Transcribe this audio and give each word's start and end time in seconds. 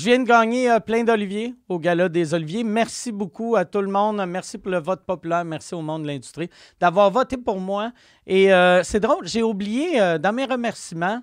Je 0.00 0.06
viens 0.06 0.18
de 0.20 0.24
gagner 0.24 0.70
euh, 0.70 0.80
plein 0.80 1.04
d'oliviers 1.04 1.54
au 1.68 1.78
Gala 1.78 2.08
des 2.08 2.32
Oliviers. 2.32 2.64
Merci 2.64 3.12
beaucoup 3.12 3.54
à 3.54 3.66
tout 3.66 3.82
le 3.82 3.90
monde. 3.90 4.24
Merci 4.26 4.56
pour 4.56 4.70
le 4.70 4.78
vote 4.78 5.04
populaire. 5.04 5.44
Merci 5.44 5.74
au 5.74 5.82
monde 5.82 6.04
de 6.04 6.06
l'industrie 6.06 6.48
d'avoir 6.80 7.10
voté 7.10 7.36
pour 7.36 7.60
moi. 7.60 7.92
Et 8.26 8.50
euh, 8.50 8.82
c'est 8.82 9.00
drôle, 9.00 9.28
j'ai 9.28 9.42
oublié 9.42 10.00
euh, 10.00 10.16
dans 10.16 10.32
mes 10.32 10.46
remerciements. 10.46 11.22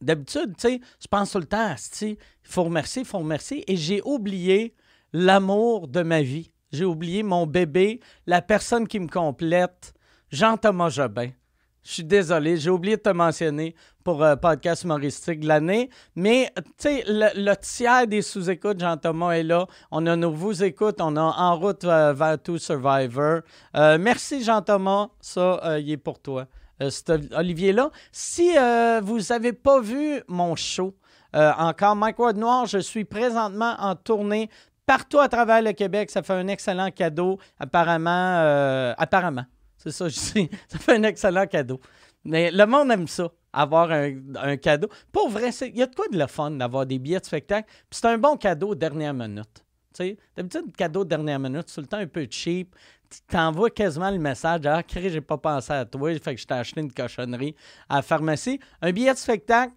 D'habitude, 0.00 0.54
tu 0.56 0.68
sais, 0.68 0.80
je 0.98 1.06
pense 1.06 1.32
tout 1.32 1.38
le 1.38 1.44
temps, 1.44 1.74
il 2.00 2.16
faut 2.44 2.64
remercier, 2.64 3.02
il 3.02 3.04
faut 3.04 3.18
remercier. 3.18 3.70
Et 3.70 3.76
j'ai 3.76 4.00
oublié 4.06 4.74
l'amour 5.12 5.86
de 5.86 6.02
ma 6.02 6.22
vie. 6.22 6.50
J'ai 6.72 6.86
oublié 6.86 7.22
mon 7.22 7.46
bébé, 7.46 8.00
la 8.26 8.40
personne 8.40 8.88
qui 8.88 9.00
me 9.00 9.08
complète, 9.08 9.92
Jean-Thomas 10.30 10.88
Jobin. 10.88 11.28
Je 11.86 11.92
suis 11.92 12.04
désolé, 12.04 12.56
j'ai 12.56 12.68
oublié 12.68 12.96
de 12.96 13.02
te 13.02 13.10
mentionner 13.10 13.72
pour 14.02 14.20
euh, 14.24 14.34
podcast 14.34 14.82
humoristique 14.82 15.38
de 15.38 15.46
l'année. 15.46 15.88
Mais, 16.16 16.52
tu 16.56 16.62
sais, 16.78 17.04
le, 17.06 17.54
tiers 17.54 18.08
des 18.08 18.22
sous-écoutes, 18.22 18.80
Jean-Thomas 18.80 19.30
est 19.34 19.44
là. 19.44 19.68
On 19.92 20.04
a 20.08 20.16
nos 20.16 20.32
vous 20.32 20.64
écoutes, 20.64 21.00
on 21.00 21.14
a 21.16 21.20
En 21.20 21.56
route 21.56 21.84
euh, 21.84 22.12
vers 22.12 22.42
tout 22.42 22.58
Survivor. 22.58 23.42
Euh, 23.76 23.98
merci, 24.00 24.42
Jean-Thomas. 24.42 25.10
Ça, 25.20 25.78
il 25.78 25.88
est 25.92 25.96
pour 25.96 26.18
toi. 26.18 26.46
Olivier-là. 26.80 27.92
Si 28.10 28.50
vous 29.02 29.20
n'avez 29.30 29.52
pas 29.52 29.80
vu 29.80 30.20
mon 30.26 30.56
show, 30.56 30.92
encore 31.32 31.94
Mike 31.94 32.18
Ward 32.18 32.36
Noir, 32.36 32.66
je 32.66 32.78
suis 32.78 33.04
présentement 33.04 33.76
en 33.78 33.94
tournée 33.94 34.50
partout 34.86 35.20
à 35.20 35.28
travers 35.28 35.62
le 35.62 35.70
Québec. 35.70 36.10
Ça 36.10 36.24
fait 36.24 36.34
un 36.34 36.48
excellent 36.48 36.90
cadeau, 36.90 37.38
apparemment. 37.60 38.94
apparemment. 38.98 39.44
C'est 39.86 39.92
ça, 39.92 40.08
je 40.08 40.14
sais. 40.14 40.50
Ça 40.68 40.78
fait 40.78 40.96
un 40.96 41.02
excellent 41.04 41.46
cadeau. 41.46 41.80
Mais 42.24 42.50
le 42.50 42.66
monde 42.66 42.90
aime 42.90 43.06
ça, 43.06 43.30
avoir 43.52 43.90
un, 43.92 44.56
cadeau. 44.56 44.88
Pour 45.12 45.28
vrai, 45.28 45.50
il 45.50 45.76
y 45.76 45.82
a 45.82 45.86
de 45.86 45.94
quoi 45.94 46.08
de 46.08 46.18
le 46.18 46.26
fun 46.26 46.50
d'avoir 46.50 46.84
des 46.84 46.98
billets 46.98 47.20
de 47.20 47.24
spectacle. 47.24 47.68
Puis 47.88 48.00
c'est 48.00 48.06
un 48.08 48.18
bon 48.18 48.36
cadeau 48.36 48.74
dernière 48.74 49.14
minute. 49.14 49.64
D'habitude, 50.36 50.76
cadeau 50.76 51.04
dernière 51.04 51.38
minute, 51.38 51.68
c'est 51.68 51.80
le 51.80 51.86
temps 51.86 51.98
un 51.98 52.06
peu 52.06 52.26
cheap. 52.28 52.74
Tu 53.08 53.20
t'envoies 53.28 53.70
quasiment 53.70 54.10
le 54.10 54.18
message 54.18 54.62
Ah, 54.66 54.82
crée, 54.82 55.08
j'ai 55.08 55.20
pas 55.20 55.38
pensé 55.38 55.72
à 55.72 55.84
toi, 55.84 56.12
fait 56.18 56.34
que 56.34 56.40
je 56.40 56.46
t'ai 56.46 56.54
acheté 56.54 56.80
une 56.80 56.92
cochonnerie 56.92 57.54
à 57.88 57.96
la 57.96 58.02
pharmacie. 58.02 58.58
Un 58.82 58.90
billet 58.90 59.14
de 59.14 59.18
spectacle, 59.18 59.72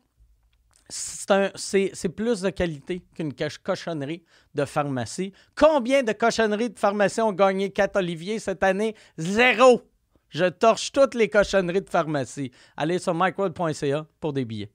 c'est 0.90 2.10
plus 2.16 2.42
de 2.42 2.50
qualité 2.50 3.04
qu'une 3.16 3.34
cochonnerie 3.64 4.24
de 4.56 4.66
pharmacie. 4.66 5.32
Combien 5.56 6.02
de 6.02 6.12
cochonneries 6.12 6.72
de 6.72 6.80
pharmacie 6.80 7.22
ont 7.22 7.32
gagné 7.32 7.70
4 7.70 7.98
Olivier 7.98 8.40
cette 8.40 8.64
année? 8.64 8.96
Zéro! 9.18 9.89
Je 10.30 10.46
torche 10.46 10.92
toutes 10.92 11.16
les 11.16 11.30
cochonneries 11.30 11.82
de 11.82 11.90
pharmacie. 11.90 12.52
Allez 12.78 13.00
sur 13.00 13.14
micworld.ca 13.14 14.06
pour 14.20 14.34
des 14.34 14.46
billets. 14.46 14.72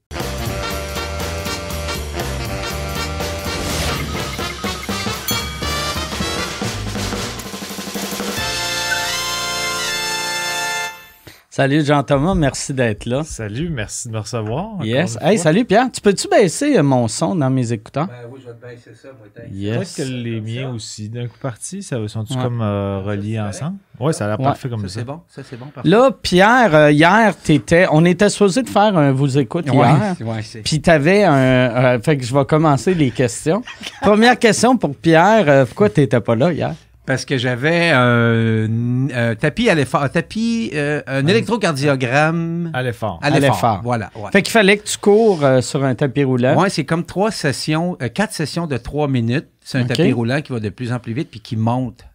Salut 11.55 11.85
Jean-Thomas, 11.85 12.35
merci 12.35 12.73
d'être 12.73 13.05
là. 13.05 13.23
Salut, 13.23 13.69
merci 13.69 14.09
de 14.09 14.13
me 14.13 14.19
recevoir. 14.19 14.83
Yes. 14.83 15.17
Hey, 15.21 15.37
salut 15.37 15.63
Pierre. 15.63 15.89
Tu 15.89 16.01
peux-tu 16.01 16.27
baisser 16.27 16.77
euh, 16.77 16.83
mon 16.83 17.07
son 17.07 17.33
dans 17.33 17.49
mes 17.49 17.71
écouteurs? 17.71 18.07
Ben 18.07 18.27
oui, 18.29 18.41
je 18.41 18.47
vais 18.47 18.57
te 18.57 18.61
baisser 18.61 18.93
ça 18.93 19.07
peut-être. 19.11 19.49
Yes. 19.53 19.95
Peut-être 19.95 20.09
que 20.09 20.13
les 20.13 20.41
miens 20.41 20.73
aussi, 20.73 21.07
d'un 21.07 21.27
coup 21.27 21.37
parti, 21.41 21.81
ça 21.81 21.95
sont-tu 22.09 22.35
comme 22.35 22.59
euh, 22.61 22.99
reliés 22.99 23.39
ensemble? 23.39 23.77
Oui, 24.01 24.13
ça 24.13 24.25
a 24.25 24.27
l'air 24.27 24.37
parfait 24.37 24.67
comme 24.67 24.81
ça. 24.81 24.99
C'est 24.99 25.05
bon, 25.05 25.21
ça 25.29 25.43
c'est 25.49 25.55
bon. 25.57 25.67
Parfait. 25.67 25.87
Là, 25.87 26.11
Pierre, 26.11 26.75
euh, 26.75 26.91
hier, 26.91 27.33
t'étais, 27.41 27.87
on 27.89 28.03
était 28.03 28.27
supposé 28.27 28.61
de 28.61 28.67
faire 28.67 28.97
un 28.97 29.13
vous 29.13 29.37
écoute 29.37 29.65
hier. 29.71 30.15
Ouais, 30.25 30.41
Puis 30.61 30.81
t'avais 30.81 31.23
un, 31.23 32.01
fait 32.01 32.17
que 32.17 32.25
je 32.25 32.35
vais 32.35 32.43
commencer 32.43 32.93
les 32.93 33.11
questions. 33.11 33.61
Première 34.01 34.37
question 34.37 34.75
pour 34.75 34.93
Pierre, 34.93 35.65
pourquoi 35.67 35.89
t'étais 35.89 36.19
pas 36.19 36.35
là 36.35 36.51
hier? 36.51 36.75
Parce 37.05 37.23
que 37.23 37.37
j'avais 37.37 37.91
un, 37.91 39.35
tapis 39.39 39.69
à 39.69 39.75
l'effort, 39.75 40.01
un 40.01 40.09
tapis, 40.09 40.71
euh, 40.73 41.03
un 41.05 41.27
électrocardiogramme 41.27 42.71
à 42.73 42.81
l'effort. 42.81 43.19
À 43.21 43.29
l'effort. 43.29 43.81
Voilà. 43.83 44.11
Fait 44.31 44.41
qu'il 44.41 44.51
fallait 44.51 44.77
que 44.77 44.87
tu 44.87 44.97
cours 44.97 45.43
euh, 45.43 45.61
sur 45.61 45.83
un 45.83 45.93
tapis 45.93 46.23
roulant. 46.23 46.55
Oui, 46.59 46.69
c'est 46.71 46.85
comme 46.85 47.05
trois 47.05 47.29
sessions, 47.29 47.95
euh, 48.01 48.09
quatre 48.09 48.33
sessions 48.33 48.65
de 48.65 48.77
trois 48.77 49.07
minutes. 49.07 49.47
C'est 49.61 49.77
un 49.77 49.85
tapis 49.85 50.11
roulant 50.11 50.41
qui 50.41 50.51
va 50.51 50.59
de 50.59 50.69
plus 50.69 50.91
en 50.91 50.99
plus 50.99 51.13
vite 51.13 51.29
puis 51.29 51.41
qui 51.41 51.55
monte. 51.55 52.05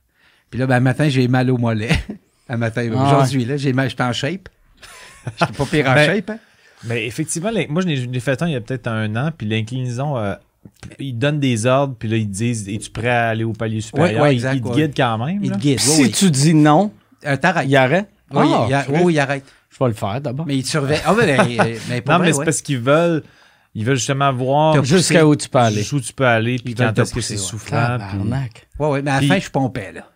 Puis 0.50 0.58
là, 0.58 0.66
ben, 0.66 0.76
un 0.76 0.80
matin, 0.80 1.08
j'ai 1.08 1.28
mal 1.28 1.50
au 1.50 1.56
mollet. 1.56 1.90
un 2.48 2.56
matin, 2.56 2.90
ah 2.92 3.06
aujourd'hui, 3.06 3.44
là, 3.44 3.56
j'ai 3.56 3.72
mal, 3.72 3.88
j'étais 3.88 4.02
en 4.02 4.12
shape. 4.12 4.48
J'étais 5.38 5.52
pas 5.52 5.66
pire 5.66 5.86
en 5.86 5.94
ben, 5.94 6.06
shape. 6.06 6.30
Hein? 6.30 6.38
Mais 6.84 7.06
effectivement, 7.06 7.50
moi, 7.68 7.82
je 7.82 7.88
l'ai 7.88 8.20
fait 8.20 8.40
un 8.42 8.46
il 8.48 8.54
y 8.54 8.56
a 8.56 8.60
peut-être 8.60 8.88
un 8.88 9.14
an, 9.14 9.30
puis 9.36 9.46
l'inclinaison 9.46 10.16
ils 10.98 11.16
donnent 11.16 11.40
des 11.40 11.66
ordres, 11.66 11.94
puis 11.98 12.08
là, 12.08 12.16
ils 12.16 12.28
disent 12.28 12.68
Es-tu 12.68 12.90
prêt 12.90 13.08
à 13.08 13.28
aller 13.28 13.44
au 13.44 13.52
palier 13.52 13.80
supérieur? 13.80 14.22
ouais, 14.22 14.36
Ils, 14.36 14.42
te 14.42 14.74
guident 14.74 14.94
quand 14.96 15.18
même. 15.18 15.42
Ils 15.42 15.52
te 15.52 15.58
guident. 15.58 15.80
Si 15.80 16.10
tu 16.10 16.30
dis 16.30 16.54
non, 16.54 16.92
euh, 17.26 17.36
t'arrêtes. 17.36 17.66
Il 17.68 17.76
arrête 17.76 18.08
Oui, 18.32 18.46
ah, 18.46 18.66
il, 19.08 19.18
arrête. 19.18 19.44
Je 19.70 19.78
vais 19.78 19.88
le 19.88 19.94
faire 19.94 20.20
d'abord. 20.20 20.46
Mais 20.46 20.56
ils 20.56 20.62
te 20.62 20.68
surveillent. 20.68 21.00
Ah, 21.04 21.14
mais, 21.16 21.36
mais 21.88 22.02
non, 22.06 22.18
mais 22.18 22.32
c'est 22.32 22.44
parce 22.44 22.62
qu'ils 22.62 22.80
veulent. 22.80 23.22
Ils 23.74 23.84
veulent 23.84 23.96
justement 23.96 24.32
voir 24.32 24.82
jusqu'à 24.84 25.24
où 25.24 25.36
tu 25.36 25.48
peux 25.48 25.58
aller. 25.58 25.76
Jusqu'où 25.76 26.00
tu 26.00 26.12
peux 26.12 26.26
aller, 26.26 26.56
puis 26.58 26.74
quand 26.74 26.98
est-ce 26.98 27.14
que 27.14 27.20
c'est 27.20 27.36
soufflant. 27.36 27.98
Puis... 27.98 28.18
Ouais, 28.78 28.88
ouais, 28.88 29.02
mais 29.02 29.10
à 29.10 29.20
la 29.20 29.26
fin, 29.26 29.38
je 29.38 29.50
pompais, 29.50 29.92
là. 29.92 30.06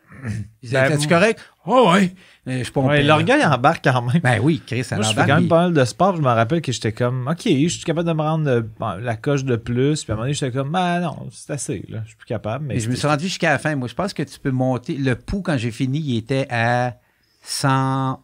Ben, 0.72 0.98
tu 0.98 1.08
correct? 1.08 1.40
Oh, 1.66 1.90
ouais. 1.92 2.14
Je 2.46 2.78
ouais, 2.78 3.02
l'orgueil 3.02 3.44
embarque 3.44 3.84
quand 3.84 4.02
même. 4.02 4.20
Ben 4.22 4.38
oui, 4.42 4.62
Chris, 4.66 4.84
ça 4.84 4.96
Moi, 4.96 5.04
je 5.04 5.14
fais 5.14 5.26
quand 5.26 5.36
même 5.36 5.48
pas 5.48 5.62
mal 5.64 5.72
de 5.72 5.84
sport. 5.84 6.16
Je 6.16 6.20
me 6.20 6.28
rappelle 6.28 6.60
que 6.60 6.72
j'étais 6.72 6.92
comme, 6.92 7.26
OK, 7.26 7.42
je 7.44 7.68
suis 7.68 7.84
capable 7.84 8.06
de 8.06 8.12
me 8.12 8.20
rendre 8.22 8.50
euh, 8.50 9.00
la 9.00 9.16
coche 9.16 9.44
de 9.44 9.56
plus. 9.56 10.04
Puis 10.04 10.10
à 10.10 10.14
un 10.14 10.16
moment 10.16 10.24
donné, 10.24 10.34
j'étais 10.34 10.52
comme, 10.52 10.70
ben 10.70 11.00
non, 11.00 11.28
c'est 11.30 11.52
assez, 11.52 11.84
là. 11.88 12.00
Je 12.04 12.08
suis 12.08 12.16
plus 12.16 12.26
capable. 12.26 12.66
Mais 12.66 12.80
je 12.80 12.90
me 12.90 12.94
suis 12.94 13.06
rendu 13.06 13.24
jusqu'à 13.24 13.50
la 13.50 13.58
fin. 13.58 13.74
Moi, 13.76 13.88
je 13.88 13.94
pense 13.94 14.12
que 14.12 14.22
tu 14.22 14.38
peux 14.38 14.50
monter. 14.50 14.96
Le 14.96 15.16
pouls, 15.16 15.42
quand 15.42 15.56
j'ai 15.56 15.70
fini, 15.70 16.00
il 16.00 16.18
était 16.18 16.46
à 16.50 16.96
100, 17.42 18.22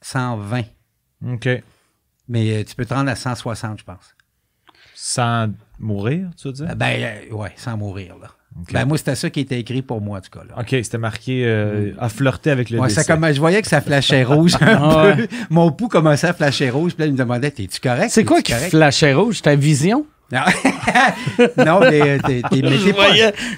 120. 0.00 0.62
OK. 1.32 1.48
Mais 2.28 2.60
euh, 2.60 2.64
tu 2.64 2.74
peux 2.76 2.84
te 2.84 2.94
rendre 2.94 3.10
à 3.10 3.16
160, 3.16 3.80
je 3.80 3.84
pense. 3.84 4.14
Sans 4.94 5.48
mourir, 5.80 6.30
tu 6.36 6.48
veux 6.48 6.54
dire? 6.54 6.76
Ben, 6.76 7.02
euh, 7.02 7.34
ouais, 7.34 7.52
sans 7.56 7.76
mourir, 7.76 8.16
là. 8.18 8.28
Ben, 8.72 8.84
moi, 8.84 8.98
c'était 8.98 9.14
ça 9.14 9.30
qui 9.30 9.40
était 9.40 9.58
écrit 9.58 9.82
pour 9.82 10.00
moi, 10.00 10.18
en 10.18 10.20
tout 10.20 10.30
cas. 10.30 10.44
Là. 10.48 10.60
OK, 10.60 10.68
c'était 10.70 10.98
marqué 10.98 11.44
euh, 11.44 11.92
à 11.98 12.08
flirter 12.08 12.50
avec 12.50 12.70
le 12.70 12.78
ouais, 12.78 12.88
ça 12.88 13.04
comme, 13.04 13.26
Je 13.32 13.40
voyais 13.40 13.62
que 13.62 13.68
ça 13.68 13.80
flashait 13.80 14.24
rouge 14.24 14.56
un 14.60 15.14
peu. 15.16 15.26
Mon 15.50 15.72
pouls 15.72 15.88
commençait 15.88 16.28
à 16.28 16.32
flasher 16.32 16.70
rouge. 16.70 16.94
Puis 16.94 17.02
là, 17.02 17.06
il 17.06 17.12
me 17.12 17.18
demandait 17.18 17.50
T'es-tu 17.50 17.80
correct? 17.80 18.10
C'est 18.10 18.24
quoi 18.24 18.42
qui 18.42 18.52
flashait 18.52 19.14
rouge? 19.14 19.42
Ta 19.42 19.54
vision? 19.54 20.06
Non, 20.32 21.80
mais 21.80 22.18
t'es, 22.20 22.40
pas... 22.40 23.10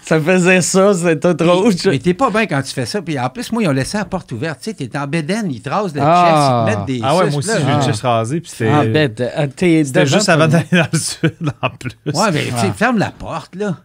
ça 0.02 0.20
faisait 0.20 0.60
ça, 0.60 0.92
c'était 0.92 1.34
trop 1.34 1.62
rouge. 1.62 1.74
Mais 1.84 2.00
t'es 2.00 2.14
pas 2.14 2.30
bien 2.30 2.46
quand 2.46 2.62
tu 2.62 2.72
fais 2.72 2.86
ça. 2.86 3.00
Puis 3.00 3.16
en 3.16 3.28
plus, 3.28 3.52
moi, 3.52 3.62
ils 3.62 3.68
ont 3.68 3.72
laissé 3.72 3.96
la 3.96 4.04
porte 4.04 4.32
ouverte. 4.32 4.58
Tu 4.60 4.70
sais, 4.70 4.74
t'es 4.74 4.98
en 4.98 5.06
bédaine, 5.06 5.52
ils 5.52 5.62
te 5.62 5.70
rasent 5.70 5.94
le 5.94 6.00
ah. 6.02 6.24
chest, 6.24 6.50
ils 6.50 6.74
te 6.74 6.78
mettent 6.78 6.86
des. 6.86 7.00
Ah 7.04 7.16
ouais, 7.16 7.30
moi 7.30 7.38
aussi, 7.38 7.50
je 7.50 7.78
l'ai 7.78 7.86
juste 7.86 8.02
rasé. 8.02 8.40
Puis 8.40 8.50
c'était. 8.50 8.72
En 8.72 8.84
bête. 8.86 9.20
Euh, 9.20 9.46
c'était 9.56 10.06
juste 10.06 10.28
avant 10.28 10.48
d'aller 10.48 10.66
dans 10.72 10.88
le 10.92 10.98
sud, 10.98 11.52
en 11.62 11.70
plus. 11.70 11.92
Ouais, 12.06 12.32
mais 12.32 12.46
ah. 12.56 12.72
ferme 12.72 12.98
la 12.98 13.12
porte, 13.12 13.54
là 13.54 13.76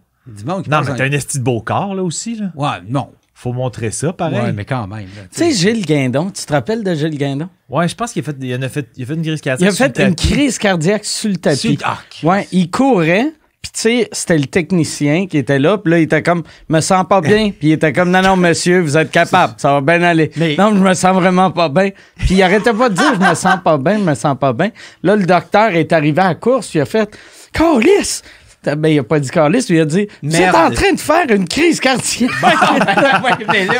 non, 0.45 0.61
mais 0.67 0.95
t'as 0.95 1.05
un 1.05 1.11
esti 1.11 1.39
de 1.39 1.43
beau 1.43 1.61
corps, 1.61 1.95
là, 1.95 2.03
aussi, 2.03 2.35
là. 2.35 2.51
Ouais, 2.55 2.77
non. 2.87 3.09
Faut 3.33 3.53
montrer 3.53 3.91
ça, 3.91 4.11
pareil. 4.11 4.39
Ouais, 4.39 4.51
mais 4.51 4.65
quand 4.65 4.85
même. 4.87 5.05
Tu 5.05 5.27
sais, 5.31 5.51
Gilles 5.51 5.85
Guindon, 5.85 6.29
tu 6.29 6.45
te 6.45 6.51
rappelles 6.51 6.83
de 6.83 6.93
Gilles 6.93 7.17
Guindon? 7.17 7.47
Ouais, 7.69 7.87
je 7.87 7.95
pense 7.95 8.11
qu'il 8.11 8.21
a 8.21 8.25
fait, 8.25 8.35
il 8.41 8.53
a 8.53 8.69
fait, 8.69 8.87
il 8.97 9.03
a 9.03 9.05
fait 9.05 9.13
une 9.13 9.21
crise 9.21 9.39
cardiaque. 9.39 9.71
Il 9.71 9.81
a 9.81 9.87
fait 9.87 9.99
une 9.99 10.15
crise 10.15 10.57
cardiaque 10.57 11.05
sur 11.05 11.29
le 11.29 11.37
tapis. 11.37 11.79
Sur... 12.09 12.29
Ouais, 12.29 12.47
il 12.51 12.69
courait. 12.69 13.31
Puis 13.61 13.71
tu 13.73 13.79
sais, 13.81 14.09
c'était 14.13 14.37
le 14.37 14.45
technicien 14.45 15.27
qui 15.27 15.37
était 15.37 15.59
là, 15.59 15.77
puis 15.77 15.91
là, 15.91 15.99
il 15.99 16.03
était 16.03 16.23
comme, 16.23 16.43
me 16.69 16.79
sens 16.79 17.05
pas 17.07 17.19
bien. 17.19 17.51
Puis 17.51 17.69
il 17.69 17.71
était 17.73 17.91
comme, 17.91 18.09
non, 18.09 18.21
non, 18.21 18.37
monsieur, 18.37 18.79
vous 18.79 18.95
êtes 18.95 19.11
capable, 19.11 19.55
ça 19.57 19.73
va 19.73 19.81
bien 19.81 20.01
aller. 20.01 20.31
Non, 20.57 20.69
je 20.73 20.81
me 20.81 20.93
sens 20.93 21.13
vraiment 21.13 21.51
pas 21.51 21.67
bien. 21.67 21.89
Puis 22.17 22.35
il 22.35 22.43
arrêtait 22.43 22.73
pas 22.73 22.87
de 22.87 22.95
dire, 22.95 23.15
je 23.15 23.29
me 23.29 23.35
sens 23.35 23.57
pas 23.61 23.77
bien, 23.77 23.99
je 23.99 24.03
me 24.03 24.15
sens 24.15 24.37
pas 24.39 24.53
bien. 24.53 24.71
Là, 25.03 25.17
le 25.17 25.25
docteur 25.25 25.75
est 25.75 25.91
arrivé 25.91 26.21
à 26.21 26.29
la 26.29 26.35
course, 26.35 26.73
il 26.73 26.79
a 26.79 26.85
fait, 26.85 27.17
Calice, 27.51 28.21
ben, 28.63 28.89
il 28.89 28.99
a 28.99 29.03
pas 29.03 29.19
dit 29.19 29.29
Carlis, 29.29 29.65
il 29.69 29.79
a 29.79 29.85
dit 29.85 30.07
es 30.23 30.49
en 30.49 30.71
train 30.71 30.93
de 30.93 30.99
faire 30.99 31.29
une 31.29 31.47
crise 31.47 31.79
cardiaque. 31.79 32.31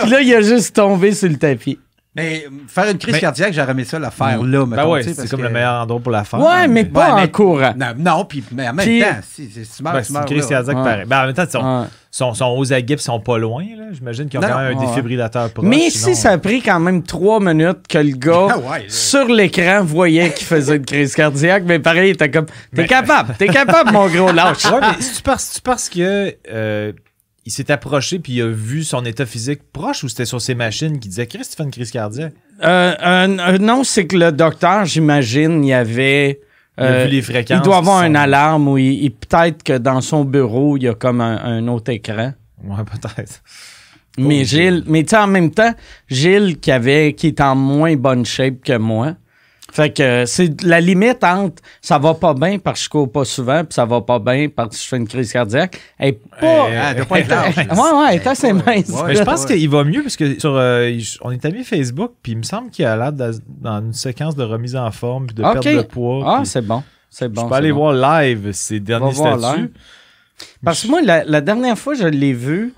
là, 0.07 0.21
il 0.21 0.33
a 0.33 0.41
juste 0.41 0.75
tombé 0.75 1.13
sur 1.13 1.29
le 1.29 1.37
tapis. 1.37 1.77
Mais 2.15 2.47
faire 2.67 2.89
une 2.89 2.97
crise 2.97 3.19
cardiaque, 3.19 3.53
j'aurais 3.53 3.71
aimé 3.71 3.85
ça 3.85 3.99
la 3.99 4.09
faire 4.09 4.41
là. 4.41 4.65
Ben 4.65 4.87
ouais, 4.87 5.03
c'est 5.03 5.29
comme 5.29 5.43
le 5.43 5.49
meilleur 5.49 5.83
endroit 5.83 5.99
pour 5.99 6.11
la 6.11 6.23
faire. 6.23 6.39
Ouais, 6.39 6.67
mais 6.67 6.85
pas 6.85 7.13
en 7.13 7.27
courant. 7.27 7.73
Non, 7.97 8.25
puis 8.25 8.43
mais 8.51 8.67
en 8.67 8.73
même 8.73 9.01
temps, 9.01 9.19
si, 9.21 9.47
tu 9.47 9.83
meurs, 9.83 9.93
ben, 9.93 10.03
c'est 10.03 10.13
une 10.13 10.25
crise 10.25 10.47
cardiaque 10.47 10.75
pareil. 10.75 11.05
Ben, 11.05 11.21
en 11.21 11.25
même 11.27 11.35
temps, 11.35 11.43
ils 11.45 11.87
sont, 12.11 12.33
sont, 12.33 12.55
aux 12.57 12.73
aguets 12.73 12.95
ils 12.95 12.99
sont 12.99 13.19
pas 13.19 13.37
loin. 13.37 13.63
J'imagine 13.91 14.27
qu'ils 14.27 14.39
ont 14.39 14.41
quand 14.41 14.57
même 14.57 14.75
un 14.75 14.85
défibrillateur 14.87 15.51
proche. 15.51 15.65
Mais 15.67 15.91
si 15.91 16.15
ça 16.15 16.31
a 16.31 16.37
pris 16.39 16.63
quand 16.63 16.79
même 16.79 17.03
trois 17.03 17.39
minutes 17.39 17.87
que 17.87 17.99
le 17.99 18.15
gars, 18.15 18.47
sur 18.87 19.25
l'écran, 19.27 19.83
voyait 19.83 20.33
qu'il 20.33 20.47
faisait 20.47 20.77
une 20.77 20.85
crise 20.85 21.13
cardiaque, 21.13 21.63
mais 21.67 21.77
pareil, 21.77 22.09
il 22.09 22.13
était 22.13 22.31
comme 22.31 22.47
T'es 22.75 22.87
capable, 22.87 23.35
t'es 23.37 23.47
capable, 23.47 23.91
mon 23.91 24.07
gros 24.07 24.31
lâche. 24.31 24.65
Ouais, 24.65 24.79
mais 24.81 24.99
si 24.99 25.17
tu 25.17 25.21
penses, 25.21 25.59
parce 25.63 25.87
que. 25.87 26.35
Il 27.49 27.51
s'est 27.51 27.71
approché 27.71 28.19
puis 28.19 28.33
il 28.33 28.41
a 28.43 28.47
vu 28.47 28.83
son 28.83 29.03
état 29.05 29.25
physique 29.25 29.61
proche 29.73 30.03
ou 30.03 30.07
c'était 30.07 30.25
sur 30.25 30.39
ses 30.39 30.53
machines 30.53 30.99
qui 30.99 31.09
disait 31.09 31.25
Chris, 31.25 31.39
tu 31.49 31.55
fais 31.57 31.63
une 31.63 31.71
crise 31.71 31.89
cardiaque? 31.89 32.33
Euh, 32.63 32.93
euh, 33.03 33.57
non, 33.57 33.83
c'est 33.83 34.05
que 34.05 34.15
le 34.17 34.31
docteur, 34.31 34.85
j'imagine, 34.85 35.63
il 35.63 35.69
y 35.69 35.73
avait 35.73 36.41
Il 36.77 36.83
a 36.83 36.87
Euh, 36.91 37.05
vu 37.05 37.11
les 37.11 37.21
fréquences. 37.23 37.57
il 37.57 37.63
doit 37.63 37.77
avoir 37.77 38.03
une 38.03 38.13
sont- 38.13 38.21
alarme 38.21 38.67
ou 38.67 38.77
il- 38.77 39.03
il- 39.03 39.11
peut-être 39.11 39.63
que 39.63 39.77
dans 39.79 39.99
son 39.99 40.23
bureau, 40.25 40.77
il 40.77 40.83
y 40.83 40.87
a 40.87 40.93
comme 40.93 41.21
un, 41.21 41.37
un 41.43 41.67
autre 41.69 41.91
écran. 41.91 42.33
Ouais, 42.63 42.83
peut-être. 42.85 43.41
Mais 44.19 44.45
Gilles, 44.45 44.83
mais 44.85 45.01
tu 45.03 45.09
sais, 45.09 45.17
en 45.17 45.27
même 45.27 45.49
temps, 45.51 45.73
Gilles 46.07 46.59
qui 46.59 46.71
avait, 46.71 47.13
qui 47.13 47.27
est 47.27 47.41
en 47.41 47.55
moins 47.55 47.95
bonne 47.95 48.25
shape 48.25 48.61
que 48.63 48.77
moi. 48.77 49.15
Fait 49.71 49.91
que 49.91 50.01
euh, 50.01 50.25
c'est 50.25 50.61
la 50.63 50.81
limite 50.81 51.23
entre 51.23 51.61
ça 51.81 51.99
va 51.99 52.13
pas 52.15 52.33
bien 52.33 52.57
parce 52.57 52.79
que 52.79 52.85
je 52.85 52.89
cours 52.89 53.11
pas 53.11 53.25
souvent, 53.25 53.63
puis 53.63 53.73
ça 53.73 53.85
va 53.85 54.01
pas 54.01 54.19
bien 54.19 54.47
parce 54.49 54.75
que 54.77 54.83
je 54.83 54.87
fais 54.87 54.97
une 54.97 55.07
crise 55.07 55.31
cardiaque. 55.31 55.79
Elle 55.97 56.09
est 56.09 56.21
pas. 56.39 56.45
Euh, 56.45 56.89
elle 56.89 56.95
doit 56.97 57.05
pas 57.05 57.19
être 57.19 57.27
large. 57.29 57.55
ouais, 57.57 57.65
ouais, 57.67 58.07
elle 58.09 58.15
est 58.15 58.27
assez 58.27 58.53
mince. 58.53 58.89
Ouais, 58.89 59.03
Mais 59.07 59.15
je 59.15 59.23
pense 59.23 59.45
ouais. 59.45 59.57
qu'il 59.57 59.69
va 59.69 59.83
mieux 59.83 60.01
parce 60.01 60.17
que 60.17 60.39
sur, 60.39 60.55
euh, 60.55 60.91
on 61.21 61.31
est 61.31 61.45
amis 61.45 61.63
Facebook, 61.63 62.13
puis 62.23 62.31
il 62.31 62.39
me 62.39 62.43
semble 62.43 62.71
qu'il 62.71 62.85
a 62.85 62.95
l'air 62.95 63.13
dans, 63.13 63.31
une 63.63 63.93
séquence 63.93 64.35
de 64.35 64.43
remise 64.43 64.75
en 64.75 64.89
forme, 64.91 65.27
puis 65.27 65.35
de 65.35 65.41
perte 65.43 65.67
de 65.67 65.81
poids. 65.81 66.23
Ah, 66.25 66.41
c'est 66.45 66.65
bon. 66.65 66.83
C'est 67.09 67.25
je 67.25 67.29
bon. 67.29 67.43
peux 67.43 67.49
c'est 67.49 67.55
aller 67.55 67.71
bon. 67.71 67.91
voir 67.91 68.21
live 68.21 68.51
ses 68.53 68.79
derniers 68.79 69.13
statuts. 69.13 69.73
Parce 70.63 70.83
que 70.83 70.87
moi, 70.87 71.01
la, 71.01 71.23
la 71.25 71.41
dernière 71.41 71.77
fois 71.77 71.93
que 71.93 72.01
je 72.01 72.07
l'ai 72.07 72.33
vu, 72.33 72.73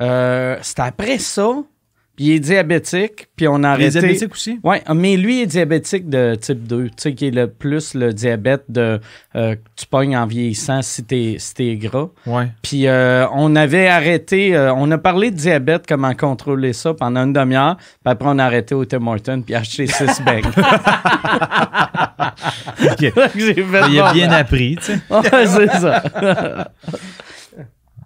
euh, 0.00 0.56
c'était 0.62 0.82
après 0.82 1.18
ça. 1.18 1.48
Puis 2.14 2.26
il 2.26 2.32
est 2.32 2.40
diabétique, 2.40 3.28
puis 3.36 3.48
on 3.48 3.62
a 3.64 3.70
arrêté. 3.70 4.00
diabétiques 4.00 4.32
aussi? 4.32 4.60
Oui, 4.62 4.76
mais 4.94 5.16
lui 5.16 5.40
est 5.40 5.46
diabétique 5.46 6.10
de 6.10 6.34
type 6.34 6.66
2, 6.66 6.88
tu 6.88 6.92
sais, 6.98 7.14
qui 7.14 7.28
est 7.28 7.30
le 7.30 7.46
plus 7.46 7.94
le 7.94 8.12
diabète 8.12 8.64
de 8.68 9.00
euh, 9.34 9.56
tu 9.76 9.86
pognes 9.86 10.14
en 10.14 10.26
vieillissant 10.26 10.82
si 10.82 11.04
t'es 11.04 11.36
si 11.38 11.76
gras. 11.78 12.08
Ouais. 12.26 12.48
Puis 12.60 12.86
euh, 12.86 13.26
on 13.32 13.56
avait 13.56 13.88
arrêté, 13.88 14.54
euh, 14.54 14.74
on 14.74 14.90
a 14.90 14.98
parlé 14.98 15.30
de 15.30 15.36
diabète, 15.36 15.86
comment 15.88 16.14
contrôler 16.14 16.74
ça 16.74 16.92
pendant 16.92 17.24
une 17.24 17.32
demi-heure, 17.32 17.76
puis 17.78 18.12
après 18.12 18.28
on 18.28 18.38
a 18.38 18.44
arrêté 18.44 18.74
au 18.74 18.84
Tim 18.84 19.06
Hortons 19.06 19.40
puis 19.40 19.54
acheté 19.54 19.86
six 19.86 20.22
beignes. 20.26 20.44
Ok. 22.90 22.98
J'ai 23.36 23.54
fait 23.54 23.88
Il 23.88 24.00
a 24.00 24.12
bien 24.12 24.30
appris, 24.32 24.76
tu 24.76 24.82
sais. 24.84 24.98
Ouais, 25.08 25.46
c'est 25.46 25.80
ça. 25.80 26.02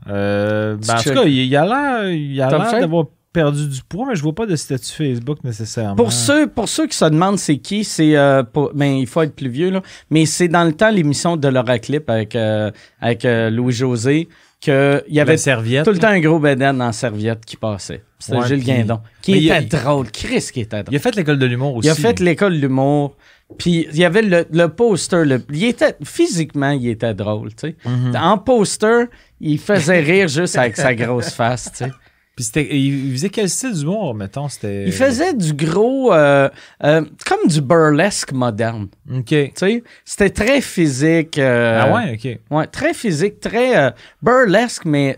Ben, 0.06 0.79
en 0.88 1.03
tout 1.03 1.12
cas, 1.12 1.25
il, 1.25 1.47
il 1.47 1.56
a 1.56 1.64
l'air, 1.64 2.08
il 2.08 2.37
d'avoir 2.37 3.06
perdu 3.37 3.69
du 3.69 3.81
poids, 3.83 4.06
mais 4.09 4.17
je 4.17 4.23
vois 4.23 4.35
pas 4.35 4.47
de 4.47 4.56
statut 4.56 4.91
Facebook 4.93 5.44
nécessairement. 5.44 5.94
Pour 5.94 6.11
ceux, 6.12 6.47
pour 6.47 6.69
ceux 6.69 6.87
qui 6.87 6.97
se 6.97 7.05
demandent 7.05 7.38
c'est 7.38 7.59
qui, 7.59 7.85
c'est 7.85 8.17
euh, 8.17 8.43
ben, 8.75 8.87
il 8.97 9.06
faut 9.06 9.21
être 9.23 9.37
plus 9.37 9.50
vieux 9.50 9.71
là, 9.71 9.83
mais 10.11 10.25
c'est 10.25 10.49
dans 10.49 10.65
le 10.65 10.73
temps 10.73 10.91
l'émission 10.91 11.37
de 11.37 11.49
Laura 11.49 11.79
Clip 11.79 12.09
avec 12.09 12.35
euh, 12.35 12.71
avec 13.00 13.25
euh, 13.27 13.50
Louis 13.50 13.73
José 13.75 14.29
que 14.61 15.05
il 15.06 15.15
y 15.15 15.21
avait 15.21 15.37
serviette. 15.37 15.85
tout 15.85 15.93
le 15.93 15.99
temps 15.99 16.09
un 16.09 16.21
gros 16.21 16.38
bédaine 16.38 16.81
en 16.81 16.93
serviette 16.93 17.44
qui 17.44 17.56
passait. 17.59 18.03
C'était 18.19 18.38
Ouais, 18.38 18.49
Gilles 18.49 18.59
puis- 18.65 18.67
Guindon 18.73 19.00
qui 19.21 19.33
Mais 19.33 19.43
était 19.44 19.77
a- 19.77 19.82
drôle, 19.82 20.11
Chris 20.11 20.49
qui 20.53 20.61
était 20.62 20.82
drôle. 20.82 20.94
Il 20.94 20.97
a 20.97 21.00
fait 21.00 21.15
l'école 21.15 21.39
de 21.39 21.44
l'humour 21.47 21.77
aussi. 21.77 21.89
Il 21.89 21.91
a 21.91 21.94
fait 21.94 22.19
l'école 22.21 22.55
de 22.55 22.61
l'humour. 22.62 23.15
Puis 23.59 23.87
il 23.93 23.99
y 23.99 24.05
avait 24.05 24.23
le, 24.23 24.44
le 24.50 24.69
poster. 24.69 25.25
le- 25.25 25.41
il 25.53 25.65
était, 25.65 25.94
physiquement, 26.03 26.71
il 26.71 26.89
était 26.89 27.15
drôle. 27.15 27.50
tu 27.55 27.69
sais. 27.69 27.77
Mhm. 27.85 28.17
En 28.17 28.39
poster, 28.39 29.05
il 29.41 29.59
faisait 29.61 30.00
rire 30.00 30.27
juste 30.27 30.56
avec 30.56 30.77
sa 30.77 30.94
grosse 30.94 31.31
face. 31.35 31.71
tu 31.77 31.85
sais. 31.85 31.93
Puis 32.37 32.44
c'était, 32.44 32.69
il 32.79 33.12
faisait 33.12 33.31
quel 33.31 33.49
style 33.49 33.73
d'humour, 33.73 34.15
mettons? 34.15 34.49
C'était... 34.50 34.85
Il 34.85 34.93
faisait 34.93 35.33
du 35.33 35.55
gros. 35.55 36.12
euh, 36.12 36.50
euh, 36.85 37.03
comme 37.25 37.49
du 37.49 37.62
burlesque 37.62 38.33
moderne. 38.33 38.88
OK. 39.11 39.25
tu 39.25 39.50
sais. 39.56 39.83
C'était 40.05 40.29
très 40.29 40.61
physique. 40.61 41.38
euh, 41.38 41.81
ah 41.83 41.94
ouais, 41.94 42.12
OK. 42.15 42.38
Ouais, 42.55 42.67
très 42.67 42.93
physique, 42.93 43.41
très 43.41 43.79
euh, 43.79 43.91
burlesque, 44.23 44.85
mais 44.85 45.17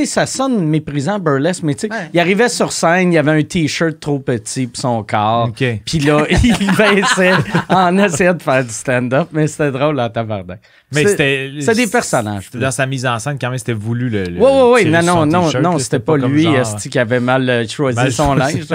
sais, 0.00 0.06
ça 0.06 0.26
sonne 0.26 0.64
méprisant 0.68 1.18
burlesque, 1.18 1.62
mais 1.62 1.74
tu 1.74 1.86
sais, 1.88 1.92
Ouais. 1.92 2.10
il 2.12 2.20
arrivait 2.20 2.48
sur 2.48 2.72
scène, 2.72 3.12
il 3.12 3.18
avait 3.18 3.30
un 3.32 3.42
t-shirt 3.42 3.98
trop 4.00 4.18
petit 4.18 4.66
pour 4.66 4.80
son 4.80 5.02
corps. 5.02 5.48
OK. 5.48 5.64
Puis 5.84 5.98
là, 6.00 6.24
il 6.30 6.72
baissait 6.76 7.32
en 7.68 7.96
essayant 7.98 8.34
de 8.34 8.42
faire 8.42 8.64
du 8.64 8.70
stand-up, 8.70 9.28
mais 9.32 9.46
c'était 9.46 9.70
drôle 9.70 9.98
en 10.00 10.08
tabarnak. 10.10 10.60
Mais 10.92 11.06
c'était... 11.06 11.50
c'est 11.60 11.74
des 11.74 11.86
personnages. 11.88 12.50
Dans 12.52 12.70
sa 12.70 12.86
mise 12.86 13.04
en 13.06 13.18
scène, 13.18 13.36
quand 13.40 13.48
même, 13.50 13.58
c'était 13.58 13.72
voulu. 13.72 14.08
Le, 14.10 14.24
Oui, 14.28 14.36
oui, 14.38 14.84
oui. 14.84 14.90
Non, 14.90 15.02
non, 15.02 15.26
non, 15.26 15.50
non, 15.60 15.78
c'était 15.78 15.98
pas 15.98 16.16
lui, 16.16 16.44
genre- 16.44 16.56
esti, 16.56 16.88
qui 16.90 16.98
avait 16.98 17.20
mal 17.20 17.48
euh, 17.48 17.66
choisi 17.66 17.96
Mal 17.96 18.12
son 18.12 18.34
linge. 18.36 18.66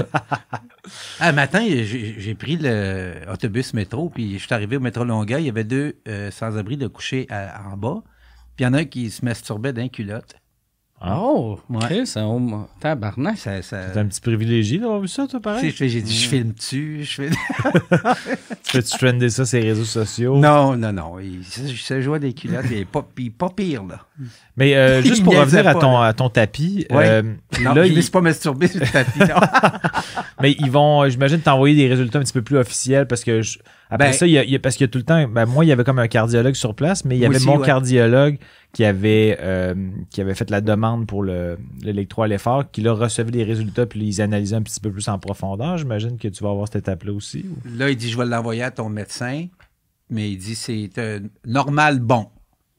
Un 1.20 1.32
matin, 1.34 1.62
j'ai 1.68 2.16
j'ai 2.18 2.36
pris 2.36 2.58
l'autobus 2.58 3.74
métro, 3.74 4.10
puis 4.10 4.40
je 4.40 4.46
suis 4.46 4.54
arrivé 4.54 4.78
au 4.78 4.80
métro 4.80 5.04
Longueuil. 5.04 5.44
Il 5.44 5.46
y 5.48 5.50
avait 5.50 5.64
deux 5.64 5.96
euh, 6.08 6.32
sans-abri 6.32 6.78
de 6.78 6.88
coucher 6.88 7.28
à- 7.30 7.62
en 7.72 7.78
bas. 7.78 7.98
Puis 8.56 8.64
il 8.66 8.68
y 8.68 8.68
en 8.68 8.74
a 8.74 8.80
un 8.80 8.86
qui 8.86 9.10
se 9.10 9.24
masturbait 9.24 9.74
d'un 9.74 9.88
culotte. 9.88 10.36
Oh, 11.06 11.58
Ouais. 11.70 11.80
Chris, 11.82 12.14
oh, 12.18 12.68
tabarnak. 12.80 13.38
Ça, 13.38 13.62
ça- 13.62 13.86
T'es 13.86 14.00
un 14.00 14.06
petit 14.06 14.20
privilégié 14.20 14.80
d'avoir 14.80 15.00
vu 15.00 15.08
ça, 15.08 15.28
toi, 15.28 15.40
pareil? 15.40 15.72
j'ai 15.72 16.02
dit, 16.02 16.14
je 16.14 16.28
filme-tu? 16.28 17.04
Je 17.04 17.14
fais... 17.14 17.30
Tu 18.64 18.72
fais-tu 18.72 18.98
trender 18.98 19.30
ça 19.30 19.46
sur 19.46 19.60
les 19.60 19.70
réseaux 19.70 19.86
sociaux? 19.86 20.38
Non, 20.38 20.76
non, 20.76 20.92
non. 20.92 21.20
Il 21.20 21.44
se, 21.46 22.02
jouait 22.02 22.20
des 22.20 22.34
culottes, 22.34 22.66
il 22.70 22.80
est 22.80 22.86
pas, 22.86 23.08
pas 23.38 23.50
pire, 23.50 23.84
là. 23.86 24.06
Mais 24.60 24.76
euh, 24.76 25.02
juste 25.04 25.24
pour 25.24 25.36
revenir 25.36 25.66
à 25.68 25.74
ton, 25.74 25.98
à 25.98 26.14
ton 26.14 26.30
tapis, 26.30 26.86
Ouais. 26.92 27.08
euh, 27.08 27.22
Non, 27.64 27.74
là, 27.74 27.86
il 27.88 27.94
ne 27.94 27.98
il- 27.98 28.04
s'est 28.04 28.12
pas 28.12 28.22
masturbé 28.22 28.68
sur 28.68 28.80
le 28.82 28.88
tapis. 28.92 29.20
non. 29.20 29.28
mais 30.42 30.52
ils 30.60 30.70
vont, 30.70 31.08
j'imagine, 31.10 31.40
t'envoyer 31.40 31.76
des 31.76 31.88
résultats 31.88 32.20
un 32.20 32.24
petit 32.24 32.34
peu 32.34 32.42
plus 32.42 32.58
officiels 32.58 33.08
parce 33.08 33.24
que 33.24 33.42
je- 33.42 33.60
après 33.90 34.08
Ben- 34.10 34.14
ça, 34.14 34.28
il 34.28 34.34
y 34.34 34.38
a, 34.38 34.44
il 34.44 34.52
y 34.52 34.56
a- 34.56 34.60
parce 34.60 34.76
qu'il 34.76 34.84
y 34.86 34.90
a 34.90 34.92
tout 34.92 35.00
le 35.00 35.04
temps, 35.06 35.28
ben, 35.28 35.46
moi, 35.46 35.66
il 35.66 35.70
y 35.70 35.72
avait 35.72 35.84
comme 35.84 35.98
un 35.98 36.08
cardiologue 36.08 36.54
sur 36.54 36.76
place, 36.76 37.06
mais 37.06 37.16
il 37.16 37.22
y 37.22 37.26
avait 37.26 37.38
aussi, 37.38 37.48
mon 37.48 37.58
ouais. 37.58 37.66
cardiologue 37.66 38.38
qui 38.74 38.86
avait, 38.86 39.38
euh, 39.42 39.74
qui 40.12 40.22
avait 40.22 40.36
fait 40.36 40.50
la 40.52 40.62
demande 40.62 41.08
pour 41.08 41.24
le, 41.24 41.58
l'électro 41.82 42.22
à 42.24 42.28
l'effort, 42.28 42.70
qui 42.70 42.82
là 42.82 42.94
recevait 42.94 43.32
les 43.32 43.44
résultats 43.44 43.86
puis 43.88 44.00
ils 44.06 44.22
analysaient 44.22 44.58
un 44.58 44.62
petit 44.62 44.80
peu 44.80 44.92
plus 44.92 45.08
en 45.08 45.18
profondeur. 45.18 45.78
J'imagine 45.78 46.18
que 46.20 46.28
tu 46.28 46.44
vas 46.44 46.52
avoir 46.52 46.68
cette 46.68 46.84
étape-là 46.84 47.14
aussi. 47.14 47.46
ou- 47.50 47.78
Là, 47.78 47.90
il 47.90 47.96
dit, 47.98 48.10
je 48.12 48.18
vais 48.18 48.26
l'envoyer 48.26 48.62
à 48.64 48.72
ton 48.72 48.90
médecin. 48.90 49.46
Mais 50.12 50.30
il 50.32 50.38
dit, 50.38 50.56
c'est 50.56 50.90
euh, 50.98 51.20
normal 51.46 52.00
bon. 52.00 52.28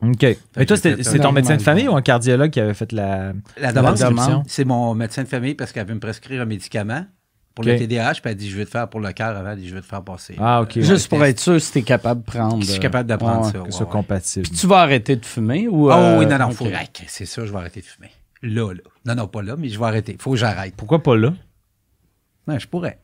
OK. 0.02 0.26
Mais 0.56 0.67
toi, 0.67 0.76
c'est 0.76 1.19
ton 1.19 1.32
médecin 1.32 1.56
de 1.56 1.62
famille 1.62 1.88
ou 1.88 1.97
un 1.97 2.02
cardiologue 2.02 2.50
qui 2.50 2.61
avait 2.61 2.75
fait 2.75 2.93
la, 2.93 3.32
La 3.56 3.73
demande, 3.73 4.44
c'est 4.47 4.64
mon 4.64 4.94
médecin 4.94 5.23
de 5.23 5.29
famille 5.29 5.55
parce 5.55 5.73
qu'elle 5.73 5.87
veut 5.87 5.94
me 5.94 6.00
prescrire 6.00 6.43
un 6.43 6.47
médicament 6.47 7.06
pour 7.55 7.64
le 7.64 7.76
TDAH. 7.76 8.14
Puis 8.14 8.23
elle 8.25 8.37
dit, 8.37 8.50
je 8.50 8.56
veux 8.56 8.64
te 8.64 8.70
faire 8.70 8.88
pour 8.88 9.00
le 9.00 9.12
cœur 9.12 9.37
avant, 9.37 9.50
elle 9.50 9.58
dit, 9.58 9.69
je 9.69 9.75
veux 9.75 9.82
te 9.82 9.87
faire 9.87 10.02
passer. 10.02 10.37
Ah, 10.38 10.62
ok. 10.62 10.76
euh, 10.76 10.82
Juste 10.82 11.08
pour 11.08 11.23
être 11.25 11.41
sûr 11.41 11.61
si 11.61 11.73
t'es 11.73 11.82
capable 11.82 12.23
de 12.23 12.26
prendre. 12.26 12.61
Je 12.61 12.67
suis 12.67 12.79
euh, 12.79 12.82
capable 12.82 13.08
d'apprendre 13.08 13.47
ouais. 13.47 13.52
ça. 13.52 13.58
Que 13.58 13.70
ce 13.70 13.85
ouais. 13.85 13.91
compatible. 13.91 14.49
Puis 14.49 14.56
tu 14.58 14.67
vas 14.67 14.79
arrêter 14.79 15.17
de 15.17 15.25
fumer 15.25 15.69
ou. 15.69 15.91
Oh 15.91 15.93
euh, 15.93 16.19
oui, 16.19 16.26
non, 16.26 16.38
non, 16.38 16.46
ok. 16.49 16.55
faut, 16.55 16.67
c'est 17.06 17.26
sûr, 17.26 17.46
je 17.46 17.53
vais 17.53 17.58
arrêter 17.58 17.81
de 17.81 17.87
fumer. 17.87 18.11
Là, 18.43 18.73
là. 18.73 18.81
Non, 19.05 19.14
non, 19.14 19.29
pas 19.29 19.43
là, 19.43 19.56
mais 19.58 19.69
je 19.69 19.79
vais 19.79 19.85
arrêter. 19.85 20.17
Faut 20.19 20.31
que 20.31 20.37
j'arrête. 20.37 20.75
Pourquoi 20.76 21.03
pas 21.03 21.17
là? 21.17 21.35
Non, 22.46 22.58
je 22.58 22.67
pourrais. 22.67 22.99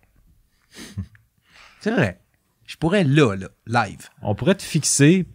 c'est 1.81 1.91
vrai. 1.91 2.19
Je 2.67 2.77
pourrais 2.77 3.05
là, 3.05 3.35
là, 3.37 3.49
live. 3.67 4.09
On 4.23 4.35
pourrait 4.35 4.55
te 4.57 4.63
fixer 4.63 5.27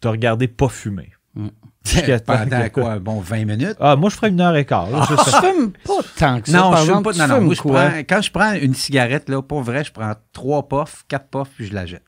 puis 0.00 0.08
te 0.08 0.08
regarder 0.08 0.48
pas 0.48 0.68
fumer. 0.68 1.10
Temps 1.36 2.18
Pendant 2.26 2.68
quoi, 2.68 2.98
bon 2.98 3.20
20 3.20 3.44
minutes? 3.46 3.76
Ah, 3.80 3.96
moi, 3.96 4.10
je 4.10 4.16
ferais 4.16 4.28
une 4.28 4.40
heure 4.40 4.54
et 4.54 4.66
quart. 4.66 4.90
là, 4.90 5.06
Tu 5.08 5.30
ça- 5.30 5.40
fumes 5.40 5.72
pas 5.84 5.94
tant 6.18 6.40
que 6.40 6.50
ça. 6.50 6.58
non, 6.58 6.76
je 6.76 6.92
fume 6.92 7.02
pas. 7.02 7.12
Non, 7.12 7.26
non, 7.28 7.40
moi, 7.40 7.54
je 7.54 7.62
prends, 7.62 7.90
quand 8.08 8.20
je 8.22 8.30
prends 8.30 8.52
une 8.52 8.74
cigarette, 8.74 9.28
là, 9.30 9.40
pour 9.40 9.62
vrai, 9.62 9.82
je 9.84 9.90
prends 9.90 10.12
trois 10.32 10.68
puffs, 10.68 11.04
quatre 11.08 11.28
puffs, 11.28 11.50
puis 11.56 11.66
je 11.68 11.72
la 11.74 11.86
jette. 11.86 12.02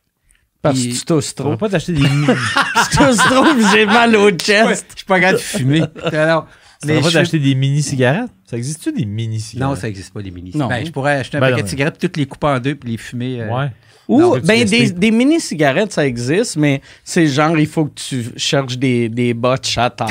Parce 0.60 0.78
que 0.78 0.92
tu 0.92 1.04
tousses 1.04 1.34
trop. 1.34 1.44
pourrais 1.44 1.56
pas 1.56 1.68
t'acheter 1.70 1.92
des 1.94 2.00
tu 2.90 2.96
tousses 2.98 3.16
trop, 3.16 3.44
j'ai 3.72 3.86
mal 3.86 4.14
au 4.14 4.30
chest. 4.30 4.86
Je 4.92 4.96
suis 4.98 5.06
pas 5.06 5.18
capable 5.18 5.38
de 5.38 5.42
fumer. 5.42 5.82
Alors, 6.12 6.46
mais 6.84 7.00
pas 7.00 7.08
je- 7.08 7.14
t'acheter 7.14 7.38
des 7.38 7.54
mini 7.54 7.82
cigarettes? 7.82 8.30
Ça 8.44 8.56
existe-tu 8.58 8.92
des 8.92 9.06
mini 9.06 9.40
cigarettes? 9.40 9.70
Non, 9.70 9.80
ça 9.80 9.86
n'existe 9.86 10.12
pas, 10.12 10.20
les 10.20 10.30
mini 10.30 10.52
Non. 10.54 10.68
Ben, 10.68 10.84
je 10.86 10.92
pourrais 10.92 11.16
acheter 11.16 11.38
un 11.38 11.40
Ben, 11.40 11.46
paquet 11.48 11.62
non, 11.62 11.64
de 11.64 11.70
cigarettes, 11.70 11.98
toutes 11.98 12.16
les 12.18 12.26
couper 12.26 12.46
en 12.48 12.60
deux, 12.60 12.74
puis 12.74 12.90
les 12.90 12.96
fumer. 12.98 13.40
euh, 13.40 13.48
Ouais. 13.56 13.72
Ou, 14.12 14.38
ben, 14.40 14.64
des, 14.64 15.10
mini-cigarettes, 15.10 15.92
ça 15.92 16.06
existe, 16.06 16.56
mais 16.56 16.80
c'est 17.04 17.26
genre, 17.26 17.58
il 17.58 17.66
faut 17.66 17.86
que 17.86 17.94
tu 17.94 18.24
cherches 18.36 18.76
des, 18.78 19.08
des 19.08 19.34
botches 19.34 19.78
à 19.78 19.90
terre. 19.90 20.08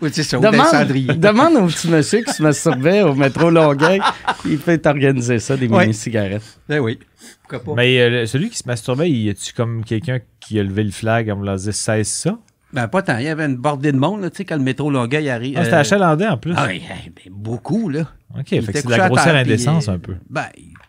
Ou 0.00 0.08
tu 0.08 0.22
sais, 0.22 0.38
demande, 0.38 0.66
cendrier. 0.66 1.14
demande 1.14 1.56
au 1.56 1.66
petit 1.66 1.88
monsieur 1.88 2.22
qui 2.22 2.32
se 2.32 2.42
masturbait 2.42 3.02
au 3.02 3.14
métro 3.14 3.50
Longueuil. 3.50 4.00
Il 4.44 4.58
peut 4.58 4.78
t'organiser 4.78 5.38
ça, 5.38 5.56
des 5.56 5.66
Ouais. 5.68 5.82
mini-cigarettes. 5.82 6.58
Ben 6.68 6.80
oui. 6.80 6.98
Pourquoi 7.42 7.74
pas? 7.74 7.82
Mais 7.82 8.00
euh, 8.00 8.26
celui 8.26 8.50
qui 8.50 8.58
se 8.58 8.66
masturbait, 8.66 9.10
y 9.10 9.28
a-tu 9.30 9.52
comme 9.52 9.84
quelqu'un 9.84 10.20
qui 10.40 10.58
a 10.58 10.62
levé 10.62 10.84
le 10.84 10.90
flag 10.90 11.30
en 11.30 11.36
me 11.36 11.56
disant 11.56 11.72
cesse 11.72 12.08
ça? 12.08 12.38
Ben, 12.72 12.88
pas 12.88 13.02
tant. 13.02 13.18
Il 13.18 13.24
y 13.24 13.28
avait 13.28 13.46
une 13.46 13.56
bordée 13.56 13.92
de 13.92 13.96
monde, 13.96 14.22
là, 14.22 14.30
tu 14.30 14.38
sais, 14.38 14.44
quand 14.44 14.56
le 14.56 14.62
métro 14.62 14.90
Longueuil 14.90 15.28
arrive. 15.30 15.56
Ah, 15.58 15.64
c'était 15.64 15.76
euh, 15.76 15.80
achalandé 15.80 16.26
en 16.26 16.36
plus. 16.36 16.52
Ah, 16.56 16.66
oui, 16.68 16.82
hey, 16.88 17.10
ben, 17.14 17.32
beaucoup, 17.32 17.88
là. 17.88 18.00
ok, 18.38 18.52
Il 18.52 18.62
fait 18.62 18.72
que 18.72 18.78
c'est 18.80 18.86
de 18.86 18.90
la 18.90 19.04
à 19.04 19.08
grossière 19.08 19.34
indécence 19.36 19.88
euh, 19.88 19.92
un 19.92 19.98
peu. 19.98 20.14
Ben, 20.28 20.46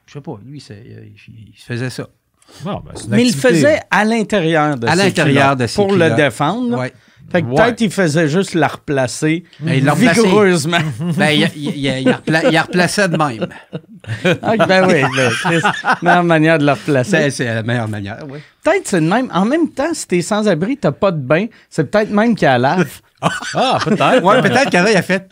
je 0.07 0.13
sais 0.13 0.21
pas, 0.21 0.39
lui, 0.45 0.63
euh, 0.71 0.83
il, 1.27 1.33
il 1.53 1.59
se 1.59 1.65
faisait 1.65 1.89
ça. 1.89 2.07
Bon, 2.63 2.81
ben, 2.85 2.93
Mais 3.09 3.23
il 3.23 3.33
le 3.33 3.37
faisait 3.37 3.79
à 3.91 4.05
l'intérieur 4.05 4.77
de 4.77 4.87
À 4.87 4.91
ses 4.95 5.03
l'intérieur 5.03 5.55
de 5.57 5.67
ses 5.67 5.75
Pour 5.75 5.93
le 5.93 6.11
défendre. 6.11 6.77
Ouais. 6.79 6.93
Fait 7.29 7.41
que 7.41 7.47
Ouais. 7.47 7.55
peut-être 7.55 7.75
qu'il 7.75 7.91
faisait 7.91 8.29
juste 8.29 8.53
la 8.53 8.69
replacer 8.69 9.43
Mais 9.59 9.79
il 9.79 9.83
l'a 9.83 9.91
replacé. 9.93 10.21
vigoureusement. 10.23 10.77
Ben, 11.17 11.31
il, 11.31 11.41
il, 11.57 11.75
il, 11.75 11.85
il, 11.85 12.07
repla- 12.09 12.49
il 12.49 12.57
replaçait 12.57 13.09
de 13.09 13.17
même. 13.17 13.47
Ah, 14.41 14.55
ben 14.65 14.87
oui, 14.87 15.01
ben, 15.13 15.29
Chris, 15.31 15.61
meilleure 16.01 16.23
manière 16.23 16.57
de 16.57 16.63
la 16.65 16.75
replacer. 16.75 17.23
C'est, 17.23 17.31
c'est 17.31 17.45
la 17.53 17.63
meilleure 17.63 17.89
manière, 17.89 18.19
oui. 18.29 18.39
Peut-être 18.63 18.87
c'est 18.87 19.01
de 19.01 19.09
même. 19.09 19.29
En 19.33 19.43
même 19.43 19.69
temps, 19.71 19.93
si 19.93 20.07
t'es 20.07 20.21
sans-abri, 20.21 20.77
t'as 20.77 20.93
pas 20.93 21.11
de 21.11 21.19
bain, 21.19 21.47
c'est 21.69 21.91
peut-être 21.91 22.11
même 22.11 22.33
qu'il 22.33 22.45
y 22.45 22.49
a 22.49 22.57
lave. 22.57 23.01
Ah, 23.21 23.77
peut-être. 23.83 24.24
Ouais, 24.24 24.41
peut-être 24.41 24.69
qu'il 24.69 24.79
a 24.79 25.01
fait. 25.01 25.27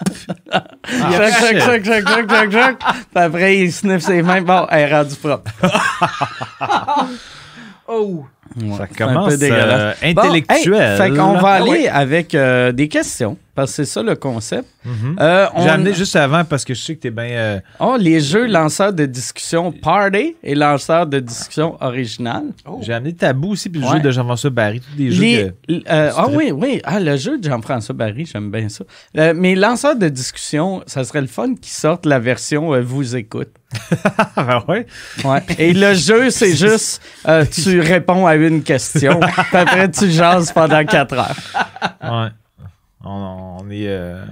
Choc, 0.51 1.31
choc, 1.39 1.59
choc, 1.59 1.83
choc, 1.85 2.07
choc, 2.07 2.29
choc, 2.29 2.51
choc. 2.51 2.77
Puis 2.79 3.23
après, 3.23 3.57
il 3.57 3.71
sniffe 3.71 4.01
ses 4.01 4.21
mains. 4.23 4.41
Bon, 4.41 4.65
elle 4.71 4.89
est 4.89 4.95
rendue 4.95 5.15
propre. 5.15 5.51
Oh! 7.87 8.25
Ouais, 8.59 8.77
Ça 8.77 8.87
c'est 8.91 9.03
un 9.03 9.07
commence 9.07 9.29
peu 9.33 9.37
dégueulasse. 9.37 9.97
euh, 10.03 10.13
Bon, 10.13 10.21
intellectuel. 10.23 10.81
hey, 10.91 10.97
fait 10.97 11.09
qu'on 11.11 11.33
va 11.33 11.49
Ah 11.49 11.53
aller 11.61 11.87
avec 11.87 12.33
euh, 12.33 12.71
des 12.71 12.87
questions, 12.87 13.37
parce 13.55 13.71
que 13.71 13.75
c'est 13.77 13.85
ça 13.85 14.03
le 14.03 14.15
concept. 14.15 14.67
Mhm. 14.85 15.15
Euh, 15.19 15.47
on- 15.55 15.63
J'ai 15.63 15.69
amené 15.69 15.93
juste 15.93 16.15
avant 16.15 16.43
parce 16.43 16.63
que 16.65 16.73
je 16.73 16.81
sais 16.81 16.95
que 16.95 17.01
t'es 17.01 17.09
bien. 17.09 17.23
euh, 17.25 17.59
Oh, 17.79 17.95
les 17.99 18.19
jeux 18.19 18.45
lanceurs 18.45 18.93
de 18.93 19.05
discussion 19.05 19.71
Party 19.71 20.35
et 20.43 20.53
lanceurs 20.55 21.07
de 21.07 21.19
discussion 21.19 21.77
original. 21.81 22.43
J'ai 22.81 22.93
amené 22.93 23.13
Tabou 23.13 23.51
aussi, 23.53 23.69
puis 23.69 23.81
le 23.81 23.87
Ouais. 23.87 23.93
jeu 23.93 23.99
de 24.01 24.11
Jean-François 24.11 24.49
Barry, 24.51 24.81
tous 24.81 24.95
des 24.97 25.11
jeux 25.11 25.21
Les- 25.21 25.51
que- 25.67 25.73
euh, 25.89 26.11
ah 26.15 26.27
oui, 26.29 26.51
oui. 26.51 26.81
Ah, 26.83 26.99
le 26.99 27.15
jeu 27.17 27.37
de 27.39 27.49
Jean-François 27.49 27.95
Barry, 27.95 28.25
j'aime 28.31 28.51
bien 28.51 28.69
ça. 28.69 28.83
Euh, 29.17 29.33
mais 29.35 29.55
lanceurs 29.55 29.95
de 29.95 30.09
discussion, 30.09 30.83
ça 30.85 31.03
serait 31.03 31.21
le 31.21 31.27
fun 31.27 31.55
qu'ils 31.55 31.71
sortent 31.73 32.05
la 32.05 32.19
version 32.19 32.79
vous 32.81 33.15
écoute. 33.15 33.49
Ah, 34.37 34.43
ben 34.43 34.63
ouais? 34.67 34.85
Ouais. 35.23 35.43
Et 35.57 35.73
le 35.73 35.93
jeu, 35.93 36.29
c'est 36.29 36.55
juste 36.55 37.01
tu 37.51 37.79
réponds 37.79 38.25
à 38.27 38.35
une 38.35 38.63
question, 38.63 39.19
puis 39.19 39.57
après 39.57 39.89
tu 39.89 40.09
jases 40.11 40.51
pendant 40.51 40.83
quatre 40.85 41.13
heures. 41.13 41.35
Ouais. 42.03 42.29
On, 43.05 43.57
on 43.61 43.69
est. 43.69 43.87
euh, 43.87 44.23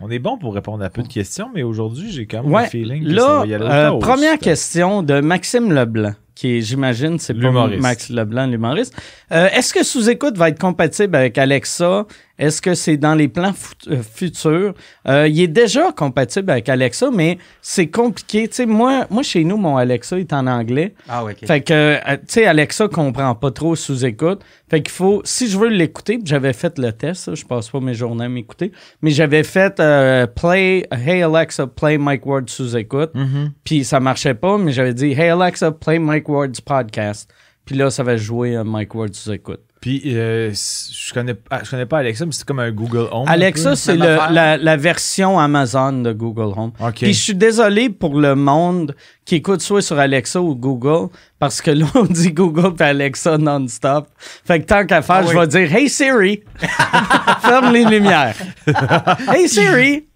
On 0.00 0.10
est 0.10 0.18
bon 0.18 0.38
pour 0.38 0.54
répondre 0.54 0.82
à 0.84 0.90
peu 0.90 1.02
de 1.02 1.08
questions, 1.08 1.50
mais 1.54 1.62
aujourd'hui, 1.62 2.10
j'ai 2.10 2.26
quand 2.26 2.42
même 2.42 2.52
Ouais. 2.52 2.64
le 2.64 2.68
feeling 2.68 3.04
que 3.04 3.10
ça 3.10 3.14
Là, 3.14 3.38
va 3.40 3.46
y 3.46 3.54
aller 3.54 3.64
euh, 3.64 3.98
première 3.98 4.38
question 4.38 5.02
de 5.02 5.20
Maxime 5.20 5.72
Leblanc, 5.72 6.14
qui 6.34 6.60
j'imagine, 6.62 7.18
c'est 7.18 7.34
pas. 7.34 7.68
Max 7.78 8.10
Leblanc, 8.10 8.46
l'humoriste. 8.46 8.94
Euh, 9.32 9.48
Est-ce 9.54 9.72
que 9.72 9.84
sous-écoute 9.84 10.36
va 10.36 10.48
être 10.48 10.58
compatible 10.58 11.14
avec 11.16 11.38
Alexa? 11.38 12.06
Est-ce 12.38 12.60
que 12.60 12.74
c'est 12.74 12.96
dans 12.96 13.14
les 13.14 13.28
plans 13.28 13.52
fut- 13.52 13.88
euh, 13.90 14.02
futurs? 14.02 14.74
Euh, 15.06 15.28
il 15.28 15.40
est 15.40 15.46
déjà 15.48 15.92
compatible 15.92 16.50
avec 16.50 16.68
Alexa, 16.68 17.10
mais 17.12 17.38
c'est 17.62 17.86
compliqué. 17.86 18.48
Tu 18.48 18.54
sais, 18.56 18.66
moi, 18.66 19.06
moi, 19.10 19.22
chez 19.22 19.44
nous, 19.44 19.56
mon 19.56 19.76
Alexa 19.76 20.18
est 20.18 20.32
en 20.32 20.46
anglais. 20.48 20.94
Ah, 21.08 21.24
ouais, 21.24 21.32
ok. 21.40 21.46
Fait 21.46 21.60
que, 21.60 21.72
euh, 21.72 21.98
tu 22.16 22.22
sais, 22.28 22.46
Alexa 22.46 22.88
comprend 22.88 23.34
pas 23.36 23.52
trop 23.52 23.76
sous-écoute. 23.76 24.40
Fait 24.68 24.82
qu'il 24.82 24.90
faut, 24.92 25.22
si 25.24 25.48
je 25.48 25.56
veux 25.56 25.68
l'écouter, 25.68 26.18
j'avais 26.24 26.52
fait 26.52 26.76
le 26.78 26.90
test, 26.92 27.34
je 27.36 27.44
passe 27.44 27.68
pas 27.70 27.78
mes 27.78 27.94
journées 27.94 28.24
à 28.24 28.28
m'écouter, 28.28 28.72
mais 29.00 29.10
j'avais 29.10 29.44
fait 29.44 29.78
euh, 29.78 30.26
play, 30.26 30.88
Hey 30.90 31.22
Alexa, 31.22 31.68
play 31.68 31.98
Mike 31.98 32.26
Ward 32.26 32.50
sous-écoute, 32.50 33.10
Mhm. 33.14 33.52
puis 33.62 33.84
ça 33.84 34.00
marchait 34.00 34.34
pas, 34.34 34.58
mais 34.58 34.72
j'avais 34.72 34.94
dit 34.94 35.12
Hey 35.12 35.28
Alexa, 35.28 35.70
play 35.70 36.00
Mike 36.00 36.28
Ward's 36.28 36.60
podcast. 36.60 37.30
Puis 37.64 37.76
là, 37.76 37.90
ça 37.90 38.02
va 38.02 38.16
jouer 38.16 38.56
euh, 38.56 38.64
Mike 38.64 38.94
Ward 38.94 39.14
sous-écoute. 39.14 39.60
Puis, 39.84 40.00
euh, 40.06 40.50
je 40.50 41.12
connais, 41.12 41.34
je 41.62 41.68
connais 41.70 41.84
pas 41.84 41.98
Alexa, 41.98 42.24
mais 42.24 42.32
c'est 42.32 42.46
comme 42.46 42.58
un 42.58 42.70
Google 42.72 43.06
Home. 43.12 43.28
Alexa, 43.28 43.76
c'est 43.76 43.98
la, 43.98 44.56
la 44.56 44.76
version 44.78 45.38
Amazon 45.38 45.92
de 45.92 46.10
Google 46.14 46.58
Home. 46.58 46.72
OK. 46.80 46.94
Puis 47.00 47.12
je 47.12 47.20
suis 47.22 47.34
désolé 47.34 47.90
pour 47.90 48.18
le 48.18 48.34
monde 48.34 48.96
qui 49.26 49.34
écoute 49.34 49.60
soit 49.60 49.82
sur 49.82 49.98
Alexa 49.98 50.40
ou 50.40 50.54
Google, 50.54 51.10
parce 51.38 51.60
que 51.60 51.70
là, 51.80 51.84
on 51.96 52.04
dit 52.04 52.32
Google 52.32 52.74
puis 52.74 52.86
Alexa 52.86 53.36
non-stop. 53.36 54.08
Fait 54.18 54.60
que 54.60 54.64
tant 54.64 54.86
qu'à 54.86 55.02
faire, 55.02 55.16
Ah 55.16 55.22
je 55.24 55.36
oui. 55.36 55.40
vais 55.40 55.46
dire 55.48 55.76
Hey 55.76 55.90
Siri, 55.90 56.42
ferme 57.42 57.70
les 57.74 57.84
lumières. 57.84 58.36
hey 59.34 59.46
Siri. 59.50 60.06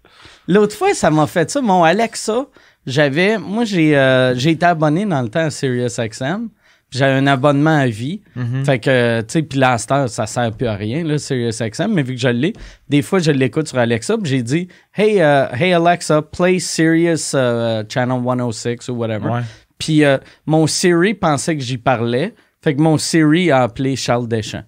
L'autre 0.47 0.75
fois, 0.75 0.95
ça 0.95 1.11
m'a 1.11 1.27
fait 1.27 1.47
ça. 1.51 1.61
Mon 1.61 1.83
Alexa, 1.83 2.47
j'avais. 2.87 3.37
Moi, 3.37 3.65
j'ai 3.65 3.95
euh, 3.95 4.33
j'ai 4.33 4.49
été 4.49 4.65
abonné 4.65 5.05
dans 5.05 5.21
le 5.21 5.29
temps 5.29 5.45
à 5.45 5.51
SiriusXM. 5.51 6.47
J'avais 6.91 7.13
un 7.13 7.27
abonnement 7.27 7.77
à 7.77 7.87
vie. 7.87 8.21
Mhm. 8.35 8.65
Fait 8.65 8.79
que, 8.79 9.21
tu 9.21 9.25
sais, 9.29 9.43
puis 9.43 9.59
là, 9.59 9.77
ça 9.77 10.07
sert 10.07 10.51
plus 10.51 10.67
à 10.67 10.75
rien, 10.75 11.03
là, 11.03 11.17
SiriusXM, 11.17 11.93
mais 11.93 12.01
vu 12.01 12.15
que 12.15 12.21
je 12.21 12.29
l'ai, 12.29 12.53
des 12.87 13.01
fois, 13.01 13.19
je 13.19 13.31
l'écoute 13.31 13.67
sur 13.67 13.77
Alexa, 13.77 14.17
puis 14.17 14.31
j'ai 14.31 14.43
dit, 14.43 14.67
hey, 14.95 15.21
euh, 15.21 15.47
hey 15.53 15.73
Alexa, 15.73 16.21
play 16.21 16.59
Sirius 16.59 17.33
euh, 17.35 17.83
Channel 17.87 18.21
106 18.23 18.89
ou 18.89 18.93
whatever. 18.93 19.41
Puis 19.77 20.03
euh, 20.03 20.17
mon 20.45 20.67
Siri 20.67 21.13
pensait 21.13 21.55
que 21.55 21.63
j'y 21.63 21.77
parlais, 21.77 22.33
fait 22.61 22.75
que 22.75 22.81
mon 22.81 22.97
Siri 22.97 23.51
a 23.51 23.63
appelé 23.63 23.95
Charles 23.95 24.27
Deschamps. 24.27 24.63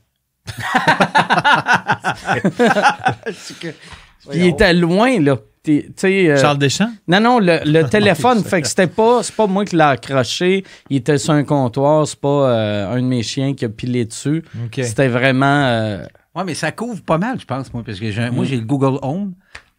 Puis 4.30 4.40
il 4.40 4.46
était 4.48 4.74
loin, 4.74 5.20
là. 5.20 5.38
T'es- 5.64 5.86
Tu 5.90 5.94
sais. 5.96 6.30
euh, 6.32 6.38
Charles 6.42 6.58
Deschamps? 6.58 6.90
non, 7.08 7.20
non, 7.20 7.40
le, 7.40 7.60
le 7.66 7.84
téléphone, 7.90 8.44
fait 8.44 8.62
que 8.64 8.68
c'était 8.68 8.88
pas, 8.88 9.22
c'est 9.22 9.36
pas 9.36 9.46
moi 9.46 9.64
qui 9.64 9.76
l'ai 9.76 9.84
accroché. 9.84 10.64
Il 10.90 10.98
était 10.98 11.20
sur 11.20 11.34
un 11.34 11.44
comptoir, 11.44 12.08
c'est 12.08 12.20
pas 12.20 12.50
euh, 12.50 12.92
un 12.94 13.02
de 13.02 13.06
mes 13.08 13.22
chiens 13.22 13.54
qui 13.54 13.66
a 13.66 13.70
pilé 13.70 14.06
dessus. 14.06 14.44
C'était 14.76 15.08
vraiment. 15.08 15.66
euh, 15.68 16.04
Ouais, 16.34 16.44
mais 16.46 16.54
ça 16.56 16.72
couvre 16.72 17.02
pas 17.04 17.18
mal, 17.18 17.40
je 17.40 17.46
pense, 17.46 17.72
moi, 17.74 17.84
parce 17.86 18.00
que 18.00 18.06
Mm. 18.30 18.34
moi, 18.34 18.46
j'ai 18.46 18.56
le 18.56 18.64
Google 18.66 18.98
Home, 19.04 19.34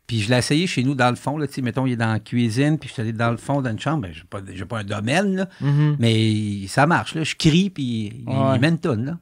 puis 0.07 0.21
je 0.21 0.29
l'ai 0.31 0.37
essayé 0.37 0.67
chez 0.67 0.85
nous 0.85 0.95
dans 0.95 1.09
le 1.11 1.17
fond, 1.17 1.37
là, 1.39 1.47
tu 1.49 1.55
sais, 1.55 1.63
mettons, 1.63 1.87
il 1.87 1.95
est 1.95 1.97
dans 1.97 2.13
la 2.13 2.21
cuisine, 2.21 2.79
puis 2.79 2.89
je 2.89 2.93
suis 2.93 3.03
allé 3.03 3.13
dans 3.15 3.31
le 3.31 3.37
fond 3.39 3.63
d'une 3.63 3.81
chambre, 3.81 4.03
ben, 4.03 4.13
j'ai 4.13 4.23
pas, 4.29 4.39
j'ai 4.55 4.65
pas 4.67 4.81
un 4.81 4.85
domaine, 4.85 5.35
là, 5.35 5.49
Mhm. 5.63 5.97
mais 5.99 6.67
ça 6.69 6.87
marche, 6.87 7.15
là, 7.15 7.25
je 7.25 7.35
crie, 7.37 7.71
puis 7.71 8.13
il, 8.25 8.29
Ouais. 8.29 8.59
il 8.61 8.65
une 8.65 8.79
tonne, 8.79 9.05
là. 9.07 9.19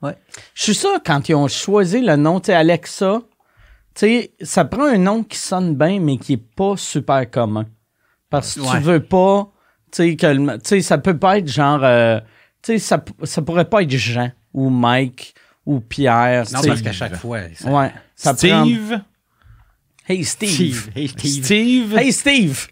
Ouais. 0.00 0.16
Je 0.54 0.62
suis 0.64 0.74
sûr, 0.74 0.98
quand 1.06 1.28
ils 1.28 1.34
ont 1.34 1.46
choisi 1.46 2.00
le 2.00 2.16
nom, 2.16 2.40
tu 2.40 2.46
sais, 2.46 2.54
Alexa, 2.54 3.20
tu 3.94 4.00
sais, 4.06 4.32
ça 4.40 4.64
prend 4.64 4.84
un 4.86 4.98
nom 4.98 5.22
qui 5.22 5.38
sonne 5.38 5.74
bien, 5.76 6.00
mais 6.00 6.16
qui 6.18 6.34
est 6.34 6.36
pas 6.56 6.76
super 6.76 7.30
commun. 7.30 7.66
Parce 8.30 8.54
que 8.54 8.60
Ouais. 8.60 8.68
tu 8.72 8.78
veux 8.78 9.02
pas, 9.02 9.50
tu 9.90 9.96
sais, 9.96 10.16
que 10.16 10.26
le- 10.26 10.54
tu 10.58 10.60
sais, 10.68 10.80
ça 10.82 10.98
peut 10.98 11.18
pas 11.18 11.38
être 11.38 11.48
genre, 11.48 11.80
euh, 11.84 12.18
tu 12.62 12.72
sais, 12.72 12.78
ça, 12.78 13.04
ça 13.24 13.42
pourrait 13.42 13.68
pas 13.68 13.82
être 13.82 13.90
Jean 13.90 14.30
ou 14.54 14.70
Mike 14.70 15.34
ou 15.66 15.80
Pierre. 15.80 16.44
Non, 16.52 16.60
parce 16.66 16.80
qu'à 16.82 16.92
chaque 16.92 17.16
fois, 17.16 17.40
ça- 17.54 17.70
Ouais. 17.70 17.92
Ça 18.16 18.32
prend- 18.34 18.64
Steve? 18.64 19.00
Hey 20.08 20.24
Steve. 20.24 20.48
Steve, 20.50 20.90
hey, 20.96 21.08
Steve. 21.08 21.44
Steve? 21.44 21.96
Hey 21.98 22.12
Steve. 22.12 22.66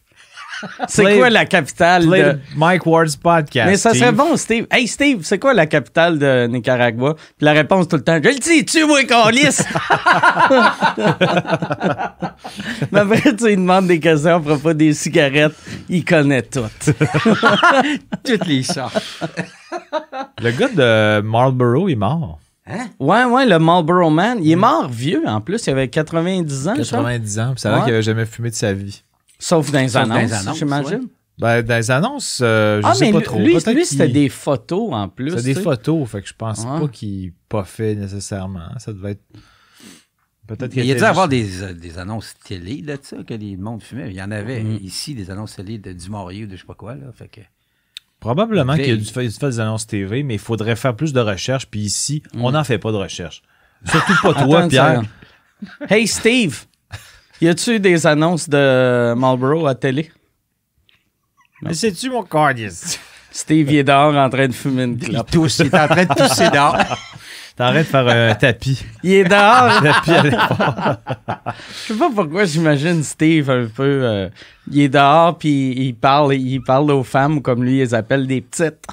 C'est 0.88 1.02
Play- 1.04 1.18
quoi 1.18 1.30
la 1.30 1.44
capitale 1.46 2.06
Play 2.06 2.22
de... 2.22 2.32
the 2.32 2.38
Mike 2.56 2.86
Ward's 2.86 3.16
podcast. 3.16 3.66
Mais 3.68 3.76
ça 3.76 3.94
serait 3.94 4.12
bon, 4.12 4.36
Steve. 4.36 4.66
Hey, 4.70 4.86
Steve, 4.86 5.20
c'est 5.22 5.38
quoi 5.38 5.54
la 5.54 5.66
capitale 5.66 6.18
de 6.18 6.46
Nicaragua? 6.46 7.14
Puis 7.14 7.24
la 7.44 7.52
réponse 7.52 7.88
tout 7.88 7.96
le 7.96 8.02
temps, 8.02 8.18
je 8.22 8.28
le 8.28 8.38
dis, 8.38 8.64
tu 8.64 8.84
moi, 8.86 9.02
Carlis! 9.04 9.48
Mais 12.92 13.00
après, 13.00 13.36
tu 13.36 13.46
lui 13.46 13.56
demandes 13.56 13.86
des 13.86 14.00
questions 14.00 14.36
à 14.36 14.40
propos 14.40 14.72
des 14.72 14.92
cigarettes. 14.94 15.54
Il 15.88 16.04
connaît 16.04 16.42
tout. 16.42 16.60
Toutes 18.24 18.46
les 18.46 18.62
sortes. 18.62 19.02
Le 20.42 20.50
gars 20.52 20.68
de 20.68 21.20
Marlboro 21.22 21.88
est 21.88 21.94
mort. 21.94 22.38
Hein? 22.66 22.88
Ouais, 22.98 23.24
ouais, 23.24 23.46
le 23.46 23.58
Marlboro 23.58 24.10
Man. 24.10 24.38
Il 24.42 24.52
est 24.52 24.56
mort 24.56 24.88
vieux, 24.88 25.22
en 25.26 25.40
plus. 25.40 25.66
Il 25.66 25.70
avait 25.70 25.88
90 25.88 26.68
ans, 26.68 26.72
je 26.74 26.78
pense. 26.80 26.90
90 26.90 27.38
ans, 27.38 27.50
puis 27.52 27.60
ça 27.60 27.68
a 27.68 27.72
l'air 27.72 27.78
Ouais. 27.80 27.84
qu'il 27.86 27.94
avait 27.94 28.02
jamais 28.02 28.26
fumé 28.26 28.50
de 28.50 28.54
sa 28.54 28.72
vie. 28.72 29.02
Sauf 29.40 29.72
dans 29.72 29.80
les 29.80 29.88
Sauf 29.88 30.02
annonces, 30.02 30.32
annonces, 30.32 30.58
j'imagine. 30.58 31.08
Ben, 31.38 31.62
dans 31.62 31.76
les 31.76 31.90
annonces, 31.90 32.40
euh, 32.42 32.80
je 32.82 32.86
Ah, 32.86 32.94
sais 32.94 33.06
mais 33.06 33.12
pas 33.12 33.18
lui, 33.18 33.24
trop. 33.24 33.38
lui, 33.38 33.54
lui, 33.74 33.84
c'était 33.86 34.08
des 34.08 34.28
photos, 34.28 34.92
en 34.92 35.08
plus. 35.08 35.30
C'était 35.30 35.54
des 35.54 35.60
photos, 35.60 36.08
fait 36.08 36.20
que 36.22 36.28
je 36.28 36.34
pense 36.34 36.58
Ouais. 36.64 36.80
pas 36.80 36.88
qu'il 36.88 37.32
pas 37.48 37.64
fait 37.64 37.94
nécessairement. 37.94 38.68
Ça 38.78 38.92
devait 38.92 39.12
être. 39.12 39.22
Peut-être 40.46 40.72
qu'il 40.72 40.82
Il 40.82 40.86
y 40.86 40.92
a 40.92 40.96
dû 40.96 41.04
avoir 41.04 41.28
des, 41.28 41.62
euh, 41.62 41.72
des 41.72 41.96
annonces 41.98 42.34
télé 42.44 42.82
de 42.82 42.98
ça, 43.00 43.16
que 43.22 43.34
les 43.34 43.56
monde 43.56 43.82
fumait. 43.82 44.10
Il 44.10 44.16
y 44.16 44.22
en 44.22 44.30
avait 44.32 44.62
Mm. 44.62 44.78
ici, 44.82 45.14
des 45.14 45.30
annonces 45.30 45.56
télé 45.56 45.78
de 45.78 45.92
du 45.92 46.10
Maurier 46.10 46.44
ou 46.44 46.46
de 46.46 46.56
je 46.56 46.60
sais 46.60 46.66
pas 46.66 46.74
quoi. 46.74 46.94
Là, 46.94 47.06
fait 47.14 47.28
que... 47.28 47.40
Probablement 48.18 48.74
qu'il 48.74 48.88
y 48.88 48.90
a 48.90 48.96
dû 48.96 49.04
faire, 49.04 49.22
des 49.22 49.60
annonces 49.60 49.86
TV, 49.86 50.22
mais 50.22 50.34
il 50.34 50.40
faudrait 50.40 50.76
faire 50.76 50.94
plus 50.94 51.12
de 51.14 51.20
recherches. 51.20 51.66
Puis 51.66 51.80
ici, 51.80 52.22
Mm. 52.34 52.44
on 52.44 52.50
n'en 52.52 52.64
fait 52.64 52.78
pas 52.78 52.92
de 52.92 52.96
recherche. 52.98 53.42
Surtout 53.86 54.12
pas 54.22 54.34
toi, 54.44 54.68
Pierre. 54.68 55.02
Hey, 55.88 56.06
Steve! 56.06 56.64
Y 57.40 57.48
a-tu 57.48 57.80
des 57.80 58.06
annonces 58.06 58.48
de 58.48 59.14
Marlboro 59.14 59.66
à 59.66 59.74
télé? 59.74 60.10
Mais 61.62 61.74
c'est-tu 61.74 62.10
mon 62.10 62.22
cardis? 62.22 62.98
Steve, 63.30 63.70
il 63.70 63.78
est 63.78 63.84
dehors 63.84 64.14
en 64.16 64.28
train 64.28 64.48
de 64.48 64.52
fumer 64.52 64.84
une 64.84 64.98
Il 65.00 65.08
clope. 65.10 65.30
tousse, 65.30 65.58
il 65.60 65.66
est 65.66 65.74
en 65.78 65.86
train 65.86 66.04
de 66.04 66.14
tousser 66.14 66.50
dehors. 66.50 66.76
T'arrêtes 67.60 67.86
de 67.86 67.90
faire 67.90 68.08
un 68.08 68.34
tapis. 68.40 68.82
Il 69.02 69.12
est 69.12 69.24
dehors. 69.24 69.82
tapis 69.82 70.12
à. 70.12 70.98
Je 71.86 71.92
sais 71.92 71.98
pas 71.98 72.08
pourquoi 72.14 72.46
j'imagine 72.46 73.02
Steve 73.02 73.50
un 73.50 73.66
peu. 73.66 73.82
euh, 73.82 74.28
il 74.72 74.80
est 74.80 74.88
dehors 74.88 75.36
puis 75.36 75.72
il 75.76 75.94
parle, 75.94 76.34
il 76.36 76.60
parle 76.60 76.90
aux 76.90 77.02
femmes 77.02 77.42
comme 77.42 77.62
lui, 77.62 77.72
ils 77.74 77.78
les 77.80 77.94
appellent 77.94 78.26
des 78.26 78.40
petites. 78.40 78.86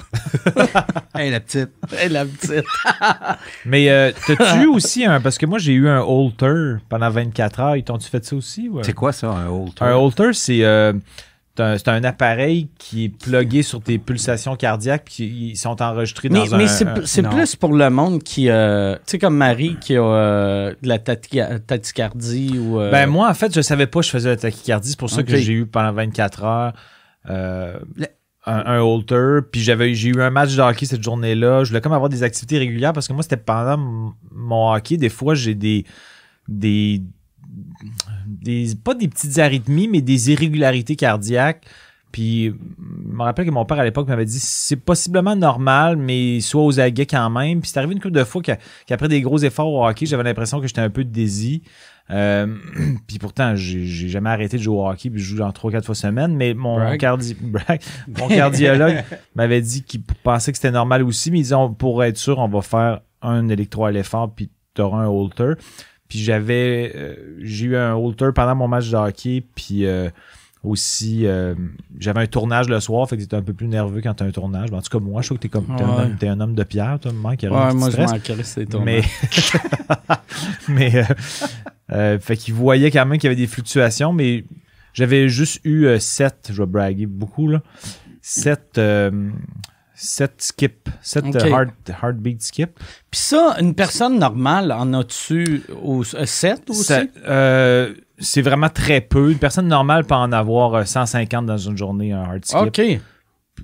hey, 1.14 1.30
la 1.30 1.40
petite. 1.40 1.70
Hey, 1.98 2.10
la 2.10 2.26
petite. 2.26 2.66
Mais 3.64 3.88
euh, 3.88 4.12
t'as-tu 4.26 4.64
eu 4.64 4.66
aussi 4.66 5.06
un. 5.06 5.18
Parce 5.22 5.38
que 5.38 5.46
moi, 5.46 5.58
j'ai 5.58 5.72
eu 5.72 5.88
un 5.88 6.00
holter 6.00 6.74
pendant 6.90 7.08
24 7.08 7.60
heures. 7.60 7.76
Ils 7.76 7.84
t'ont-tu 7.84 8.10
fait 8.10 8.22
ça 8.22 8.36
aussi? 8.36 8.68
ouais? 8.68 8.82
C'est 8.84 8.92
quoi 8.92 9.12
ça, 9.12 9.28
un 9.28 9.46
holter? 9.48 9.82
Un 9.84 9.94
holter, 9.94 10.34
c'est. 10.34 10.62
euh, 10.62 10.92
c'est 11.76 11.88
un, 11.88 12.04
appareil 12.04 12.68
qui 12.78 13.04
est 13.04 13.08
plugué 13.08 13.62
sur 13.62 13.80
tes 13.82 13.98
pulsations 13.98 14.56
cardiaques 14.56 15.04
puis 15.06 15.24
ils 15.24 15.56
sont 15.56 15.80
enregistrés 15.82 16.28
Mais, 16.28 16.48
dans 16.48 16.56
mais 16.56 16.64
un... 16.64 16.66
c'est, 16.68 16.86
un- 16.88 16.94
c'est 17.04 17.22
plus 17.28 17.56
pour 17.56 17.72
le 17.74 17.90
monde 17.90 18.22
qui. 18.22 18.48
euh, 18.48 18.94
tu 18.96 19.00
sais, 19.06 19.18
comme 19.18 19.36
Marie 19.36 19.76
qui 19.80 19.96
a 19.96 20.02
euh, 20.02 20.74
de 20.82 20.88
la 20.88 20.98
tachy- 20.98 21.40
tachycardie 21.66 22.58
ou. 22.58 22.80
euh, 22.80 22.90
Ben 22.90 23.06
moi, 23.06 23.28
en 23.28 23.34
fait, 23.34 23.54
je 23.54 23.60
savais 23.60 23.86
pas 23.86 24.00
que 24.00 24.06
je 24.06 24.10
faisais 24.10 24.28
la 24.30 24.36
tachycardie. 24.36 24.90
C'est 24.90 24.98
pour 24.98 25.10
ça 25.10 25.22
que 25.22 25.36
j'ai 25.36 25.52
eu 25.52 25.66
pendant 25.66 25.92
24 25.92 26.44
heures 26.44 26.72
euh, 27.28 27.78
Le- 27.96 28.06
un, 28.46 28.64
un 28.64 28.80
holter. 28.80 29.40
Puis 29.50 29.60
j'avais, 29.60 29.92
j'ai 29.94 30.08
eu 30.10 30.22
un 30.22 30.30
match 30.30 30.54
de 30.56 30.62
hockey 30.62 30.86
cette 30.86 31.02
journée-là. 31.02 31.64
Je 31.64 31.68
voulais 31.68 31.80
comme 31.82 31.92
avoir 31.92 32.08
des 32.08 32.22
activités 32.22 32.58
régulières 32.58 32.92
parce 32.94 33.06
que 33.08 33.12
moi, 33.12 33.22
c'était 33.22 33.36
pendant 33.36 33.76
mon 34.32 34.72
hockey. 34.72 34.96
Des 34.96 35.08
fois, 35.10 35.34
j'ai 35.34 35.54
des... 35.54 35.84
des 36.46 37.02
des 38.42 38.74
pas 38.82 38.94
des 38.94 39.08
petites 39.08 39.38
arythmies, 39.38 39.88
mais 39.88 40.00
des 40.00 40.30
irrégularités 40.32 40.96
cardiaques. 40.96 41.64
Puis, 42.10 42.46
je 42.46 43.12
me 43.14 43.22
rappelle 43.22 43.44
que 43.44 43.50
mon 43.50 43.66
père 43.66 43.78
à 43.78 43.84
l'époque 43.84 44.08
m'avait 44.08 44.24
dit 44.24 44.38
c'est 44.40 44.76
possiblement 44.76 45.36
normal, 45.36 45.96
mais 45.96 46.40
soit 46.40 46.64
aux 46.64 46.80
aguets 46.80 47.04
quand 47.04 47.28
même. 47.28 47.60
Puis 47.60 47.70
c'est 47.70 47.78
arrivé 47.78 47.92
une 47.92 48.00
couple 48.00 48.14
de 48.14 48.24
fois 48.24 48.40
qu'a- 48.40 48.56
qu'après 48.86 49.08
des 49.08 49.20
gros 49.20 49.36
efforts 49.38 49.68
au 49.70 49.86
hockey, 49.86 50.06
j'avais 50.06 50.22
l'impression 50.22 50.58
que 50.60 50.66
j'étais 50.66 50.80
un 50.80 50.88
peu 50.88 51.04
désy. 51.04 51.62
Euh, 52.10 52.46
puis 53.06 53.18
pourtant, 53.18 53.54
j'ai 53.56 53.84
jamais 54.08 54.30
arrêté 54.30 54.56
de 54.56 54.62
jouer 54.62 54.76
au 54.78 54.88
hockey, 54.88 55.10
puis 55.10 55.20
je 55.20 55.26
joue 55.26 55.36
genre 55.36 55.52
3-4 55.52 55.82
fois 55.84 55.94
semaine. 55.94 56.34
Mais 56.34 56.54
mon, 56.54 56.78
cardi- 56.96 57.36
cardiologue 58.28 59.04
m'avait 59.34 59.60
dit 59.60 59.82
qu'il 59.82 60.00
pensait 60.02 60.52
que 60.52 60.56
c'était 60.56 60.70
normal 60.70 61.02
aussi, 61.02 61.30
mais 61.30 61.40
il 61.40 61.42
disait 61.42 61.54
on- 61.56 61.74
pour 61.74 62.02
être 62.04 62.16
sûr, 62.16 62.38
on 62.38 62.48
va 62.48 62.62
faire 62.62 63.00
un 63.20 63.48
électro-éléphant, 63.50 64.28
puis 64.28 64.48
tu 64.74 64.80
auras 64.80 65.02
un 65.02 65.10
halter. 65.10 65.52
Puis 66.08 66.18
j'avais 66.20 66.92
euh, 66.94 67.14
j'ai 67.40 67.66
eu 67.66 67.76
un 67.76 67.94
halter 67.96 68.30
pendant 68.34 68.54
mon 68.54 68.68
match 68.68 68.88
de 68.90 68.96
hockey, 68.96 69.44
puis 69.54 69.84
euh, 69.86 70.08
aussi 70.64 71.26
euh, 71.26 71.54
j'avais 71.98 72.20
un 72.20 72.26
tournage 72.26 72.68
le 72.68 72.80
soir, 72.80 73.08
fait 73.08 73.16
que 73.16 73.22
t'es 73.24 73.36
un 73.36 73.42
peu 73.42 73.52
plus 73.52 73.68
nerveux 73.68 74.00
quand 74.02 74.14
t'as 74.14 74.24
un 74.24 74.30
tournage. 74.30 74.72
En 74.72 74.80
tout 74.82 74.90
cas, 74.90 75.02
moi, 75.04 75.20
je 75.22 75.28
trouve 75.28 75.38
que 75.38 75.42
t'es 75.42 75.48
comme 75.48 75.66
t'es 75.76 75.84
un, 75.84 75.86
homme- 76.04 76.16
t'es 76.18 76.28
un 76.28 76.40
homme 76.40 76.54
de 76.54 76.64
pierre, 76.64 76.98
toi, 77.00 77.12
Mike, 77.12 77.40
qui 77.40 77.46
a 77.46 77.50
rien 77.50 77.68
Ouais, 77.68 77.74
moi, 77.74 77.90
je 77.90 77.96
manquerais 78.12 78.42
ces 78.42 78.66
Mais, 78.84 79.02
mais 80.68 80.96
euh, 80.96 81.04
euh, 81.92 82.18
fait 82.18 82.36
qu'il 82.36 82.54
voyait 82.54 82.90
quand 82.90 83.04
même 83.06 83.18
qu'il 83.18 83.28
y 83.28 83.32
avait 83.32 83.40
des 83.40 83.46
fluctuations, 83.46 84.12
mais 84.12 84.44
j'avais 84.94 85.28
juste 85.28 85.60
eu 85.64 85.88
7, 85.98 86.50
je 86.52 86.62
vais 86.62 86.66
braguer 86.66 87.06
beaucoup, 87.06 87.48
là. 87.48 87.62
7 88.20 88.78
skip, 90.38 90.88
7 91.02 91.24
Ok. 91.26 91.34
heart, 91.44 91.90
heartbeat 92.02 92.42
skip. 92.42 92.70
Puis 93.10 93.20
ça, 93.20 93.56
une 93.60 93.74
personne 93.74 94.18
normale 94.18 94.72
en 94.72 94.92
a-tu 94.94 95.62
au 95.82 96.04
7 96.04 96.70
aussi? 96.70 96.84
Ça, 96.84 97.02
euh, 97.26 97.94
c'est 98.18 98.42
vraiment 98.42 98.68
très 98.68 99.00
peu. 99.00 99.30
Une 99.32 99.38
personne 99.38 99.68
normale 99.68 100.04
peut 100.04 100.14
en 100.14 100.32
avoir 100.32 100.74
euh, 100.74 100.84
150 100.84 101.46
dans 101.46 101.58
une 101.58 101.76
journée, 101.76 102.12
un 102.12 102.24
heart 102.24 102.44
skip. 102.44 102.60
OK. 102.60 103.00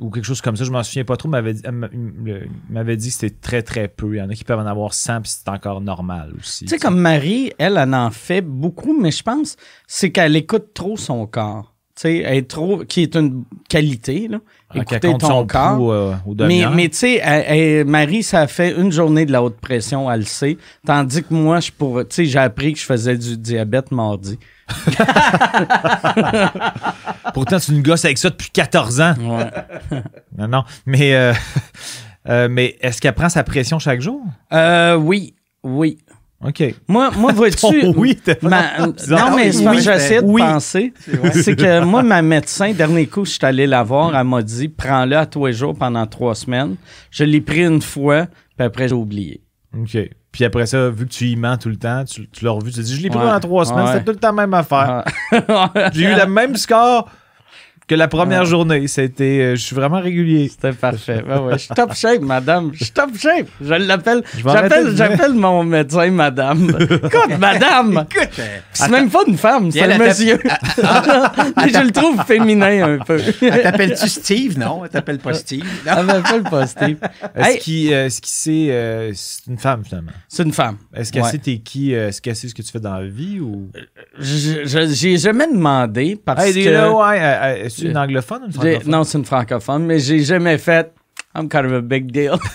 Ou 0.01 0.11
quelque 0.11 0.25
chose 0.25 0.41
comme 0.41 0.57
ça. 0.57 0.65
Je 0.65 0.73
m'en 0.73 0.83
souviens 0.83 1.05
pas 1.05 1.17
trop. 1.17 1.29
mais 1.29 1.41
m'avait 1.41 2.49
m'avait 2.69 2.97
dit 2.97 3.09
que 3.09 3.15
c'était 3.15 3.37
très, 3.41 3.63
très 3.63 3.87
peu. 3.87 4.15
Il 4.15 4.19
y 4.19 4.23
en 4.23 4.29
a 4.29 4.35
qui 4.35 4.43
peuvent 4.43 4.59
en 4.59 4.67
avoir 4.67 4.93
100 4.93 5.21
puis 5.21 5.31
c'est 5.31 5.49
encore 5.49 5.81
normal 5.81 6.33
aussi. 6.37 6.65
Tu 6.65 6.71
sais, 6.71 6.79
comme 6.79 6.99
Marie, 6.99 7.53
elle, 7.59 7.77
elle 7.77 7.95
en 7.95 8.11
fait 8.11 8.41
beaucoup, 8.41 8.99
mais 9.01 9.13
je 9.13 9.23
pense 9.23 9.57
c'est 9.87 10.11
qu'elle 10.11 10.35
écoute 10.35 10.75
trop 10.75 10.97
son 10.97 11.27
corps. 11.27 11.74
Tu 11.97 12.01
sais, 12.09 12.17
est 12.17 12.49
trop, 12.51 12.79
qui 12.85 13.03
est 13.03 13.15
une 13.15 13.45
qualité, 13.69 14.27
là. 14.29 14.39
Ah, 14.71 14.79
Écouter 14.79 15.13
ton 15.17 15.21
son 15.21 15.47
corps. 15.47 15.77
pouls, 15.77 15.93
euh, 15.93 16.15
mais, 16.41 16.65
mais 16.75 16.89
tu 16.89 16.97
sais, 16.97 17.85
Marie, 17.85 18.25
ça 18.25 18.49
fait 18.49 18.73
une 18.77 18.91
journée 18.91 19.25
de 19.27 19.31
la 19.33 19.45
haute 19.45 19.59
pression, 19.61 20.11
elle 20.11 20.21
le 20.21 20.27
sait. 20.27 20.59
Tandis 20.85 21.23
que 21.23 21.33
moi, 21.33 21.61
je 21.61 21.71
pourrais, 21.71 22.05
tu 22.07 22.15
sais, 22.17 22.25
j'ai 22.25 22.41
appris 22.41 22.73
que 22.73 22.81
je 22.81 22.85
faisais 22.85 23.17
du 23.17 23.37
diabète 23.39 23.93
mardi. 23.93 24.39
Pourtant, 27.35 27.59
tu 27.59 27.73
nous 27.73 27.83
gosses 27.83 28.05
avec 28.05 28.19
ça 28.19 28.31
depuis 28.31 28.51
14 28.51 29.01
ans. 29.01 29.15
Ouais. 29.21 29.51
Non, 30.37 30.49
non. 30.49 30.65
Mais, 30.85 31.15
euh, 31.15 31.33
euh, 32.29 32.49
mais 32.51 32.77
est-ce 32.81 33.01
qu'elle 33.01 33.15
prend 33.15 33.29
sa 33.29 33.45
pression 33.45 33.79
chaque 33.79 34.01
jour? 34.01 34.21
Euh, 34.53 34.97
oui, 34.97 35.35
oui. 35.63 35.99
OK. 36.43 36.75
Moi, 36.89 37.11
moi 37.17 37.33
vois-tu. 37.35 37.87
Oui, 37.97 38.19
ma- 38.43 38.79
non, 38.79 38.95
mais 39.37 39.51
parce 39.53 39.77
que 39.77 39.81
j'essaie 39.83 40.23
de 40.23 40.27
oui. 40.27 40.43
penser. 40.43 40.93
C'est 41.33 41.57
que 41.57 41.81
moi, 41.85 42.03
ma 42.03 42.23
médecin, 42.23 42.73
dernier 42.73 43.07
coup, 43.07 43.25
je 43.25 43.31
suis 43.33 43.45
allé 43.47 43.67
la 43.67 43.83
voir, 43.83 44.15
elle 44.17 44.27
m'a 44.27 44.43
dit 44.43 44.69
prends-le 44.69 45.17
à 45.17 45.27
tous 45.27 45.47
les 45.47 45.53
jours 45.53 45.75
pendant 45.77 46.07
trois 46.07 46.35
semaines. 46.35 46.77
Je 47.11 47.25
l'ai 47.25 47.41
pris 47.41 47.65
une 47.65 47.81
fois, 47.83 48.27
puis 48.57 48.67
après, 48.67 48.89
j'ai 48.89 48.95
oublié. 48.95 49.43
OK. 49.79 49.97
Puis 50.33 50.45
après 50.45 50.67
ça, 50.67 50.91
vu 50.91 51.07
que 51.07 51.13
tu 51.13 51.27
y 51.29 51.37
mens 51.37 51.57
tout 51.57 51.69
le 51.69 51.77
temps, 51.77 52.05
tu, 52.05 52.29
tu 52.29 52.45
l'as 52.45 52.51
revu, 52.51 52.71
tu 52.73 52.79
te 52.79 52.85
dis, 52.85 52.97
je 52.97 53.03
l'ai 53.03 53.09
pris 53.09 53.21
Ouais. 53.21 53.27
dans 53.27 53.39
trois 53.41 53.65
semaines, 53.65 53.85
Ouais. 53.85 53.93
c'était 53.93 54.05
tout 54.05 54.11
le 54.13 54.17
temps 54.19 54.33
la 54.35 54.47
même 54.47 54.55
affaire. 54.55 55.05
Ah. 55.49 55.91
J'ai 55.93 56.05
eu 56.05 56.15
le 56.17 56.27
même 56.27 56.57
score 56.57 57.09
que 57.87 57.95
la 57.95 58.09
première 58.09 58.43
Ah. 58.43 58.45
journée. 58.45 58.87
C'était, 58.89 59.41
euh, 59.41 59.57
je 59.57 59.63
suis 59.63 59.77
vraiment 59.77 60.01
régulier. 60.01 60.49
C'était 60.49 60.73
parfait. 60.73 61.23
Ouais, 61.27 61.39
ouais. 61.39 61.53
Je 61.55 61.59
suis 61.59 61.75
top 61.75 61.95
shape, 61.95 62.21
madame. 62.23 62.71
Je 62.75 62.85
suis 62.85 62.93
top 62.93 63.11
shape. 63.19 63.47
Je 63.61 63.75
l'appelle. 63.75 64.23
J'appelle, 64.45 64.97
j'appelle 64.97 65.35
mon 65.35 65.65
médecin 65.65 66.11
madame. 66.11 66.77
Écoute, 66.81 67.39
madame. 67.39 68.05
Écoute, 68.11 68.41
C'est 68.73 68.89
même 68.91 69.11
pas 69.11 69.23
une 69.27 69.37
femme, 69.37 69.71
c'est 69.71 69.81
elle 69.81 69.93
un 69.93 70.01
a- 70.01 70.07
monsieur. 70.09 70.39
Mais 71.57 71.69
je 71.69 71.79
le 71.85 71.91
trouve 71.91 72.23
féminin 72.25 72.95
un 72.95 72.99
peu. 73.05 73.19
elle 73.43 73.63
t'appelle-tu 73.63 74.09
Steve? 74.09 74.59
Non, 74.59 74.85
elle 74.85 74.91
t'appelle 74.91 75.19
pas 75.19 75.35
Steve. 75.35 75.65
Elle 75.87 76.05
m'appelle 76.07 76.43
pas 76.43 76.67
Steve. 76.67 76.97
Est-ce 77.35 77.49
Hey, 77.49 77.59
qu'il 77.59 77.93
euh, 77.93 78.09
sait, 78.11 78.69
euh, 78.71 79.13
c'est 79.15 79.47
une 79.49 79.59
femme 79.59 79.85
finalement? 79.85 80.13
c'est 80.29 80.43
une 80.43 80.53
femme. 80.53 80.77
Est-ce 80.95 81.13
qu'elle 81.13 81.23
Ouais. 81.23 81.31
sait 81.31 81.39
t'es 81.39 81.59
qui, 81.59 81.95
euh, 81.95 82.09
est-ce 82.09 82.21
qu'elle 82.21 82.37
sait 82.37 82.49
ce 82.49 82.55
que 82.55 82.63
tu 82.63 82.71
fais 82.71 82.81
dans 82.81 82.95
la 82.99 83.07
vie 83.07 83.41
ou? 83.41 83.71
Je- 84.19 84.65
je- 84.65 84.93
J'ai 84.95 85.17
jamais 85.19 85.47
demandé 85.47 86.19
parce 86.23 86.45
Hey, 86.47 86.65
que. 86.65 86.71
Est-ce 87.83 87.87
une 87.87 87.97
anglophone 87.99 88.43
ou 88.43 88.47
une 88.47 88.53
francophone? 88.53 88.91
non, 88.91 89.05
c'est 89.05 89.19
une 89.19 89.25
francophone, 89.25 89.85
mais 89.87 89.99
j'ai 89.99 90.21
jamais 90.25 90.59
fait. 90.59 90.93
I'm 91.37 91.49
kind 91.49 91.67
of 91.67 91.73
a 91.73 91.81
big 91.81 92.13
deal. 92.13 92.35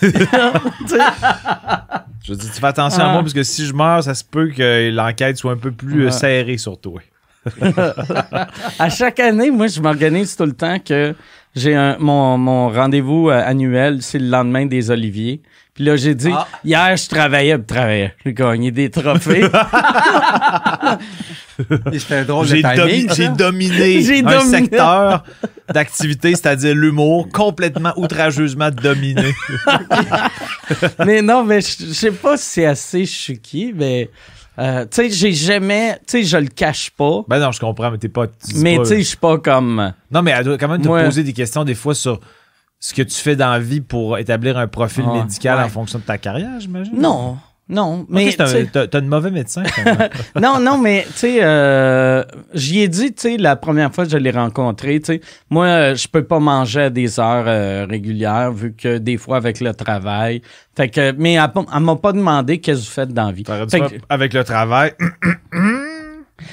Je 2.22 2.34
dis, 2.34 2.46
tu 2.50 2.60
fais 2.60 2.66
attention 2.66 3.02
à 3.02 3.06
Ah. 3.08 3.12
moi 3.12 3.22
parce 3.22 3.32
que 3.32 3.42
si 3.42 3.64
je 3.66 3.72
meurs, 3.72 4.02
ça 4.04 4.14
se 4.14 4.24
peut 4.24 4.48
que 4.50 4.90
l'enquête 4.90 5.36
soit 5.38 5.52
un 5.52 5.56
peu 5.56 5.70
plus 5.72 6.06
euh, 6.06 6.10
serrée 6.10 6.58
sur 6.58 6.78
toi. 6.78 7.00
à 8.78 8.90
chaque 8.90 9.20
année, 9.20 9.50
moi, 9.50 9.66
je 9.66 9.80
m'organise 9.80 10.36
tout 10.36 10.44
le 10.44 10.52
temps 10.52 10.78
que 10.78 11.14
j'ai 11.54 11.74
un, 11.74 11.96
mon, 11.98 12.38
mon 12.38 12.68
rendez-vous 12.68 13.28
euh, 13.30 13.42
annuel, 13.44 13.98
c'est 14.02 14.18
le 14.18 14.28
lendemain 14.28 14.66
des 14.66 14.90
Oliviers. 14.90 15.40
Puis 15.74 15.84
là, 15.84 15.96
j'ai 15.96 16.14
dit, 16.14 16.30
Ah. 16.32 16.46
hier, 16.64 16.96
je 16.96 17.08
travaillais, 17.08 17.52
je 17.56 17.62
travaillais. 17.74 18.14
J'ai 18.24 18.32
gagné 18.34 18.70
des 18.70 18.90
trophées. 18.90 19.46
C'était 21.92 22.14
un 22.16 22.24
drôle 22.24 22.46
de 22.48 22.54
J'ai, 22.56 22.62
domi- 22.62 23.14
j'ai 23.14 23.28
dominé 23.28 24.00
J'ai 24.02 24.18
un 24.20 24.22
dominé. 24.38 24.58
secteur 24.58 25.24
d'activité, 25.72 26.30
c'est-à-dire 26.30 26.74
l'humour, 26.74 27.28
complètement 27.32 27.92
outrageusement 27.96 28.70
dominé. 28.70 29.32
mais 31.06 31.20
non, 31.22 31.44
mais 31.44 31.60
je 31.60 31.92
sais 31.92 32.10
pas 32.12 32.36
si 32.36 32.44
c'est 32.48 32.66
assez 32.66 33.04
chuki, 33.06 33.72
mais... 33.76 34.08
euh, 34.60 34.84
tu 34.84 34.88
sais, 34.96 35.10
j'ai 35.10 35.32
jamais... 35.32 35.94
Tu 36.06 36.18
sais, 36.18 36.24
je 36.24 36.36
le 36.36 36.48
cache 36.48 36.90
pas. 36.90 37.22
Ben 37.28 37.38
non, 37.38 37.50
je 37.52 37.60
comprends, 37.60 37.90
mais 37.90 37.98
t'es 37.98 38.08
pas. 38.08 38.26
Mais 38.56 38.76
pas- 38.76 38.82
tu 38.82 38.88
sais, 38.88 38.98
je 38.98 39.06
suis 39.08 39.16
pas 39.16 39.38
comme... 39.38 39.92
Non, 40.10 40.22
mais 40.22 40.32
elle 40.32 40.44
doit 40.44 40.58
quand 40.58 40.68
même 40.68 40.82
te 40.82 40.86
Moi- 40.88 41.04
poser 41.04 41.22
des 41.24 41.32
questions 41.32 41.64
des 41.64 41.74
fois 41.74 41.94
sur 41.94 42.20
ce 42.78 42.94
que 42.94 43.02
tu 43.02 43.16
fais 43.16 43.36
dans 43.36 43.50
la 43.50 43.58
vie 43.58 43.80
pour 43.80 44.18
établir 44.18 44.56
un 44.58 44.66
profil 44.66 45.04
Ouais. 45.04 45.18
médical 45.22 45.58
Ouais. 45.58 45.64
en 45.64 45.68
fonction 45.68 45.98
de 45.98 46.04
ta 46.04 46.18
carrière, 46.18 46.58
j'imagine. 46.60 46.98
Non, 46.98 47.36
non. 47.70 48.06
Mais 48.08 48.30
sais- 48.32 48.66
t'as, 48.72 48.86
t'as 48.86 48.98
un 48.98 49.02
mauvais 49.02 49.30
médecin. 49.30 49.62
non, 50.40 50.58
non, 50.60 50.76
mais 50.78 51.04
tu 51.12 51.18
sais, 51.18 51.38
euh, 51.42 52.22
j'y 52.52 52.80
ai 52.80 52.88
dit, 52.88 53.12
tu 53.14 53.22
sais, 53.22 53.36
la 53.38 53.56
première 53.56 53.94
fois 53.94 54.04
que 54.04 54.10
je 54.10 54.16
l'ai 54.18 54.30
rencontré, 54.30 55.00
tu 55.00 55.06
sais, 55.14 55.20
moi, 55.48 55.94
je 55.94 56.06
peux 56.08 56.24
pas 56.24 56.38
manger 56.40 56.82
à 56.82 56.90
des 56.90 57.18
heures 57.20 57.44
euh, 57.46 57.86
régulières 57.88 58.52
vu 58.52 58.74
que 58.74 58.98
des 58.98 59.16
fois 59.16 59.36
avec 59.38 59.60
le 59.60 59.72
travail. 59.72 60.42
Fait 60.76 60.88
que, 60.88 61.12
mais 61.16 61.34
elle, 61.34 61.50
elle 61.74 61.80
m'a 61.82 61.96
pas 61.96 62.12
demandé 62.12 62.58
qu'est-ce 62.58 62.80
que 62.80 62.84
vous 62.86 62.90
faites 62.90 63.12
dans 63.14 63.26
la 63.26 63.32
vie. 63.32 63.44
T'aurais 63.44 63.64
dû 63.66 63.70
Fait 63.70 63.78
faire 63.78 63.90
que- 63.90 64.04
avec 64.08 64.32
le 64.34 64.44
travail. 64.44 64.92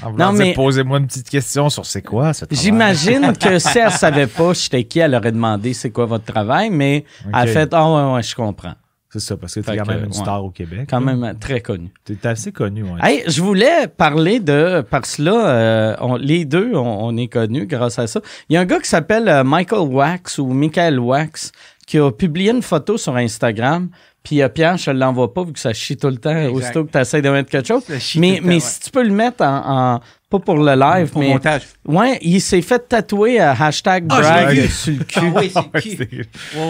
En 0.03 0.11
Non, 0.11 0.33
mais- 0.33 0.53
posez-moi 0.53 0.97
une 0.99 1.07
petite 1.07 1.29
question 1.29 1.69
sur 1.69 1.85
c'est 1.85 2.01
quoi 2.01 2.33
ce 2.33 2.43
travail? 2.43 2.61
J'imagine 2.61 3.31
que 3.37 3.57
si 3.59 3.79
elle 3.79 3.89
savait 3.91 4.27
pas 4.27 4.51
j'étais 4.53 4.83
qui, 4.83 4.99
elle 4.99 5.15
aurait 5.15 5.31
demandé 5.31 5.73
c'est 5.73 5.91
quoi 5.91 6.05
votre 6.05 6.25
travail, 6.25 6.69
mais 6.69 7.05
elle 7.27 7.33
a 7.33 7.47
fait 7.47 7.69
ah 7.73 7.89
ouais 7.89 8.15
ouais 8.15 8.21
je 8.23 8.35
comprends, 8.35 8.73
C'est 9.19 9.27
ça, 9.27 9.37
parce 9.37 9.53
que 9.55 9.59
t'es 9.61 9.71
Fait 9.71 9.77
quand 9.77 9.85
que, 9.85 9.89
même 9.91 9.99
une 10.05 10.05
ouais. 10.07 10.13
star 10.13 10.43
au 10.43 10.49
Québec. 10.49 10.87
quand 10.89 10.99
là. 10.99 11.05
même 11.05 11.23
euh, 11.23 11.33
très 11.39 11.61
connu. 11.61 11.89
T'es 12.05 12.17
assez 12.27 12.51
connu, 12.51 12.83
ouais. 12.83 12.99
Hey, 13.01 13.23
je 13.27 13.41
voulais 13.41 13.87
parler 13.87 14.39
de 14.39 14.81
parce 14.89 15.15
que 15.17 15.23
là, 15.23 15.47
euh, 15.47 15.95
on- 16.01 16.15
les 16.17 16.45
deux, 16.45 16.71
on, 16.75 17.05
on 17.07 17.17
est 17.17 17.27
connus 17.27 17.65
grâce 17.65 17.99
à 17.99 18.07
ça. 18.07 18.21
Il 18.49 18.53
y 18.53 18.57
a 18.57 18.61
un 18.61 18.65
gars 18.65 18.79
qui 18.79 18.89
s'appelle 18.89 19.27
euh, 19.27 19.43
Michael 19.43 19.87
Wax 19.87 20.37
ou 20.39 20.47
Michael 20.47 20.99
Wax 20.99 21.51
qui 21.85 21.97
a 21.99 22.11
publié 22.11 22.51
une 22.51 22.61
photo 22.61 22.97
sur 22.97 23.15
Instagram. 23.15 23.89
Puis 24.23 24.41
euh, 24.41 24.49
Pierre, 24.49 24.75
je 24.77 24.91
ne 24.91 24.99
l'envoie 24.99 25.33
pas 25.33 25.43
vu 25.45 25.53
que 25.53 25.59
ça 25.59 25.71
chie 25.71 25.95
tout 25.95 26.07
le 26.09 26.17
temps 26.17 26.35
Exact. 26.35 26.51
aussitôt 26.53 26.83
que 26.85 26.91
tu 26.91 26.97
essaies 26.97 27.21
de 27.21 27.29
mettre 27.29 27.49
quelque 27.49 27.67
chose. 27.67 27.83
Ça 27.83 27.97
chie 27.97 28.19
Mais, 28.19 28.37
temps, 28.39 28.41
mais 28.43 28.53
ouais. 28.55 28.59
si 28.59 28.79
tu 28.81 28.89
peux 28.91 29.03
le 29.03 29.13
mettre 29.13 29.41
en, 29.43 29.95
en- 29.95 29.99
pas 30.29 30.39
pour 30.39 30.57
le 30.57 30.75
live, 30.75 31.09
Pour 31.09 31.21
mais 31.21 31.29
montage. 31.29 31.63
ouais, 31.85 32.17
il 32.21 32.41
s'est 32.41 32.61
fait 32.61 32.79
tatouer 32.89 33.39
à 33.39 33.51
hashtag 33.51 34.05
Ah, 34.09 34.19
brag 34.19 34.55
vu. 34.57 34.67
sur 34.67 34.93
le 34.93 35.03
cul. 35.05 35.19
Ah 35.21 35.39
oui, 35.39 35.51
c'est 35.53 36.09
Oui, 36.11 36.25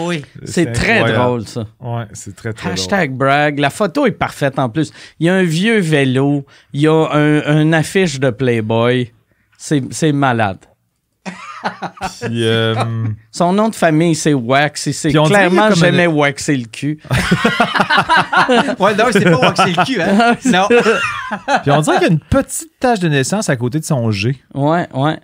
oui. 0.06 0.24
C'est 0.44 0.72
très 0.72 0.98
incroyable. 1.00 1.22
drôle 1.24 1.46
ça. 1.48 1.66
Ouais, 1.80 2.04
c'est 2.12 2.36
très, 2.36 2.52
très 2.52 2.70
Hashtag 2.70 3.12
brag. 3.12 3.58
La 3.58 3.70
photo 3.70 4.06
est 4.06 4.12
parfaite 4.12 4.58
en 4.58 4.68
plus. 4.68 4.92
Il 5.18 5.26
y 5.26 5.28
a 5.28 5.34
un 5.34 5.42
vieux 5.42 5.78
vélo. 5.80 6.44
Il 6.72 6.82
y 6.82 6.86
a 6.86 6.92
un, 7.12 7.42
un 7.46 7.72
affiche 7.72 8.20
de 8.20 8.30
Playboy. 8.30 9.12
C'est 9.56 9.82
c'est 9.92 10.12
malade. 10.12 10.58
Puis, 12.20 12.44
euh, 12.44 12.74
Son 13.30 13.52
nom 13.52 13.68
de 13.68 13.74
famille, 13.74 14.14
c'est 14.14 14.34
Wax. 14.34 14.86
Et 14.86 14.92
c'est 14.92 15.10
clairement 15.12 15.70
jamais 15.72 16.06
waxer 16.06 16.56
le 16.56 16.66
cul. 16.66 17.00
Ouais, 18.78 18.94
non, 18.94 19.04
c'était 19.12 19.30
pas 19.30 19.38
waxer 19.38 19.72
le 19.76 19.84
cul, 19.84 20.00
hein? 20.00 20.36
Non. 20.46 20.68
puis 21.62 21.70
on 21.70 21.80
dirait 21.80 21.98
qu'il 21.98 22.06
y 22.06 22.10
a 22.10 22.12
une 22.12 22.20
petite 22.20 22.70
tache 22.80 23.00
de 23.00 23.08
naissance 23.08 23.48
à 23.48 23.56
côté 23.56 23.78
de 23.80 23.84
son 23.84 24.10
G. 24.10 24.40
Ouais, 24.54 24.88
ouais. 24.94 25.18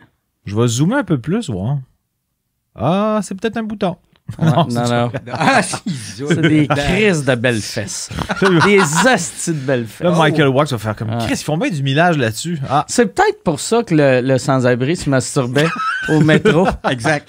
Je 0.45 0.55
vais 0.57 0.67
zoomer 0.67 0.97
un 0.99 1.05
peu 1.05 1.19
plus, 1.19 1.49
voir. 1.49 1.79
Ah, 2.75 3.21
c'est 3.23 3.35
peut-être 3.35 3.57
un 3.57 3.63
bouton. 3.63 3.97
Ouais, 4.39 4.47
Non, 4.51 4.67
non, 4.71 4.89
non. 4.89 5.13
Ah. 5.33 5.61
C'est 6.17 6.41
des 6.41 6.67
crises 6.67 7.25
de 7.25 7.35
belles 7.35 7.61
fesses. 7.61 8.09
des 8.65 8.79
hosties 8.81 9.51
de 9.53 9.57
belles 9.67 9.87
fesses. 9.87 10.01
Là, 10.07 10.13
Michael 10.17 10.49
Wax 10.49 10.73
va 10.73 10.79
faire 10.79 10.97
comme 10.97 11.11
Ah. 11.13 11.19
Chris, 11.27 11.35
ils 11.41 11.45
font 11.45 11.59
bien 11.59 11.69
du 11.71 11.83
millage 11.83 12.17
là-dessus. 12.17 12.59
Ah, 12.69 12.85
C'est 12.89 13.15
peut-être 13.15 13.43
pour 13.43 13.61
ça 13.61 13.83
que 13.83 13.95
le, 13.95 14.21
le 14.23 14.39
sans-abri 14.39 14.97
se 14.97 15.11
masturbait 15.11 15.69
au 16.09 16.21
métro. 16.21 16.67
Exact. 16.91 17.29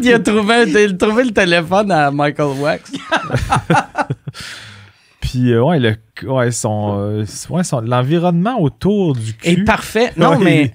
Qu'il 0.00 0.14
a 0.14 0.18
trouvé, 0.20 0.64
il 0.68 0.76
a 0.76 0.92
trouvé 0.96 1.24
le 1.24 1.32
téléphone 1.32 1.90
à 1.92 2.10
Michael 2.10 2.58
Wax. 2.58 2.92
puis 5.20 5.52
euh, 5.52 5.62
ouais, 5.62 5.78
le, 5.78 5.96
ouais, 6.24 6.50
son, 6.50 6.98
euh, 6.98 7.24
ouais, 7.50 7.64
son, 7.64 7.80
l'environnement 7.80 8.60
autour 8.60 9.14
du 9.14 9.34
cul. 9.34 9.48
est 9.50 9.64
parfait. 9.64 10.12
Non, 10.16 10.38
mais 10.38 10.72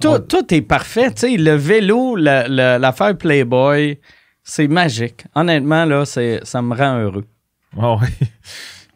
tout, 0.00 0.18
tout 0.18 0.52
est 0.52 0.62
parfait. 0.62 1.10
Tu 1.12 1.20
sais, 1.32 1.36
le 1.36 1.54
vélo, 1.54 2.16
l'affaire 2.16 3.16
Playboy, 3.16 3.98
c'est 4.48 4.68
magique. 4.68 5.24
Honnêtement, 5.34 5.84
là, 5.84 6.06
c'est, 6.06 6.40
ça 6.44 6.62
me 6.62 6.74
rend 6.74 7.00
heureux. 7.00 7.26
Ah 7.76 7.96
ouais. 7.96 8.08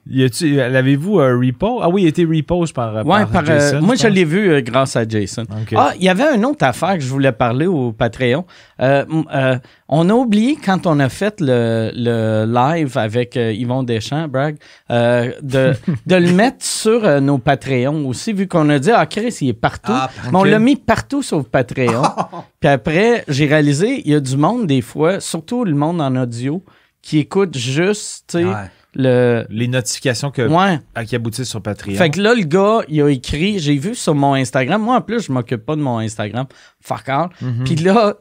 A-tu- 0.08 0.56
L'avez-vous 0.56 1.20
un 1.20 1.38
repo? 1.38 1.80
Ah 1.82 1.88
oui, 1.88 2.02
il 2.02 2.08
était 2.08 2.24
repost 2.24 2.74
par, 2.74 2.94
Ouais, 3.06 3.26
par, 3.26 3.42
euh, 3.42 3.46
Jason, 3.46 3.80
moi, 3.82 3.94
je 3.94 4.08
l'ai 4.08 4.24
vu 4.24 4.50
euh, 4.50 4.60
grâce 4.60 4.96
à 4.96 5.06
Jason. 5.06 5.44
Ah, 5.76 5.92
il 5.96 6.02
y 6.04 6.08
avait 6.08 6.34
une 6.34 6.44
autre 6.44 6.64
affaire 6.64 6.94
que 6.94 7.00
je 7.00 7.08
voulais 7.08 7.32
parler 7.32 7.66
au 7.66 7.92
Patreon. 7.92 8.44
Euh, 8.80 9.04
euh, 9.32 9.58
on 9.88 10.08
a 10.08 10.12
oublié 10.14 10.56
quand 10.56 10.86
on 10.86 10.98
a 11.00 11.08
fait 11.08 11.40
le, 11.40 11.90
le 11.94 12.44
live 12.52 12.96
avec 12.98 13.36
euh, 13.36 13.52
Yvon 13.52 13.82
Deschamps, 13.82 14.26
Bragg, 14.28 14.56
euh, 14.90 15.32
de, 15.42 15.74
de 16.06 16.16
le 16.16 16.32
mettre 16.32 16.64
sur 16.64 17.04
euh, 17.04 17.20
nos 17.20 17.38
Patreons 17.38 18.08
aussi, 18.08 18.32
vu 18.32 18.48
qu'on 18.48 18.68
a 18.70 18.78
dit, 18.78 18.90
ah, 18.92 19.06
Chris, 19.06 19.36
il 19.42 19.48
est 19.50 19.52
partout. 19.52 19.92
Ah, 19.94 20.10
Mais 20.32 20.38
on 20.38 20.44
l'a 20.44 20.58
mis 20.58 20.76
partout 20.76 21.22
sauf 21.22 21.46
Patreon. 21.46 22.02
Puis 22.60 22.68
après, 22.68 23.24
j'ai 23.28 23.46
réalisé, 23.46 24.02
il 24.04 24.10
y 24.10 24.14
a 24.14 24.20
du 24.20 24.36
monde 24.36 24.66
des 24.66 24.80
fois, 24.80 25.20
surtout 25.20 25.64
le 25.64 25.74
monde 25.74 26.00
en 26.00 26.16
audio, 26.16 26.62
qui 27.02 27.18
écoute 27.18 27.56
juste, 27.56 28.24
tu 28.28 28.38
sais, 28.38 28.44
Ouais. 28.44 28.54
Le... 28.94 29.44
Les 29.50 29.68
notifications 29.68 30.30
que, 30.30 30.42
Ouais. 30.42 30.78
à- 30.94 31.04
qui 31.04 31.14
aboutissent 31.16 31.48
sur 31.48 31.62
Patreon. 31.62 31.94
Fait 31.94 32.10
que 32.10 32.20
là, 32.20 32.34
le 32.34 32.42
gars, 32.42 32.80
il 32.88 33.00
a 33.02 33.08
écrit, 33.08 33.58
j'ai 33.58 33.76
vu 33.76 33.94
sur 33.94 34.14
mon 34.14 34.34
Instagram. 34.34 34.82
Moi, 34.82 34.96
en 34.96 35.00
plus, 35.00 35.26
je 35.26 35.32
m'occupe 35.32 35.64
pas 35.64 35.76
de 35.76 35.80
mon 35.80 35.98
Instagram. 35.98 36.46
Fuck 36.80 37.08
all. 37.08 37.28
Mhm. 37.40 37.64
Puis 37.64 37.76
là, 37.76 38.14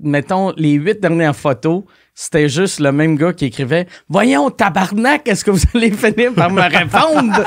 mettons, 0.00 0.52
les 0.56 0.72
huit 0.72 1.00
dernières 1.00 1.36
photos, 1.36 1.84
c'était 2.14 2.48
juste 2.48 2.80
le 2.80 2.90
même 2.90 3.16
gars 3.16 3.32
qui 3.32 3.44
écrivait 3.44 3.86
Voyons, 4.08 4.50
tabarnak, 4.50 5.28
est-ce 5.28 5.44
que 5.44 5.50
vous 5.52 5.62
allez 5.74 5.92
finir 5.92 6.32
par 6.34 6.50
me 6.50 6.62
répondre? 6.62 7.44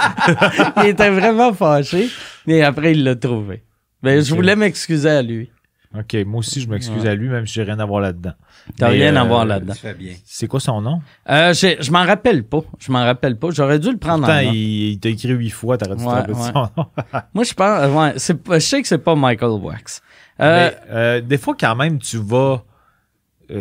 il 0.84 0.90
était 0.90 1.10
vraiment 1.10 1.54
fâché. 1.54 2.10
Mais 2.48 2.62
après, 2.62 2.94
il 2.94 3.04
l'a 3.04 3.16
trouvé. 3.16 3.64
Ben, 4.02 4.24
je 4.24 4.34
voulais 4.34 4.56
m'excuser 4.56 5.10
à 5.10 5.22
lui. 5.22 5.52
OK, 5.94 6.16
moi 6.26 6.40
aussi, 6.40 6.62
je 6.62 6.70
m'excuse 6.70 7.04
Ouais. 7.04 7.10
à 7.10 7.16
lui, 7.16 7.28
même 7.28 7.46
si 7.46 7.56
j'ai 7.56 7.64
rien 7.64 7.78
à 7.80 7.86
voir 7.86 8.00
là-dedans. 8.00 8.32
T'as 8.78 8.88
rien 8.90 9.16
à 9.16 9.24
euh, 9.24 9.28
voir 9.28 9.46
là-dedans. 9.46 9.74
Tu 9.74 9.80
fais 9.80 9.94
bien. 9.94 10.14
C'est 10.26 10.48
quoi 10.48 10.60
son 10.60 10.82
nom? 10.82 11.02
Euh, 11.30 11.54
je 11.54 11.92
m'en 11.92 12.04
rappelle 12.06 12.44
pas. 12.44 12.62
Je 12.80 12.92
m'en 12.92 13.04
rappelle 13.04 13.38
pas. 13.38 13.50
J'aurais 13.52 13.80
dû 13.80 13.92
le 13.92 13.98
prendre 13.98 14.26
Pourtant, 14.26 14.38
en 14.40 14.52
il, 14.52 14.92
il 14.92 15.00
t'a 15.00 15.10
écrit 15.10 15.30
huit 15.30 15.50
fois, 15.50 15.78
t'aurais 15.78 15.96
dû 15.96 16.04
te 16.04 16.08
Ouais, 16.10 16.14
rappeler 16.16 16.34
de 16.34 16.40
ouais. 16.40 16.46
son 16.54 16.70
nom. 16.78 16.86
Moi, 17.34 17.44
je 17.44 17.54
pense, 17.54 17.82
euh, 17.84 17.94
ouais, 17.94 18.14
je 18.60 18.66
sais 18.66 18.82
que 18.82 18.88
c'est 18.88 18.98
pas 18.98 19.16
Michael 19.16 19.52
Wax. 19.62 20.02
Euh, 20.40 20.70
Mais, 20.70 20.78
euh, 20.96 21.22
des 21.22 21.38
fois, 21.38 21.56
quand 21.60 21.76
même, 21.76 22.00
tu 22.00 22.18
vas. 22.18 22.64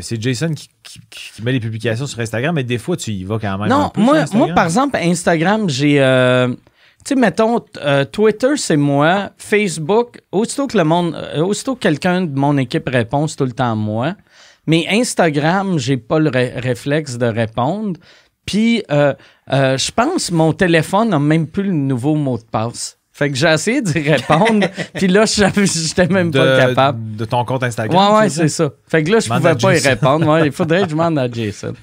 c'est 0.01 0.21
Jason 0.23 0.55
qui, 0.55 0.69
qui- 0.83 1.01
qui 1.11 1.43
met 1.43 1.53
les 1.53 1.61
publications 1.61 2.07
sur 2.07 2.21
Instagram, 2.21 2.55
mais 2.55 2.65
des 2.65 2.79
fois, 2.79 2.97
tu 2.97 3.11
y 3.11 3.25
vas 3.25 3.39
quand 3.39 3.59
même. 3.59 3.71
un 3.73 3.79
Non, 3.79 3.89
peu 3.91 4.01
moi, 4.01 4.25
moi, 4.33 4.49
par 4.55 4.65
exemple, 4.65 4.97
Instagram, 5.03 5.69
j'ai. 5.69 6.01
euh, 6.01 6.49
tu 7.05 7.15
sais, 7.15 7.15
mettons, 7.15 7.65
euh, 7.83 8.05
Twitter, 8.05 8.57
c'est 8.57 8.77
moi. 8.77 9.31
Facebook, 9.39 10.21
aussitôt 10.33 10.67
que 10.67 10.77
le 10.77 10.85
monde. 10.85 11.17
aussitôt 11.39 11.75
que 11.75 11.81
quelqu'un 11.81 12.23
de 12.23 12.39
mon 12.39 12.57
équipe 12.59 12.89
répond, 12.89 13.27
c'est 13.27 13.37
tout 13.37 13.47
le 13.47 13.53
temps 13.53 13.75
moi. 13.75 14.15
Mais 14.71 14.87
Instagram, 14.89 15.81
j'ai 15.81 15.97
pas 15.97 16.21
le 16.21 16.31
ré- 16.31 16.53
réflexe 16.57 17.19
de 17.19 17.27
répondre. 17.27 17.99
Puis, 18.47 18.85
euh, 18.93 19.13
euh, 19.53 19.77
je 19.77 19.91
pense 19.91 20.31
mon 20.31 20.53
téléphone 20.53 21.09
n'a 21.09 21.19
même 21.19 21.49
plus 21.49 21.65
le 21.65 21.73
nouveau 21.73 22.15
mot 22.15 22.39
de 22.39 22.45
passe. 22.45 22.97
Fait 23.11 23.29
que 23.31 23.35
j'ai 23.37 23.49
essayé 23.53 23.83
d'y 23.83 23.99
répondre. 23.99 24.69
puis 24.95 25.09
là, 25.09 25.25
je 25.25 25.43
j'étais 25.65 26.07
même 26.07 26.31
pas 26.31 26.57
capable. 26.69 27.17
de 27.17 27.25
ton 27.25 27.45
compte 27.45 27.65
Instagram. 27.65 28.15
Ouais, 28.15 28.21
ouais, 28.21 28.29
c'est 28.29 28.47
ça? 28.47 28.71
Fait 28.87 29.03
que 29.03 29.11
là, 29.11 29.19
je 29.19 29.29
pouvais 29.29 29.57
pas 29.57 29.77
y 29.77 29.81
répondre. 29.81 30.29
Ouais, 30.29 30.47
il 30.47 30.53
faudrait 30.53 30.83
que 30.83 30.85
je 30.85 30.91
demande 30.91 31.19
à 31.19 31.29
Jason. 31.29 31.75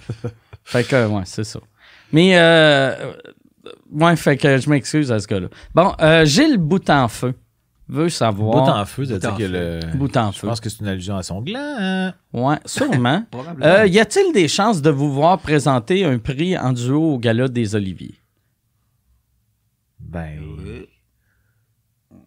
Fait 0.64 0.86
que, 0.88 1.08
ouais, 1.08 1.24
c'est 1.26 1.44
ça. 1.44 1.60
Mais, 2.14 2.38
euh, 2.40 2.96
ouais, 3.92 4.16
fait 4.16 4.38
que 4.38 4.58
je 4.60 4.70
m'excuse 4.70 5.12
à 5.12 5.20
ce 5.20 5.28
gars-là. 5.28 5.48
Bon, 5.76 5.94
euh, 6.02 6.24
Gilles 6.24 6.58
Bout-en-Feu 6.58 7.34
veut 7.90 8.10
savoir. 8.10 8.64
Bout 8.66 8.72
en 8.72 8.86
feu, 8.86 9.06
ça 9.06 9.14
veut 9.14 9.20
dire 9.20 9.36
que 9.36 9.44
le. 9.44 9.80
Bout 9.98 10.16
en 10.18 10.32
Je 10.32 10.40
feu. 10.40 10.48
pense 10.48 10.60
que 10.60 10.70
c'est 10.70 10.80
une 10.82 10.88
allusion 10.88 11.16
à 11.16 11.24
son 11.24 11.42
gland. 11.42 11.60
hein? 11.80 12.14
Ouais, 12.34 12.58
sûrement. 12.66 13.24
Probablement. 13.32 13.66
Euh, 13.66 13.88
y 13.88 14.00
a-t-il 14.00 14.34
des 14.34 14.48
chances 14.48 14.82
de 14.82 14.90
vous 14.90 15.12
voir 15.12 15.40
présenter 15.40 16.04
un 16.06 16.18
prix 16.20 16.58
en 16.58 16.74
duo 16.74 17.14
au 17.14 17.18
Gala 17.20 17.48
des 17.48 17.76
Oliviers? 17.76 18.16
Ben. 20.00 20.40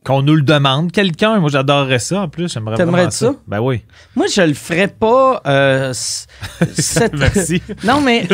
Qu'on 0.04 0.22
nous 0.22 0.34
le 0.34 0.42
demande, 0.42 0.92
quelqu'un. 0.92 1.38
Moi, 1.40 1.50
j'adorerais 1.50 1.98
ça 1.98 2.22
en 2.22 2.28
plus. 2.28 2.50
J'aimerais 2.52 2.76
T'aimerais 2.76 2.92
vraiment 3.02 3.10
ça? 3.10 3.34
Ben 3.46 3.60
oui. 3.60 3.82
Moi, 4.16 4.26
je 4.34 4.40
le 4.40 4.54
ferais 4.54 4.88
pas. 4.88 5.42
euh, 5.46 5.92
cette... 6.72 7.12
Merci. 7.18 7.62
Non, 7.84 8.00
mais 8.00 8.26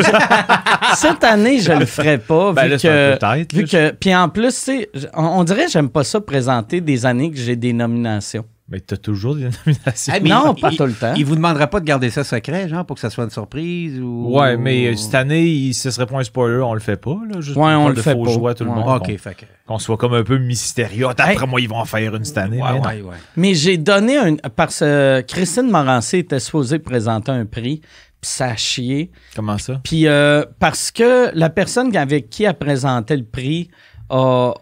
cette 0.95 1.23
année, 1.23 1.59
je 1.59 1.73
le 1.73 1.85
ferais 1.85 2.17
pas. 2.19 2.53
Ben 2.53 2.63
vu 2.63 2.69
là, 2.69 2.77
que, 2.77 3.55
vu 3.55 3.65
que, 3.65 3.91
puis 3.91 4.15
en 4.15 4.29
plus, 4.29 4.49
tu 4.49 4.53
sais, 4.61 4.89
j- 4.93 5.07
on, 5.13 5.23
on 5.25 5.43
dirait 5.43 5.65
que 5.65 5.71
j'aime 5.71 5.89
pas 5.89 6.03
ça 6.03 6.21
présenter 6.21 6.79
des 6.81 7.05
années 7.05 7.31
que 7.31 7.37
j'ai 7.37 7.55
des 7.55 7.73
nominations. 7.73 8.45
Mais 8.69 8.81
t'as 8.81 8.97
toujours 8.97 9.35
des 9.35 9.43
nominations. 9.65 10.13
Ah, 10.13 10.19
non, 10.19 10.53
il- 10.57 10.61
pas 10.61 10.71
il- 10.71 10.77
tout 10.77 10.85
le 10.85 10.91
temps. 10.93 11.13
Il 11.15 11.25
vous 11.25 11.35
demandera 11.37 11.67
pas 11.67 11.79
de 11.79 11.85
garder 11.85 12.09
ça 12.09 12.23
secret, 12.25 12.67
genre, 12.67 12.85
pour 12.85 12.95
que 12.95 12.99
ça 12.99 13.09
soit 13.09 13.23
une 13.23 13.29
surprise 13.29 13.97
ou. 14.01 14.37
Ouais, 14.37 14.57
mais 14.57 14.87
euh, 14.87 14.95
cette 14.97 15.15
année, 15.15 15.45
il- 15.45 15.73
ce 15.73 15.89
serait 15.89 16.05
pas 16.05 16.17
un 16.19 16.23
spoiler, 16.23 16.61
on 16.61 16.73
le 16.73 16.81
fait 16.81 16.97
pas. 16.99 17.17
Là, 17.31 17.39
juste 17.39 17.55
Ouais, 17.55 17.73
on 17.73 17.85
faire 17.85 17.89
le 17.95 18.01
fait 18.01 18.11
faux 18.13 18.23
pas. 18.25 18.31
joie 18.31 18.51
à 18.51 18.53
tout 18.55 18.65
le 18.65 18.71
monde. 18.71 18.83
Qu'on- 18.83 18.95
ok, 18.97 19.17
fait 19.17 19.35
que. 19.35 19.45
Qu'on 19.65 19.79
soit 19.79 19.95
comme 19.97 20.13
un 20.13 20.23
peu 20.23 20.37
mystérieux. 20.37 21.07
D'après 21.17 21.33
Hey. 21.41 21.47
moi, 21.47 21.61
ils 21.61 21.69
vont 21.69 21.77
en 21.79 21.85
faire 21.85 22.13
une 22.15 22.25
cette 22.25 22.37
année. 22.37 22.61
Ouais, 22.61 22.69
mais 22.73 22.87
ouais, 22.87 23.01
ouais. 23.03 23.15
Mais 23.37 23.53
j'ai 23.55 23.77
donné 23.77 24.17
un. 24.17 24.35
Parce 24.55 24.79
que 24.79 25.21
Christine 25.27 25.69
Morancé 25.69 26.19
était 26.19 26.39
supposée 26.39 26.79
présenter 26.79 27.31
un 27.31 27.45
prix, 27.45 27.79
puis 28.19 28.29
ça 28.29 28.47
a 28.47 28.55
chié. 28.57 29.11
Comment 29.35 29.57
ça? 29.57 29.79
Puis 29.83 30.07
euh, 30.07 30.43
parce 30.59 30.91
que 30.91 31.31
la 31.33 31.49
personne 31.49 31.95
avec 31.95 32.29
qui 32.29 32.43
elle 32.43 32.53
présentait 32.57 33.15
le 33.15 33.23
prix 33.25 33.69
a, 34.09 34.53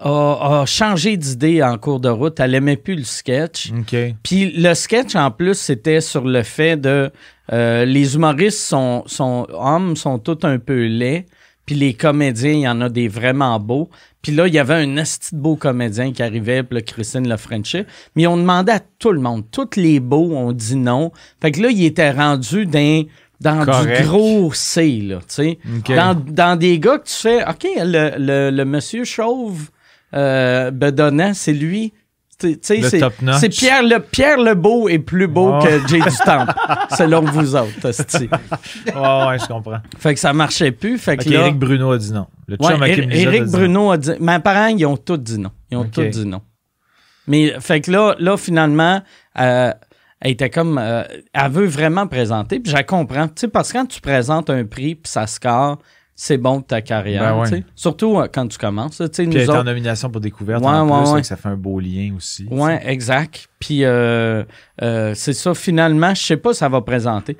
a, 0.00 0.60
a 0.60 0.66
changé 0.66 1.16
d'idée 1.16 1.62
en 1.62 1.76
cours 1.78 2.00
de 2.00 2.08
route. 2.08 2.38
Elle 2.40 2.54
aimait 2.54 2.76
plus 2.76 2.96
le 2.96 3.04
sketch. 3.04 3.72
OK. 3.72 3.96
Puis 4.22 4.52
le 4.52 4.74
sketch, 4.74 5.14
en 5.16 5.30
plus, 5.30 5.54
c'était 5.54 6.00
sur 6.00 6.24
le 6.24 6.42
fait 6.42 6.76
de 6.76 7.10
euh, 7.52 7.84
les 7.84 8.14
humoristes 8.14 8.60
sont, 8.60 9.02
sont 9.06 9.46
hommes, 9.50 9.96
sont 9.96 10.18
tous 10.18 10.38
un 10.44 10.58
peu 10.58 10.86
laids. 10.86 11.26
Puis 11.66 11.74
les 11.74 11.92
comédiens, 11.92 12.52
il 12.52 12.60
y 12.60 12.68
en 12.68 12.80
a 12.80 12.88
des 12.88 13.08
vraiment 13.08 13.60
beaux. 13.60 13.90
Puis 14.22 14.32
là, 14.32 14.46
il 14.46 14.54
y 14.54 14.58
avait 14.58 14.74
un 14.74 14.96
esti 14.96 15.34
de 15.34 15.40
beau 15.40 15.56
comédien 15.56 16.12
qui 16.12 16.22
arrivait, 16.22 16.62
puis 16.62 16.76
là, 16.76 16.82
Christine 16.82 17.28
le 17.28 17.36
Frenchie. 17.36 17.84
Mais 18.16 18.26
on 18.26 18.36
demandait 18.36 18.72
à 18.72 18.80
tout 18.80 19.12
le 19.12 19.20
monde. 19.20 19.44
Tous 19.50 19.76
les 19.76 20.00
beaux 20.00 20.34
ont 20.34 20.52
dit 20.52 20.76
non. 20.76 21.12
Fait 21.42 21.52
que 21.52 21.60
là, 21.60 21.68
il 21.70 21.84
était 21.84 22.10
rendu 22.10 22.64
dans, 22.66 23.04
dans 23.40 23.64
du 23.84 24.02
gros 24.02 24.52
C, 24.54 25.00
là, 25.02 25.18
tu 25.18 25.24
sais. 25.28 25.58
OK. 25.78 25.94
Dans, 25.94 26.14
dans 26.14 26.58
des 26.58 26.78
gars 26.78 26.98
que 26.98 27.06
tu 27.06 27.14
fais, 27.14 27.42
OK, 27.46 27.66
le, 27.76 28.12
le, 28.18 28.50
le 28.50 28.64
monsieur 28.64 29.04
chauve 29.04 29.68
euh, 30.14 30.70
bedonnant, 30.70 31.32
c'est 31.34 31.52
lui. 31.52 31.92
C'est, 32.40 32.78
Pierre 33.50 33.82
le 33.82 33.98
Pierre 33.98 34.38
le 34.38 34.54
Beau 34.54 34.88
est 34.88 35.00
plus 35.00 35.26
beau 35.26 35.54
Oh. 35.54 35.58
que 35.60 35.88
Jay 35.88 35.98
du 35.98 36.16
Temple, 36.24 36.54
selon 36.96 37.22
vous 37.22 37.56
autres. 37.56 37.88
hostie. 37.88 38.28
Ouais, 38.86 39.26
ouais, 39.26 39.38
je 39.40 39.46
comprends. 39.48 39.78
Fait 39.98 40.14
que 40.14 40.20
ça 40.20 40.32
marchait 40.32 40.70
plus. 40.70 40.98
Fait 40.98 41.16
que 41.16 41.28
là, 41.28 41.40
qu'Éric 41.40 41.58
Bruno 41.58 41.90
a 41.90 41.98
dit 41.98 42.12
non. 42.12 42.28
Le 42.46 42.56
ouais, 42.60 42.68
chum 42.68 42.78
Kim 42.84 43.10
Éric 43.10 43.12
a 43.12 43.16
Éric 43.16 43.42
non. 43.46 43.50
Bruno 43.50 43.90
a 43.90 43.96
dit. 43.96 44.12
Mes 44.20 44.38
parents, 44.38 44.68
ils 44.68 44.86
ont 44.86 44.96
tous 44.96 45.16
dit 45.16 45.38
non. 45.40 45.50
Ils 45.72 45.78
ont 45.78 45.84
tous 45.84 46.04
dit 46.04 46.26
non. 46.26 46.40
Mais 47.26 47.54
fait 47.58 47.80
que 47.80 47.90
là, 47.90 48.14
là 48.20 48.36
finalement, 48.36 49.02
euh, 49.40 49.72
elle 50.20 50.30
était 50.30 50.48
comme. 50.50 50.78
euh, 50.78 51.02
elle 51.32 51.50
veut 51.50 51.66
vraiment 51.66 52.06
présenter. 52.06 52.60
Puis 52.60 52.70
je 52.70 52.76
la 52.76 52.84
comprends. 52.84 53.26
Tu 53.26 53.32
sais, 53.36 53.48
parce 53.48 53.72
que 53.72 53.78
quand 53.78 53.86
tu 53.86 54.00
présentes 54.00 54.48
un 54.48 54.64
prix, 54.64 54.94
puis 54.94 55.10
ça 55.10 55.26
score, 55.26 55.78
c'est 56.20 56.36
bon 56.36 56.58
pour 56.58 56.66
ta 56.66 56.82
carrière. 56.82 57.36
Ben 57.36 57.48
ouais. 57.48 57.64
Surtout 57.76 58.18
euh, 58.18 58.26
quand 58.30 58.48
tu 58.48 58.58
commences. 58.58 59.00
Puis 59.14 59.28
nous 59.28 59.50
en 59.50 59.62
nomination 59.62 60.10
pour 60.10 60.20
découverte 60.20 60.64
Ouais, 60.64 60.68
en 60.68 61.04
plus, 61.04 61.12
ouais. 61.12 61.22
ça 61.22 61.36
fait 61.36 61.48
un 61.48 61.56
beau 61.56 61.78
lien 61.78 62.12
aussi. 62.16 62.44
Ouais, 62.50 62.82
exact. 62.84 63.48
Puis 63.60 63.84
euh, 63.84 64.42
euh, 64.82 65.14
c'est 65.14 65.32
ça, 65.32 65.54
finalement, 65.54 66.12
je 66.16 66.22
sais 66.22 66.36
pas 66.36 66.52
si 66.52 66.58
ça 66.58 66.68
va 66.68 66.80
présenter. 66.80 67.36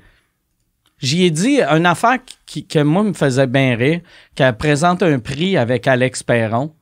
J'y 1.00 1.24
ai 1.24 1.32
dit 1.32 1.60
une 1.60 1.86
affaire 1.86 2.18
qui, 2.46 2.68
que 2.68 2.78
moi 2.78 3.02
me 3.02 3.14
faisait 3.14 3.48
bien 3.48 3.74
rire, 3.74 4.00
qu'elle 4.36 4.56
présente 4.56 5.02
un 5.02 5.18
prix 5.18 5.56
avec 5.56 5.88
Alex 5.88 6.22
Perron, 6.22 6.72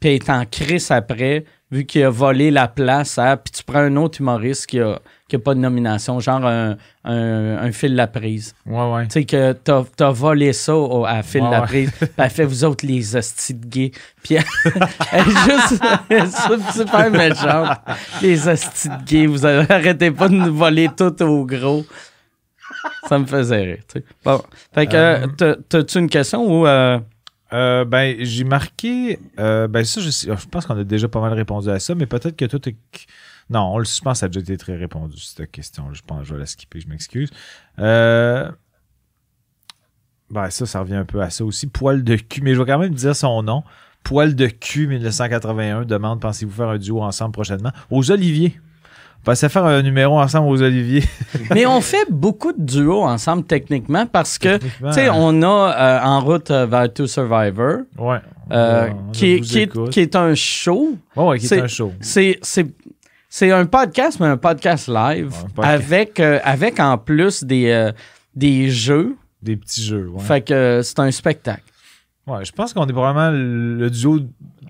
puis 0.00 0.10
elle 0.10 0.14
est 0.16 0.30
en 0.30 0.44
crise 0.46 0.90
après, 0.90 1.44
vu 1.70 1.86
qu'il 1.86 2.02
a 2.02 2.10
volé 2.10 2.50
la 2.50 2.66
place 2.66 3.18
à, 3.18 3.36
puis 3.36 3.52
tu 3.52 3.62
prends 3.62 3.78
un 3.78 3.94
autre 3.94 4.20
humoriste 4.20 4.66
qui 4.66 4.80
a, 4.80 4.98
qui 5.28 5.36
a 5.36 5.38
pas 5.40 5.54
de 5.54 5.60
nomination, 5.60 6.20
genre 6.20 6.44
un, 6.46 6.76
un, 7.04 7.56
un 7.58 7.72
fil 7.72 7.94
la 7.96 8.06
prise. 8.06 8.54
Ouais, 8.64 8.92
ouais. 8.92 9.04
Tu 9.08 9.12
sais 9.14 9.24
que 9.24 9.52
t'as, 9.52 9.82
t'as 9.96 10.10
volé 10.10 10.52
ça 10.52 10.76
au- 10.76 11.04
à 11.04 11.22
fil 11.24 11.42
Ouais, 11.42 11.50
la 11.50 11.62
prise. 11.62 11.90
Puis 11.98 12.08
elle 12.16 12.30
fait 12.30 12.44
vous 12.44 12.62
autres 12.64 12.86
les 12.86 13.16
hosties 13.16 13.54
de 13.54 13.66
gays. 13.66 13.90
Puis 14.22 14.36
elle, 14.36 14.44
elle 15.12 15.20
est 15.20 15.24
juste 15.24 15.82
elle 16.08 16.16
est 16.24 16.72
super 16.72 17.10
méchante. 17.10 17.78
Les 18.22 18.46
hosties 18.48 18.88
de 18.88 19.04
gays, 19.04 19.26
vous 19.26 19.44
arrêtez 19.46 20.10
pas 20.12 20.28
de 20.28 20.34
nous 20.34 20.54
voler 20.54 20.88
tout 20.96 21.20
au 21.24 21.44
gros. 21.44 21.84
ça 23.08 23.18
me 23.18 23.26
faisait 23.26 23.62
rire. 23.62 23.78
tu 23.92 23.98
sais. 24.00 24.04
Bon. 24.24 24.40
Fait 24.74 24.86
que, 24.86 24.96
euh, 24.96 25.26
t'as- 25.36 25.56
t'as-tu 25.68 25.98
une 25.98 26.08
question 26.08 26.44
ou. 26.44 26.66
euh, 26.66 26.98
Euh, 27.52 27.84
ben, 27.84 28.16
j'ai 28.20 28.42
marqué. 28.44 29.18
euh, 29.38 29.68
ben, 29.68 29.84
ça, 29.84 30.00
je, 30.00 30.10
je 30.10 30.46
pense 30.48 30.66
qu'on 30.66 30.78
a 30.78 30.82
déjà 30.84 31.06
pas 31.08 31.20
mal 31.20 31.32
répondu 31.32 31.70
à 31.70 31.78
ça, 31.78 31.94
mais 31.94 32.06
peut-être 32.06 32.36
que 32.36 32.44
tout 32.44 32.68
est. 32.68 32.76
Non, 33.48 33.74
on 33.74 33.78
le 33.78 33.84
je 33.84 34.00
pense 34.00 34.14
que 34.14 34.18
ça 34.20 34.26
a 34.26 34.28
déjà 34.28 34.40
été 34.40 34.56
très 34.56 34.76
répondu, 34.76 35.18
cette 35.20 35.50
question. 35.50 35.84
Je 35.92 36.02
pense 36.06 36.20
que 36.20 36.24
je 36.26 36.34
vais 36.34 36.40
la 36.40 36.46
skipper, 36.46 36.80
je 36.80 36.88
m'excuse. 36.88 37.30
Euh, 37.78 38.50
Ben, 40.30 40.50
ça, 40.50 40.66
ça 40.66 40.80
revient 40.80 40.96
un 40.96 41.04
peu 41.04 41.20
à 41.22 41.30
ça 41.30 41.44
aussi. 41.44 41.68
Poil 41.68 42.02
de 42.02 42.16
cul, 42.16 42.42
mais 42.42 42.54
je 42.54 42.60
vais 42.60 42.66
quand 42.70 42.78
même 42.78 42.94
dire 42.94 43.14
son 43.14 43.42
nom. 43.44 43.62
Poil 44.02 44.34
de 44.34 44.46
cul 44.48 44.88
1981 44.88 45.84
demande 45.84 46.20
pensez-vous 46.20 46.50
faire 46.52 46.68
un 46.68 46.78
duo 46.78 47.02
ensemble 47.02 47.32
prochainement? 47.32 47.70
Aux 47.90 48.10
Oliviers. 48.10 48.58
Va 49.24 49.34
faire 49.34 49.64
un 49.64 49.82
numéro 49.82 50.20
ensemble 50.20 50.48
aux 50.48 50.62
Oliviers? 50.62 51.02
Mais 51.50 51.66
on 51.66 51.80
fait 51.80 52.06
beaucoup 52.08 52.52
de 52.52 52.62
duos 52.62 53.02
ensemble 53.02 53.42
techniquement 53.44 54.06
parce 54.06 54.38
que, 54.38 54.58
tu 54.58 54.68
sais, 54.92 55.08
on 55.10 55.42
a 55.42 55.46
euh, 55.76 56.00
En 56.04 56.20
route 56.20 56.50
euh, 56.52 56.66
vers 56.66 56.92
To 56.92 57.08
Survivor, 57.08 57.78
Ouais. 57.98 58.18
euh, 58.52 58.90
qui, 59.12 59.32
est, 59.32 59.36
vous 59.38 59.42
qui, 59.44 59.58
est, 59.58 59.62
écoute. 59.62 59.90
qui 59.90 59.98
est 60.00 60.14
un 60.14 60.32
show. 60.36 60.96
Ouais, 61.16 61.24
ouais, 61.24 61.38
qui 61.40 61.46
est 61.46 61.48
c'est- 61.48 61.60
un 61.60 61.66
show. 61.66 61.92
C'est, 62.00 62.38
c'est, 63.28 63.50
un 63.50 63.66
podcast, 63.66 64.18
mais 64.20 64.26
un 64.26 64.36
podcast 64.36 64.88
live 64.88 65.30
Ouais, 65.30 65.38
un 65.38 65.48
podcast. 65.48 65.74
avec, 65.74 66.20
euh, 66.20 66.40
avec 66.44 66.80
en 66.80 66.98
plus 66.98 67.44
des, 67.44 67.70
euh, 67.70 67.92
des 68.34 68.70
jeux. 68.70 69.16
Des 69.42 69.56
petits 69.56 69.84
jeux. 69.84 70.08
Ouais. 70.08 70.22
Fait 70.22 70.40
que 70.40 70.54
euh, 70.54 70.82
c'est 70.82 70.98
un 70.98 71.10
spectacle. 71.10 71.62
Ouais, 72.26 72.44
je 72.44 72.50
pense 72.52 72.72
qu'on 72.72 72.86
est 72.86 72.92
probablement 72.92 73.30
le 73.30 73.88
duo, 73.88 74.18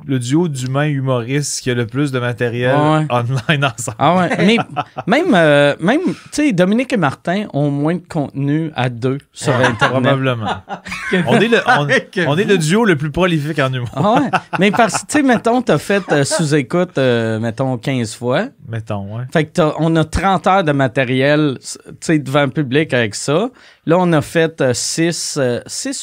le 0.06 0.18
duo 0.18 0.46
d'humains 0.46 0.88
humoristes 0.88 1.62
qui 1.62 1.70
a 1.70 1.74
le 1.74 1.86
plus 1.86 2.12
de 2.12 2.18
matériel 2.18 2.76
Ouais. 2.76 3.06
online 3.10 3.64
ensemble. 3.78 3.96
Ah 3.98 4.14
ouais. 4.16 4.28
Mais 4.44 4.58
même, 5.06 5.34
euh, 5.34 5.74
même 5.80 6.00
tu 6.04 6.14
sais, 6.32 6.52
Dominique 6.52 6.92
et 6.92 6.98
Martin 6.98 7.46
ont 7.54 7.70
moins 7.70 7.94
de 7.94 8.02
contenu 8.06 8.70
à 8.76 8.90
deux 8.90 9.18
sur 9.32 9.54
Internet. 9.54 9.78
Probablement. 10.02 10.46
on, 11.26 11.40
est 11.40 11.48
le, 11.48 11.58
on, 11.66 11.86
on 12.30 12.36
est 12.36 12.44
le 12.44 12.58
duo 12.58 12.84
le 12.84 12.96
plus 12.96 13.10
prolifique 13.10 13.58
en 13.58 13.72
humour, 13.72 13.88
Ah 13.96 14.14
ouais. 14.20 14.30
Mais 14.58 14.70
parce 14.70 15.02
que, 15.02 15.06
tu 15.06 15.12
sais, 15.18 15.22
mettons, 15.22 15.62
t'as 15.62 15.78
fait 15.78 16.02
euh, 16.12 16.24
sous-écoute, 16.24 16.98
euh, 16.98 17.38
mettons, 17.40 17.78
15 17.78 18.14
fois. 18.16 18.48
mettons. 18.68 19.16
Ouais. 19.16 19.24
Fait 19.32 19.44
que 19.46 19.52
t'as- 19.54 19.72
on 19.78 19.96
a 19.96 20.04
30 20.04 20.46
heures 20.46 20.64
de 20.64 20.72
matériel, 20.72 21.56
tu 21.62 21.78
sais, 22.00 22.18
devant 22.18 22.42
le 22.44 22.50
public 22.50 22.92
avec 22.92 23.14
ça. 23.14 23.48
Là, 23.86 23.96
on 23.98 24.12
a 24.12 24.20
fait 24.20 24.62
6 24.74 25.38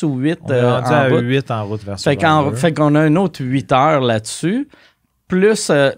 ou 0.03 0.15
8 0.17 0.39
On 0.45 0.51
est 0.53 0.61
rendu 0.61 0.87
en 0.87 0.91
à 0.93 1.07
route. 1.09 1.21
8 1.21 1.42
en 1.51 1.65
route 1.65 1.84
vers 1.84 1.99
Fait 1.99 2.19
Survivor. 2.19 2.58
fait 2.58 2.73
qu'on 2.73 2.95
a 2.95 3.01
un 3.01 3.15
autre 3.15 3.43
8 3.43 3.71
heures 3.71 4.01
là-dessus. 4.01 4.67
Plus, 5.27 5.69
euh, 5.69 5.91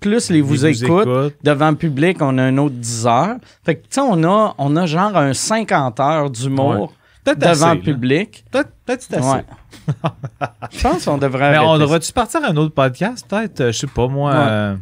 plus 0.00 0.30
les 0.30 0.40
vous, 0.40 0.64
écoute. 0.66 0.82
écoutent. 1.06 1.34
Devant 1.42 1.70
le 1.70 1.76
public, 1.76 2.18
on 2.20 2.38
a 2.38 2.42
un 2.44 2.56
autre 2.58 2.74
10 2.76 3.06
heures. 3.06 3.36
Fait 3.64 3.76
que, 3.76 3.82
tu 3.82 3.88
sais, 3.90 4.00
on 4.00 4.22
a, 4.24 4.54
on 4.58 4.76
a 4.76 4.86
genre 4.86 5.16
un 5.16 5.34
50 5.34 6.00
heures 6.00 6.30
d'humour 6.30 6.94
Peut-être 7.24 7.38
devant 7.38 7.66
assez, 7.66 7.74
le 7.76 7.80
public. 7.82 8.44
Peut-être 8.50 8.70
peut-être 8.86 9.02
c'est 9.02 9.16
assez. 9.16 9.28
Ouais. 9.28 9.44
Je 10.72 10.80
pense 10.80 11.04
qu'on 11.04 11.18
devrait 11.18 11.50
Mais 11.52 11.58
on 11.58 11.78
devrait-tu 11.78 12.12
partir 12.12 12.42
à 12.44 12.48
un 12.48 12.56
autre 12.56 12.74
podcast? 12.74 13.26
Peut-être, 13.28 13.60
euh, 13.60 13.72
je 13.72 13.78
sais 13.78 13.86
pas 13.86 14.08
moi. 14.08 14.30
Ouais. 14.32 14.36
euh, 14.38 14.76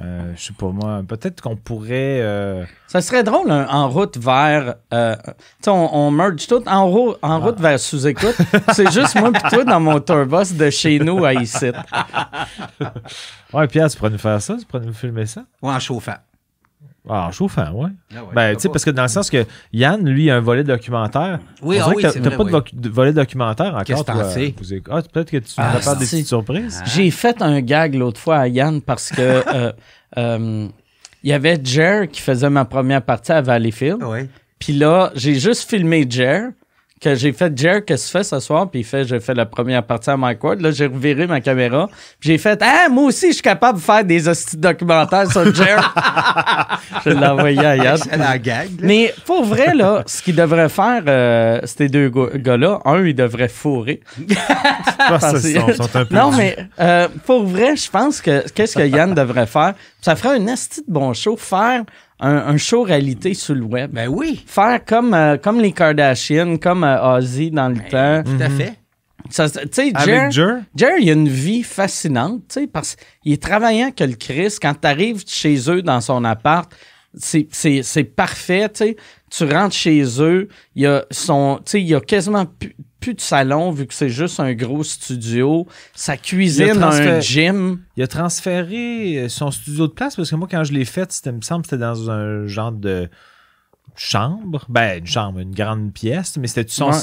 euh, 0.00 0.32
je 0.36 0.42
sais 0.42 0.52
pas 0.54 0.68
moi. 0.68 1.02
Peut-être 1.06 1.40
qu'on 1.42 1.56
pourrait. 1.56 2.20
euh, 2.22 2.64
Ça 2.86 3.00
serait 3.02 3.22
drôle 3.22 3.50
en 3.52 3.88
route 3.90 4.16
vers. 4.16 4.76
euh, 4.94 5.14
tu 5.24 5.30
sais, 5.64 5.70
on, 5.70 5.94
on 5.94 6.10
merge 6.10 6.46
tout 6.46 6.66
en, 6.66 6.86
ro- 6.88 7.16
en 7.20 7.40
route 7.40 7.60
vers 7.60 7.78
sous-écoute. 7.78 8.36
C'est 8.72 8.90
juste 8.90 9.14
moi 9.16 9.30
et 9.34 9.48
toi 9.50 9.64
dans 9.64 9.80
mon 9.80 10.00
tourbus 10.00 10.54
de 10.56 10.70
chez 10.70 10.98
nous 10.98 11.24
à 11.24 11.34
ici. 11.34 11.70
Ouais, 13.52 13.66
Pierre, 13.68 13.90
tu 13.90 13.96
pourrais 13.98 14.10
nous 14.10 14.18
faire 14.18 14.40
ça? 14.40 14.56
Tu 14.58 14.64
pourrais 14.64 14.84
nous 14.86 14.94
filmer 14.94 15.26
ça? 15.26 15.44
Ou 15.60 15.70
en 15.70 15.78
chauffant. 15.78 16.16
Ah, 17.08 17.30
chauffant, 17.32 17.70
ouais. 17.72 17.90
Ah 18.14 18.22
ouais, 18.22 18.28
Ben, 18.34 18.54
tu 18.54 18.60
sais, 18.62 18.68
parce 18.68 18.84
que 18.84 18.90
dans 18.90 19.02
le 19.02 19.08
sens 19.08 19.28
que 19.28 19.44
Yann, 19.72 20.08
lui, 20.08 20.30
a 20.30 20.36
un 20.36 20.40
volet 20.40 20.62
documentaire. 20.62 21.40
Oui, 21.60 21.78
On 21.80 21.84
ah 21.84 21.88
oui, 21.96 22.02
que 22.02 22.08
t'as- 22.08 22.30
pas 22.30 22.36
de 22.36 22.42
oui. 22.44 22.52
voc- 22.52 22.74
de 22.80 22.88
volet 22.88 23.12
documentaire 23.12 23.66
encore. 23.74 23.82
Qu'est-ce 23.84 24.02
que 24.04 24.82
Ah, 24.90 25.02
peut-être 25.12 25.30
que 25.30 25.36
tu 25.38 25.52
Ah, 25.56 25.72
prépares 25.74 25.96
des 25.96 26.04
petites 26.06 26.28
surprises. 26.28 26.80
J'ai 26.86 27.10
fait 27.10 27.42
un 27.42 27.60
gag 27.60 27.94
l'autre 27.96 28.20
fois 28.20 28.36
à 28.38 28.46
Yann 28.48 28.80
parce 28.80 29.10
que 29.10 29.16
euh, 29.54 29.72
euh, 30.16 30.68
il 31.24 31.30
y 31.30 31.32
avait 31.32 31.60
Jer 31.62 32.08
qui 32.08 32.20
faisait 32.20 32.50
ma 32.50 32.64
première 32.64 33.02
partie 33.02 33.32
à 33.32 33.40
Valleyfield. 33.40 34.02
Oui. 34.04 34.28
Puis 34.60 34.72
là, 34.72 35.10
j'ai 35.16 35.34
juste 35.40 35.68
filmé 35.68 36.06
Jer. 36.08 36.50
Que 37.02 37.16
j'ai 37.16 37.32
fait 37.32 37.52
Jer, 37.58 37.84
qu'est-ce 37.84 38.04
que 38.06 38.12
tu 38.12 38.18
fais 38.18 38.22
ce 38.22 38.38
soir? 38.38 38.70
Puis 38.70 38.80
il 38.80 38.84
fait, 38.84 39.04
j'ai 39.04 39.18
fait 39.18 39.34
la 39.34 39.44
première 39.44 39.82
partie 39.82 40.08
à 40.08 40.16
Mike 40.16 40.44
Ward. 40.44 40.60
Là, 40.60 40.70
j'ai 40.70 40.86
reviré 40.86 41.26
ma 41.26 41.40
caméra. 41.40 41.88
Puis 42.20 42.28
j'ai 42.30 42.38
fait, 42.38 42.62
ah, 42.62 42.88
moi 42.88 43.04
aussi, 43.06 43.28
je 43.28 43.32
suis 43.32 43.42
capable 43.42 43.78
de 43.80 43.82
faire 43.82 44.04
des 44.04 44.28
hosties 44.28 44.56
documentaires 44.56 45.28
sur 45.28 45.52
Jer. 45.52 45.92
je 47.04 47.10
l'ai 47.10 47.26
envoyé 47.26 47.58
à 47.58 47.76
Yann. 47.76 47.96
C'est 47.96 48.16
la 48.16 48.38
gag. 48.38 48.68
là. 48.80 48.86
Mais 48.86 49.12
pour 49.26 49.44
vrai, 49.44 49.74
là, 49.74 50.04
ce 50.06 50.22
qu'ils 50.22 50.36
devraient 50.36 50.68
faire, 50.68 51.02
euh, 51.08 51.60
ces 51.64 51.88
deux 51.88 52.08
gars-là, 52.08 52.78
un, 52.84 53.04
ils 53.04 53.16
devraient 53.16 53.48
fourrer. 53.48 54.00
Ça, 54.28 55.06
Parce- 55.08 55.42
ils 55.42 55.60
sont, 55.60 55.72
sont 55.72 55.96
un 55.96 56.04
peu. 56.04 56.14
Non, 56.14 56.30
mais 56.30 56.56
euh, 56.78 57.08
pour 57.26 57.44
vrai, 57.44 57.74
je 57.74 57.90
pense 57.90 58.20
que 58.20 58.48
qu'est-ce 58.50 58.76
que 58.76 58.86
Yann 58.86 59.12
devrait 59.12 59.46
faire? 59.46 59.74
Ça 60.00 60.14
ferait 60.14 60.36
un 60.38 60.46
esti 60.46 60.82
de 60.86 60.92
bon 60.92 61.12
show, 61.14 61.36
faire 61.36 61.82
un, 62.22 62.36
un 62.36 62.56
show 62.56 62.82
réalité 62.82 63.34
sur 63.34 63.54
le 63.54 63.62
web. 63.64 63.90
Ben 63.92 64.08
oui. 64.08 64.42
Faire 64.46 64.84
comme, 64.84 65.12
euh, 65.12 65.36
comme 65.36 65.60
les 65.60 65.72
Kardashians, 65.72 66.56
comme 66.56 66.84
euh, 66.84 67.16
Ozzy 67.18 67.50
dans 67.50 67.68
le 67.68 67.76
temps. 67.90 68.22
Tout 68.24 68.42
à 68.42 68.48
fait. 68.48 68.74
Ça, 69.30 69.48
Tu 69.50 69.58
sais, 69.70 69.92
Jer, 70.04 70.20
Avec 70.20 70.32
Jer? 70.32 70.58
Jer, 70.74 70.90
il 71.00 71.08
a 71.10 71.12
une 71.12 71.28
vie 71.28 71.62
fascinante, 71.62 72.42
tu 72.48 72.60
sais, 72.60 72.66
parce 72.66 72.96
qu'il 73.22 73.32
est 73.32 73.42
travaillant 73.42 73.90
que 73.92 74.04
le 74.04 74.14
Christ. 74.14 74.58
Quand 74.60 74.74
tu 74.80 74.86
arrives 74.86 75.22
chez 75.26 75.56
eux 75.70 75.82
dans 75.82 76.00
son 76.00 76.24
appart, 76.24 76.70
c'est- 77.14 77.46
c'est 77.50 77.82
c'est 77.82 78.04
parfait, 78.04 78.68
tu 78.68 78.78
sais. 78.84 78.96
Tu 79.30 79.44
rentres 79.44 79.74
chez 79.74 80.02
eux, 80.20 80.48
il 80.74 80.82
y 80.82 80.86
a 80.86 81.04
son, 81.10 81.56
tu 81.64 81.70
sais, 81.72 81.80
il 81.80 81.88
y 81.88 81.94
a 81.94 82.00
quasiment 82.00 82.44
plus, 82.46 82.74
plus 83.02 83.14
de 83.14 83.20
salon 83.20 83.70
vu 83.72 83.86
que 83.86 83.92
c'est 83.94 84.08
juste 84.08 84.40
un 84.40 84.54
gros 84.54 84.82
studio. 84.84 85.66
Sa 85.94 86.16
cuisine, 86.16 86.82
a 86.82 86.88
un 86.88 87.20
gym. 87.20 87.80
Il 87.96 88.02
a 88.02 88.06
transféré 88.06 89.26
son 89.28 89.50
studio 89.50 89.86
de 89.88 89.92
place 89.92 90.16
parce 90.16 90.30
que 90.30 90.36
moi, 90.36 90.48
quand 90.50 90.64
je 90.64 90.72
l'ai 90.72 90.84
fait, 90.84 91.10
c'était, 91.12 91.30
il 91.30 91.36
me 91.36 91.42
semble 91.42 91.62
que 91.62 91.68
c'était 91.70 91.80
dans 91.82 92.10
un 92.10 92.46
genre 92.46 92.72
de 92.72 93.10
chambre. 93.94 94.64
Ben, 94.68 94.98
une 95.00 95.06
chambre, 95.06 95.40
une 95.40 95.54
grande 95.54 95.92
pièce, 95.92 96.36
mais 96.38 96.46
c'était 96.46 96.70
son. 96.70 96.90
Ouais. 96.90 96.96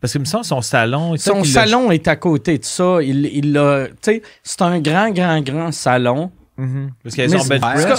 Parce 0.00 0.12
que, 0.12 0.18
me 0.18 0.24
semble, 0.24 0.44
son 0.44 0.60
salon. 0.60 1.16
Son 1.16 1.44
salon 1.44 1.90
est 1.90 2.08
à 2.08 2.16
côté 2.16 2.58
de 2.58 2.64
ça. 2.64 2.98
Il, 3.02 3.24
il 3.26 3.56
a, 3.56 3.86
tu 3.88 3.94
sais, 4.02 4.22
c'est 4.42 4.60
un 4.62 4.80
grand, 4.80 5.10
grand, 5.10 5.40
grand 5.40 5.72
salon. 5.72 6.30
Mhm. 6.56 6.90
Parce 7.02 7.14
qu'il 7.14 7.24
y 7.30 7.34
a 7.34 7.38
son 7.38 7.44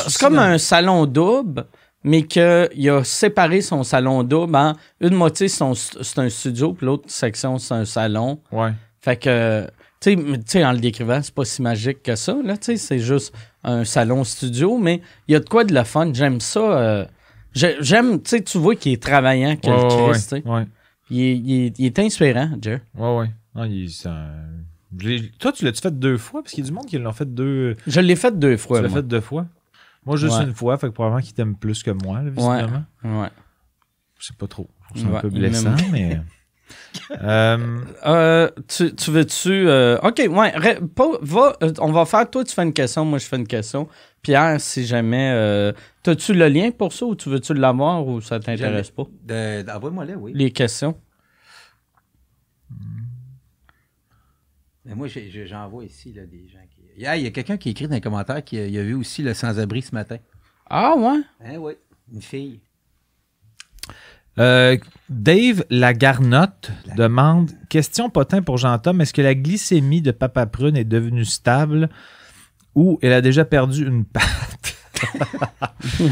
c'est 0.09 0.19
comme 0.19 0.35
dans- 0.35 0.41
un 0.41 0.57
salon 0.57 1.05
double, 1.07 1.65
mais 2.05 2.23
qu'il 2.23 2.89
a 2.89 3.03
séparé 3.03 3.59
son 3.61 3.83
salon 3.83 4.23
double 4.23 4.55
en 4.55 4.73
une 5.01 5.15
moitié, 5.15 5.47
c'est 5.49 5.63
un 5.63 6.29
studio, 6.29 6.73
puis 6.73 6.85
l'autre 6.85 7.09
section, 7.09 7.57
c'est 7.57 7.73
un 7.73 7.83
salon. 7.85 8.39
Ouais. 8.51 8.71
Fait 9.01 9.17
que, 9.17 9.67
tu 9.99 10.17
sais, 10.45 10.63
en 10.63 10.71
le 10.71 10.79
décrivant, 10.79 11.19
c'est 11.21 11.33
pas 11.33 11.45
si 11.45 11.61
magique 11.61 12.01
que 12.03 12.15
ça, 12.15 12.35
là, 12.43 12.55
tu 12.57 12.65
sais, 12.65 12.77
c'est 12.77 12.99
juste 12.99 13.33
un 13.63 13.83
salon 13.83 14.23
studio, 14.23 14.77
mais 14.77 15.01
il 15.27 15.33
y 15.33 15.35
a 15.35 15.39
de 15.39 15.49
quoi 15.49 15.63
de 15.63 15.73
la 15.73 15.83
fun. 15.83 16.11
J'aime 16.13 16.39
ça. 16.39 16.59
euh, 16.59 17.05
j'ai- 17.53 17.77
J'aime, 17.81 18.21
tu 18.21 18.29
sais, 18.29 18.41
tu 18.43 18.57
vois 18.59 18.75
qu'il 18.75 18.93
est 18.93 19.01
travaillant, 19.01 19.55
que 19.55 19.67
Ouais, 19.67 19.75
le 19.77 19.83
ouais, 20.05 20.11
Christ, 20.11 20.31
ouais. 20.45 20.65
Il, 21.09 21.19
est- 21.21 21.37
il 21.37 21.65
est- 21.65 21.79
il 21.79 21.85
est 21.85 21.99
inspirant, 21.99 22.49
Jer. 22.61 22.79
Ouais, 22.97 23.17
ouais. 23.17 23.29
Non, 23.55 23.63
il- 23.63 23.89
un- 24.05 24.27
je 24.99 25.07
l'ai- 25.07 25.29
Toi, 25.39 25.51
tu 25.51 25.65
l'as-tu 25.65 25.81
fait 25.81 25.97
deux 25.97 26.17
fois? 26.17 26.41
Parce 26.43 26.53
qu'il 26.53 26.63
y 26.63 26.67
a 26.67 26.69
du 26.69 26.73
monde 26.75 26.85
qui 26.85 26.97
l'ont 26.97 27.11
fait 27.13 27.31
deux. 27.33 27.75
Je 27.87 27.99
l'ai 28.01 28.15
fait 28.15 28.37
deux 28.37 28.57
fois, 28.57 28.77
tu 28.79 28.83
l'as 28.83 28.89
fait 28.89 29.07
deux 29.07 29.21
fois? 29.21 29.45
Moi, 30.05 30.17
juste 30.17 30.37
Ouais. 30.37 30.43
une 30.43 30.53
fois, 30.53 30.77
fait 30.77 30.87
que 30.87 30.91
probablement 30.93 31.21
qu'il 31.21 31.33
t'aime 31.33 31.55
plus 31.57 31.81
que 31.83 31.91
moi, 31.91 32.21
là, 32.21 32.29
visiblement. 32.29 32.83
Ouais. 33.03 33.29
Je 34.19 34.27
sais 34.27 34.33
pas 34.37 34.47
trop. 34.47 34.69
Je 34.95 34.99
trouve 35.01 35.03
ça 35.03 35.09
Ouais, 35.11 35.17
un 35.17 35.21
peu 35.21 35.29
blessant, 35.29 35.75
mais. 35.91 36.19
Euh, 37.21 37.79
Euh, 38.07 38.49
tu, 38.67 38.95
tu 38.95 39.11
veux-tu. 39.11 39.67
euh, 39.69 39.99
ok, 40.01 40.19
ouais. 40.29 40.49
ré- 40.57 40.79
pas- 40.95 41.17
va, 41.21 41.55
on 41.79 41.91
va 41.91 42.05
faire. 42.05 42.27
Toi, 42.29 42.43
tu 42.43 42.53
fais 42.55 42.63
une 42.63 42.73
question, 42.73 43.05
moi, 43.05 43.19
je 43.19 43.25
fais 43.25 43.35
une 43.35 43.45
question. 43.45 43.87
Pierre, 44.23 44.59
si 44.59 44.83
jamais. 44.85 45.31
Euh, 45.33 45.73
T'as-tu 46.01 46.33
le 46.33 46.47
lien 46.47 46.71
pour 46.71 46.91
ça 46.93 47.05
ou 47.05 47.15
tu 47.15 47.29
veux-tu 47.29 47.53
l'avoir 47.53 48.07
ou 48.07 48.19
ça 48.21 48.39
t'intéresse 48.39 48.89
pas? 48.91 49.03
Envoie-moi 49.75 50.05
là, 50.05 50.13
oui. 50.15 50.31
Les 50.33 50.51
questions. 50.51 50.97
Mais 54.85 54.95
moi, 54.95 55.07
j'envoie 55.07 55.83
ici 55.85 56.13
là, 56.13 56.25
des 56.25 56.47
gens 56.47 56.59
qui. 56.69 56.74
Il 56.97 57.03
y 57.03 57.07
a 57.07 57.31
quelqu'un 57.31 57.57
qui 57.57 57.69
écrit 57.69 57.87
dans 57.87 57.95
les 57.95 58.01
commentaires 58.01 58.43
qu'il 58.43 58.59
a, 58.59 58.67
il 58.67 58.77
a 58.77 58.83
vu 58.83 58.93
aussi 58.93 59.21
le 59.21 59.33
sans-abri 59.33 59.81
ce 59.81 59.93
matin. 59.93 60.17
Ah, 60.69 60.95
ouais? 60.97 61.19
Hein, 61.45 61.57
oui. 61.57 61.73
Une 62.13 62.21
fille. 62.21 62.59
Euh, 64.37 64.77
Dave 65.09 65.63
Lagarnotte 65.69 66.71
demande 66.97 67.51
Question 67.69 68.09
potin 68.09 68.41
pour 68.41 68.57
Jean-Tom, 68.57 68.99
est-ce 69.01 69.13
que 69.13 69.21
la 69.21 69.33
glycémie 69.33 70.01
de 70.01 70.11
Papa 70.11 70.45
Prune 70.45 70.75
est 70.75 70.83
devenue 70.83 71.23
stable 71.23 71.89
ou 72.75 72.99
elle 73.01 73.13
a 73.13 73.21
déjà 73.21 73.45
perdu 73.45 73.87
une 73.87 74.03
patte? 74.05 74.75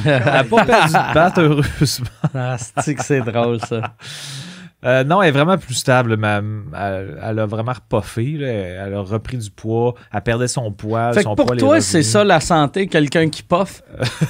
Elle 0.06 0.24
n'a 0.26 0.43
pas 0.43 0.65
perdu 0.65 0.93
de 0.93 1.13
patte, 1.13 1.38
heureusement. 1.38 2.08
ah, 2.34 2.58
c'est 2.58 3.22
drôle, 3.22 3.60
ça? 3.62 3.96
Euh, 4.86 5.04
non, 5.04 5.22
elle 5.22 5.30
est 5.30 5.32
vraiment 5.32 5.58
plus 5.58 5.74
stable. 5.76 6.17
mais 6.17 6.39
elle, 6.78 7.17
elle 7.24 7.39
a 7.39 7.46
vraiment 7.46 7.74
repuffé. 7.74 8.32
là. 8.38 8.48
Elle 8.48 8.93
a 8.93 9.00
repris 9.02 9.38
du 9.38 9.50
poids. 9.50 9.96
Elle 10.13 10.22
perdait 10.22 10.48
son 10.48 10.72
poids. 10.72 11.13
Fait 11.13 11.19
que 11.19 11.24
son 11.24 11.36
pour 11.36 11.46
poids, 11.48 11.56
toi, 11.58 11.82
c'est 11.82 12.04
ça 12.04 12.24
la 12.24 12.39
santé, 12.39 12.88
quelqu'un 12.88 13.30
qui 13.30 13.43
poffe. 13.43 13.82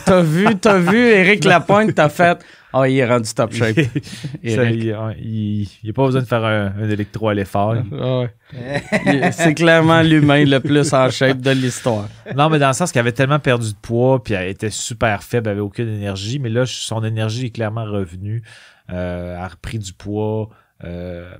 T'as 0.05 0.21
vu, 0.21 0.55
t'as 0.55 0.77
vu 0.77 0.97
Éric 0.97 1.43
Lapointe, 1.45 1.95
t'as 1.95 2.09
fait. 2.09 2.37
Ah, 2.75 2.89
il 2.89 2.97
est 2.97 3.05
rendu 3.05 3.31
top 3.35 3.53
shape. 3.53 3.75
Ça, 4.43 4.63
il 4.65 5.67
n'y 5.83 5.89
a 5.89 5.93
pas 5.93 6.05
besoin 6.05 6.21
de 6.21 6.25
faire 6.25 6.43
un, 6.43 6.73
un 6.81 6.89
électro 6.89 7.29
à 7.29 7.35
l'effort. 7.35 7.75
Ah 8.01 8.21
ouais. 8.21 9.31
C'est 9.31 9.53
clairement 9.53 10.01
l'humain 10.01 10.43
le 10.43 10.59
plus 10.59 10.91
en 10.91 11.07
shape 11.11 11.37
de 11.39 11.51
l'histoire. 11.51 12.07
Non, 12.35 12.49
mais 12.49 12.57
dans 12.57 12.69
le 12.69 12.73
sens 12.73 12.91
qu'elle 12.91 13.01
avait 13.01 13.11
tellement 13.11 13.37
perdu 13.37 13.69
de 13.73 13.77
poids, 13.79 14.23
puis 14.23 14.33
elle 14.33 14.47
était 14.49 14.71
super 14.71 15.21
faible, 15.21 15.49
elle 15.49 15.53
avait 15.53 15.61
aucune 15.61 15.87
énergie. 15.87 16.39
Mais 16.39 16.49
là, 16.49 16.63
son 16.65 17.03
énergie 17.03 17.45
est 17.45 17.49
clairement 17.51 17.85
revenue. 17.85 18.41
Euh, 18.91 19.37
a 19.37 19.47
repris 19.47 19.79
du 19.79 19.93
poids. 19.93 20.49
euh, 20.83 21.35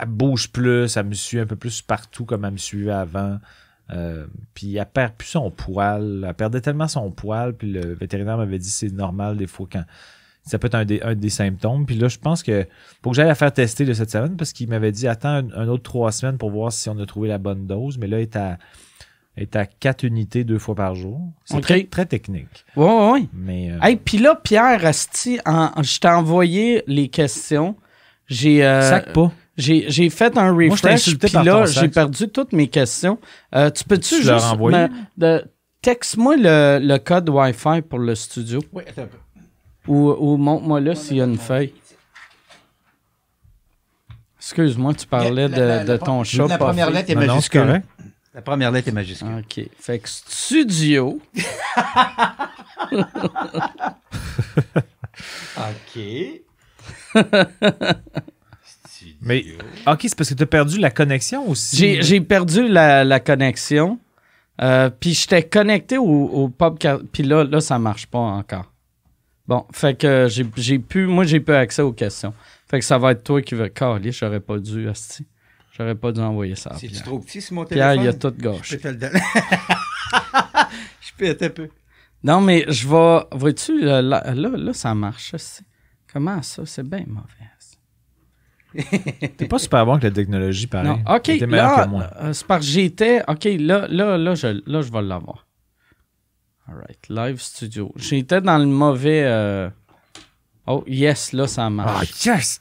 elle, 0.00 0.08
bouge 0.08 0.50
plus. 0.52 0.96
Elle 0.96 1.06
me 1.06 1.14
suit 1.14 1.38
un 1.38 1.46
peu 1.46 1.56
plus 1.56 1.82
partout 1.82 2.24
comme 2.24 2.44
elle 2.44 2.52
me 2.52 2.58
suivait 2.58 2.92
avant. 2.92 3.38
Euh, 3.90 4.26
puis 4.54 4.76
elle 4.76 4.86
perd 4.86 5.14
plus 5.14 5.28
son 5.28 5.50
poil. 5.50 6.24
Elle 6.26 6.34
perdait 6.34 6.60
tellement 6.60 6.88
son 6.88 7.10
poil. 7.10 7.54
Puis 7.54 7.72
le 7.72 7.94
vétérinaire 7.94 8.36
m'avait 8.36 8.58
dit 8.58 8.70
c'est 8.70 8.92
normal 8.92 9.36
des 9.36 9.46
fois 9.46 9.68
quand. 9.70 9.84
Ça 10.42 10.58
peut 10.58 10.70
être 10.72 10.74
un 10.74 11.14
des, 11.14 11.30
symptômes. 11.30 11.84
Puis 11.84 11.96
là, 11.96 12.08
je 12.08 12.18
pense 12.18 12.42
que 12.42 12.66
faut 13.02 13.10
que 13.10 13.16
j'aille 13.16 13.28
la 13.28 13.34
faire 13.34 13.52
tester 13.52 13.84
de 13.84 13.92
cette 13.92 14.10
semaine 14.10 14.36
parce 14.36 14.54
qu'il 14.54 14.68
m'avait 14.70 14.90
dit 14.90 15.06
attends 15.06 15.28
un, 15.28 15.52
un 15.52 15.68
autre 15.68 15.82
trois 15.82 16.12
semaines 16.12 16.38
pour 16.38 16.50
voir 16.50 16.72
si 16.72 16.88
on 16.88 16.98
a 16.98 17.04
trouvé 17.04 17.28
la 17.28 17.36
bonne 17.36 17.66
dose. 17.66 17.98
Mais 17.98 18.06
là, 18.06 18.16
elle 18.16 18.22
est 18.22 18.36
à, 18.36 18.58
est 19.42 19.56
à 19.56 19.66
quatre 19.66 20.02
unités 20.04 20.44
deux 20.44 20.58
fois 20.58 20.74
par 20.74 20.94
jour. 20.94 21.20
C'est 21.44 21.56
Ok. 21.56 21.62
très, 21.62 21.84
très 21.84 22.06
technique. 22.06 22.64
Ouais, 22.76 23.10
ouais. 23.12 23.28
Mais 23.32 23.70
euh, 23.72 23.78
Hey, 23.82 23.96
puis 23.96 24.18
là, 24.18 24.34
Pierre 24.42 24.84
Asti, 24.84 25.38
en- 25.46 25.70
je 25.82 25.98
t'ai 25.98 26.08
envoyé 26.08 26.82
les 26.86 27.08
questions. 27.08 27.76
J'ai 28.26 28.64
euh, 28.64 28.88
sac 28.88 29.12
pas. 29.12 29.32
j'ai 29.56 29.86
j'ai 29.90 30.08
fait 30.10 30.36
un 30.38 30.52
refresh, 30.54 31.16
puis 31.18 31.32
là, 31.44 31.66
j'ai 31.66 31.88
perdu 31.88 32.28
toutes 32.28 32.52
mes 32.52 32.68
questions. 32.68 33.18
Euh, 33.54 33.70
tu 33.70 33.82
peux-tu 33.84 34.16
juste 34.22 34.56
me- 34.58 34.88
de- 35.18 35.44
texte-moi 35.82 36.36
le, 36.36 36.78
le 36.80 36.98
code 36.98 37.28
Wi-Fi 37.28 37.82
pour 37.82 37.98
le 37.98 38.14
studio 38.14 38.60
Oui, 38.72 38.84
attends 38.88 39.02
un 39.02 39.06
peu. 39.06 39.18
ou, 39.88 40.10
ou 40.12 40.36
montre-moi 40.36 40.80
là 40.80 40.94
s'il 40.94 41.16
y 41.16 41.20
a 41.20 41.24
une 41.24 41.38
feuille. 41.38 41.72
Excuse-moi, 44.38 44.94
tu 44.94 45.06
parlais 45.06 45.48
de, 45.48 45.54
La- 45.60 45.66
la- 45.66 45.84
de 45.84 45.92
la- 45.92 45.98
ton 45.98 46.24
chat. 46.24 46.46
La 46.46 46.56
première 46.58 46.90
lettre 46.90 47.10
est 47.10 47.14
Non, 47.14 47.20
non, 47.26 47.40
c'est 47.40 47.58
majuscule. 47.58 47.82
La 48.34 48.42
première 48.42 48.70
lettre 48.70 48.88
est 48.88 48.92
majuscule. 48.92 49.28
OK. 49.40 49.60
Fait 49.78 49.98
que 49.98 50.08
studio. 50.08 51.20
OK. 55.58 56.00
Mais 59.22 59.44
ok, 59.86 59.98
c'est 60.02 60.14
parce 60.16 60.30
que 60.30 60.34
tu 60.34 60.42
as 60.42 60.46
perdu 60.46 60.78
la 60.78 60.90
connexion 60.90 61.48
aussi. 61.48 61.76
J'ai 61.76 62.02
j'ai 62.02 62.20
perdu 62.20 62.68
la, 62.68 63.04
la 63.04 63.20
connexion. 63.20 63.98
Euh, 64.62 64.90
puis 64.90 65.14
j'étais 65.14 65.42
connecté 65.42 65.96
au, 65.98 66.04
au 66.04 66.48
pub. 66.48 66.78
car- 66.78 67.00
Puis 67.12 67.22
là, 67.22 67.44
là, 67.44 67.60
ça 67.60 67.78
marche 67.78 68.06
pas 68.06 68.18
encore. 68.18 68.70
Bon, 69.46 69.64
fait 69.72 69.98
que 69.98 70.26
j'ai 70.30 70.46
j'ai 70.56 70.78
pu. 70.78 71.06
Moi, 71.06 71.24
j'ai 71.24 71.40
plus 71.40 71.54
accès 71.54 71.82
aux 71.82 71.92
questions. 71.92 72.32
Fait 72.68 72.78
que 72.78 72.84
ça 72.84 72.98
va 72.98 73.12
être 73.12 73.24
toi 73.24 73.40
qui 73.42 73.54
veux. 73.54 73.68
Calé, 73.68 74.12
j'aurais 74.12 74.40
pas 74.40 74.58
dû, 74.58 74.88
asti. 74.88 75.26
J'aurais 75.80 75.94
pas 75.94 76.12
dû 76.12 76.20
envoyer 76.20 76.54
ça. 76.56 76.72
C'est-tu 76.74 76.92
Pierre, 76.92 77.04
trop 77.04 77.18
petit 77.20 77.40
sur 77.40 77.54
mon 77.54 77.64
Pierre 77.64 77.92
téléphone? 77.92 78.04
il 78.04 78.08
a 78.08 78.12
tout 78.12 78.34
Je 78.36 78.42
gâché. 78.42 78.76
peux 78.76 78.82
te 78.82 78.88
le 78.88 78.94
donner. 78.96 79.20
Je 81.00 81.12
peux 81.16 81.24
être 81.24 81.42
un 81.42 81.48
peu. 81.48 81.68
Non, 82.22 82.40
mais 82.42 82.66
je 82.68 82.86
vais. 82.86 83.20
Vois-tu, 83.32 83.80
là, 83.82 84.02
là, 84.02 84.22
là, 84.34 84.50
là, 84.50 84.72
ça 84.74 84.94
marche. 84.94 85.34
Comment 86.12 86.42
ça? 86.42 86.66
C'est 86.66 86.82
bien 86.86 87.04
mauvais. 87.06 87.26
T'es 89.36 89.48
pas 89.48 89.58
super 89.58 89.84
bon 89.84 89.92
avec 89.92 90.04
la 90.04 90.10
technologie, 90.12 90.66
pareil. 90.68 90.88
Non, 90.90 91.14
OK. 91.16 91.22
T'es 91.22 91.46
meilleur 91.46 91.78
Là, 91.78 91.84
que 91.86 91.90
moi. 91.90 92.10
euh, 92.20 92.32
c'est 92.32 92.46
parce 92.46 92.64
que 92.64 92.70
j'étais. 92.70 93.22
OK, 93.26 93.44
là, 93.58 93.88
là, 93.88 94.16
là, 94.18 94.34
je, 94.34 94.46
là, 94.66 94.82
je 94.82 94.92
vais 94.92 95.02
l'avoir. 95.02 95.46
All 96.68 96.76
right. 96.76 97.08
Live 97.08 97.40
studio. 97.40 97.90
J'étais 97.96 98.40
dans 98.40 98.58
le 98.58 98.66
mauvais. 98.66 99.24
euh, 99.24 99.70
Oh, 100.72 100.84
yes, 100.86 101.32
là, 101.32 101.46
ça 101.46 101.66
Ah, 101.66 101.70
marche. 101.70 102.24
yes! 102.24 102.60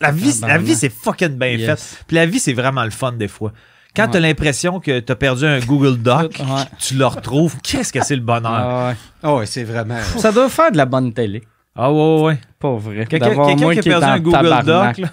La 0.00 0.10
vie, 0.12 0.32
la 0.42 0.58
vie 0.58 0.74
c'est 0.74 0.88
fucking 0.92 1.36
bien 1.38 1.48
Yes. 1.50 1.82
fait. 1.82 2.04
Puis 2.06 2.16
la 2.16 2.26
vie, 2.26 2.38
c'est 2.38 2.52
vraiment 2.52 2.84
le 2.84 2.90
fun 2.90 3.12
des 3.12 3.28
fois. 3.28 3.52
Quand 3.94 4.04
Ouais. 4.04 4.10
t'as 4.10 4.20
l'impression 4.20 4.78
que 4.78 5.00
t'as 5.00 5.14
perdu 5.14 5.46
un 5.46 5.58
Google 5.60 5.96
Doc, 5.96 6.36
Ouais. 6.40 6.62
tu 6.78 6.94
le 6.94 7.06
retrouves. 7.06 7.56
Qu'est-ce 7.62 7.92
que 7.92 8.04
c'est 8.04 8.14
le 8.16 8.22
bonheur? 8.22 8.52
Ah, 8.52 8.88
ouais. 8.88 8.96
Oh, 9.22 9.38
ouais, 9.38 9.46
c'est 9.46 9.64
vraiment. 9.64 9.98
Ça 10.18 10.30
doit 10.32 10.48
faire 10.50 10.70
de 10.70 10.76
la 10.76 10.84
bonne 10.86 11.12
télé. 11.12 11.42
Ah 11.74 11.90
ouais, 11.92 12.20
ouais. 12.22 12.38
Pas 12.58 12.74
vrai. 12.76 13.06
Quelqu'un 13.06 13.34
qui 13.34 13.78
a 13.78 13.82
perdu 13.82 14.04
un 14.06 14.14
le 14.16 14.20
Google 14.20 14.36
tabarnak. 14.36 14.96
Doc, 14.96 14.98
là. 14.98 15.12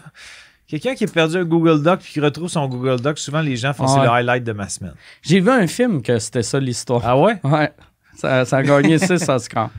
Quelqu'un 0.67 0.95
qui 0.95 1.03
a 1.03 1.07
perdu 1.07 1.37
un 1.37 1.43
Google 1.43 1.81
Doc 1.83 1.99
puis 2.01 2.13
qui 2.13 2.19
retrouve 2.19 2.49
son 2.49 2.67
Google 2.67 2.99
Doc, 2.99 3.19
souvent 3.19 3.41
les 3.41 3.55
gens 3.57 3.73
font 3.73 3.85
Ouais. 3.85 3.91
c'est 3.95 4.01
le 4.03 4.09
highlight 4.09 4.43
de 4.43 4.53
ma 4.53 4.67
semaine. 4.69 4.93
J'ai 5.21 5.39
vu 5.39 5.49
un 5.49 5.67
film 5.67 6.01
que 6.01 6.17
c'était 6.19 6.41
ça 6.43 6.59
l'histoire. 6.59 7.01
Ah 7.05 7.17
ouais? 7.17 7.39
Ouais. 7.43 7.71
Ça, 8.17 8.45
ça 8.45 8.57
a 8.57 8.63
gagné 8.63 8.97
6 8.99 9.27
Oscars. 9.29 9.69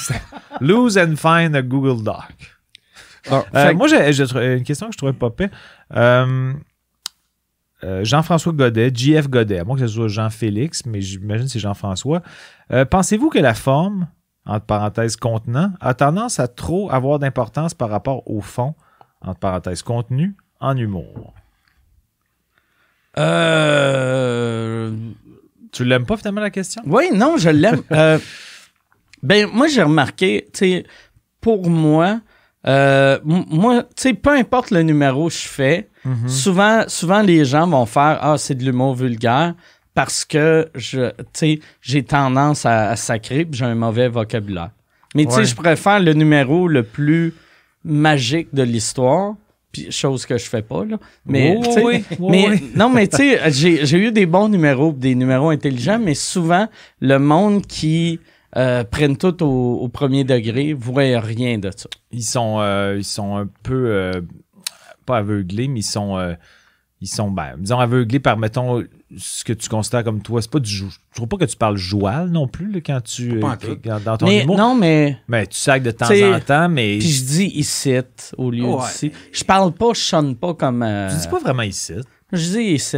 Lose 0.60 0.96
and 0.98 1.16
find 1.16 1.54
a 1.56 1.62
Google 1.62 2.02
Doc. 2.02 2.24
Bon, 3.30 3.44
Euh, 3.54 3.66
fait 3.68 3.74
moi, 3.74 3.86
j'ai 3.88 4.56
une 4.56 4.64
question 4.64 4.86
que 4.88 4.92
je 4.92 4.98
trouvais 4.98 5.12
pas 5.12 5.30
pire. 5.30 5.50
Euh, 5.94 6.52
euh, 7.84 8.04
Jean-François 8.04 8.52
Godet, 8.52 8.90
JF 8.94 9.28
Godet, 9.28 9.58
à 9.58 9.64
moins 9.64 9.76
que 9.76 9.86
ce 9.86 9.92
soit 9.94 10.08
Jean-Félix, 10.08 10.86
mais 10.86 11.00
j'imagine 11.00 11.46
que 11.46 11.52
c'est 11.52 11.58
Jean-François. 11.58 12.22
Euh, 12.72 12.84
Pensez-vous 12.84 13.28
que 13.28 13.38
la 13.38 13.54
forme, 13.54 14.08
entre 14.46 14.66
parenthèses 14.66 15.16
contenant, 15.16 15.72
a 15.80 15.94
tendance 15.94 16.38
à 16.40 16.48
trop 16.48 16.90
avoir 16.92 17.18
d'importance 17.18 17.74
par 17.74 17.90
rapport 17.90 18.28
au 18.30 18.40
fond, 18.40 18.74
entre 19.20 19.38
parenthèses 19.40 19.82
contenu, 19.82 20.36
en 20.60 20.76
humour? 20.76 21.34
Euh. 23.18 24.92
Tu 25.72 25.84
l'aimes 25.84 26.06
pas 26.06 26.16
finalement 26.16 26.40
la 26.40 26.50
question? 26.50 26.82
Oui, 26.86 27.10
non, 27.14 27.36
je 27.36 27.48
l'aime. 27.50 27.82
Ben, 29.22 29.48
moi, 29.52 29.68
j'ai 29.68 29.82
remarqué, 29.82 30.48
tu 30.52 30.58
sais, 30.58 30.84
pour 31.40 31.68
moi, 31.68 32.20
euh, 32.66 33.18
moi, 33.24 33.82
tu 33.82 33.88
sais, 33.96 34.14
peu 34.14 34.30
importe 34.30 34.70
le 34.70 34.82
numéro 34.82 35.28
que 35.28 35.34
je 35.34 35.48
fais, 35.48 35.88
Mhm. 36.04 36.28
souvent, 36.28 36.84
souvent 36.88 37.22
les 37.22 37.44
gens 37.44 37.66
vont 37.68 37.86
faire 37.86 38.18
Ah, 38.22 38.34
c'est 38.38 38.56
de 38.56 38.64
l'humour 38.64 38.94
vulgaire 38.96 39.54
parce 39.94 40.24
que 40.24 40.68
je, 40.74 41.10
tu 41.10 41.14
sais, 41.32 41.60
j'ai 41.80 42.02
tendance 42.02 42.66
à, 42.66 42.90
à 42.90 42.96
sacrer 42.96 43.46
j'ai 43.52 43.64
un 43.64 43.74
mauvais 43.76 44.08
vocabulaire. 44.08 44.70
Mais 45.14 45.24
tu 45.26 45.30
sais, 45.32 45.36
Ouais. 45.38 45.44
je 45.44 45.54
préfère 45.54 46.00
le 46.00 46.12
numéro 46.14 46.66
le 46.66 46.82
plus 46.82 47.34
magique 47.84 48.48
de 48.54 48.62
l'histoire. 48.62 49.34
Puis, 49.70 49.90
chose 49.90 50.26
que 50.26 50.36
je 50.36 50.44
fais 50.44 50.60
pas, 50.62 50.84
là. 50.84 50.98
Mais, 51.24 51.56
Oh, 51.58 51.62
tu 51.64 51.72
sais, 51.72 51.82
oui, 51.84 52.04
oh, 52.20 52.28
mais 52.30 52.46
oui. 52.50 52.70
non, 52.76 52.90
mais 52.90 53.06
tu 53.08 53.16
sais, 53.16 53.50
j'ai 53.50 53.86
j'ai 53.86 53.98
eu 53.98 54.12
des 54.12 54.26
bons 54.26 54.48
numéros, 54.48 54.92
des 54.92 55.14
numéros 55.14 55.48
intelligents, 55.48 55.98
mais 55.98 56.14
souvent, 56.14 56.68
le 57.00 57.18
monde 57.18 57.64
qui 57.66 58.20
euh, 58.56 58.84
prennent 58.84 59.16
tout 59.16 59.42
au, 59.42 59.78
au 59.80 59.88
premier 59.88 60.24
degré 60.24 60.72
voit 60.72 61.20
rien 61.20 61.58
de 61.58 61.70
ça. 61.74 61.88
Ils 62.10 62.22
sont, 62.22 62.58
euh, 62.60 62.96
ils 62.98 63.04
sont 63.04 63.36
un 63.36 63.48
peu, 63.62 63.86
euh, 63.88 64.20
pas 65.06 65.18
aveuglés, 65.18 65.68
mais 65.68 65.80
ils 65.80 65.84
sont, 65.84 66.16
euh, 66.18 66.34
ils 67.00 67.08
sont, 67.08 67.30
ben, 67.30 67.54
disons, 67.58 67.78
aveuglés 67.80 68.20
par, 68.20 68.36
mettons, 68.36 68.84
ce 69.16 69.42
que 69.44 69.52
tu 69.52 69.68
considères 69.68 70.04
comme 70.04 70.22
toi. 70.22 70.40
C'est 70.40 70.50
pas 70.50 70.60
du 70.60 70.70
jou- 70.70 70.90
Je 71.10 71.16
trouve 71.16 71.28
pas 71.28 71.36
que 71.38 71.44
tu 71.46 71.56
parles 71.56 71.76
joual 71.76 72.28
non 72.30 72.46
plus, 72.46 72.70
là, 72.70 72.80
quand 72.84 73.00
tu, 73.02 73.40
Pas 73.40 73.58
euh, 73.64 73.98
dans 74.04 74.16
ton 74.16 74.26
Mais 74.26 74.42
humour. 74.44 74.56
non, 74.56 74.74
mais 74.76 75.18
Mais 75.28 75.46
tu 75.46 75.58
sacs 75.58 75.82
de 75.82 75.90
temps 75.90 76.06
en 76.10 76.40
temps, 76.40 76.68
mais 76.68 76.98
puis 76.98 77.08
je 77.08 77.24
dis 77.24 77.46
ici 77.54 77.94
au 78.38 78.50
lieu 78.50 78.64
Ouais. 78.64 78.82
d'ici. 78.86 79.12
Je 79.32 79.42
parle 79.44 79.72
pas, 79.72 79.92
je 79.94 80.00
sonne 80.00 80.36
pas 80.36 80.54
comme. 80.54 80.82
euh, 80.82 81.10
tu 81.10 81.16
dis 81.16 81.28
pas 81.28 81.40
vraiment 81.40 81.62
ici. 81.62 81.94
Je 82.32 82.50
dis 82.52 82.62
ici 82.62 82.96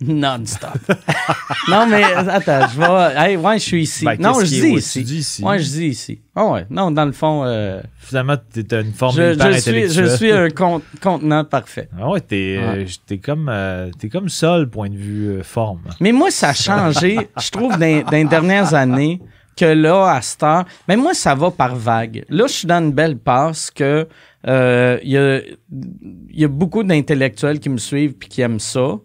non-stop. 0.00 0.70
non, 1.68 1.86
mais 1.86 2.02
attends, 2.02 2.66
je 2.68 2.78
vais. 2.80 3.14
Hey, 3.20 3.36
ouais, 3.36 3.58
je 3.58 3.64
suis 3.64 3.82
ici. 3.82 4.04
Ben, 4.04 4.16
non, 4.18 4.40
je 4.40 4.46
dis 4.46 4.68
ici. 4.68 4.98
tu 5.00 5.04
dis 5.04 5.18
ici. 5.18 5.44
Ouais, 5.44 5.58
je 5.58 5.64
dis 5.68 5.86
ici. 5.86 6.20
Ah 6.34 6.46
ouais. 6.46 6.66
Non, 6.70 6.90
dans 6.90 7.04
le 7.04 7.12
fond, 7.12 7.42
euh, 7.44 7.80
Finalement, 7.98 8.36
t'es 8.36 8.80
une 8.80 8.92
forme 8.92 9.14
je, 9.16 9.34
je 9.34 9.58
suis, 9.60 9.90
je 9.90 10.16
suis 10.16 10.32
un 10.32 10.48
con- 10.50 10.82
contenant 11.00 11.44
parfait. 11.44 11.88
Ah 12.00 12.08
ouais, 12.08 12.20
t'es, 12.20 12.56
euh, 12.58 12.72
Ouais. 12.78 12.86
t'es 13.06 13.18
comme, 13.18 13.48
euh, 13.48 13.90
t'es 13.98 14.08
comme 14.08 14.28
point 14.70 14.88
de 14.88 14.96
vue 14.96 15.28
euh, 15.28 15.42
forme. 15.42 15.82
Mais 16.00 16.12
moi, 16.12 16.30
ça 16.30 16.50
a 16.50 16.54
changé, 16.54 17.28
je 17.40 17.50
trouve, 17.50 17.78
dans, 17.78 18.02
dans 18.04 18.10
les 18.12 18.24
dernières 18.24 18.74
années, 18.74 19.20
que 19.56 19.66
là, 19.66 20.14
à 20.14 20.22
cette 20.22 20.42
heure, 20.42 20.64
mais 20.88 20.96
moi, 20.96 21.14
ça 21.14 21.34
va 21.34 21.50
par 21.50 21.76
vague. 21.76 22.24
Là, 22.28 22.46
je 22.46 22.52
suis 22.52 22.66
dans 22.66 22.82
une 22.82 22.92
belle 22.92 23.18
passe 23.18 23.70
que 23.70 24.08
euh, 24.48 24.98
il 25.02 25.10
y, 25.10 25.16
a, 25.18 25.38
il 25.40 26.40
y 26.40 26.44
a 26.44 26.48
beaucoup 26.48 26.82
d'intellectuels 26.82 27.60
qui 27.60 27.68
me 27.68 27.76
suivent 27.78 28.14
puis 28.14 28.28
qui 28.28 28.40
aiment 28.40 28.60
ça. 28.60 28.96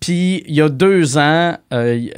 Puis 0.00 0.44
il 0.46 0.54
y 0.54 0.60
a 0.62 0.68
deux 0.68 1.18
ans, 1.18 1.56
euh, 1.72 2.08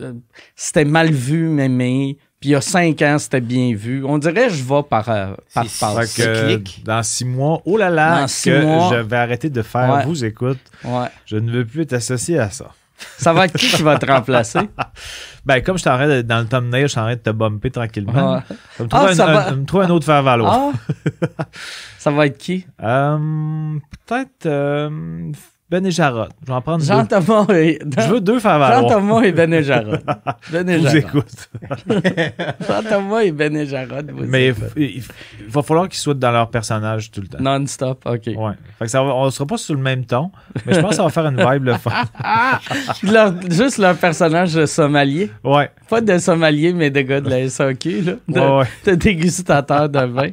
euh, 0.00 0.12
c'était 0.56 0.84
mal 0.84 1.10
vu, 1.12 1.48
mémé. 1.48 2.18
Puis 2.40 2.50
il 2.50 2.52
y 2.52 2.54
a 2.54 2.60
cinq 2.60 3.02
ans, 3.02 3.18
c'était 3.18 3.40
bien 3.40 3.74
vu. 3.74 4.04
On 4.04 4.16
dirait 4.18 4.46
que 4.46 4.54
je 4.54 4.62
vais 4.62 4.82
par, 4.88 5.08
euh, 5.08 5.34
par 5.80 5.98
euh, 5.98 6.02
cyclique. 6.04 6.82
dans 6.84 7.02
six 7.02 7.24
mois, 7.24 7.60
oh 7.64 7.76
là 7.76 7.90
là, 7.90 8.20
Dans 8.20 8.26
que 8.26 8.30
six 8.30 8.50
mois. 8.52 8.90
je 8.92 9.00
vais 9.00 9.16
arrêter 9.16 9.50
de 9.50 9.62
faire 9.62 9.92
Ouais. 9.92 10.04
vous 10.04 10.24
écoute. 10.24 10.58
Ouais. 10.84 11.08
Je 11.26 11.36
ne 11.36 11.50
veux 11.50 11.64
plus 11.64 11.82
être 11.82 11.94
associé 11.94 12.38
à 12.38 12.50
ça. 12.50 12.72
Ça 13.16 13.32
va 13.32 13.44
être 13.46 13.56
qui 13.56 13.68
qui 13.68 13.82
va 13.82 13.96
te 13.98 14.06
remplacer? 14.06 14.58
Ben, 15.48 15.62
comme 15.62 15.78
je 15.78 15.82
de- 16.06 16.22
dans 16.22 16.40
le 16.40 16.46
thumbnail, 16.46 16.82
je 16.82 16.88
train 17.06 17.14
de 17.16 17.20
te 17.20 17.30
bumper 17.30 17.70
tranquillement. 17.70 18.34
Ouais. 18.34 18.40
Je 18.78 18.82
me 18.82 18.88
Ah, 18.92 19.06
un, 19.48 19.60
un- 19.60 19.64
trouver 19.64 19.86
un 19.86 19.90
autre 19.90 20.04
faire 20.04 20.22
valoir. 20.22 20.72
Ah! 20.76 21.42
ça 21.98 22.10
va 22.10 22.26
être 22.26 22.36
qui? 22.36 22.66
Euh, 22.82 23.78
Peut-être 24.06 24.44
euh, 24.46 25.32
Ben 25.70 25.84
et 25.84 25.90
Jarod. 25.90 26.30
Je 26.40 26.46
vais 26.46 26.52
en 26.54 26.62
prendre 26.62 26.78
deux. 26.78 26.86
Jean-Thomas 26.86 27.46
et... 27.50 27.78
Je 27.98 28.08
veux 28.08 28.20
deux 28.22 28.40
faire 28.40 28.58
valoir. 28.58 28.88
Jean-Thomas 28.88 29.20
et 29.22 29.32
Ben 29.32 29.52
et 29.52 29.62
Jarod. 29.62 30.00
Ben 30.50 30.66
et 30.68 30.72
Je 30.74 30.78
vous 30.78 30.84
Jarod. 30.84 30.96
écoute. 30.96 31.50
Jean-Thomas 32.66 33.20
et 33.20 33.32
Ben 33.32 33.54
et 33.56 33.66
Jarod. 33.66 34.10
vous 34.10 34.24
Mais 34.26 34.54
il, 34.76 35.02
va 35.48 35.62
falloir 35.62 35.88
qu'ils 35.88 35.98
soient 35.98 36.14
dans 36.14 36.30
leur 36.30 36.50
personnage 36.50 37.10
tout 37.10 37.20
le 37.20 37.28
temps. 37.28 37.38
Non-stop, 37.40 38.02
OK. 38.06 38.26
Ouais. 38.28 38.52
Fait 38.78 38.84
que 38.86 38.90
ça 38.90 39.02
va, 39.02 39.14
on 39.14 39.30
sera 39.30 39.46
pas 39.46 39.58
sur 39.58 39.74
le 39.74 39.80
même 39.82 40.04
ton, 40.06 40.30
mais 40.64 40.74
je 40.74 40.80
pense 40.80 40.90
que 40.90 40.96
ça 40.96 41.02
va 41.04 41.10
faire 41.10 41.26
une 41.26 41.36
vibe 41.36 41.64
le 41.64 41.74
fun. 41.74 41.90
Leur- 43.02 43.34
juste 43.50 43.78
leur 43.78 43.96
personnage 43.96 44.54
de 44.54 44.64
sommelier. 44.66 45.30
Ouais. 45.44 45.70
Pas 45.88 46.00
de 46.00 46.16
sommelier, 46.18 46.72
mais 46.72 46.90
de 46.90 47.00
gars 47.02 47.20
de 47.20 47.28
la 47.28 47.48
SAQ, 47.48 48.02
là. 48.02 48.12
De, 48.28 48.40
Ouais, 48.40 48.58
ouais. 48.60 48.66
de 48.86 48.94
dégustateur 48.94 49.88
de 49.88 50.00
vin. 50.00 50.28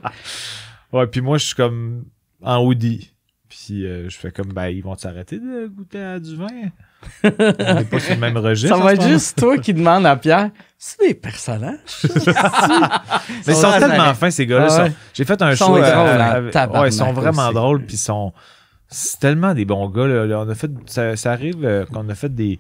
Ouais, 0.94 1.08
puis 1.08 1.20
moi, 1.22 1.38
je 1.38 1.46
suis 1.48 1.56
comme 1.56 2.06
en 2.42 2.64
hoodie. 2.64 3.12
Puis 3.66 3.86
euh, 3.86 4.08
je 4.10 4.16
fais 4.18 4.32
comme, 4.32 4.54
ben, 4.54 4.68
ils 4.68 4.84
vont 4.84 4.96
s'arrêter 4.96 5.40
de 5.40 5.68
goûter 5.68 6.00
à 6.00 6.20
du 6.20 6.36
vin? 6.36 6.48
on 7.24 7.30
n'est 7.30 7.84
pas 7.86 8.00
sur 8.00 8.14
le 8.14 8.20
même 8.20 8.38
registre. 8.38 8.76
Ça 8.78 8.84
va 8.84 8.94
être 8.94 9.08
juste 9.08 9.40
toi 9.40 9.58
qui 9.58 9.74
demande 9.74 10.06
à 10.06 10.16
Pierre 10.18 10.52
c'est 10.78 11.08
des 11.08 11.14
personnages. 11.16 11.80
Mais 13.48 13.54
ils 13.54 13.56
sont 13.56 13.72
tellement 13.80 14.14
fins, 14.14 14.30
ces 14.30 14.46
gars-là. 14.46 14.68
Ah 14.70 14.84
ouais. 14.84 14.92
J'ai 15.14 15.26
fait 15.26 15.42
un 15.42 15.52
Ils 15.52 15.58
sont 15.58 15.66
show. 15.68 15.78
euh, 15.78 15.82
drôles, 16.52 16.52
hein, 16.56 16.82
ouais, 16.82 16.90
ils 16.90 16.94
sont 16.94 17.12
vraiment 17.14 17.46
aussi. 17.48 17.54
drôles. 17.56 17.86
Puis 17.86 17.96
ils 17.96 18.00
sont. 18.00 18.34
C'est 18.88 19.20
tellement 19.20 19.54
des 19.56 19.66
bons 19.66 19.90
gars. 19.90 20.06
là. 20.06 20.40
On 20.42 20.50
a 20.50 20.54
fait, 20.56 20.70
ça, 20.86 21.16
ça 21.16 21.32
arrive 21.32 21.66
euh, 21.66 21.86
qu'on 21.88 22.08
a 22.10 22.14
fait 22.16 22.34
des, 22.34 22.60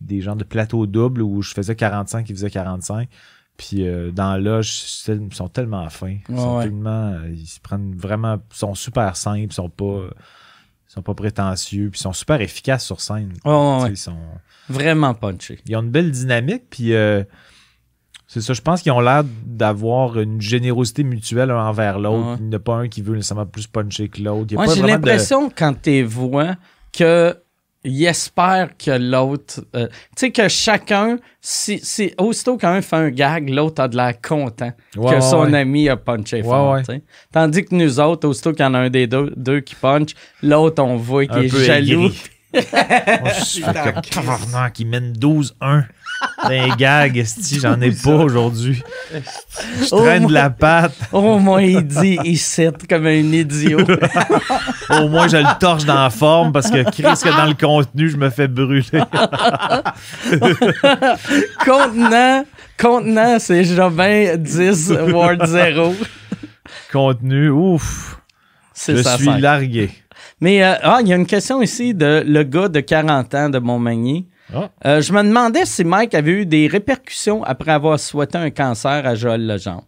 des 0.00 0.20
genres 0.20 0.34
de 0.36 0.42
plateaux 0.44 0.86
doubles 0.86 1.22
où 1.22 1.42
je 1.42 1.52
faisais 1.54 1.76
45, 1.76 2.28
ils 2.28 2.34
faisaient 2.34 2.50
45. 2.50 3.08
Puis 3.56 3.86
euh, 3.86 4.10
dans 4.10 4.36
là, 4.42 4.62
ils 4.62 5.28
sont 5.32 5.48
tellement 5.48 5.88
fins. 5.90 6.16
Ils 6.28 6.36
sont 6.36 6.56
Ouais. 6.56 6.64
tellement. 6.64 7.18
Ils 7.32 7.46
se 7.46 7.60
prennent 7.60 7.94
vraiment. 7.94 8.38
Ils 8.52 8.56
sont 8.56 8.74
super 8.74 9.16
simples. 9.16 9.38
Ils 9.40 9.52
sont 9.52 9.70
pas. 9.70 10.00
Ils 10.90 10.94
sont 10.94 11.02
pas 11.02 11.14
prétentieux. 11.14 11.88
Puis 11.90 12.00
ils 12.00 12.02
sont 12.02 12.12
super 12.12 12.40
efficaces 12.40 12.84
sur 12.84 13.00
scène. 13.00 13.32
Ouais. 13.44 13.90
Ils 13.90 13.96
sont 13.96 14.16
Vraiment 14.68 15.14
punché. 15.14 15.60
ils 15.66 15.76
ont 15.76 15.82
une 15.82 15.90
belle 15.90 16.10
dynamique, 16.10 16.64
puis 16.68 16.94
euh, 16.94 17.22
c'est 18.26 18.40
ça, 18.40 18.52
je 18.54 18.60
pense 18.60 18.82
qu'ils 18.82 18.90
ont 18.92 19.00
l'air 19.00 19.22
d'avoir 19.44 20.18
une 20.18 20.40
générosité 20.40 21.02
mutuelle 21.04 21.50
un 21.50 21.64
envers 21.66 21.98
l'autre. 21.98 22.30
Ouais. 22.32 22.36
Il 22.40 22.46
n'y 22.48 22.54
en 22.54 22.58
a 22.58 22.60
pas 22.60 22.74
un 22.74 22.88
qui 22.88 23.02
veut 23.02 23.14
nécessairement 23.16 23.46
plus 23.46 23.66
puncher 23.68 24.08
que 24.08 24.20
l'autre. 24.22 24.52
Moi, 24.54 24.66
j'ai 24.74 24.82
de- 24.82 24.86
l'impression, 24.86 25.48
quand 25.50 25.80
tu 25.80 26.02
vois, 26.02 26.56
que 26.92 27.36
il 27.84 28.04
espère 28.04 28.70
que 28.76 28.90
l'autre. 28.90 29.64
euh, 29.74 29.86
tu 29.88 29.94
sais, 30.16 30.30
que 30.32 30.48
chacun, 30.48 31.16
si, 31.40 31.78
si, 31.82 32.12
aussitôt 32.18 32.56
qu'un 32.56 32.82
fait 32.82 32.96
un 32.96 33.10
gag, 33.10 33.48
l'autre 33.48 33.82
a 33.82 33.88
de 33.88 33.96
l'air 33.96 34.20
content 34.20 34.72
Ouais, 34.96 35.10
que 35.10 35.14
ouais, 35.16 35.20
son 35.22 35.50
ouais. 35.50 35.58
ami 35.58 35.88
a 35.88 35.96
punché 35.96 36.36
Ouais, 36.38 36.42
fort. 36.42 36.72
ouais. 36.74 36.80
tu 36.82 36.92
sais. 36.92 37.02
Tandis 37.32 37.64
que 37.64 37.74
nous 37.74 37.98
autres, 38.00 38.28
aussitôt 38.28 38.52
qu'il 38.52 38.64
y 38.64 38.68
en 38.68 38.74
a 38.74 38.78
un 38.80 38.90
des 38.90 39.06
deux, 39.06 39.32
deux 39.36 39.60
qui 39.60 39.74
punch, 39.74 40.10
l'autre, 40.42 40.82
on 40.82 40.96
voit 40.96 41.26
qu'il 41.26 41.44
est 41.44 41.48
jaloux. 41.64 42.10
Moi, 42.52 42.62
je 43.38 43.44
suis 43.44 43.62
tabarnak, 43.62 44.72
qui 44.74 44.84
mène 44.84 45.12
12-1. 45.12 45.84
C'est 46.46 46.58
un 46.58 46.68
gag, 46.76 47.24
j'en 47.60 47.80
ai 47.80 47.90
pas 47.90 48.10
aujourd'hui. 48.14 48.82
Je 49.12 49.18
Oh, 49.92 49.98
traîne 50.02 50.26
de 50.26 50.32
la 50.32 50.50
patte. 50.50 50.92
Au 51.12 51.38
moins, 51.38 51.62
il 51.62 51.86
dit, 51.86 52.18
il 52.24 52.38
cite 52.38 52.86
comme 52.88 53.06
un 53.06 53.10
idiot. 53.12 53.80
Au 54.90 55.08
moins, 55.08 55.28
je 55.28 55.36
le 55.38 55.58
torche 55.58 55.84
dans 55.84 55.94
la 56.02 56.10
forme 56.10 56.52
parce 56.52 56.70
que 56.70 56.82
Chris, 56.90 57.02
que 57.22 57.36
dans 57.36 57.46
le 57.46 57.54
contenu, 57.54 58.08
je 58.10 58.16
me 58.16 58.30
fais 58.30 58.48
brûler. 58.48 58.84
contenant, 61.64 62.44
contenant, 62.78 63.38
c'est 63.38 63.64
Jobin 63.64 64.36
10, 64.36 64.92
Ward 65.12 65.46
0. 65.46 65.94
contenu, 66.92 67.50
ouf. 67.50 68.18
C'est 68.74 68.96
Je 68.96 69.02
ça. 69.02 69.16
suis 69.16 69.40
largué. 69.40 69.90
Mais 70.40 70.62
euh, 70.64 70.74
ah, 70.82 70.98
il 71.02 71.08
y 71.08 71.12
a 71.12 71.16
une 71.16 71.26
question 71.26 71.60
ici 71.60 71.92
de 71.94 72.24
le 72.26 72.42
gars 72.44 72.68
de 72.68 72.80
40 72.80 73.34
ans 73.34 73.50
de 73.50 73.58
Montmagny. 73.58 74.26
Ah. 74.54 74.70
Euh, 74.86 75.00
je 75.00 75.12
me 75.12 75.22
demandais 75.22 75.64
si 75.64 75.84
Mike 75.84 76.14
avait 76.14 76.32
eu 76.32 76.46
des 76.46 76.66
répercussions 76.66 77.42
après 77.44 77.72
avoir 77.72 77.98
souhaité 77.98 78.38
un 78.38 78.50
cancer 78.50 79.06
à 79.06 79.14
Joël 79.14 79.46
Legendre. 79.46 79.84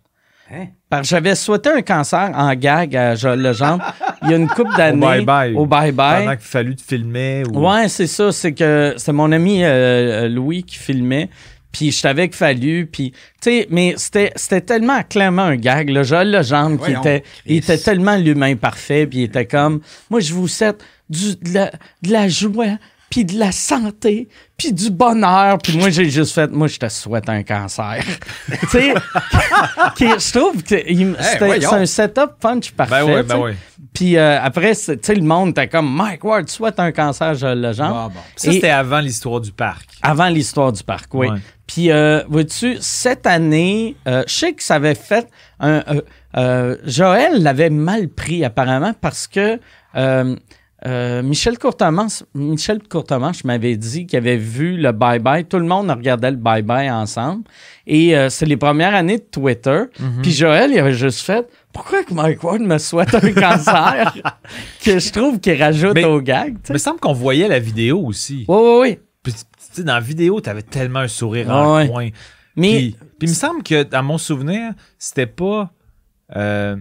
Hein? 0.53 0.67
Parce 0.89 1.03
que 1.03 1.09
j'avais 1.09 1.35
souhaité 1.35 1.71
un 1.71 1.83
cancer 1.83 2.31
en 2.35 2.55
gag 2.55 2.95
à 2.95 3.15
Joël 3.15 3.41
Legendre 3.41 3.83
il 4.23 4.31
y 4.31 4.35
a 4.35 4.37
une 4.37 4.49
couple 4.49 4.71
d'années. 4.77 5.25
bye-bye. 5.25 5.55
Au 5.55 5.67
bye-bye. 5.67 6.21
Pendant 6.21 6.37
qu'il 6.37 6.47
fallu 6.47 6.77
te 6.77 6.83
filmer. 6.83 7.43
Ou... 7.51 7.69
Ouais, 7.69 7.89
c'est 7.89 8.07
ça. 8.07 8.33
C'est 8.33 8.53
que 8.53 8.95
c'est 8.97 9.13
mon 9.13 9.33
ami 9.33 9.65
euh, 9.65 10.29
Louis 10.29 10.63
qui 10.63 10.77
filmait. 10.77 11.29
Puis 11.73 11.91
je 11.91 11.99
savais 11.99 12.29
qu'il 12.29 12.37
fallu. 12.37 12.87
Puis, 12.87 13.13
tu 13.41 13.51
sais, 13.51 13.67
mais 13.71 13.95
c'était, 13.97 14.33
c'était 14.37 14.61
tellement 14.61 15.03
clairement 15.03 15.43
un 15.43 15.57
gag. 15.57 15.89
Le 15.89 16.03
Joël 16.03 16.31
Legendre 16.31 16.85
qui 16.85 16.93
était, 16.93 17.23
il 17.47 17.57
était 17.57 17.79
tellement 17.79 18.17
l'humain 18.17 18.55
parfait. 18.57 19.07
Puis 19.07 19.21
il 19.21 19.25
était 19.25 19.47
comme, 19.47 19.81
moi, 20.11 20.21
je 20.21 20.35
vous 20.35 20.49
souhaite 20.49 20.85
du, 21.09 21.37
de, 21.37 21.55
la, 21.55 21.71
de 22.03 22.13
la 22.13 22.29
joie, 22.29 22.79
puis 23.13 23.27
de 23.27 23.39
la 23.39 23.53
santé, 23.53 24.27
puis 24.57 24.73
du 24.73 24.91
bonheur. 24.91 25.59
Puis 25.59 25.77
moi, 25.77 25.91
j'ai 25.91 26.09
juste 26.09 26.33
fait, 26.35 26.51
moi, 26.51 26.67
je 26.67 26.79
te 26.79 26.89
souhaite 26.89 27.29
un 27.29 27.43
cancer. 27.43 28.03
tu 28.63 28.67
sais, 28.69 28.95
je 30.01 30.33
trouve 30.39 30.63
que 30.63 30.69
c'était- 30.69 31.67
un 31.67 31.85
setup 31.85 32.39
punch 32.41 32.73
parfait. 32.73 33.05
Ben 33.05 33.23
tu 33.23 33.29
ben 33.29 33.39
ouais. 33.39 33.57
Puis 33.93 34.17
euh, 34.17 34.41
après, 34.43 34.75
tu 34.75 34.97
sais, 35.03 35.15
le 35.15 35.21
monde 35.23 35.51
était 35.51 35.69
comme, 35.69 35.95
Mike 35.95 36.25
Ward 36.25 36.49
souhaite 36.49 36.81
un 36.81 36.91
cancer 36.91 37.29
à 37.29 37.35
Joël 37.35 37.61
Legendre. 37.61 37.95
Ah, 37.95 38.09
bon. 38.09 38.21
Ça, 38.35 38.51
c'était 38.51 38.71
avant 38.71 39.01
l'histoire 39.01 39.43
du 39.43 39.53
parc. 39.53 39.91
avant 40.01 40.29
l'histoire 40.29 40.73
du 40.73 40.83
parc, 40.83 41.13
oui. 41.13 41.29
Ouais. 41.29 41.39
Puis, 41.67 41.91
euh, 41.91 42.23
vois-tu, 42.29 42.79
cette 42.81 43.27
année, 43.27 43.95
euh, 44.09 44.25
je 44.27 44.33
sais 44.33 44.53
que 44.55 44.63
ça 44.63 44.77
avait 44.77 44.95
fait 44.95 45.29
un. 45.61 45.83
euh, 46.39 46.77
Joël 46.87 47.43
l'avait 47.43 47.69
mal 47.71 48.09
pris, 48.09 48.43
apparemment, 48.43 48.95
parce 48.99 49.27
que 49.27 49.61
euh, 50.87 51.23
Michel 51.23 51.59
Courtemanche, 51.59 52.25
Michel 52.35 52.83
Courtemanche 52.83 53.45
m'avait 53.45 53.77
dit 53.77 54.07
qu'il 54.07 54.17
avait 54.17 54.37
vu 54.37 54.77
le 54.77 54.91
bye-bye. 54.91 55.45
Tout 55.45 55.59
le 55.59 55.65
monde 55.65 55.89
regardait 55.91 56.31
le 56.33 56.37
bye-bye 56.37 56.91
ensemble. 56.93 57.45
Et 57.87 58.17
euh, 58.17 58.29
c'est 58.31 58.47
les 58.47 58.57
premières 58.57 58.95
années 58.95 59.19
de 59.19 59.23
Twitter. 59.25 59.83
Mhm. 60.01 60.23
Puis 60.23 60.33
Joël, 60.33 60.71
il 60.73 60.79
avait 60.79 60.93
juste 60.95 61.21
fait 61.21 61.49
Pourquoi 61.73 62.03
que 62.03 62.13
Mike 62.13 62.43
Ward 62.43 62.61
me 62.63 62.79
souhaite 62.79 63.15
un 63.15 63.33
cancer? 63.33 64.15
Que 64.85 64.99
je 64.99 65.13
trouve 65.13 65.39
qu'il 65.39 65.63
rajoute 65.63 65.95
Mais- 65.95 66.05
au 66.05 66.21
gag. 66.21 66.57
Mais 66.69 66.77
il 66.77 66.81
semble 66.81 66.99
qu'on 66.99 67.13
voyait 67.13 67.47
la 67.49 67.61
vidéo 67.61 68.01
aussi. 68.05 68.45
Oui, 68.49 68.57
oui, 68.61 68.79
oui. 68.81 68.99
Puis, 69.23 69.35
dans 69.85 69.95
la 69.95 70.01
vidéo, 70.01 70.41
t'avais 70.41 70.63
tellement 70.63 70.99
un 71.01 71.09
sourire 71.09 71.47
Ouais, 71.47 71.53
en 71.55 71.77
ouais. 71.77 71.89
coin. 71.89 72.09
Mais. 72.57 72.73
Puis, 72.77 72.97
puis 73.19 73.29
il 73.29 73.31
me 73.31 73.35
semble 73.35 73.63
que, 73.63 73.85
dans 73.85 74.03
mon 74.03 74.19
souvenir, 74.19 74.73
c'était 74.99 75.27
pas. 75.27 75.71
euh, 76.35 76.77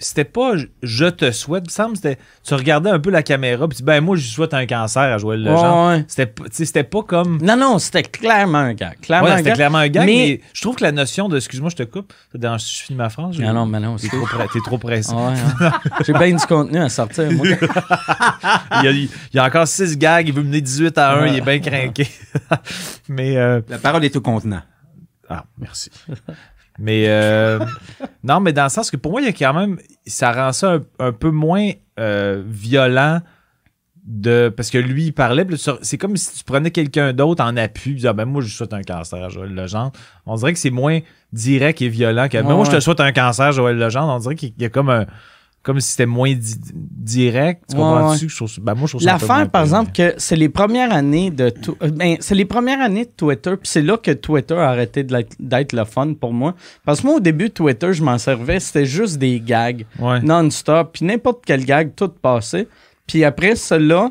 c'était 0.00 0.24
pas 0.24 0.56
je- 0.56 0.66
je 0.82 1.04
te 1.06 1.30
souhaite. 1.30 1.64
Il 1.66 1.68
me 1.68 1.72
semble 1.72 1.92
que 1.92 1.96
c'était. 1.98 2.18
Tu 2.44 2.54
regardais 2.54 2.90
un 2.90 2.98
peu 2.98 3.10
la 3.10 3.22
caméra, 3.22 3.68
puis 3.68 3.76
tu 3.76 3.82
dis, 3.82 3.86
ben 3.86 4.00
moi, 4.00 4.16
je 4.16 4.26
souhaite 4.26 4.52
un 4.54 4.66
cancer 4.66 5.02
à 5.02 5.18
Joël 5.18 5.42
Legendre. 5.44 5.88
Ouais, 5.90 5.96
ouais. 5.98 6.04
C'était, 6.08 6.82
pas- 6.84 7.02
comme. 7.02 7.38
Non, 7.42 7.56
non, 7.56 7.78
c'était 7.78 8.02
clairement 8.02 8.58
un 8.58 8.74
gag. 8.74 8.98
Clairement 9.00 9.26
Ouais, 9.28 9.32
un 9.34 9.36
c'était 9.36 9.50
gag. 9.50 9.56
clairement 9.56 9.78
un 9.78 9.88
gag, 9.88 10.06
Mais- 10.06 10.12
mais... 10.12 10.40
je 10.52 10.60
trouve 10.62 10.74
que 10.76 10.82
la 10.82 10.92
notion 10.92 11.28
de. 11.28 11.36
Excuse-moi, 11.36 11.70
je 11.70 11.76
te 11.76 11.82
coupe. 11.84 12.12
Si 12.58 12.74
je 12.78 12.82
finis 12.84 12.96
ma 12.98 13.08
phrase? 13.10 13.36
Ah 13.46 13.52
non, 13.52 13.66
mais 13.66 13.78
non, 13.80 13.96
T'es 13.96 14.08
c'est 14.08 14.16
trop, 14.16 14.26
pressé. 14.26 14.48
t'es 14.52 14.60
trop 14.64 14.78
pressé. 14.78 15.12
Ouais. 15.14 15.34
J'ai 16.06 16.12
bien 16.12 16.30
du 16.36 16.46
contenu 16.46 16.78
à 16.78 16.88
sortir, 16.88 17.30
moi. 17.32 17.46
il, 17.46 18.84
y 18.84 18.88
a, 18.88 18.90
il 18.90 19.08
y 19.34 19.38
a 19.38 19.44
encore 19.44 19.68
6 19.68 19.96
gags, 19.98 20.26
il 20.28 20.34
veut 20.34 20.42
mener 20.42 20.60
18 20.60 20.96
à 20.98 21.12
1, 21.18 21.26
il 21.26 21.36
est 21.36 21.40
bien 21.40 21.58
craqué. 21.60 22.08
mais. 23.08 23.36
euh, 23.36 23.60
La 23.68 23.78
parole 23.78 24.04
est 24.04 24.16
au 24.16 24.20
contenant. 24.20 24.62
Ah, 25.28 25.44
merci. 25.58 25.90
Mais 26.80 27.04
euh, 27.08 27.58
non, 28.24 28.40
mais 28.40 28.52
dans 28.52 28.64
le 28.64 28.70
sens 28.70 28.90
que 28.90 28.96
pour 28.96 29.12
moi, 29.12 29.20
il 29.20 29.26
y 29.26 29.28
a 29.28 29.32
quand 29.32 29.54
même. 29.54 29.78
Ça 30.06 30.32
rend 30.32 30.52
ça 30.52 30.74
un, 30.74 30.80
un 30.98 31.12
peu 31.12 31.30
moins 31.30 31.70
euh, 32.00 32.42
violent 32.46 33.20
de. 34.04 34.52
Parce 34.54 34.70
que 34.70 34.78
lui, 34.78 35.06
il 35.06 35.12
parlait. 35.12 35.46
C'est 35.82 35.98
comme 35.98 36.16
si 36.16 36.38
tu 36.38 36.44
prenais 36.44 36.70
quelqu'un 36.70 37.12
d'autre 37.12 37.44
en 37.44 37.56
appui. 37.56 37.90
Tu 37.90 37.94
disais, 37.96 38.08
ah, 38.08 38.12
ben 38.14 38.24
moi, 38.24 38.42
je 38.42 38.48
souhaite 38.48 38.72
un 38.72 38.82
cancer 38.82 39.28
Joël 39.30 39.54
Legendre. 39.54 39.92
On 40.26 40.34
dirait 40.36 40.54
que 40.54 40.58
c'est 40.58 40.70
moins 40.70 41.00
direct 41.32 41.82
et 41.82 41.88
violent 41.88 42.28
que. 42.28 42.38
Ben, 42.38 42.54
moi, 42.54 42.64
je 42.64 42.72
te 42.72 42.80
souhaite 42.80 43.00
un 43.00 43.12
cancer, 43.12 43.52
Joël 43.52 43.76
Legendre. 43.76 44.12
On 44.14 44.18
dirait 44.18 44.34
qu'il 44.34 44.54
y 44.58 44.64
a 44.64 44.70
comme 44.70 44.88
un. 44.90 45.06
Comme 45.62 45.78
si 45.78 45.90
c'était 45.90 46.06
moins 46.06 46.32
di- 46.32 46.56
direct. 46.72 47.64
Tu 47.68 47.76
comprends-tu? 47.76 48.26
ouais. 48.26 48.48
ben, 48.62 48.74
moi, 48.74 48.86
je 48.86 48.92
trouve 48.92 49.04
L'affaire, 49.04 49.50
par 49.50 49.62
exemple, 49.62 49.92
que 49.92 50.14
c'est 50.16 50.36
les 50.36 50.48
premières 50.48 50.90
années 50.90 51.30
de 51.30 51.52
euh, 51.82 51.90
ben, 51.90 52.16
c'est 52.20 52.34
les 52.34 52.46
premières 52.46 52.80
années 52.80 53.04
de 53.04 53.10
Twitter, 53.14 53.50
puis 53.56 53.68
c'est 53.68 53.82
là 53.82 53.98
que 53.98 54.10
Twitter 54.12 54.54
a 54.54 54.70
arrêté 54.70 55.04
d'être 55.38 55.72
le 55.74 55.84
fun 55.84 56.14
pour 56.14 56.32
moi. 56.32 56.54
Parce 56.86 57.02
que 57.02 57.06
moi, 57.06 57.16
au 57.16 57.20
début, 57.20 57.50
Twitter, 57.50 57.92
je 57.92 58.02
m'en 58.02 58.16
servais, 58.16 58.58
c'était 58.58 58.86
juste 58.86 59.18
des 59.18 59.38
gags 59.38 59.84
Ouais. 59.98 60.20
non-stop, 60.22 60.92
puis 60.94 61.04
n'importe 61.04 61.42
quel 61.44 61.64
gag, 61.66 61.92
tout 61.94 62.08
passait. 62.08 62.66
Puis 63.06 63.22
après 63.24 63.54
cela, 63.54 64.10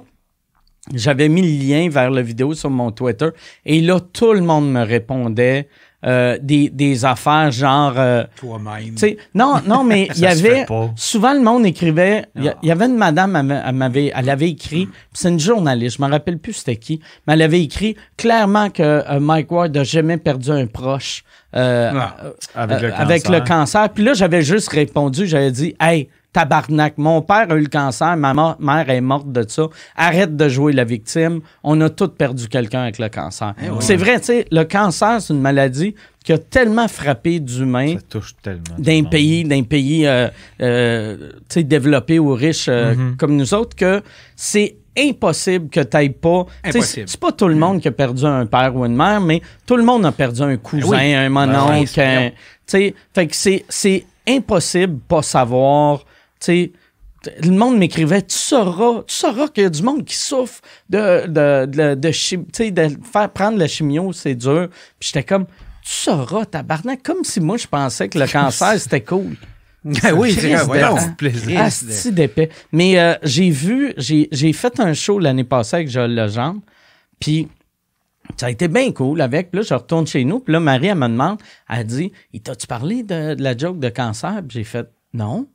j'avais 0.94 1.30
mis 1.30 1.42
le 1.42 1.68
lien 1.68 1.90
vers 1.90 2.12
la 2.12 2.22
vidéo 2.22 2.54
sur 2.54 2.70
mon 2.70 2.92
Twitter. 2.92 3.30
Et 3.66 3.82
là, 3.82 4.00
tout 4.00 4.34
le 4.34 4.42
monde 4.42 4.72
me 4.72 4.84
répondait 4.84 5.68
euh, 6.06 6.38
des, 6.42 6.70
des 6.70 7.04
affaires 7.06 7.52
genre... 7.52 7.94
euh, 7.98 8.24
Toi-même. 8.38 8.96
non, 9.36 9.56
non, 9.68 9.84
mais 9.84 10.08
il 10.16 10.22
y 10.22 10.26
avait. 10.26 10.66
Souvent, 10.96 11.34
le 11.34 11.42
monde 11.42 11.66
écrivait. 11.66 12.26
Il 12.36 12.46
y 12.46 12.50
a- 12.50 12.56
il 12.64 12.70
y, 12.70 12.72
avait 12.72 12.86
une 12.86 12.96
madame, 12.98 13.36
elle 13.36 13.44
m'a- 13.44 13.64
elle 13.68 13.76
m'avait, 13.76 14.12
elle 14.16 14.30
avait 14.30 14.50
écrit. 14.50 14.86
puis 14.86 14.96
C'est 15.14 15.30
une 15.30 15.40
journaliste, 15.40 15.98
je 15.98 16.04
me 16.06 16.10
rappelle 16.10 16.38
plus 16.38 16.54
c'était 16.54 16.78
qui, 16.78 17.02
mais 17.28 17.34
elle 17.34 17.42
avait 17.42 17.62
écrit 17.62 17.96
clairement 18.18 18.70
que 18.70 18.82
euh, 18.84 19.20
Mike 19.20 19.52
Ward 19.52 19.76
n'a 19.76 19.84
jamais 19.84 20.18
perdu 20.18 20.52
un 20.52 20.68
proche 20.68 21.24
euh, 21.56 21.92
Ah. 21.94 22.16
Avec 22.56 22.82
le 22.82 22.88
euh, 22.90 22.96
avec 22.96 23.24
cancer. 23.24 23.40
le 23.42 23.48
cancer. 23.48 23.90
Puis 23.90 24.04
là, 24.04 24.14
j'avais 24.14 24.42
juste 24.42 24.70
répondu, 24.70 25.26
j'avais 25.28 25.52
dit, 25.52 25.76
hey. 25.82 26.08
Tabarnak, 26.32 26.98
mon 26.98 27.22
père 27.24 27.48
a 27.52 27.56
eu 27.56 27.62
le 27.62 27.68
cancer, 27.70 28.16
ma 28.16 28.34
mère 28.60 28.90
est 28.90 29.02
morte 29.02 29.32
de 29.32 29.44
ça. 29.48 29.64
Arrête 29.96 30.38
de 30.38 30.48
jouer 30.48 30.74
la 30.74 30.84
victime. 30.84 31.40
On 31.64 31.80
a 31.82 31.90
tous 31.90 32.10
perdu 32.10 32.48
quelqu'un 32.48 32.82
avec 32.84 33.00
le 33.00 33.10
cancer. 33.10 33.56
Eh 33.64 33.70
oui. 33.70 33.78
C'est 33.80 33.96
vrai, 33.96 34.20
tu 34.20 34.26
sais, 34.28 34.46
le 34.52 34.64
cancer, 34.64 35.22
c'est 35.22 35.34
une 35.34 35.42
maladie 35.42 35.96
qui 36.24 36.32
a 36.34 36.38
tellement 36.38 36.88
frappé 36.88 37.40
d'humains 37.40 37.96
Ça 37.96 38.02
touche 38.08 38.36
tellement. 38.44 38.62
d'un 38.78 39.04
pays, 39.06 39.44
d'un 39.44 39.64
pays 39.64 40.06
euh, 40.06 40.28
euh, 40.62 41.18
tu 41.18 41.46
sais, 41.50 41.64
développé 41.64 42.20
ou 42.20 42.34
riche 42.36 42.68
euh, 42.70 42.94
Mhm. 42.94 43.18
comme 43.18 43.36
nous 43.36 43.54
autres 43.56 43.76
que 43.76 44.04
c'est 44.36 44.76
impossible 44.98 45.70
que 45.70 45.80
tu 45.80 46.10
pas. 46.12 46.46
C'est 46.72 47.20
pas 47.20 47.32
tout 47.32 47.48
le 47.48 47.56
monde 47.56 47.80
qui 47.82 47.88
a 47.88 47.92
perdu 47.92 48.26
un 48.26 48.46
père 48.46 48.76
ou 48.76 48.86
une 48.86 48.96
mère, 48.96 49.22
mais 49.22 49.42
tout 49.66 49.78
le 49.78 49.84
monde 49.84 50.06
a 50.06 50.12
perdu 50.12 50.42
un 50.44 50.58
cousin, 50.58 50.90
Oui. 50.90 51.14
un 51.16 51.30
Ben 51.30 51.48
mononcle. 51.48 51.90
oui, 51.98 52.04
un- 52.04 52.32
fait 52.68 53.28
que 53.28 53.36
c'est, 53.36 53.66
c'est 53.68 54.06
impossible 54.28 55.00
pas 55.08 55.24
savoir. 55.24 56.06
Tu 56.40 56.72
le 57.44 57.52
monde 57.52 57.78
m'écrivait, 57.78 58.22
tu 58.22 58.36
sauras, 58.36 59.04
tu 59.06 59.14
sauras 59.14 59.50
qu'il 59.50 59.64
y 59.64 59.66
a 59.66 59.70
du 59.70 59.84
monde 59.84 60.06
qui 60.06 60.16
souffre 60.16 60.62
de, 60.90 61.28
de, 61.28 61.66
de, 61.66 61.96
de, 61.96 62.12
faire 63.04 63.30
prendre 63.34 63.58
la 63.58 63.68
chimio, 63.68 64.14
c'est 64.14 64.36
dur. 64.36 64.70
Puis 65.00 65.10
j'étais 65.10 65.24
comme, 65.24 65.46
tu 65.46 65.92
sauras, 65.92 66.46
tabarnak, 66.46 67.04
comme 67.04 67.24
si 67.24 67.42
moi 67.42 67.58
je 67.58 67.68
pensais 67.68 68.08
que 68.08 68.18
le 68.18 68.28
cancer 68.28 68.80
c'était 68.80 69.02
cool. 69.02 69.36
Ah 70.04 70.14
oui, 70.14 70.34
c'est 70.34 70.50
de- 70.52 71.16
plaisir. 71.16 71.62
D'épais. 72.12 72.50
Mais 72.74 73.00
euh, 73.00 73.14
j'ai 73.24 73.50
vu, 73.50 73.94
j'ai 73.96 74.28
j'ai 74.30 74.52
fait 74.52 74.78
un 74.82 74.94
show 74.94 75.20
l'année 75.20 75.46
passée 75.46 75.78
avec 75.78 75.90
Joël 75.90 76.14
Legendre, 76.14 76.60
puis 77.18 77.48
ça 78.36 78.48
a 78.48 78.50
été 78.50 78.68
bien 78.68 78.92
cool 78.92 79.22
avec. 79.22 79.52
Puis 79.52 79.60
là, 79.62 79.66
je 79.68 79.74
retourne 79.74 80.06
chez 80.06 80.26
nous, 80.26 80.42
puis 80.42 80.52
là, 80.52 80.60
Marie, 80.60 80.88
elle 80.88 80.96
me 80.96 81.08
demande, 81.08 81.40
elle 81.70 81.86
dit, 81.86 82.12
«T'as-tu 82.44 82.68
parlé 82.68 83.04
de, 83.04 83.36
de 83.36 83.42
la 83.42 83.56
joke 83.58 83.80
de 83.80 83.88
cancer?» 83.88 84.42
Puis 84.48 84.58
j'ai 84.60 84.64
fait, 84.66 84.86
«Non.» 85.14 85.48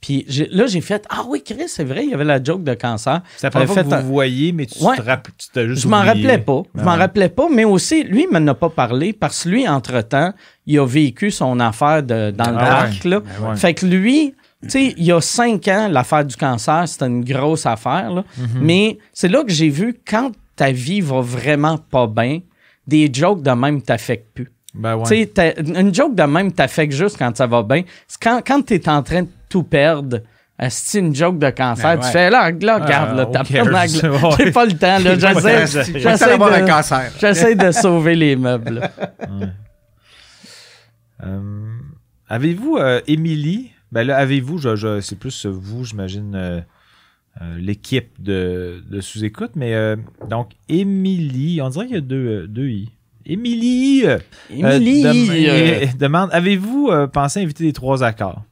Puis 0.00 0.26
là, 0.50 0.66
j'ai 0.66 0.80
fait, 0.82 1.04
«Ah 1.10 1.24
oui, 1.26 1.42
Chris, 1.44 1.64
c'est 1.68 1.82
vrai, 1.84 2.04
il 2.04 2.10
y 2.10 2.14
avait 2.14 2.24
la 2.24 2.42
joke 2.42 2.62
de 2.62 2.74
cancer.» 2.74 3.22
première 3.40 3.50
fois 3.50 3.50
J'avais 3.66 3.66
que 3.66 3.74
fait 3.74 3.82
vous 3.82 3.94
un- 3.94 4.00
voyez, 4.02 4.52
mais 4.52 4.66
tu 4.66 4.82
Ouais. 4.84 4.96
te 4.96 5.02
rappelles, 5.02 5.32
tu 5.38 5.46
t'as 5.52 5.66
juste 5.66 5.82
Je 5.82 5.88
m'en 5.88 6.02
rappelais 6.02 6.38
pas. 6.38 6.62
Je 6.74 6.80
Ah 6.80 6.84
m'en 6.84 6.96
rappelais 6.96 7.28
pas, 7.28 7.46
mais 7.50 7.64
aussi, 7.64 8.04
lui, 8.04 8.26
il 8.30 8.38
m'en 8.38 8.46
a 8.50 8.54
pas 8.54 8.68
parlé 8.68 9.12
parce 9.12 9.44
que 9.44 9.48
lui, 9.48 9.66
entre-temps, 9.68 10.32
il 10.66 10.78
a 10.78 10.86
vécu 10.86 11.30
son 11.30 11.58
affaire 11.60 12.02
de, 12.02 12.30
dans 12.30 12.50
le 12.50 12.56
Ah 12.58 12.66
parc. 12.66 13.04
Là. 13.04 13.20
Ben 13.20 13.48
ouais. 13.50 13.56
Fait 13.56 13.74
que 13.74 13.86
lui, 13.86 14.34
tu 14.62 14.70
sais, 14.70 14.94
il 14.96 15.04
y 15.04 15.12
a 15.12 15.20
cinq 15.20 15.66
ans, 15.68 15.88
l'affaire 15.90 16.24
du 16.24 16.36
cancer, 16.36 16.86
c'était 16.86 17.06
une 17.06 17.24
grosse 17.24 17.66
affaire. 17.66 18.10
là. 18.12 18.24
Mhm. 18.38 18.48
Mais 18.60 18.98
c'est 19.12 19.28
là 19.28 19.42
que 19.44 19.52
j'ai 19.52 19.68
vu 19.70 19.96
quand 20.06 20.30
ta 20.56 20.72
vie 20.72 21.00
va 21.00 21.20
vraiment 21.20 21.78
pas 21.78 22.06
bien, 22.06 22.40
des 22.86 23.10
jokes 23.12 23.42
de 23.42 23.50
même 23.50 23.82
t'affectent 23.82 24.32
plus. 24.34 24.52
Ben 24.74 24.94
ouais. 24.96 25.30
Une 25.74 25.94
joke 25.94 26.14
de 26.14 26.22
même 26.24 26.52
t'affecte 26.52 26.92
juste 26.92 27.16
quand 27.18 27.34
ça 27.34 27.46
va 27.46 27.62
bien. 27.62 27.82
Quand, 28.22 28.40
quand 28.46 28.60
tu 28.62 28.74
es 28.74 28.88
en 28.90 29.02
train 29.02 29.22
de 29.22 29.28
tout 29.48 29.62
perdre, 29.62 30.20
c'est 30.70 30.98
une 31.00 31.14
joke 31.14 31.38
de 31.38 31.50
cancer, 31.50 31.98
Ben 31.98 32.04
tu 32.04 32.10
fais 32.10 32.30
là, 32.30 32.50
là, 32.50 32.78
regarde, 32.78 33.16
là, 33.16 33.24
who 33.26 33.32
t'as 33.32 33.44
pas 33.44 33.86
J'ai 34.38 34.50
pas 34.52 34.64
le 34.64 34.72
temps, 34.72 34.98
là. 34.98 35.18
J'essaie, 35.18 35.66
j'essaie 36.00 36.38
de, 36.38 36.66
cancer. 36.66 37.12
j'essaie 37.20 37.54
de 37.54 37.70
sauver 37.72 38.14
les 38.14 38.36
meubles. 38.36 38.88
Euh, 41.24 41.76
avez-vous 42.28 42.76
euh, 42.76 43.00
Émilie? 43.06 43.70
Ben 43.92 44.06
là, 44.06 44.16
avez-vous, 44.16 44.58
je, 44.58 44.76
je- 44.76 45.00
c'est 45.00 45.18
plus 45.18 45.46
vous, 45.46 45.84
j'imagine, 45.84 46.34
euh, 46.34 46.60
l'équipe 47.58 48.20
de, 48.22 48.82
de 48.90 49.00
sous-écoute, 49.00 49.52
mais 49.56 49.74
donc 50.28 50.52
Émilie, 50.68 51.60
on 51.62 51.68
dirait 51.68 51.86
qu'il 51.86 51.94
y 51.96 51.98
a 51.98 52.02
deux, 52.02 52.46
deux 52.48 52.68
I. 52.68 52.90
Émilie! 53.26 54.04
Émilie, 54.50 55.02
dem- 55.02 55.98
demande, 55.98 56.30
avez-vous 56.32 56.90
pensé 57.12 57.42
inviter 57.42 57.64
les 57.64 57.72
trois 57.72 58.02
accords? 58.04 58.42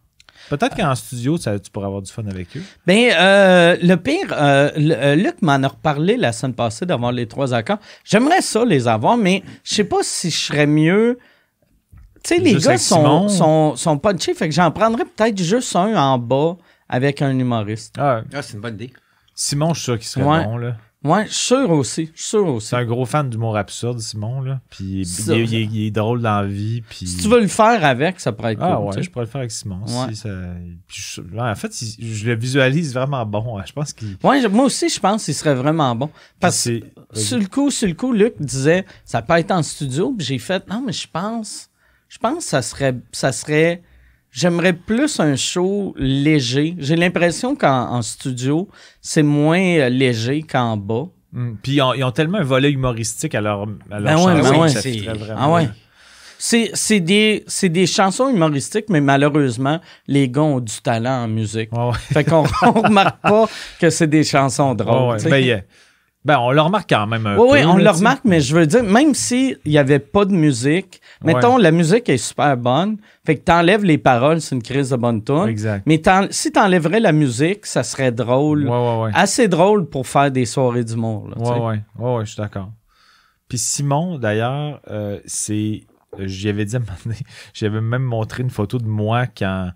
Peut-être 0.50 0.76
qu'en 0.76 0.94
studio, 0.94 1.36
ça, 1.38 1.58
tu 1.58 1.70
pourrais 1.70 1.86
avoir 1.86 2.02
du 2.02 2.12
fun 2.12 2.26
avec 2.26 2.56
eux. 2.56 2.62
Ben, 2.86 3.10
euh, 3.12 3.76
le 3.82 3.94
pire, 3.96 4.26
euh, 4.32 4.70
le- 4.76 4.94
euh, 4.94 5.14
Luc 5.14 5.40
m'en 5.42 5.62
a 5.62 5.68
reparlé 5.68 6.16
la 6.16 6.32
semaine 6.32 6.54
passée 6.54 6.84
d'avoir 6.86 7.12
les 7.12 7.26
trois 7.26 7.54
accords. 7.54 7.78
J'aimerais 8.04 8.42
ça 8.42 8.64
les 8.64 8.86
avoir, 8.88 9.16
mais 9.16 9.42
je 9.64 9.74
sais 9.76 9.84
pas 9.84 9.98
si 10.02 10.30
je 10.30 10.36
serais 10.38 10.66
mieux. 10.66 11.18
Tu 12.22 12.34
sais, 12.36 12.40
les 12.40 12.52
Juste 12.52 12.66
gars 12.68 12.78
sont, 12.78 13.28
sont, 13.28 13.76
sont 13.76 13.98
punchés, 13.98 14.34
fait 14.34 14.48
que 14.48 14.54
j'en 14.54 14.70
prendrais 14.70 15.04
peut-être 15.04 15.42
juste 15.42 15.74
un 15.76 15.94
en 15.96 16.18
bas 16.18 16.56
avec 16.88 17.20
un 17.22 17.38
humoriste. 17.38 17.96
Ah, 17.98 18.22
Ah, 18.32 18.40
c'est 18.42 18.54
une 18.54 18.60
bonne 18.60 18.74
idée. 18.74 18.92
Simon, 19.34 19.74
je 19.74 19.80
suis 19.80 19.84
sûr 19.84 19.98
qu'il 19.98 20.06
serait 20.06 20.24
Ouais. 20.24 20.44
bon, 20.44 20.56
là. 20.56 20.76
Ouais, 21.04 21.26
je 21.26 21.32
suis 21.32 21.44
sûr 21.46 21.70
aussi. 21.70 22.10
Je 22.14 22.20
suis 22.22 22.28
sûr 22.30 22.46
aussi. 22.46 22.68
C'est 22.68 22.76
un 22.76 22.84
gros 22.86 23.04
fan 23.04 23.28
d'humour 23.28 23.56
absurde, 23.58 24.00
Simon, 24.00 24.40
là. 24.40 24.60
Puis 24.70 24.84
il, 24.84 25.00
est- 25.02 25.44
il 25.44 25.54
est- 25.54 25.64
il 25.64 25.86
est 25.86 25.90
drôle 25.90 26.22
dans 26.22 26.40
la 26.40 26.46
vie, 26.46 26.80
puis... 26.88 27.06
Si 27.06 27.18
tu 27.18 27.28
veux 27.28 27.40
le 27.40 27.46
faire 27.46 27.84
avec, 27.84 28.18
ça 28.20 28.32
pourrait 28.32 28.54
être 28.54 28.62
Ah 28.62 28.76
cool. 28.76 28.84
ouais, 28.86 28.90
tu 28.92 28.98
sais. 28.98 29.02
je 29.04 29.10
pourrais 29.10 29.24
le 29.26 29.30
faire 29.30 29.40
avec 29.40 29.50
Simon. 29.50 29.80
Ouais. 29.86 30.14
si 30.14 30.16
ça- 30.16 30.28
je- 30.88 31.20
ouais, 31.20 31.40
en 31.50 31.54
fait, 31.54 31.72
je 31.98 32.26
le 32.26 32.34
visualise 32.36 32.94
vraiment 32.94 33.24
bon. 33.26 33.60
Je 33.66 33.72
pense 33.72 33.92
qu'il. 33.92 34.16
Ouais, 34.24 34.48
moi 34.48 34.64
aussi, 34.64 34.88
je 34.88 34.98
pense 34.98 35.26
qu'il 35.26 35.34
serait 35.34 35.54
vraiment 35.54 35.94
bon. 35.94 36.08
Parce 36.40 36.64
que 36.64 36.80
sur 37.12 37.38
le 37.38 37.46
coup, 37.46 37.70
sur 37.70 37.86
le 37.86 37.94
coup, 37.94 38.12
Luc 38.12 38.34
disait 38.40 38.86
ça 39.04 39.20
peut 39.20 39.34
être 39.34 39.50
en 39.50 39.62
studio. 39.62 40.14
Puis 40.16 40.26
j'ai 40.26 40.38
fait 40.38 40.66
non, 40.68 40.82
mais 40.86 40.92
je 40.92 41.06
pense, 41.12 41.68
je 42.08 42.16
pense 42.18 42.38
que 42.38 42.42
ça 42.50 42.62
serait, 42.62 42.94
ça 43.12 43.30
serait. 43.32 43.82
J'aimerais 44.36 44.72
plus 44.72 45.20
un 45.20 45.36
show 45.36 45.94
léger. 45.96 46.74
J'ai 46.78 46.96
l'impression 46.96 47.54
qu'en 47.54 47.88
en 47.92 48.02
studio, 48.02 48.68
c'est 49.00 49.22
moins 49.22 49.60
euh, 49.78 49.88
léger 49.88 50.42
qu'en 50.42 50.76
bas. 50.76 51.04
Mm. 51.32 51.52
Puis 51.62 51.72
ils 51.74 51.82
ont, 51.82 51.94
ils 51.94 52.02
ont 52.02 52.10
tellement 52.10 52.38
un 52.38 52.42
volet 52.44 52.70
humoristique 52.72 53.34
à 53.36 53.40
leur, 53.40 53.62
à 53.90 54.00
leur 54.00 54.02
Ben 54.02 54.16
ouais, 54.16 54.42
chanson 54.42 54.52
ben 54.54 54.60
ouais, 54.60 54.68
c'est- 54.68 55.00
vraiment. 55.06 55.36
Ah 55.40 55.50
ouais. 55.52 55.68
C'est, 56.36 56.70
c'est 56.74 57.00
des, 57.00 57.44
c'est 57.46 57.68
des 57.68 57.86
chansons 57.86 58.28
humoristiques, 58.28 58.86
mais 58.90 59.00
malheureusement, 59.00 59.80
les 60.08 60.28
gars 60.28 60.42
ont 60.42 60.60
du 60.60 60.74
talent 60.82 61.22
en 61.24 61.28
musique. 61.28 61.72
Ouais, 61.72 61.86
ouais. 61.86 61.92
Fait 62.12 62.24
qu'on 62.24 62.44
on 62.62 62.72
remarque 62.72 63.20
pas 63.22 63.46
que 63.80 63.88
c'est 63.88 64.08
des 64.08 64.24
chansons 64.24 64.70
Ouais, 64.70 64.74
drôles. 64.76 65.10
ouais. 65.12 65.16
tu 65.18 65.22
sais. 65.24 65.30
Ben, 65.30 65.62
ben, 66.24 66.38
on 66.38 66.52
le 66.52 66.60
remarque 66.60 66.88
quand 66.88 67.06
même 67.06 67.26
un 67.26 67.36
Oui, 67.36 67.48
peu. 67.48 67.54
oui, 67.54 67.64
on 67.66 67.76
là, 67.76 67.92
le 67.92 67.98
remarque, 67.98 68.22
mais 68.24 68.40
je 68.40 68.54
veux 68.56 68.66
dire, 68.66 68.82
même 68.82 69.14
s'il 69.14 69.58
n'y 69.66 69.76
avait 69.76 69.98
pas 69.98 70.24
de 70.24 70.32
musique, 70.32 71.00
mettons, 71.22 71.58
la 71.58 71.70
musique 71.70 72.08
est 72.08 72.16
super 72.16 72.56
bonne, 72.56 72.96
fait 73.26 73.36
que 73.36 73.42
t'enlèves 73.44 73.84
les 73.84 73.98
paroles, 73.98 74.40
c'est 74.40 74.54
une 74.54 74.62
crise 74.62 74.90
de 74.90 74.96
bonne 74.96 75.22
tune. 75.22 75.46
Exact. 75.48 75.82
Mais 75.86 76.00
si 76.30 76.50
t'enlèverais 76.50 77.00
la 77.00 77.12
musique, 77.12 77.66
ça 77.66 77.82
serait 77.82 78.12
drôle. 78.12 78.64
Ouais, 78.66 78.70
ouais, 78.70 79.02
ouais. 79.04 79.10
Assez 79.14 79.48
drôle 79.48 79.88
pour 79.88 80.06
faire 80.06 80.30
des 80.30 80.46
soirées 80.46 80.84
d'humour. 80.84 81.28
là, 81.28 81.36
ouais, 81.38 81.80
ouais, 81.98 82.16
ouais, 82.16 82.24
je 82.24 82.30
suis 82.32 82.40
d'accord. 82.40 82.70
Puis 83.48 83.58
Simon, 83.58 84.18
d'ailleurs, 84.18 84.80
euh, 84.90 85.20
c'est. 85.26 85.82
J'y 86.18 86.48
avais 86.48 86.64
dit 86.64 86.76
à 86.76 86.78
un 86.78 86.80
moment 86.82 86.92
donné, 87.04 87.16
j'avais 87.52 87.80
même 87.80 88.02
montré 88.02 88.42
une 88.42 88.50
photo 88.50 88.78
de 88.78 88.86
moi 88.86 89.26
quand, 89.26 89.70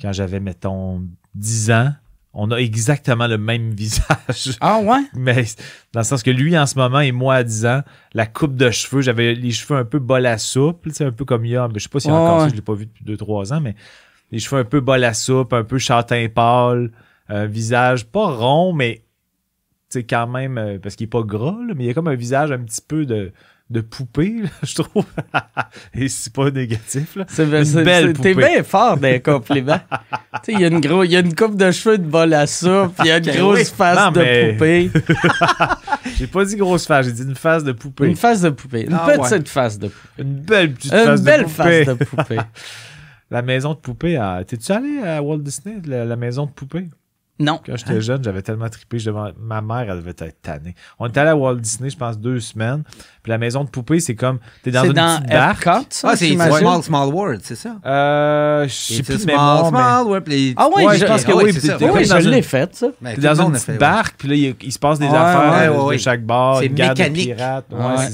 quand 0.00 0.12
j'avais, 0.12 0.40
mettons, 0.40 1.02
10 1.34 1.70
ans. 1.72 1.90
On 2.34 2.50
a 2.50 2.56
exactement 2.56 3.26
le 3.26 3.38
même 3.38 3.70
visage. 3.74 4.56
Ah 4.60 4.80
ouais? 4.80 5.02
Mais 5.14 5.44
dans 5.92 6.00
le 6.00 6.04
sens 6.04 6.22
que 6.22 6.30
lui, 6.30 6.56
en 6.58 6.66
ce 6.66 6.76
moment, 6.76 7.00
et 7.00 7.12
moi, 7.12 7.36
à 7.36 7.44
10 7.44 7.66
ans, 7.66 7.82
la 8.14 8.26
coupe 8.26 8.56
de 8.56 8.70
cheveux, 8.70 9.02
j'avais 9.02 9.34
les 9.34 9.50
cheveux 9.50 9.78
un 9.78 9.84
peu 9.84 9.98
bol 9.98 10.24
à 10.24 10.38
soupe, 10.38 10.88
sais, 10.90 11.04
un 11.04 11.12
peu 11.12 11.24
comme 11.24 11.44
il 11.44 11.52
y 11.52 11.56
a. 11.56 11.68
Je 11.74 11.80
sais 11.80 11.88
pas 11.88 11.98
a 11.98 12.08
Ouais, 12.08 12.18
encore 12.18 12.40
ça, 12.42 12.48
je 12.48 12.54
l'ai 12.54 12.62
pas 12.62 12.74
vu 12.74 12.86
depuis 12.86 13.04
2-3 13.04 13.52
ans, 13.52 13.60
mais 13.60 13.74
les 14.30 14.38
cheveux 14.38 14.60
un 14.60 14.64
peu 14.64 14.80
bol 14.80 15.04
à 15.04 15.14
soupe, 15.14 15.52
un 15.52 15.64
peu 15.64 15.78
châtain 15.78 16.26
pâle, 16.28 16.90
un 17.28 17.46
visage 17.46 18.06
pas 18.06 18.30
rond, 18.30 18.72
mais 18.72 19.04
tu 19.90 19.98
sais, 19.98 20.04
quand 20.04 20.26
même, 20.26 20.56
euh, 20.56 20.78
parce 20.78 20.96
qu'il 20.96 21.04
est 21.04 21.10
pas 21.10 21.22
gras, 21.22 21.58
là, 21.66 21.74
mais 21.76 21.84
il 21.84 21.86
y 21.86 21.90
a 21.90 21.94
comme 21.94 22.08
un 22.08 22.14
visage 22.14 22.50
un 22.50 22.60
petit 22.60 22.80
peu 22.80 23.04
de, 23.04 23.32
de 23.70 23.80
poupée, 23.80 24.42
là, 24.42 24.48
je 24.62 24.74
trouve. 24.82 25.04
Et 25.94 26.08
c'est 26.08 26.32
pas 26.32 26.50
négatif, 26.50 27.16
là. 27.16 27.24
C'est, 27.28 27.44
Une 27.44 27.64
c'est- 27.64 27.82
belle 27.84 28.14
c'est- 28.16 28.22
T'es 28.22 28.34
bien 28.34 28.62
fort 28.62 28.98
tu 30.44 30.52
sais, 30.52 30.52
il 30.52 30.60
y 30.60 30.64
a 30.64 30.68
une 30.68 30.80
gros, 30.80 31.04
y 31.04 31.16
a 31.16 31.20
une 31.20 31.34
coupe 31.34 31.56
de 31.56 31.70
cheveux 31.70 31.96
de 31.98 32.04
bol 32.06 32.34
à 32.34 32.46
soupe, 32.46 32.94
il 33.00 33.06
y 33.06 33.10
a 33.10 33.18
une 33.18 33.28
Ok, 33.30 33.36
grosse 33.38 33.58
oui. 33.60 33.64
face 33.76 33.98
Non, 33.98 34.10
de 34.12 34.20
mais- 34.20 34.52
poupée. 34.52 34.90
J'ai 36.16 36.26
pas 36.26 36.44
dit 36.44 36.56
grosse 36.56 36.86
face, 36.86 37.06
j'ai 37.06 37.12
dit 37.12 37.22
une 37.22 37.34
face 37.34 37.64
de 37.64 37.72
poupée. 37.72 38.06
Une 38.08 38.16
face 38.16 38.42
de 38.42 38.50
poupée. 38.50 38.82
Une 38.86 38.92
Ah 38.94 39.06
petite 39.06 39.32
ouais. 39.32 39.44
face 39.46 39.78
de 39.78 39.88
poupée. 39.88 40.22
Une 40.22 40.34
belle 40.34 40.72
petite 40.74 40.92
Une 40.92 40.98
face 41.04 41.22
belle 41.22 41.40
de 41.40 41.44
poupée. 41.46 41.84
face 41.84 41.98
de 41.98 42.04
poupée. 42.04 42.38
La 43.30 43.40
maison 43.42 43.70
de 43.72 43.78
poupée. 43.78 44.16
à- 44.16 44.42
T'es-tu 44.46 44.70
allé 44.72 44.98
à 44.98 45.22
Walt 45.22 45.38
Disney, 45.38 45.76
la, 45.86 46.04
la 46.04 46.16
maison 46.16 46.44
de 46.46 46.50
poupée? 46.50 46.88
Non. 47.42 47.60
Quand 47.66 47.76
j'étais 47.76 48.00
jeune, 48.00 48.22
j'avais 48.22 48.42
tellement 48.42 48.68
trippé. 48.68 48.98
je 48.98 49.10
devais- 49.10 49.32
Ma 49.40 49.60
mère, 49.60 49.86
elle 49.90 49.96
devait 49.98 50.10
être 50.10 50.40
tannée. 50.42 50.74
On 50.98 51.06
était 51.08 51.20
allé 51.20 51.30
à 51.30 51.36
Walt 51.36 51.56
Disney, 51.56 51.90
je 51.90 51.96
pense, 51.96 52.18
deux 52.18 52.40
semaines. 52.40 52.82
Puis 53.22 53.30
la 53.30 53.38
maison 53.38 53.62
de 53.64 53.68
poupée, 53.70 54.00
c'est 54.00 54.14
comme. 54.14 54.38
T'es 54.62 54.70
dans 54.70 54.84
une 54.84 54.92
dans 54.92 55.18
petite 55.18 55.30
barque. 55.30 55.66
Epcot, 55.66 55.86
ça, 55.90 56.08
Ah, 56.12 56.16
c'est? 56.16 56.32
Small, 56.34 56.82
Small 56.82 57.08
World, 57.08 57.40
c'est 57.44 57.54
ça? 57.54 57.76
Euh, 57.86 58.64
je 58.66 58.72
sais 58.72 59.02
plus 59.02 59.26
mais. 59.26 59.34
Small 59.34 60.04
World. 60.06 60.24
puis 60.24 60.34
les- 60.34 60.54
Ah 60.56 60.68
ouais, 60.68 60.84
Ouais, 60.86 60.94
je 60.94 61.00
je 61.00 61.06
pense 61.06 61.24
que 61.24 61.30
Ah 61.32 61.36
oui. 61.36 61.44
Oui, 61.92 62.04
je 62.04 62.08
dans 62.10 62.20
une- 62.20 62.30
l'ai 62.30 62.42
fait, 62.42 62.74
ça. 62.74 62.88
T'es 63.04 63.16
dans 63.20 63.40
une 63.42 63.52
petite 63.52 63.78
barque, 63.78 64.14
puis 64.18 64.28
là, 64.28 64.34
il, 64.34 64.54
il 64.62 64.72
se 64.72 64.78
passe 64.78 64.98
des 64.98 65.06
Ouais, 65.06 65.16
affaires 65.16 65.52
ouais, 65.52 65.66
de, 65.66 65.70
ouais, 65.72 65.76
de 65.78 65.82
ouais. 65.84 65.98
chaque 65.98 66.24
bar, 66.24 66.58
C'est 66.60 66.68
mécanique. 66.68 67.34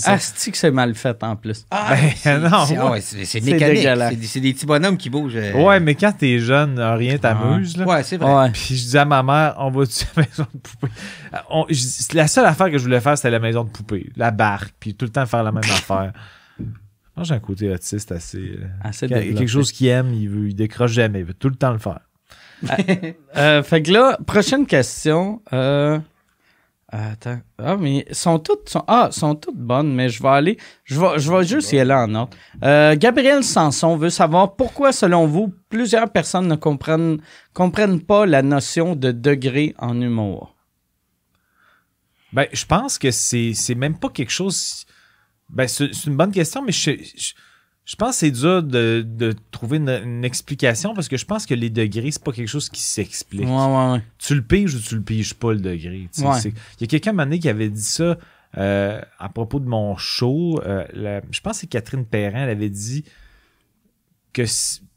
Asti 0.05 0.51
que 0.51 0.57
c'est 0.59 0.71
mal 0.71 0.95
fait 0.95 1.23
en 1.23 1.37
plus. 1.37 1.65
Ah, 1.71 1.89
Ben, 1.91 2.11
c'est- 2.17 2.39
non, 2.51 2.65
c'est- 2.67 2.77
ah 2.77 2.91
ouais, 2.91 3.01
c'est 3.01 3.25
c'est 3.25 3.41
C'est 3.41 3.53
mécanique. 3.53 3.79
C'est 3.83 4.17
des- 4.17 4.27
C'est 4.27 4.41
des 4.41 4.53
petits 4.53 4.67
bonhommes 4.67 4.97
qui 4.97 5.11
bougent. 5.11 5.37
euh. 5.37 5.53
Ouais, 5.55 5.81
mais 5.81 5.95
quand 5.95 6.13
t'es 6.17 6.39
jeune, 6.39 6.79
rien 6.79 7.17
t'amuse. 7.19 7.77
là. 7.77 7.87
Ouais, 7.87 8.03
c'est 8.03 8.17
vrai. 8.17 8.51
Puis 8.53 8.77
je 8.77 8.83
disais 8.85 8.99
à 8.99 9.05
ma 9.05 9.18
mère, 9.23 9.55
on 9.59 9.71
va-tu 9.71 10.05
à 10.17 10.21
la 10.21 10.27
maison 10.27 10.47
de 10.55 10.59
poupée? 10.61 10.93
On- 11.51 11.67
je 11.69 11.75
dis- 11.75 12.07
la 12.15 12.27
seule 12.29 12.47
affaire 12.47 12.71
que 12.71 12.79
je 12.79 12.83
voulais 12.85 13.01
faire, 13.01 13.17
c'était 13.17 13.31
la 13.31 13.39
maison 13.41 13.65
de 13.65 13.71
poupée. 13.71 14.11
La 14.17 14.31
barque, 14.31 14.75
puis 14.81 14.95
tout 14.95 15.05
le 15.05 15.11
temps 15.13 15.27
faire 15.27 15.43
la 15.43 15.53
même 15.53 15.63
affaire. 15.71 16.13
Moi, 17.17 17.25
j'ai 17.25 17.35
un 17.35 17.41
côté 17.41 17.69
autiste 17.71 18.13
assez... 18.13 18.39
euh, 18.39 18.67
Assez 18.83 19.09
quand 19.09 19.15
il 19.15 19.17
y 19.17 19.19
a 19.19 19.21
développé. 19.23 19.39
quelque 19.41 19.49
chose 19.51 19.73
qu'il 19.73 19.89
aime, 19.89 20.13
il, 20.15 20.29
veut, 20.29 20.49
il 20.49 20.55
décroche 20.55 20.93
jamais. 20.93 21.19
Il 21.21 21.25
veut 21.25 21.35
tout 21.35 21.49
le 21.49 21.57
temps 21.57 21.73
le 21.73 21.79
faire. 21.79 21.99
Euh, 23.37 23.63
fait 23.63 23.83
que 23.83 23.91
là, 23.93 24.19
prochaine 24.27 24.67
question. 24.67 25.43
Euh, 25.53 25.99
attends. 26.89 27.41
Ah, 27.59 27.77
mais 27.77 28.07
sont 28.13 28.39
toutes, 28.39 28.69
sont, 28.69 28.85
ah, 28.87 29.09
sont 29.11 29.35
toutes 29.35 29.59
bonnes, 29.59 29.95
mais 29.95 30.09
je 30.09 30.23
vais 30.23 30.29
aller. 30.29 30.59
Je 30.85 31.01
vais, 31.01 31.19
je 31.19 31.33
vais 31.33 31.45
juste 31.45 31.73
y 31.73 31.79
aller 31.79 31.95
en 31.95 32.15
ordre. 32.15 32.37
Euh, 32.63 32.97
Gabriel 32.97 33.45
Sanson 33.45 33.97
veut 33.97 34.11
savoir 34.11 34.57
pourquoi, 34.57 34.93
selon 34.93 35.27
vous, 35.27 35.53
plusieurs 35.69 36.11
personnes 36.11 36.49
ne 36.49 36.57
comprennent, 36.57 37.21
comprennent 37.53 38.01
pas 38.01 38.27
la 38.27 38.43
notion 38.43 38.97
de 38.97 39.13
degré 39.13 39.75
en 39.79 40.01
humour? 40.01 40.55
Ben, 42.33 42.47
je 42.53 42.65
pense 42.65 42.99
que 42.99 43.11
c'est 43.11 43.75
même 43.77 43.99
pas 43.99 44.11
quelque 44.11 44.33
chose. 44.33 44.85
Ben, 45.49 45.67
c'est 45.67 46.07
une 46.07 46.17
bonne 46.17 46.33
question, 46.33 46.63
mais 46.63 46.73
je, 46.73 46.93
je 47.91 47.97
pense 47.97 48.11
que 48.11 48.17
c'est 48.17 48.31
dur 48.31 48.63
de, 48.63 49.03
de 49.07 49.35
trouver 49.51 49.79
une, 49.79 49.89
une 49.89 50.23
explication 50.23 50.93
parce 50.93 51.09
que 51.09 51.17
je 51.17 51.25
pense 51.25 51.47
que 51.47 51.55
les 51.55 51.71
degrés, 51.71 52.11
c'est 52.11 52.23
pas 52.23 52.33
quelque 52.33 52.47
chose 52.49 52.69
qui 52.69 52.83
s'explique. 52.83 53.41
Ouais, 53.49 53.49
ouais, 53.49 53.93
ouais. 53.93 54.03
Tu 54.19 54.35
le 54.35 54.43
piges 54.43 54.75
ou 54.75 54.81
tu 54.81 54.95
le 54.95 55.01
piges 55.01 55.33
pas, 55.33 55.53
le 55.55 55.59
degré. 55.61 56.07
tu 56.15 56.21
sais, 56.21 56.49
Il 56.79 56.83
y 56.83 56.85
a 56.85 56.87
quelqu'un 56.87 57.19
un 57.19 57.39
qui 57.39 57.49
avait 57.49 57.71
dit 57.71 57.81
ça 57.81 58.19
euh, 58.59 59.01
à 59.19 59.29
propos 59.31 59.59
de 59.59 59.67
mon 59.67 59.97
show. 59.97 60.61
euh, 60.67 60.85
la- 60.93 61.23
je 61.31 61.41
pense 61.41 61.55
que 61.55 61.61
c'est 61.61 61.67
Catherine 61.67 62.05
Perrin, 62.05 62.43
elle 62.45 62.51
avait 62.51 62.69
dit 62.69 63.05
que 64.35 64.43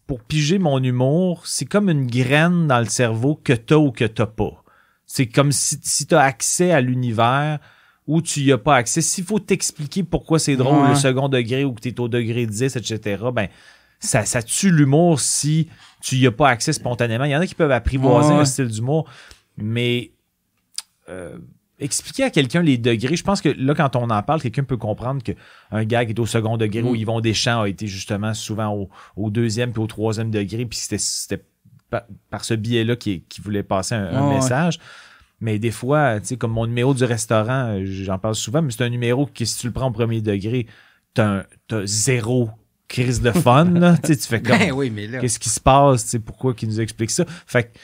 pour 0.05 0.19
piger 0.21 0.59
mon 0.59 0.83
humour, 0.83 1.47
c'est 1.47 1.65
comme 1.65 1.89
une 1.89 2.07
graine 2.07 2.67
dans 2.67 2.79
le 2.79 2.85
cerveau 2.85 3.39
que 3.41 3.53
t'as 3.53 3.77
ou 3.77 3.91
que 3.91 4.03
t'as 4.03 4.25
pas. 4.25 4.65
C'est 5.05 5.27
comme 5.27 5.53
si, 5.53 5.77
si 5.81 6.07
t'as 6.07 6.21
accès 6.23 6.71
à 6.71 6.81
l'univers 6.81 7.59
ou 8.11 8.21
tu 8.21 8.41
y 8.41 8.51
as 8.51 8.57
pas 8.57 8.75
accès. 8.75 9.01
S'il 9.01 9.23
faut 9.23 9.39
t'expliquer 9.39 10.03
pourquoi 10.03 10.37
c'est 10.39 10.55
drôle 10.57 10.81
Ouais. 10.83 10.89
le 10.89 10.95
second 10.95 11.29
degré 11.29 11.63
ou 11.63 11.73
que 11.73 11.79
t'es 11.81 11.99
au 11.99 12.07
degré 12.07 12.45
10, 12.45 12.75
etc., 12.75 13.23
ben, 13.33 13.47
ça, 13.99 14.25
ça 14.25 14.41
tue 14.41 14.71
l'humour 14.71 15.19
si 15.19 15.69
tu 16.01 16.15
y 16.17 16.27
as 16.27 16.31
pas 16.31 16.49
accès 16.49 16.73
spontanément. 16.73 17.23
Il 17.25 17.31
y 17.31 17.35
en 17.35 17.39
a 17.41 17.47
qui 17.47 17.55
peuvent 17.55 17.71
apprivoiser 17.71 18.33
Ouais, 18.33 18.39
un 18.39 18.45
style 18.45 18.67
d'humour, 18.67 19.07
mais 19.57 20.11
euh, 21.09 21.37
expliquer 21.79 22.23
à 22.23 22.29
quelqu'un 22.29 22.61
les 22.61 22.77
degrés, 22.77 23.15
je 23.15 23.23
pense 23.23 23.41
que 23.41 23.49
là, 23.49 23.73
quand 23.75 23.95
on 23.95 24.09
en 24.09 24.23
parle, 24.23 24.41
quelqu'un 24.41 24.63
peut 24.63 24.77
comprendre 24.77 25.21
qu'un 25.23 25.83
gars 25.85 26.05
qui 26.05 26.11
est 26.11 26.19
au 26.19 26.25
second 26.25 26.57
degré 26.57 26.81
Mm. 26.81 26.87
où 26.87 26.95
Yvon 26.95 27.21
Deschamps 27.21 27.61
a 27.61 27.69
été 27.69 27.87
justement 27.87 28.33
souvent 28.33 28.69
au, 28.73 28.89
au 29.15 29.29
deuxième 29.29 29.71
puis 29.71 29.81
au 29.81 29.87
troisième 29.87 30.31
degré, 30.31 30.65
puis 30.65 30.79
c'était- 30.79 31.43
par, 31.89 32.03
par 32.29 32.45
ce 32.45 32.53
biais-là 32.53 32.95
qu'il 32.95 33.23
voulait 33.43 33.63
passer 33.63 33.95
un, 33.95 34.05
un 34.05 34.29
Ouais, 34.29 34.35
ouais. 34.35 34.69
Mais 35.41 35.57
des 35.59 35.71
fois, 35.71 36.19
tu 36.19 36.27
sais, 36.27 36.37
comme 36.37 36.51
mon 36.51 36.67
numéro 36.67 36.93
du 36.93 37.03
restaurant, 37.03 37.79
j'en 37.83 38.19
parle 38.19 38.35
souvent, 38.35 38.61
mais 38.61 38.71
c'est 38.71 38.83
un 38.83 38.89
numéro 38.89 39.25
que 39.25 39.43
si 39.43 39.57
tu 39.57 39.67
le 39.67 39.73
prends 39.73 39.87
au 39.89 39.91
premier 39.91 40.21
degré, 40.21 40.67
t'as 41.13 41.43
zéro 41.85 42.49
crise 42.87 43.21
de 43.21 43.31
fun. 43.31 43.65
là. 43.71 43.97
Tu 44.03 44.07
sais, 44.13 44.17
tu 44.17 44.27
fais 44.27 44.41
comme 44.41 44.57
Ben 44.57 44.71
oui, 44.71 44.89
mais 44.89 45.07
là. 45.07 45.19
qu'est-ce 45.19 45.39
qui 45.39 45.49
se 45.49 45.59
passe, 45.59 46.03
tu 46.03 46.09
sais, 46.11 46.19
pourquoi 46.19 46.53
qu'ils 46.53 46.69
nous 46.69 46.79
expliquent 46.79 47.11
ça? 47.11 47.25
Fait 47.47 47.63
que- 47.63 47.77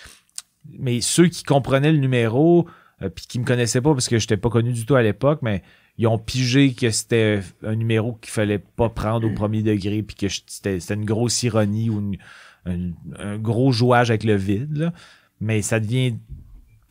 mais 0.77 1.01
ceux 1.01 1.27
qui 1.27 1.43
comprenaient 1.43 1.91
le 1.93 1.97
numéro, 1.97 2.67
euh, 3.01 3.09
puis 3.09 3.25
qui 3.27 3.39
me 3.39 3.45
connaissaient 3.45 3.81
pas 3.81 3.93
parce 3.93 4.07
que 4.09 4.19
j'étais 4.19 4.37
pas 4.37 4.49
connu 4.49 4.73
du 4.73 4.85
tout 4.85 4.95
à 4.95 5.01
l'époque, 5.01 5.39
mais 5.41 5.63
ils 5.97 6.07
ont 6.07 6.19
pigé 6.19 6.73
que 6.73 6.89
c'était 6.91 7.41
un 7.63 7.75
numéro 7.75 8.13
qu'il 8.13 8.31
fallait 8.31 8.59
pas 8.59 8.89
prendre 8.89 9.25
au 9.27 9.33
premier 9.33 9.63
degré, 9.63 10.03
puis 10.03 10.15
que 10.15 10.27
je- 10.27 10.41
c'était 10.45 10.79
c'était 10.79 10.93
une 10.95 11.05
grosse 11.05 11.41
ironie 11.43 11.89
ou 11.89 11.99
une- 11.99 12.17
un, 12.65 12.91
un 13.17 13.37
gros 13.37 13.71
jouage 13.71 14.11
avec 14.11 14.23
le 14.25 14.35
vide. 14.35 14.77
là. 14.77 14.93
Mais 15.39 15.61
ça 15.61 15.79
devient, 15.79 16.09
je 16.09 16.15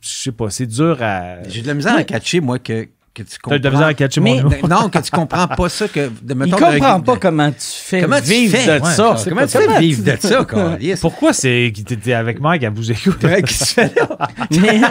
sais 0.07 0.31
pas, 0.31 0.49
c'est 0.49 0.65
dur 0.65 0.97
à. 1.01 1.35
J'ai 1.47 1.61
de 1.61 1.67
la 1.67 1.73
misère 1.73 1.95
à 1.95 2.03
catcher, 2.03 2.39
moi, 2.41 2.59
que, 2.59 2.87
que 3.13 3.23
tu 3.23 3.39
comprends. 3.41 3.51
T'as 3.51 3.59
de 3.59 3.63
la 3.63 3.71
misère 3.71 3.87
à 3.87 3.93
catcher 3.95 4.21
mon 4.21 4.35
nom. 4.43 4.49
Non, 4.69 4.89
que 4.89 4.99
tu 4.99 5.09
comprends 5.11 5.47
pas 5.47 5.69
ça. 5.69 5.87
Que, 5.87 6.01
de, 6.01 6.11
Il 6.29 6.35
mettons, 6.35 6.57
comprend 6.57 6.99
de- 6.99 7.03
pas 7.03 7.17
comment 7.17 7.49
tu 7.51 7.55
fais 7.59 8.01
Comment 8.01 8.19
tu 8.21 8.29
vivre 8.29 8.57
fais? 8.57 8.65
de 8.79 8.83
Ouais, 8.83 8.91
ça. 8.91 9.15
Comment 9.27 9.41
tu 9.47 9.57
fais 9.57 9.79
vivre 9.79 10.03
de 10.03 10.17
ça, 10.19 10.45
câlisse? 10.45 10.99
Pourquoi 11.01 11.33
c'est 11.33 11.73
que 11.75 11.81
t'étais 11.81 12.13
avec 12.13 12.39
Mike 12.39 12.63
à 12.63 12.69
vous 12.69 12.91
écouter? 12.91 13.27
Ouais, 13.27 13.41
qu'est-ce 13.41 13.75
que 13.75 13.81
tu 13.81 13.89
fais 13.89 13.93
là? 13.99 14.27
Mais 14.51 14.81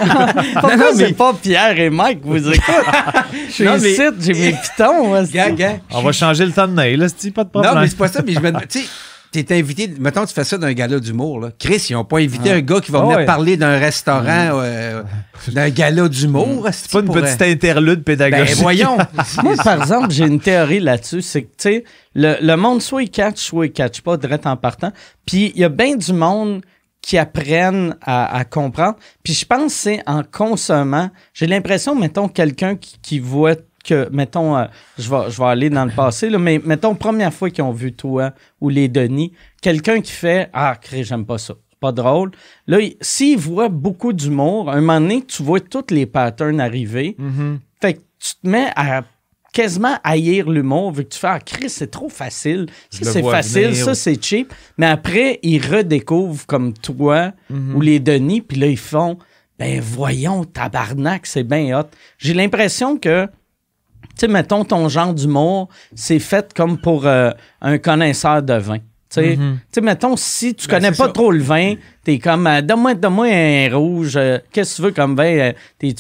pourquoi 0.55 0.77
non, 0.77 0.85
mais- 0.97 1.07
c'est 1.07 1.13
pas 1.15 1.35
Pierre 1.35 1.79
et 1.79 1.91
Mike 1.91 2.23
qui 2.23 2.29
vous 2.29 2.49
écoutent? 2.49 2.75
Je 3.49 3.53
suis 3.53 3.65
Non, 3.65 3.79
mais- 3.81 3.93
ici, 3.93 4.03
j'ai 4.21 4.33
mes 4.35 4.53
pitons. 4.53 5.07
moi, 5.09 5.23
Gars, 5.25 5.51
gars. 5.51 5.77
On 5.93 6.03
va 6.03 6.13
changer 6.13 6.47
le 6.47 6.53
temps 6.53 6.67
de 6.69 6.73
nail, 6.75 6.97
là, 6.97 7.07
c'est 7.17 7.31
pas 7.31 7.45
de 7.45 7.49
problème. 7.51 7.75
Non, 7.75 7.81
mais 7.81 7.87
c'est 7.89 7.97
pas 7.97 8.09
ça, 8.09 8.23
mais 8.27 8.33
je 8.33 8.41
me 8.41 8.51
tu 8.67 8.81
t'es 9.31 9.55
invité, 9.59 9.93
mettons, 9.99 10.25
tu 10.25 10.33
fais 10.35 10.45
ça 10.45 10.59
d'un 10.59 10.73
gala 10.73 10.99
d'humour, 11.01 11.41
là. 11.41 11.51
Chris, 11.59 11.87
ils 11.91 11.97
ont 11.97 12.05
pas 12.05 12.19
invité 12.19 12.51
un 12.53 12.61
gars 12.61 12.81
qui 12.81 12.91
va 12.91 12.99
Ah 13.01 13.03
venir 13.05 13.17
ouais. 13.19 13.25
parler 13.27 13.57
d'un 13.57 13.79
restaurant, 13.79 14.61
euh, 14.63 15.03
d'un 15.49 15.69
gala 15.71 16.09
d'humour. 16.09 16.69
C'est 16.73 16.91
pas 16.91 17.01
une 17.01 17.13
petite 17.13 17.43
interlude 17.43 18.01
Ben, 18.05 18.17
pédagogique. 18.17 18.57
voyons. 18.57 18.97
Moi, 19.43 19.55
par 19.63 19.81
exemple, 19.83 20.11
j'ai 20.11 20.25
une 20.27 20.41
théorie 20.41 20.81
là-dessus. 20.81 21.23
C'est 21.23 21.43
que, 21.43 21.49
tu 21.49 21.53
sais, 21.59 21.85
le, 22.15 22.37
le 22.41 22.57
monde, 22.57 22.81
soit 22.83 23.03
il 23.03 23.11
catch, 23.11 23.39
soit 23.39 23.67
il 23.67 23.73
catch 23.73 24.01
pas, 24.01 24.17
direct 24.17 24.47
en 24.47 24.57
partant. 24.57 24.93
Puis, 25.27 25.53
il 25.55 25.61
y 25.61 25.65
a 25.65 25.69
bien 25.69 25.97
du 25.97 26.13
monde 26.13 26.63
qui 27.03 27.19
apprennent 27.19 27.95
à, 28.03 28.37
à 28.37 28.45
comprendre. 28.45 28.97
Puis, 29.23 29.33
je 29.35 29.45
pense 29.45 29.73
que 29.75 29.79
c'est 29.79 30.03
en 30.07 30.23
consommant. 30.25 31.11
J'ai 31.35 31.47
l'impression, 31.47 31.95
mettons, 31.95 32.29
quelqu'un 32.29 32.75
qui, 32.77 32.97
qui 33.01 33.19
voit 33.21 33.55
que, 33.87 34.09
mettons, 34.13 34.57
euh, 34.57 34.65
je, 34.99 35.09
vais, 35.11 35.31
je 35.31 35.39
vais 35.39 35.47
aller 35.49 35.71
dans 35.71 35.85
le 35.85 35.91
passé, 35.91 36.29
là, 36.31 36.39
mais 36.39 36.61
mettons, 36.65 36.95
première 36.95 37.33
fois 37.33 37.51
qu'ils 37.51 37.65
ont 37.65 37.73
vu 37.73 37.93
toi 37.93 38.33
ou 38.61 38.69
les 38.69 38.89
Denis, 38.89 39.33
quelqu'un 39.63 40.01
qui 40.01 40.13
fait 40.13 40.51
Ah, 40.53 40.77
crée, 40.81 41.05
j'aime 41.05 41.25
pas 41.25 41.39
ça. 41.39 41.55
C'est 41.71 41.79
pas 41.81 41.93
drôle. 41.93 42.31
Là, 42.67 42.81
il- 42.81 42.97
s'il 43.01 43.39
voit 43.39 43.69
beaucoup 43.69 44.13
d'humour, 44.13 44.71
un 44.71 44.81
moment 44.81 45.01
donné, 45.01 45.23
tu 45.25 45.43
vois 45.43 45.61
tous 45.61 45.85
les 45.91 46.07
patterns 46.07 46.61
arriver. 46.61 47.15
Mhm. 47.19 47.61
Fait 47.81 47.95
que 47.95 48.01
tu 48.19 48.35
te 48.43 48.49
mets 48.49 48.71
à 48.77 49.03
quasiment 49.53 49.97
haïr 50.05 50.51
l'humour 50.51 50.93
vu 50.93 51.05
que 51.05 51.11
tu 51.11 51.19
fais 51.19 51.29
Ah, 51.29 51.41
Chris, 51.41 51.71
c'est 51.71 51.91
trop 51.91 52.09
facile. 52.09 52.67
Ça, 52.91 53.11
c'est 53.11 53.23
facile, 53.23 53.69
venir. 53.71 53.85
ça, 53.85 53.95
c'est 53.95 54.23
cheap. 54.23 54.53
Mais 54.79 54.87
après, 54.87 55.39
ils 55.43 55.59
redécouvrent 55.65 56.47
comme 56.47 56.73
toi 56.75 57.33
Mhm. 57.51 57.75
ou 57.77 57.81
les 57.81 58.01
Denis, 58.01 58.41
puis 58.43 58.59
là, 58.59 58.67
ils 58.67 58.77
font 58.79 59.19
Ben 59.59 59.81
voyons, 59.81 60.45
tabarnak, 60.45 61.25
c'est 61.27 61.43
bien 61.43 61.81
hot. 61.81 61.87
J'ai 62.19 62.35
l'impression 62.35 62.99
que, 62.99 63.27
tu 64.11 64.21
sais, 64.21 64.29
mettons 64.29 64.65
ton 64.65 64.89
genre 64.89 65.13
d'humour, 65.15 65.69
c'est 65.95 66.19
fait 66.19 66.53
comme 66.55 66.79
pour 66.79 67.07
euh, 67.07 67.31
un 67.61 67.79
connaisseur 67.79 68.43
de 68.43 68.55
vin. 68.55 68.79
Tu 69.09 69.21
sais, 69.23 69.37
Mhm. 69.37 69.59
sais, 69.73 69.81
mettons, 69.83 70.17
si 70.17 70.53
tu 70.57 70.67
Ben, 70.67 70.75
connais 70.77 70.91
pas 70.91 71.07
ça. 71.07 71.09
trop 71.13 71.31
le 71.31 71.39
vin, 71.39 71.75
t'es 72.03 72.19
comme, 72.19 72.47
euh, 72.49 72.61
donne-moi, 72.61 72.95
donne-moi 72.95 73.27
un 73.31 73.69
rouge. 73.73 74.15
euh, 74.17 74.39
Qu'est-ce 74.53 74.73
que 74.73 74.77
tu 74.77 74.83
veux 74.83 74.91
comme 74.91 75.15
vin? 75.15 75.53
t'es, 75.79 75.95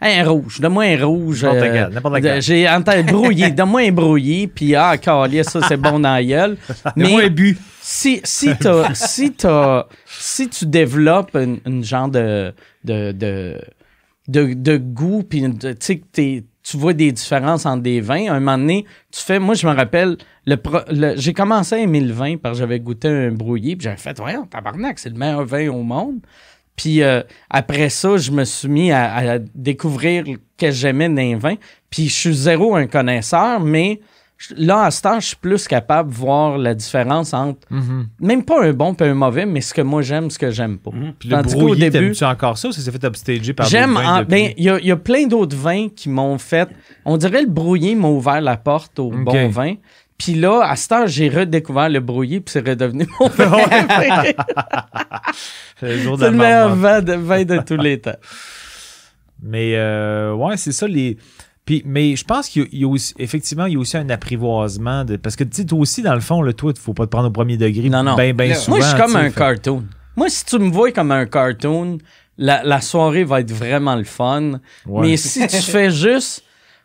un 0.00 0.24
rouge, 0.28 0.60
donne-moi 0.60 0.82
un 0.84 1.06
rouge. 1.06 1.44
N'importe 1.44 2.16
lequel. 2.16 2.42
J'ai 2.42 2.68
en 2.68 2.82
tête 2.82 3.06
brouillé, 3.06 3.50
donne-moi 3.52 3.82
un 3.82 3.92
brouillé, 3.92 4.48
puis 4.48 4.74
ah, 4.74 4.96
calice, 4.98 5.46
ça, 5.48 5.60
c'est 5.68 5.76
bon 5.76 6.00
dans 6.00 6.12
la 6.14 6.24
gueule. 6.24 6.56
Mais 6.96 7.24
un 7.24 7.28
but. 7.30 7.56
si, 7.80 8.20
si, 8.24 8.50
t'as- 8.58 8.94
si, 8.94 9.32
t'as- 9.32 9.86
si 10.06 10.48
tu 10.48 10.66
développes 10.66 11.36
une, 11.36 11.60
une 11.64 11.84
genre 11.84 12.08
de, 12.08 12.52
de, 12.84 13.12
de, 13.12 13.60
de, 14.26 14.54
de 14.54 14.76
goût, 14.76 15.22
puis 15.22 15.42
tu 15.58 15.68
sais 15.78 15.98
que 15.98 16.04
t'es- 16.12 16.44
tu 16.62 16.76
vois 16.76 16.92
des 16.92 17.12
différences 17.12 17.66
entre 17.66 17.82
des 17.82 18.00
vins, 18.00 18.26
à 18.30 18.34
un 18.34 18.40
moment 18.40 18.58
donné, 18.58 18.84
tu 19.10 19.20
fais, 19.22 19.38
moi 19.38 19.54
je 19.54 19.66
me 19.66 19.72
rappelle, 19.72 20.16
le, 20.46 20.56
le- 20.90 21.16
j'ai 21.16 21.32
commencé 21.32 21.74
à 21.74 21.78
aimer 21.78 22.00
le 22.00 22.12
vin 22.12 22.36
parce 22.36 22.54
que 22.54 22.60
j'avais 22.60 22.80
goûté 22.80 23.08
un 23.08 23.32
brouillé, 23.32 23.76
puis 23.76 23.84
j'avais 23.84 23.96
fait, 23.96 24.18
voyons, 24.18 24.46
tabarnak, 24.46 24.98
c'est 24.98 25.10
le 25.10 25.16
meilleur 25.16 25.44
vin 25.44 25.68
au 25.68 25.82
monde. 25.82 26.20
Puis 26.76 27.02
euh, 27.02 27.22
après 27.50 27.90
ça, 27.90 28.16
je 28.16 28.30
me 28.30 28.44
suis 28.44 28.68
mis 28.68 28.90
à, 28.90 29.38
découvrir 29.54 30.24
que 30.56 30.70
j'aimais 30.70 31.08
d'un 31.10 31.36
vin. 31.36 31.56
Puis 31.90 32.08
je 32.08 32.14
suis 32.14 32.34
zéro 32.34 32.74
un 32.74 32.86
connaisseur, 32.86 33.60
mais 33.60 34.00
là, 34.56 34.84
à 34.84 34.90
ce 34.90 35.02
temps, 35.02 35.20
je 35.20 35.26
suis 35.26 35.36
plus 35.36 35.68
capable 35.68 36.10
de 36.10 36.14
voir 36.14 36.56
la 36.58 36.74
différence 36.74 37.34
entre 37.34 37.60
Mhm. 37.70 38.06
même 38.20 38.44
pas 38.44 38.62
un 38.64 38.72
bon 38.72 38.94
et 38.94 39.04
un 39.04 39.14
mauvais, 39.14 39.44
mais 39.46 39.60
ce 39.60 39.74
que 39.74 39.82
moi 39.82 40.02
j'aime, 40.02 40.30
ce 40.30 40.38
que 40.38 40.50
j'aime 40.50 40.78
pas. 40.78 40.90
Puis 41.18 41.28
le 41.28 41.36
Tandis 41.36 41.54
qu'au 41.54 41.60
brouillé, 41.60 41.90
début- 41.90 42.06
t'aimes-tu 42.06 42.24
encore 42.24 42.56
ça 42.58 42.68
ou 42.68 42.72
ça 42.72 42.80
s'est 42.80 42.90
fait 42.90 43.04
upstager 43.04 43.52
par 43.52 43.66
J'aime. 43.66 43.98
Ben, 44.28 44.52
il 44.56 44.64
y 44.64 44.86
y 44.86 44.90
a 44.90 44.96
plein 44.96 45.26
d'autres 45.26 45.56
vins 45.56 45.88
qui 45.88 46.08
m'ont 46.08 46.38
fait. 46.38 46.68
On 47.04 47.16
dirait 47.16 47.42
le 47.42 47.48
brouillé 47.48 47.94
m'a 47.94 48.08
ouvert 48.08 48.40
la 48.40 48.56
porte 48.56 48.98
au 48.98 49.10
bon 49.10 49.48
vin. 49.48 49.74
Puis 50.18 50.34
là, 50.34 50.60
à 50.64 50.76
cette 50.76 50.92
heure, 50.92 51.06
j'ai 51.06 51.30
redécouvert 51.30 51.88
le 51.88 52.00
brouillé, 52.00 52.40
puis 52.40 52.52
c'est 52.52 52.66
redevenu 52.68 53.06
mon 53.18 53.28
préféré. 53.30 54.36
C'est 55.80 55.96
le 55.96 56.16
le 56.26 56.30
meilleur 56.30 56.74
vin 56.76 57.00
de, 57.00 57.14
vin 57.14 57.44
de 57.44 57.58
tous 57.66 57.76
les 57.78 57.98
temps. 58.02 58.16
Mais 59.42 59.72
euh, 59.76 60.34
ouais, 60.34 60.58
c'est 60.58 60.72
ça 60.72 60.86
les. 60.86 61.16
Puis, 61.70 61.82
mais 61.86 62.16
je 62.16 62.24
pense 62.24 62.48
qu'il 62.48 62.62
y 62.62 62.64
a- 62.64 62.68
il 62.72 62.78
y 62.80 62.84
a 62.84 62.88
aussi, 62.88 63.14
effectivement, 63.20 63.66
il 63.66 63.74
y 63.74 63.76
a 63.76 63.78
aussi 63.78 63.96
un 63.96 64.10
apprivoisement 64.10 65.04
de. 65.04 65.14
Parce 65.14 65.36
que 65.36 65.44
tu 65.44 65.50
sais, 65.58 65.64
toi 65.64 65.78
aussi, 65.78 66.02
dans 66.02 66.14
le 66.14 66.20
fond, 66.20 66.42
là, 66.42 66.52
toi, 66.52 66.72
il 66.74 66.80
faut 66.80 66.94
pas 66.94 67.04
te 67.06 67.10
prendre 67.10 67.28
au 67.28 67.30
premier 67.30 67.56
degré. 67.56 67.88
Non, 67.88 68.02
non. 68.02 68.16
Ben, 68.16 68.34
ben 68.34 68.48
Là, 68.48 68.54
souvent. 68.56 68.78
Moi, 68.78 68.86
je 68.86 68.90
suis 68.90 69.00
comme 69.00 69.14
un 69.16 69.30
fait- 69.30 69.38
cartoon. 69.38 69.84
Moi, 70.16 70.28
si 70.28 70.44
tu 70.44 70.58
me 70.58 70.68
vois 70.70 70.90
comme 70.90 71.12
un 71.12 71.26
cartoon, 71.26 71.98
la, 72.36 72.64
la 72.64 72.80
soirée 72.80 73.22
va 73.22 73.38
être 73.40 73.52
vraiment 73.52 73.94
le 73.94 74.02
fun. 74.02 74.54
Ouais. 74.84 75.02
Mais 75.10 75.16
si 75.16 75.46
tu 75.46 75.56
fais 75.58 75.92
juste. 75.92 76.42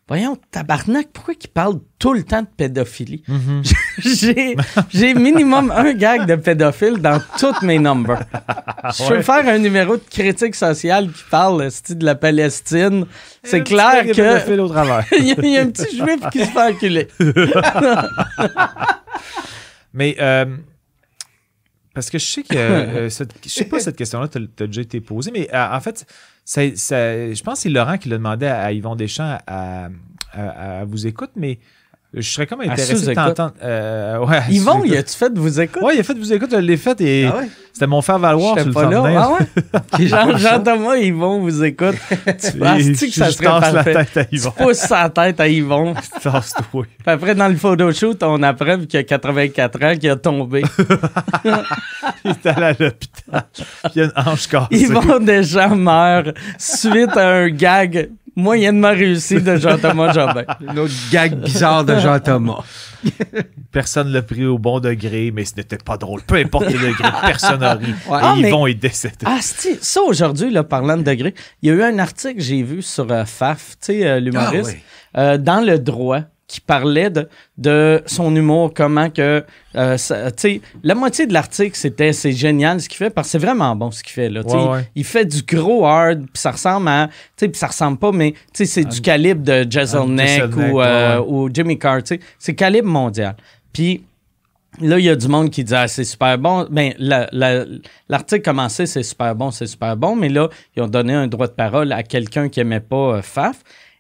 Voyons, 0.07 0.37
tabarnak, 0.51 1.07
pourquoi 1.11 1.33
il 1.41 1.47
parle 1.47 1.79
tout 1.97 2.13
le 2.13 2.21
temps 2.21 2.41
de 2.43 2.47
pédophilie? 2.55 3.23
Mhm. 3.27 3.63
J'ai 3.97 4.55
j'ai 4.89 5.15
minimum 5.15 5.71
un 5.75 5.93
gag 5.93 6.27
de 6.27 6.35
pédophile 6.35 6.97
dans 7.01 7.19
tous 7.39 7.59
mes 7.65 7.79
numbers. 7.79 8.19
Je 8.99 9.07
peux 9.07 9.15
Ouais. 9.15 9.23
faire 9.23 9.47
un 9.47 9.57
numéro 9.57 9.97
de 9.97 10.03
critique 10.07 10.53
sociale 10.53 11.11
qui 11.11 11.23
parle 11.31 11.69
de 11.89 12.05
la 12.05 12.13
Palestine. 12.13 13.07
C'est 13.43 13.61
petit 13.61 13.73
clair 13.73 14.05
que 14.05 14.13
fait 14.13 14.59
au 14.59 14.67
travers. 14.67 15.05
il 15.17 15.25
y, 15.25 15.31
a- 15.31 15.35
il 15.41 15.49
y 15.49 15.57
a 15.57 15.61
un 15.63 15.69
petit 15.71 15.97
juif 15.97 16.19
qui 16.31 16.39
se 16.45 16.51
fait 16.51 16.61
enculer. 16.61 17.07
Mais 19.93 20.15
euh, 20.19 20.45
parce 21.95 22.11
que 22.11 22.19
je 22.19 22.25
sais 22.25 22.43
que 22.43 22.55
euh, 22.55 23.09
je 23.43 23.49
sais 23.49 23.65
pas 23.65 23.79
cette 23.79 23.95
question-là 23.95 24.27
t'a 24.27 24.39
t'a 24.55 24.67
déjà 24.67 24.81
été 24.81 25.01
posée, 25.01 25.31
mais 25.31 25.49
euh, 25.53 25.67
en 25.71 25.79
fait, 25.79 26.05
ça- 26.43 26.75
ça- 26.75 27.33
je 27.33 27.41
pense 27.41 27.55
que 27.55 27.61
c'est 27.63 27.69
Laurent 27.69 27.97
qui 27.97 28.09
l'a 28.09 28.17
demandé 28.17 28.45
à, 28.45 28.61
à 28.65 28.71
Yvon 28.71 28.95
Deschamps 28.95 29.39
à, 29.47 29.89
à- 30.33 30.79
à 30.81 30.85
vous 30.85 31.07
écoute, 31.07 31.31
mais 31.35 31.57
je 32.22 32.30
serais 32.30 32.47
comme 32.47 32.61
intéressé 32.61 32.93
de 32.93 33.13
t'entendre. 33.13 33.53
euh, 33.63 34.20
ouais, 34.26 34.41
Yvon, 34.49 34.84
il 34.86 34.95
a-tu 34.95 35.16
fait 35.16 35.34
de 35.34 35.39
vous 35.39 35.59
écouter? 35.59 35.86
Ouais, 35.86 35.95
il 35.95 35.99
a 35.99 36.03
fait 36.03 36.13
vous 36.18 36.32
écoute, 36.34 36.49
je 36.51 36.57
l'ai 36.57 36.78
fait 36.78 36.99
et 37.01 37.26
Ah 37.32 37.38
ouais? 37.38 37.49
c'était 37.74 37.88
mon 37.88 38.01
faire 38.01 38.20
valoir 38.20 38.55
sur 38.57 38.68
le 38.68 38.72
pas 38.74 38.84
là. 38.84 38.89
thumbnail. 39.01 39.18
Ah 39.18 39.30
ouais? 39.99 40.05
Jean, 40.07 40.38
Jean-Thomas, 40.38 40.95
Yvon 40.95 41.39
vous 41.41 41.63
écoute. 41.63 41.95
Tu 42.26 42.57
penses 42.57 42.82
Et 42.82 42.91
que 42.93 43.11
ça 43.13 43.26
je 43.30 43.32
serait 43.36 43.72
la 43.74 43.84
tête 43.84 44.18
à 44.18 44.26
Yvon. 44.32 44.51
Pousse 44.57 44.78
sa 44.78 45.09
tête 45.09 45.39
à 45.41 45.47
Yvon. 45.47 45.93
Tasse-toi. 46.22 46.63
Puis 46.84 47.05
après, 47.05 47.36
dans 47.36 47.47
le 47.49 47.55
photoshoot, 47.55 48.22
on 48.24 48.41
apprend 48.43 48.78
qu'il 48.86 48.99
a 48.99 49.03
84 49.03 49.84
ans 49.84 49.97
qu'il 49.97 50.09
a 50.09 50.16
tombé. 50.16 50.63
Il 52.24 52.32
est 52.32 52.45
allé 52.45 52.63
à 52.63 52.70
l'hôpital. 52.80 53.43
Puis 53.53 53.91
il 53.95 53.99
y 53.99 54.01
a 54.01 54.05
une 54.05 54.11
hanche 54.16 54.47
cassée. 54.47 54.68
Yvon 54.72 55.20
Deschamps 55.20 55.76
meurt 55.76 56.30
suite 56.57 57.16
à 57.18 57.30
un 57.30 57.49
gag 57.49 58.09
moyennement 58.36 58.89
réussi 58.91 59.41
de 59.41 59.55
Jean-Thomas 59.55 60.13
Jobin. 60.13 60.43
Une 60.61 60.79
autre 60.79 60.93
gag 61.11 61.36
bizarre 61.36 61.83
de 61.86 61.97
Jean-Thomas. 61.99 62.63
Personne 63.71 64.09
l'a 64.11 64.21
pris 64.21 64.45
au 64.45 64.57
bon 64.57 64.79
degré, 64.79 65.31
mais 65.33 65.45
ce 65.45 65.55
n'était 65.57 65.77
pas 65.77 65.97
drôle. 65.97 66.21
Peu 66.21 66.36
importe 66.36 66.65
le 66.71 66.79
degré, 66.79 67.09
personne 67.25 67.59
n'a 67.59 67.73
ri. 67.75 67.88
Ouais. 68.07 68.17
Et 68.17 68.21
Ah, 68.23 68.36
mais- 68.39 68.47
Yvon 68.49 68.67
est 68.67 68.73
décédé. 68.73 69.15
Ah, 69.25 69.39
ça 69.41 70.01
aujourd'hui, 70.01 70.49
là, 70.51 70.63
parlant 70.63 70.97
de 70.97 71.03
degré, 71.03 71.33
il 71.61 71.69
y 71.69 71.71
a 71.71 71.75
eu 71.75 71.83
un 71.83 71.99
article 71.99 72.36
que 72.38 72.41
j'ai 72.41 72.63
vu 72.63 72.81
sur 72.81 73.11
euh, 73.11 73.25
Faf, 73.25 73.71
tu 73.71 73.93
sais, 73.93 74.07
euh, 74.07 74.19
l'humoriste, 74.19 74.77
Ah, 75.15 75.17
oui. 75.17 75.21
euh, 75.21 75.38
dans 75.38 75.61
le 75.65 75.77
droit, 75.77 76.21
qui 76.47 76.61
parlait 76.61 77.09
de, 77.09 77.27
de 77.57 78.03
son 78.05 78.35
humour, 78.35 78.71
comment 78.73 79.09
que, 79.09 79.43
euh, 79.75 79.97
tu 79.97 80.03
sais, 80.37 80.61
la 80.83 80.93
moitié 80.93 81.25
de 81.25 81.33
l'article, 81.33 81.75
c'était 81.75 82.13
c'est 82.13 82.33
génial 82.33 82.79
ce 82.79 82.87
qu'il 82.87 82.97
fait, 82.97 83.09
parce 83.09 83.27
que 83.27 83.31
c'est 83.31 83.37
vraiment 83.39 83.75
bon 83.75 83.89
ce 83.89 84.03
qu'il 84.03 84.13
fait, 84.13 84.29
là. 84.29 84.41
Ouais, 84.41 84.67
ouais. 84.69 84.89
Il 84.95 85.03
fait 85.05 85.25
du 85.25 85.41
gros 85.41 85.85
hard, 85.87 86.19
puis 86.19 86.29
ça 86.39 86.51
ressemble 86.51 86.87
à, 86.87 87.07
tu 87.07 87.13
sais, 87.37 87.47
puis 87.47 87.57
ça 87.57 87.67
ressemble 87.67 87.97
pas, 87.97 88.11
mais, 88.11 88.33
tu 88.33 88.37
sais, 88.53 88.65
c'est 88.65 88.83
du 88.85 89.01
calibre 89.01 89.41
de 89.43 89.65
Jezelnik 89.67 90.27
ou, 90.71 90.81
euh, 90.81 91.17
ouais, 91.19 91.25
ou 91.27 91.49
Jimmy 91.51 91.79
Carr, 91.79 92.03
tu 92.03 92.15
sais. 92.15 92.19
C'est 92.37 92.53
calibre 92.53 92.89
mondial. 92.89 93.35
Puis, 93.73 94.03
Là, 94.81 94.99
il 94.99 95.05
y 95.05 95.09
a 95.09 95.15
du 95.15 95.29
monde 95.29 95.51
qui 95.51 95.63
dit 95.63 95.73
ah, 95.73 95.87
c'est 95.87 96.03
super 96.03 96.37
bon. 96.37 96.67
Ben, 96.69 96.93
la- 96.99 97.29
la- 97.31 97.63
l'article 98.09 98.41
commençait 98.41 98.85
c'est 98.85 99.03
super 99.03 99.33
bon, 99.33 99.49
c'est 99.49 99.67
super 99.67 99.95
bon, 99.95 100.17
mais 100.17 100.27
là, 100.27 100.49
ils 100.75 100.83
ont 100.83 100.87
donné 100.89 101.13
un 101.13 101.27
droit 101.27 101.47
de 101.47 101.53
parole 101.53 101.93
à 101.93 102.03
quelqu'un 102.03 102.49
qui 102.49 102.59
aimait 102.59 102.81
pas 102.81 103.13
euh, 103.15 103.21
Faf. 103.21 103.55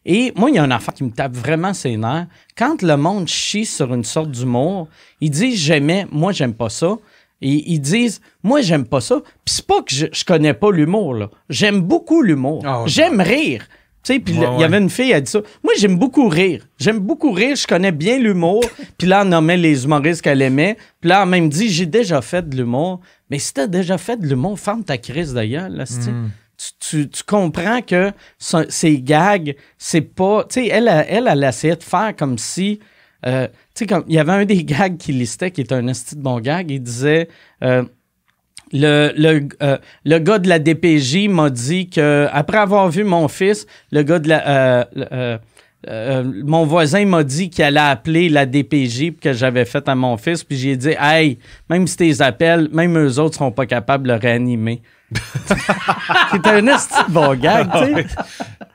Et 0.05 0.31
moi, 0.35 0.49
il 0.49 0.55
y 0.55 0.59
a 0.59 0.63
un 0.63 0.71
affaire 0.71 0.93
qui 0.93 1.03
me 1.03 1.11
tape 1.11 1.33
vraiment 1.33 1.73
ses 1.73 1.97
nerfs. 1.97 2.27
Quand 2.55 2.81
le 2.81 2.95
monde 2.95 3.27
chie 3.27 3.65
sur 3.65 3.93
une 3.93 4.03
sorte 4.03 4.31
d'humour, 4.31 4.87
ils 5.19 5.31
disent 5.31 5.59
j'aimais, 5.59 6.05
moi, 6.11 6.31
j'aime 6.31 6.53
pas 6.53 6.69
ça. 6.69 6.95
Et 7.41 7.71
ils 7.71 7.79
disent 7.79 8.21
moi, 8.43 8.61
j'aime 8.61 8.85
pas 8.85 9.01
ça. 9.01 9.21
Puis 9.43 9.55
c'est 9.55 9.65
pas 9.67 9.81
que 9.81 9.93
je, 9.93 10.05
je 10.11 10.23
connais 10.23 10.53
pas 10.53 10.71
l'humour, 10.71 11.15
là. 11.15 11.29
J'aime 11.49 11.81
beaucoup 11.81 12.21
l'humour. 12.21 12.61
Ah. 12.65 12.83
J'aime 12.85 13.19
rire. 13.19 13.67
Tu 14.03 14.13
sais, 14.13 14.19
puis 14.19 14.37
Ouais, 14.37 14.47
il 14.57 14.61
y 14.61 14.63
avait 14.63 14.77
une 14.77 14.89
fille, 14.91 15.09
elle 15.11 15.23
dit 15.23 15.31
ça. 15.31 15.41
Moi, 15.63 15.73
j'aime 15.79 15.97
beaucoup 15.97 16.27
rire. 16.29 16.67
J'aime 16.77 16.99
beaucoup 16.99 17.31
rire. 17.31 17.55
Je 17.55 17.65
connais 17.65 17.91
bien 17.91 18.19
l'humour. 18.19 18.63
puis 18.99 19.07
là, 19.07 19.23
elle 19.23 19.29
nommait 19.29 19.57
les 19.57 19.83
humoristes 19.83 20.21
qu'elle 20.21 20.43
aimait. 20.43 20.77
Puis 21.01 21.09
là, 21.09 21.23
elle 21.23 21.29
même 21.29 21.49
dit 21.49 21.69
J'ai 21.69 21.87
déjà 21.87 22.21
fait 22.21 22.47
de 22.47 22.55
l'humour. 22.55 23.01
Mais 23.31 23.39
si 23.39 23.53
t'as 23.55 23.65
déjà 23.65 23.97
fait 23.97 24.17
de 24.17 24.27
l'humour, 24.27 24.59
ferme 24.59 24.83
ta 24.83 24.99
crise 24.99 25.33
d'ailleurs. 25.33 25.69
Là, 25.69 25.87
c'est-tu? 25.87 26.11
Tu, 26.79 27.09
tu, 27.09 27.23
comprends 27.23 27.81
que 27.81 28.11
ce- 28.37 28.65
ces 28.69 28.99
gags, 29.01 29.55
c'est 29.77 30.01
pas. 30.01 30.43
Tu 30.45 30.61
sais, 30.61 30.67
elle, 30.67 30.87
elle, 31.09 31.27
elle 31.29 31.43
essayait 31.43 31.75
de 31.75 31.83
faire 31.83 32.15
comme 32.15 32.37
si. 32.37 32.79
euh, 33.25 33.47
tu 33.47 33.53
sais, 33.75 33.85
comme. 33.87 34.03
Il 34.07 34.15
y 34.15 34.19
avait 34.19 34.31
un 34.31 34.45
des 34.45 34.63
gags 34.65 34.97
qui 34.97 35.11
listait, 35.11 35.51
qui 35.51 35.61
est 35.61 35.71
un 35.71 35.87
esti 35.87 36.15
de 36.15 36.21
bon 36.21 36.39
gag. 36.39 36.71
Il 36.71 36.81
disait. 36.81 37.27
euh, 37.63 37.83
le, 38.73 39.13
le, 39.15 39.47
euh, 39.61 39.77
le 40.05 40.17
gars 40.19 40.39
de 40.39 40.49
la 40.49 40.57
DPJ 40.59 41.27
m'a 41.29 41.49
dit 41.51 41.87
que 41.89 42.27
après 42.31 42.57
avoir 42.57 42.89
vu 42.89 43.03
mon 43.03 43.27
fils, 43.27 43.67
le 43.91 44.01
gars 44.03 44.19
de 44.19 44.27
la. 44.29 44.89
mon 46.43 46.65
voisin 46.65 47.05
m'a 47.05 47.23
dit 47.23 47.49
qu'il 47.51 47.63
allait 47.63 47.79
appeler 47.79 48.27
la 48.27 48.45
DPJ 48.47 49.13
que 49.21 49.33
j'avais 49.33 49.65
fait 49.65 49.87
à 49.87 49.93
mon 49.95 50.17
fils. 50.17 50.43
Puis 50.43 50.57
j'ai 50.57 50.75
dit, 50.77 50.95
hey, 50.99 51.37
même 51.69 51.85
si 51.85 51.95
tes 51.97 52.21
appels, 52.21 52.69
même 52.71 52.97
eux 52.97 53.19
autres 53.19 53.35
seront 53.35 53.51
pas 53.51 53.67
capables 53.67 54.07
de 54.07 54.13
le 54.13 54.19
réanimer. 54.19 54.81
C'était 56.31 56.49
un 56.49 56.67
esti 56.67 56.95
de 57.07 57.11
bon 57.11 57.35
gag, 57.35 57.69
tu 57.71 57.93
sais. 57.95 58.05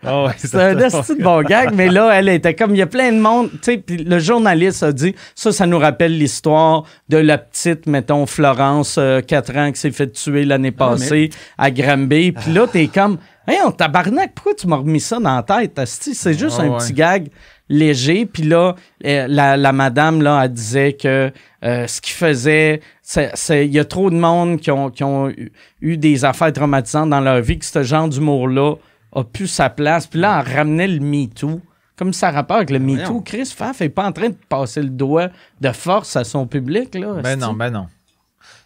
Ah 0.05 0.25
ouais, 0.25 0.33
C'était 0.37 0.63
un 0.63 0.79
esti 0.79 1.17
de 1.17 1.23
bon 1.23 1.43
gag, 1.43 1.75
mais 1.75 1.89
là, 1.89 2.11
elle 2.11 2.29
était 2.29 2.55
comme, 2.55 2.75
il 2.75 2.79
y 2.79 2.83
a 2.83 2.87
plein 2.87 3.13
de 3.13 3.19
monde, 3.19 3.51
tu 3.51 3.59
sais, 3.63 3.79
puis 3.79 3.99
le 3.99 4.19
journaliste 4.19 4.83
a 4.83 4.93
dit, 4.93 5.15
ça, 5.35 5.53
ça 5.53 5.67
nous 5.67 5.79
rappelle 5.79 6.17
l'histoire 6.17 6.85
de 7.09 7.19
la 7.19 7.39
petite, 7.39 7.87
mettons, 7.87 8.27
Florence, 8.27 8.97
euh, 8.99 9.21
4 9.21 9.57
ans, 9.57 9.73
qui 9.73 9.81
s'est 9.81 9.91
fait 9.91 10.11
tuer 10.11 10.45
l'année 10.45 10.71
passée 10.71 11.31
à 11.59 11.71
Granby, 11.71 12.33
puis 12.33 12.53
là, 12.53 12.67
t'es 12.67 12.87
comme, 12.87 13.19
hey, 13.47 13.59
on 13.65 13.71
tabarnak, 13.73 14.33
pourquoi 14.35 14.55
tu 14.55 14.67
m'as 14.67 14.77
remis 14.77 15.01
ça 15.01 15.19
dans 15.19 15.35
la 15.37 15.43
tête? 15.43 15.81
C'est 15.87 16.35
juste 16.39 16.57
Ah 16.59 16.63
un 16.63 16.69
ouais. 16.71 16.79
petit 16.79 16.93
gag 16.93 17.29
léger, 17.69 18.27
puis 18.27 18.43
là, 18.43 18.75
euh, 19.05 19.27
la, 19.29 19.57
la 19.57 19.73
madame, 19.73 20.23
là, 20.23 20.43
elle 20.45 20.53
disait 20.53 20.93
que 20.95 21.31
euh, 21.63 21.87
ce 21.87 22.01
qu'il 22.01 22.15
faisait, 22.15 22.81
c'est- 23.03 23.67
il 23.67 23.73
y 23.73 23.79
a 23.79 23.85
trop 23.85 24.11
de 24.11 24.17
monde 24.17 24.59
qui 24.61 24.71
ont, 24.71 24.91
qui 24.91 25.05
ont 25.05 25.29
eu, 25.29 25.53
eu 25.81 25.97
des 25.97 26.25
affaires 26.25 26.53
traumatisantes 26.53 27.11
dans 27.11 27.21
leur 27.21 27.41
vie, 27.41 27.59
que 27.59 27.65
ce 27.65 27.83
genre 27.83 28.09
d'humour-là 28.09 28.75
a 29.15 29.25
plus 29.25 29.47
sa 29.47 29.71
place. 29.71 30.07
Puis 30.07 30.19
là, 30.21 30.43
on 30.47 30.53
ramenait 30.55 30.89
le 30.89 31.01
MeToo. 31.01 31.61
Comme 31.97 32.13
ça 32.15 32.31
rapport 32.31 32.57
avec 32.57 32.71
le 32.71 32.79
MeToo. 32.79 33.21
Chris 33.21 33.53
Pfaff 33.55 33.83
est 33.83 33.89
pas 33.91 34.07
en 34.07 34.13
train 34.13 34.31
de 34.31 34.37
passer 34.49 34.81
le 34.83 34.89
doigt 34.89 35.29
de 35.61 35.71
force 35.71 36.17
à 36.17 36.25
son 36.25 36.47
public, 36.47 36.95
là. 36.95 37.15
Ben 37.23 37.39
non, 37.39 37.53
ben 37.53 37.71
non. 37.71 37.89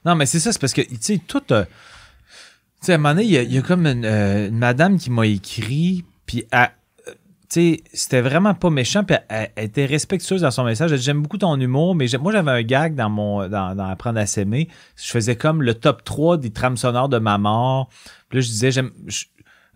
Non, 0.05 0.14
mais 0.14 0.25
c'est 0.27 0.39
ça, 0.39 0.53
c'est 0.53 0.61
parce 0.61 0.72
que, 0.72 0.83
tu 0.83 0.97
sais, 1.01 1.20
tout. 1.27 1.43
euh, 1.51 1.64
sais, 2.87 2.93
à 2.93 2.95
un 2.97 2.99
moment 2.99 3.14
donné, 3.14 3.24
il 3.26 3.53
y, 3.53 3.59
a- 3.59 3.62
comme 3.62 3.87
une, 3.87 4.05
euh, 4.05 4.49
une 4.49 4.59
madame 4.59 4.99
qui 4.99 5.11
m'a 5.11 5.26
écrit, 5.26 6.05
puis 6.26 6.45
elle- 6.51 6.70
euh, 7.09 7.12
c'était 7.93 8.20
vraiment 8.20 8.55
pas 8.55 8.70
méchant, 8.70 9.05
puis 9.05 9.16
elle, 9.28 9.51
était 9.57 9.87
respectueuse 9.87 10.41
dans 10.43 10.51
son 10.51 10.64
message. 10.64 10.91
Elle 10.93 10.99
dit 10.99 11.05
J'aime 11.05 11.22
beaucoup 11.22 11.39
ton 11.39 11.59
humour, 11.61 11.95
mais 11.95 12.07
moi, 12.20 12.32
j'avais 12.32 12.51
un 12.51 12.62
gag 12.62 12.95
dans 12.95 13.11
mon 13.11 13.49
dans, 13.49 13.74
dans 13.76 13.85
Apprendre 13.87 14.18
à 14.18 14.26
s'aimer. 14.26 14.68
Je 14.97 15.11
faisais 15.11 15.37
comme 15.37 15.62
le 15.62 15.74
top 15.74 16.03
3 16.05 16.37
des 16.39 16.51
trames 16.51 16.76
sonores 16.76 17.09
de 17.09 17.18
ma 17.18 17.39
mort. 17.39 17.89
Puis 18.28 18.39
là, 18.39 18.43
je 18.43 18.49
disais 18.49 18.70
j'aime. 18.72 18.91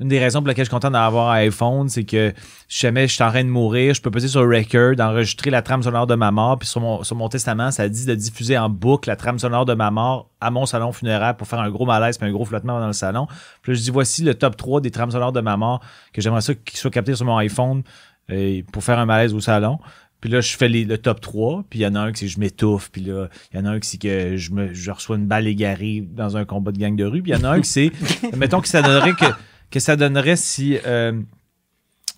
Une 0.01 0.09
des 0.09 0.19
raisons 0.19 0.41
pour 0.41 0.49
lesquelles 0.49 0.65
je 0.65 0.69
suis 0.69 0.75
content 0.75 0.91
d'avoir 0.91 1.31
un 1.31 1.39
iPhone, 1.39 1.89
c'est 1.89 2.05
que 2.05 2.33
si 2.69 2.81
jamais 2.81 3.09
je 3.09 3.15
suis 3.15 3.23
en 3.23 3.31
train 3.31 3.43
de 3.43 3.49
mourir, 3.49 3.95
je 3.95 4.01
peux 4.01 4.11
passer 4.11 4.29
sur 4.29 4.43
record, 4.43 4.95
enregistrer 5.01 5.51
la 5.51 5.63
trame 5.63 5.83
sonore 5.83 6.07
de 6.07 6.15
ma 6.15 6.31
mort, 6.31 6.59
puis 6.59 6.69
sur 6.69 6.81
mon, 6.81 7.03
sur 7.03 7.17
mon 7.17 7.29
testament, 7.29 7.71
ça 7.71 7.89
dit 7.89 8.07
de 8.07 8.15
diffuser 8.15 8.57
en 8.57 8.69
boucle 8.69 9.09
la 9.09 9.17
trame 9.17 9.39
sonore 9.39 9.65
de 9.65 9.75
ma 9.75 9.91
mort 9.91 10.31
à 10.41 10.51
mon 10.51 10.67
salon 10.67 10.93
funéraire 10.93 11.37
pour 11.37 11.49
faire 11.49 11.61
un 11.61 11.71
gros 11.71 11.87
malaise 11.87 12.19
puis 12.19 12.29
un 12.29 12.33
gros 12.33 12.45
flottement 12.45 12.79
dans 12.79 12.87
le 12.87 12.93
salon. 12.93 13.27
Puis 13.63 13.75
je 13.75 13.83
dis 13.83 13.91
voici 13.91 14.23
le 14.23 14.35
top 14.35 14.57
3 14.57 14.81
des 14.81 14.91
trames 14.91 15.11
sonores 15.11 15.33
de 15.33 15.41
ma 15.41 15.57
mort 15.57 15.81
que 16.13 16.21
j'aimerais 16.21 16.43
ça 16.43 16.55
qu'ils 16.55 16.79
soient 16.79 16.91
captés 16.91 17.15
sur 17.15 17.27
mon 17.27 17.37
iPhone 17.39 17.83
euh, 18.31 18.63
pour 18.73 18.85
faire 18.85 18.99
un 18.99 19.07
malaise 19.07 19.35
au 19.35 19.41
salon. 19.41 19.79
Puis 20.21 20.31
là, 20.31 20.41
je 20.41 20.57
fais 20.57 20.69
le 20.69 20.99
top 20.99 21.21
3, 21.21 21.65
puis 21.71 21.79
il 21.79 21.83
y 21.83 21.87
en 21.87 21.95
a 21.95 22.01
un 22.01 22.13
qui 22.13 22.21
c'est 22.21 22.29
je 22.29 22.41
m'étouffe, 22.41 22.91
puis 22.91 23.03
là, 23.03 23.29
il 23.53 23.59
y 23.59 23.63
en 23.63 23.67
a 23.67 23.71
un 23.71 23.79
qui 23.79 23.89
c'est 23.89 23.99
que 23.99 24.37
je, 24.37 24.51
je 24.73 24.91
reçois 24.91 25.17
une 25.17 25.27
balle 25.27 25.47
égarée 25.47 26.05
dans 26.11 26.37
un 26.37 26.45
combat 26.45 26.73
de 26.73 26.79
gang 26.79 26.97
de 26.97 27.05
rue, 27.05 27.23
puis 27.23 27.31
il 27.31 27.39
y 27.39 27.41
en 27.41 27.45
a 27.45 27.51
un 27.51 27.61
qui 27.61 27.69
c'est, 27.69 27.93
mettons 28.37 28.61
que 28.61 28.67
ça 28.67 28.83
donnerait 28.83 29.13
que, 29.13 29.27
que 29.71 29.81
ça 29.81 29.97
donnerait 29.97 30.37
si, 30.37 30.79
euh, 30.87 31.12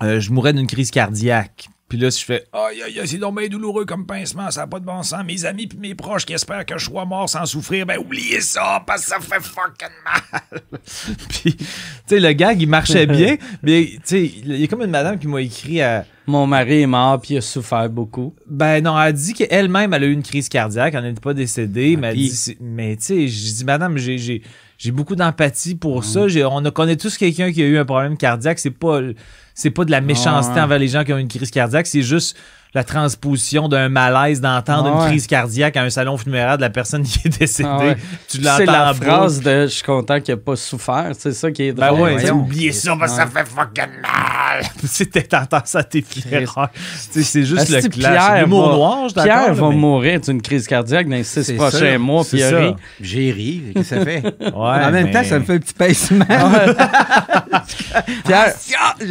euh, 0.03 0.20
je 0.20 0.30
mourrais 0.30 0.53
d'une 0.53 0.66
crise 0.66 0.90
cardiaque. 0.90 1.68
Puis 1.88 1.98
là, 1.98 2.09
si 2.12 2.20
je 2.20 2.24
fais 2.24 2.44
Aïe, 2.53 2.80
aïe, 2.84 3.01
aïe, 3.01 3.09
c'est 3.09 3.18
bien 3.18 3.48
douloureux 3.48 3.84
comme 3.84 4.07
pincement, 4.07 4.48
ça 4.53 4.61
n'a 4.61 4.66
pas 4.68 4.78
de 4.78 4.84
bon 4.84 5.03
sens. 5.03 5.24
Mes 5.26 5.44
amis 5.44 5.66
puis 5.66 5.76
mes 5.76 5.96
proches 5.96 6.24
qui 6.24 6.32
espèrent 6.32 6.64
que 6.64 6.78
je 6.78 6.84
sois 6.84 7.05
mort 7.05 7.28
sans 7.28 7.44
souffrir, 7.46 7.84
ben 7.84 7.98
oubliez 7.98 8.40
ça, 8.40 8.80
parce 8.86 9.03
que 9.03 9.09
ça 9.09 9.18
fait 9.18 9.42
fucking 9.42 9.88
mal. 10.05 10.61
puis, 11.28 11.57
tu 11.57 11.64
sais, 12.07 12.20
le 12.20 12.32
gag, 12.32 12.62
il 12.62 12.68
marchait 12.68 13.07
bien, 13.09 13.36
mais 13.64 13.86
tu 13.94 14.01
sais, 14.05 14.24
il 14.24 14.57
y 14.61 14.62
a 14.62 14.66
comme 14.68 14.82
une 14.82 14.90
madame 14.90 15.18
qui 15.18 15.26
m'a 15.26 15.40
écrit 15.40 15.82
à. 15.82 16.07
Mon 16.28 16.46
mari 16.46 16.82
est 16.82 16.86
mort 16.86 17.20
puis 17.20 17.34
il 17.34 17.38
a 17.38 17.40
souffert 17.40 17.90
beaucoup. 17.90 18.36
Ben 18.46 18.84
non, 18.84 18.96
elle 18.96 19.09
a 19.09 19.12
dit 19.12 19.32
qu'elle-même, 19.34 19.92
elle 19.92 20.05
a 20.05 20.07
eu 20.07 20.12
une 20.12 20.22
crise 20.22 20.48
cardiaque, 20.48 20.94
elle 20.94 21.03
n'était 21.03 21.20
pas 21.20 21.34
décédée, 21.34 21.96
mais 21.96 22.09
elle 22.11 22.16
dit, 22.16 22.28
c'est- 22.28 22.57
mais 22.61 22.94
tu 22.94 23.03
sais, 23.03 23.26
j'ai 23.26 23.53
dit, 23.53 23.64
madame, 23.64 23.98
j'ai, 23.98 24.42
j'ai, 24.83 24.93
beaucoup 24.93 25.14
d'empathie 25.14 25.74
pour 25.74 26.05
ça. 26.05 26.26
J'ai- 26.26 26.45
on 26.45 26.64
a- 26.64 26.70
connaît 26.70 26.97
tous 26.97 27.18
quelqu'un 27.18 27.53
qui 27.53 27.62
a 27.62 27.66
eu 27.66 27.76
un 27.78 27.85
problème 27.85 28.16
cardiaque. 28.16 28.59
C'est 28.59 28.70
pas, 28.70 29.01
c'est 29.55 29.70
pas 29.70 29.85
de 29.85 29.91
la 29.91 30.01
méchanceté 30.01 30.55
ouais. 30.55 30.61
envers 30.61 30.78
les 30.78 30.89
gens 30.89 31.05
qui 31.05 31.12
ont 31.12 31.18
une 31.18 31.28
crise 31.28 31.51
cardiaque. 31.51 31.87
C'est 31.87 32.03
juste 32.03 32.37
la 32.74 32.84
transposition 32.84 33.68
d'un 33.68 33.88
malaise 33.88 34.40
d'entendre 34.40 34.86
Ah 34.86 34.96
une 34.96 35.02
ouais. 35.02 35.08
crise 35.08 35.26
cardiaque 35.26 35.76
à 35.76 35.82
un 35.82 35.90
salon 35.90 36.16
funéraire 36.16 36.56
de 36.56 36.62
la 36.62 36.70
personne 36.70 37.02
qui 37.04 37.20
est 37.24 37.38
décédée. 37.38 37.68
Ah 37.70 37.78
ouais. 37.78 37.96
Tu 38.28 38.38
C'est 38.42 38.44
l'entends 38.66 38.72
la 38.72 38.90
en 38.90 38.92
boucle. 38.94 39.04
phrase 39.06 39.40
de 39.40 39.62
je 39.62 39.66
suis 39.66 39.82
content 39.82 40.20
qu'il 40.20 40.34
n'ait 40.34 40.40
pas 40.40 40.56
souffert. 40.56 41.10
C'est 41.18 41.32
ça 41.32 41.50
qui 41.50 41.64
est 41.64 41.72
Ben 41.72 41.88
drôle. 41.88 42.00
ouais, 42.02 42.14
tu 42.14 42.20
sais, 42.20 42.26
voyons. 42.30 42.44
oubliez 42.44 42.72
ça 42.72 42.96
parce 42.98 43.12
que 43.12 43.18
ça 43.18 43.26
fait 43.26 43.46
fucking 43.46 44.00
mal. 44.02 44.64
C'était 44.84 45.22
t'entends 45.22 45.60
ça 45.64 45.80
à 45.80 45.82
tes 45.84 46.02
funérailles. 46.02 46.68
Tu 47.12 47.22
C'est 47.24 47.44
juste 47.44 47.68
le 47.70 47.88
clash. 47.88 47.92
Pierre 48.12 48.40
L'humour 48.42 48.68
va- 48.70 48.74
noir, 48.76 49.08
je 49.08 49.14
Pierre 49.14 49.54
va 49.54 49.68
mais- 49.70 49.74
mourir 49.76 50.20
d'une 50.20 50.40
crise 50.42 50.66
cardiaque 50.66 51.08
dans 51.08 51.16
les 51.16 51.24
six 51.24 51.42
C'est 51.42 51.54
prochains 51.54 51.78
ça, 51.92 51.98
mois, 51.98 52.24
c'est 52.24 52.36
puis. 52.56 52.74
J'ai 53.00 53.30
ri. 53.32 53.62
Qu'est-ce 53.74 53.90
que 53.90 53.96
ça 53.96 54.04
fait? 54.04 54.22
Ouais, 54.40 54.50
en 54.54 54.90
même 54.90 55.06
mais- 55.06 55.10
temps, 55.12 55.24
ça 55.24 55.38
me 55.38 55.44
fait 55.44 55.54
un 55.54 55.58
petit 55.58 55.74
pincement. 55.74 56.24
Pierre, 58.26 58.54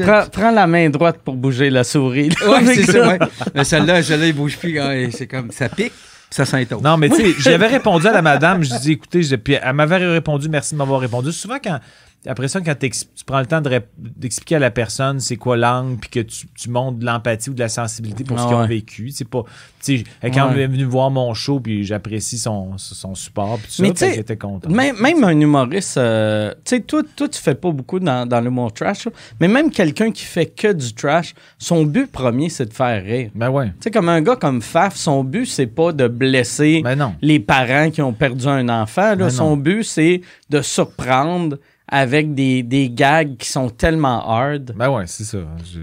Ah, 0.08 0.26
prends, 0.32 0.52
la 0.52 0.68
main 0.68 0.90
droite 0.90 1.18
pour 1.24 1.36
bouger 1.36 1.70
la 1.70 1.84
souris. 1.84 2.30
Ouais, 2.48 2.76
c'est 2.76 2.92
ça, 2.92 3.08
ouais. 3.08 3.20
Mais 3.56 3.64
celle-là, 3.64 4.02
celle-là, 4.04 4.28
il 4.28 4.34
bouge 4.34 4.58
plus. 4.58 4.80
hein, 4.80 5.10
C'est 5.12 5.28
comme, 5.28 5.52
ça 5.52 5.70
pique, 5.70 5.94
ça 6.30 6.46
s'intosse. 6.46 6.82
Non, 6.82 6.98
mais 6.98 7.10
tu 7.10 7.16
sais, 7.16 7.36
j'avais 7.40 7.68
répondu 7.68 8.08
à 8.08 8.12
la 8.12 8.22
madame, 8.22 8.64
je 8.64 8.76
dis 8.80 8.92
écoutez, 8.94 9.22
puis 9.38 9.58
elle 9.62 9.74
m'avait 9.74 9.98
répondu 9.98 10.50
merci 10.50 10.74
de 10.74 10.78
m'avoir 10.78 11.00
répondu. 11.00 11.32
Souvent, 11.32 11.58
quand 11.64 11.80
après 12.26 12.48
ça, 12.50 12.60
quand 12.62 12.76
tu 12.78 12.90
prends 13.26 13.40
le 13.40 13.46
temps 13.46 13.62
de 13.62 13.82
d'expliquer 13.98 14.56
à 14.56 14.60
la 14.60 14.72
personne 14.72 15.20
c'est 15.20 15.38
quoi 15.38 15.56
l'angle, 15.56 15.98
puis 15.98 16.10
que 16.10 16.20
tu, 16.20 16.48
tu 16.54 16.70
montres 16.70 17.00
de 17.00 17.06
l'empathie 17.06 17.50
ou 17.50 17.54
de 17.54 17.60
la 17.60 17.70
sensibilité 17.70 18.24
pour 18.26 18.40
ce 18.40 18.46
qu'ils 18.46 18.56
ont 18.56 18.68
vécu, 18.68 19.10
c'est 19.12 19.28
pas. 19.28 19.44
Tu 19.82 20.00
sais, 20.00 20.04
quand 20.32 20.50
Ouais. 20.52 20.62
est 20.64 20.68
venue 20.68 20.84
voir 20.84 21.10
mon 21.12 21.34
show, 21.34 21.60
puis 21.62 21.86
j'apprécie 21.86 22.38
son, 22.38 22.78
son 22.78 23.16
support, 23.16 23.58
puis 23.60 23.72
tout 23.74 23.82
Mais 23.82 23.94
ça, 23.96 24.08
était 24.10 24.36
content. 24.36 24.70
Même, 24.70 24.98
même 25.00 25.24
un 25.24 25.40
humoriste, 25.40 25.98
euh, 25.98 26.52
tu 26.66 26.76
sais, 26.76 26.82
toi, 26.82 27.02
toi, 27.16 27.30
tu 27.30 27.40
fais 27.40 27.56
pas 27.56 27.72
beaucoup 27.72 28.00
dans, 28.00 28.26
dans 28.28 28.42
l'humour 28.42 28.74
trash, 28.74 29.08
mais 29.40 29.48
même 29.48 29.72
quelqu'un 29.72 30.12
qui 30.12 30.26
fait 30.26 30.48
que 30.48 30.74
du 30.74 30.94
trash, 30.94 31.34
son 31.58 31.86
but 31.86 32.12
premier, 32.12 32.50
c'est 32.50 32.66
de 32.66 32.74
faire 32.74 33.02
rire. 33.04 33.32
Ben 33.36 33.50
ouais. 33.50 33.68
Tu 33.68 33.74
sais, 33.84 33.92
comme 33.92 34.10
un 34.10 34.22
gars 34.22 34.36
comme 34.36 34.62
Faf, 34.62 34.96
son 34.98 35.24
but, 35.24 35.46
c'est 35.46 35.68
pas 35.68 35.94
de 35.94 36.08
blesser 36.10 36.82
Ben 36.84 36.96
non. 36.98 37.16
les 37.22 37.40
parents 37.40 37.90
qui 37.92 38.02
ont 38.02 38.12
perdu 38.14 38.48
un 38.48 38.68
enfant. 38.68 39.12
Là. 39.12 39.16
Ben 39.16 39.30
son 39.30 39.52
non. 39.52 39.58
but, 39.58 39.84
c'est 39.84 40.22
de 40.50 40.62
surprendre 40.62 41.58
avec 41.92 42.34
des, 42.34 42.64
des 42.64 42.90
gags 42.90 43.38
qui 43.38 43.50
sont 43.50 43.70
tellement 43.70 44.28
hard. 44.30 44.74
Ben 44.76 44.90
ouais, 44.90 45.04
c'est 45.08 45.24
ça. 45.24 45.40
Je- 45.64 45.80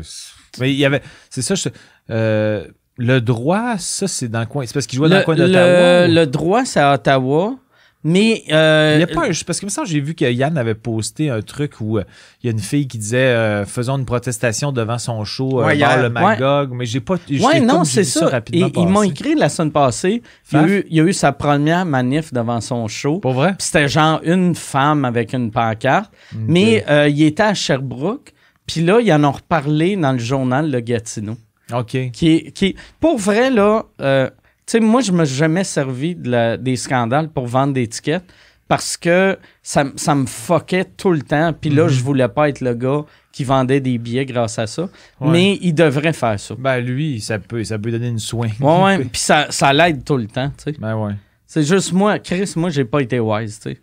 Mais 0.60 0.72
il 0.72 0.78
y 0.78 0.84
avait. 0.84 1.02
C'est 1.30 1.42
ça, 1.42 1.54
je- 1.54 1.68
euh, 2.10 2.66
le 2.96 3.20
droit, 3.20 3.76
ça, 3.78 4.08
c'est 4.08 4.28
dans 4.28 4.40
le 4.40 4.46
coin. 4.46 4.64
C'est 4.66 4.72
parce 4.74 4.86
qu'il 4.86 4.96
jouait 4.96 5.08
dans 5.08 5.16
le 5.16 5.20
Le, 5.20 5.24
coin 5.24 5.34
le- 5.34 5.46
d'Ottawa. 5.48 6.06
ou- 6.08 6.14
le 6.14 6.26
droit, 6.26 6.64
c'est 6.64 6.80
à 6.80 6.94
Ottawa, 6.94 7.56
mais... 8.04 8.44
euh, 8.52 8.94
Il 8.96 9.00
y 9.00 9.02
a 9.02 9.06
pas 9.06 9.24
un- 9.26 9.32
parce 9.46 9.60
que 9.60 9.66
j'ai 9.86 10.00
vu 10.00 10.14
que 10.14 10.24
Yann 10.24 10.56
avait 10.56 10.74
posté 10.74 11.30
un 11.30 11.42
truc 11.42 11.80
où 11.80 11.98
euh, 11.98 12.04
il 12.42 12.46
y 12.46 12.48
a 12.48 12.52
une 12.52 12.58
fille 12.60 12.86
qui 12.86 12.98
disait 12.98 13.16
euh, 13.18 13.64
faisons 13.64 13.98
une 13.98 14.04
protestation 14.04 14.72
devant 14.72 14.98
son 14.98 15.24
show 15.24 15.60
euh, 15.60 15.66
Ouais, 15.66 15.76
le 15.76 16.08
Magog, 16.10 16.72
mais 16.72 16.86
j'ai 16.86 17.00
pas 17.00 17.16
Ouais, 17.40 17.60
non, 17.60 17.84
c'est 17.84 18.04
ça. 18.04 18.28
rapidement 18.28 18.66
Et, 18.68 18.72
ils 18.80 18.88
m'ont 18.88 19.02
écrit 19.02 19.34
la 19.34 19.48
semaine 19.48 19.72
passée. 19.72 20.22
Il 20.52 20.58
y, 20.58 20.60
a 20.60 20.66
eu, 20.68 20.84
il 20.88 20.96
y 20.96 21.00
a 21.00 21.04
eu 21.04 21.12
sa 21.12 21.32
première 21.32 21.84
manif 21.84 22.32
devant 22.32 22.60
son 22.60 22.86
show. 22.88 23.18
Pas 23.18 23.32
vrai? 23.32 23.54
C'était 23.58 23.88
genre 23.88 24.20
une 24.24 24.54
femme 24.54 25.04
avec 25.04 25.32
une 25.32 25.50
pancarte. 25.50 26.12
Mais 26.36 26.84
euh, 26.88 27.08
il 27.08 27.22
était 27.22 27.42
à 27.42 27.54
Sherbrooke. 27.54 28.32
Puis 28.66 28.82
là, 28.82 29.00
ils 29.00 29.12
en 29.12 29.22
ont 29.24 29.32
reparlé 29.32 29.96
dans 29.96 30.12
le 30.12 30.18
journal 30.18 30.70
Le 30.70 30.80
Gatineau. 30.80 31.36
OK. 31.72 32.10
Qui 32.12 32.28
est, 32.32 32.50
qui 32.52 32.76
pour 33.00 33.16
vrai, 33.18 33.50
là, 33.50 33.84
euh, 34.00 34.28
sais, 34.72 34.80
moi, 34.80 35.00
je 35.00 35.12
me 35.12 35.24
suis 35.24 35.36
jamais 35.36 35.64
servi 35.64 36.14
de 36.14 36.30
la- 36.30 36.56
des 36.56 36.76
scandales 36.76 37.28
pour 37.28 37.46
vendre 37.46 37.72
des 37.74 37.86
tickets 37.86 38.24
parce 38.68 38.96
que 38.96 39.38
ça, 39.62 39.84
ça 39.96 40.14
me 40.14 40.26
fuckait 40.26 40.84
tout 40.96 41.12
le 41.12 41.22
temps. 41.22 41.52
Puis 41.52 41.70
là, 41.70 41.86
je 41.88 42.02
voulais 42.02 42.28
pas 42.28 42.48
être 42.48 42.60
le 42.60 42.74
gars 42.74 43.04
qui 43.32 43.44
vendait 43.44 43.80
des 43.80 43.98
billets 43.98 44.26
grâce 44.26 44.58
à 44.58 44.66
ça. 44.66 44.88
Ouais. 45.20 45.28
Mais 45.30 45.58
il 45.60 45.72
devrait 45.74 46.12
faire 46.12 46.40
ça. 46.40 46.54
Ben 46.58 46.78
lui, 46.80 47.20
ça 47.20 47.38
peut 47.38 47.62
ça 47.64 47.78
peut 47.78 47.90
donner 47.90 48.08
une 48.08 48.18
soin. 48.18 48.48
Ouais, 48.60 48.82
ouais. 48.82 48.98
Puis 49.04 49.20
ça, 49.20 49.46
ça 49.50 49.72
l'aide 49.72 50.04
tout 50.04 50.16
le 50.16 50.26
temps, 50.26 50.48
tu 50.56 50.72
sais. 50.72 50.76
Ben 50.80 50.96
ouais. 50.96 51.12
C'est 51.46 51.62
juste 51.62 51.92
moi, 51.92 52.18
Chris, 52.18 52.52
moi, 52.56 52.70
j'ai 52.70 52.84
pas 52.84 53.00
été 53.02 53.20
wise, 53.20 53.60
tu 53.60 53.70
sais. 53.70 53.78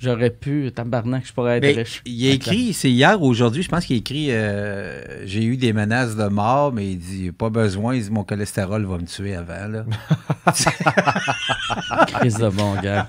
J'aurais 0.00 0.30
pu, 0.30 0.70
tabarnak, 0.72 1.26
je 1.26 1.32
pourrais 1.32 1.56
être 1.56 1.62
Mais 1.62 1.72
riche. 1.72 2.02
il 2.06 2.30
a 2.30 2.34
écrit, 2.34 2.72
c'est 2.72 2.90
hier 2.90 3.20
ou 3.20 3.26
aujourd'hui, 3.26 3.64
je 3.64 3.68
pense 3.68 3.84
qu'il 3.84 3.96
a 3.96 3.98
écrit 3.98 4.28
euh, 4.30 5.26
J'ai 5.26 5.42
eu 5.44 5.56
des 5.56 5.72
menaces 5.72 6.14
de 6.14 6.28
mort, 6.28 6.72
mais 6.72 6.92
il 6.92 6.98
dit 6.98 7.32
Pas 7.32 7.50
besoin, 7.50 7.96
il 7.96 8.04
dit 8.04 8.10
Mon 8.10 8.22
cholestérol 8.22 8.84
va 8.84 8.98
me 8.98 9.06
tuer 9.06 9.34
avant. 9.34 9.66
Là. 9.66 9.84
Chris 12.06 12.34
de 12.38 12.48
bon 12.48 12.74
gars. 12.80 13.08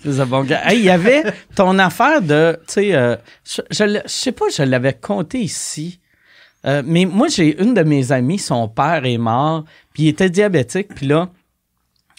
Chris 0.00 0.16
de 0.16 0.24
bon 0.24 0.44
gars. 0.44 0.62
Hey, 0.64 0.78
il 0.78 0.84
y 0.84 0.90
avait 0.90 1.24
ton 1.54 1.78
affaire 1.78 2.22
de, 2.22 2.58
tu 2.66 2.74
sais, 2.74 2.94
euh, 2.94 3.16
je, 3.44 3.60
je 3.70 4.00
sais 4.06 4.32
pas, 4.32 4.46
je 4.56 4.62
l'avais 4.62 4.94
compté 4.94 5.40
ici. 5.40 6.00
Euh, 6.64 6.82
mais 6.84 7.04
moi, 7.04 7.28
j'ai 7.28 7.60
une 7.60 7.74
de 7.74 7.82
mes 7.82 8.12
amies, 8.12 8.38
son 8.38 8.68
père 8.68 9.04
est 9.04 9.18
mort, 9.18 9.64
puis 9.92 10.04
il 10.04 10.08
était 10.08 10.30
diabétique, 10.30 10.94
puis 10.94 11.06
là, 11.06 11.28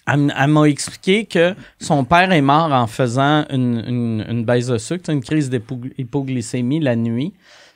elle, 0.07 0.47
m'a 0.47 0.63
expliqué 0.63 1.25
que 1.25 1.55
son 1.79 2.03
père 2.03 2.31
est 2.31 2.41
mort 2.41 2.71
en 2.71 2.87
faisant 2.87 3.45
une, 3.49 3.83
une, 3.87 4.25
une 4.27 4.45
baisse 4.45 4.67
de 4.67 4.77
sucre, 4.77 5.09
une 5.09 5.21
crise 5.21 5.49
d'hypoglycémie 5.49 6.79
la 6.79 6.95
nuit. 6.95 7.33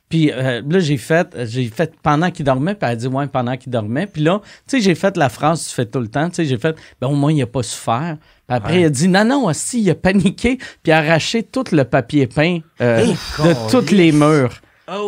Puis 0.09 0.31
euh, 0.31 0.61
là, 0.67 0.79
j'ai 0.79 0.97
fait, 0.97 1.35
j'ai 1.45 1.67
fait 1.67 1.93
pendant 2.01 2.31
qu'il 2.31 2.45
dormait, 2.45 2.75
puis 2.75 2.85
elle 2.85 2.93
a 2.93 2.95
dit 2.95 3.07
ouais, 3.07 3.27
pendant 3.27 3.57
qu'il 3.57 3.71
dormait. 3.71 4.07
Puis 4.07 4.23
là, 4.23 4.41
tu 4.67 4.77
sais, 4.77 4.81
j'ai 4.81 4.95
fait 4.95 5.17
la 5.17 5.27
phrase 5.27 5.63
que 5.63 5.69
tu 5.69 5.75
fais 5.75 5.85
tout 5.85 5.99
le 5.99 6.07
temps, 6.07 6.29
tu 6.29 6.35
sais, 6.35 6.45
j'ai 6.45 6.57
fait, 6.57 6.75
ben 7.01 7.07
au 7.07 7.15
moins, 7.15 7.33
il 7.33 7.41
a 7.41 7.47
pas 7.47 7.63
souffert. 7.63 8.17
Puis 8.47 8.57
après, 8.57 8.81
il 8.81 8.85
a 8.85 8.89
dit 8.89 9.09
non, 9.09 9.25
non, 9.25 9.45
aussi, 9.45 9.81
il 9.81 9.89
a 9.89 9.95
paniqué, 9.95 10.57
puis 10.57 10.67
il 10.87 10.91
a 10.91 10.99
arraché 10.99 11.43
tout 11.43 11.65
le 11.73 11.83
papier 11.83 12.27
peint 12.27 12.59
euh, 12.79 13.05
de 13.05 13.71
tous 13.71 13.91
les 13.93 14.13
murs. 14.13 14.61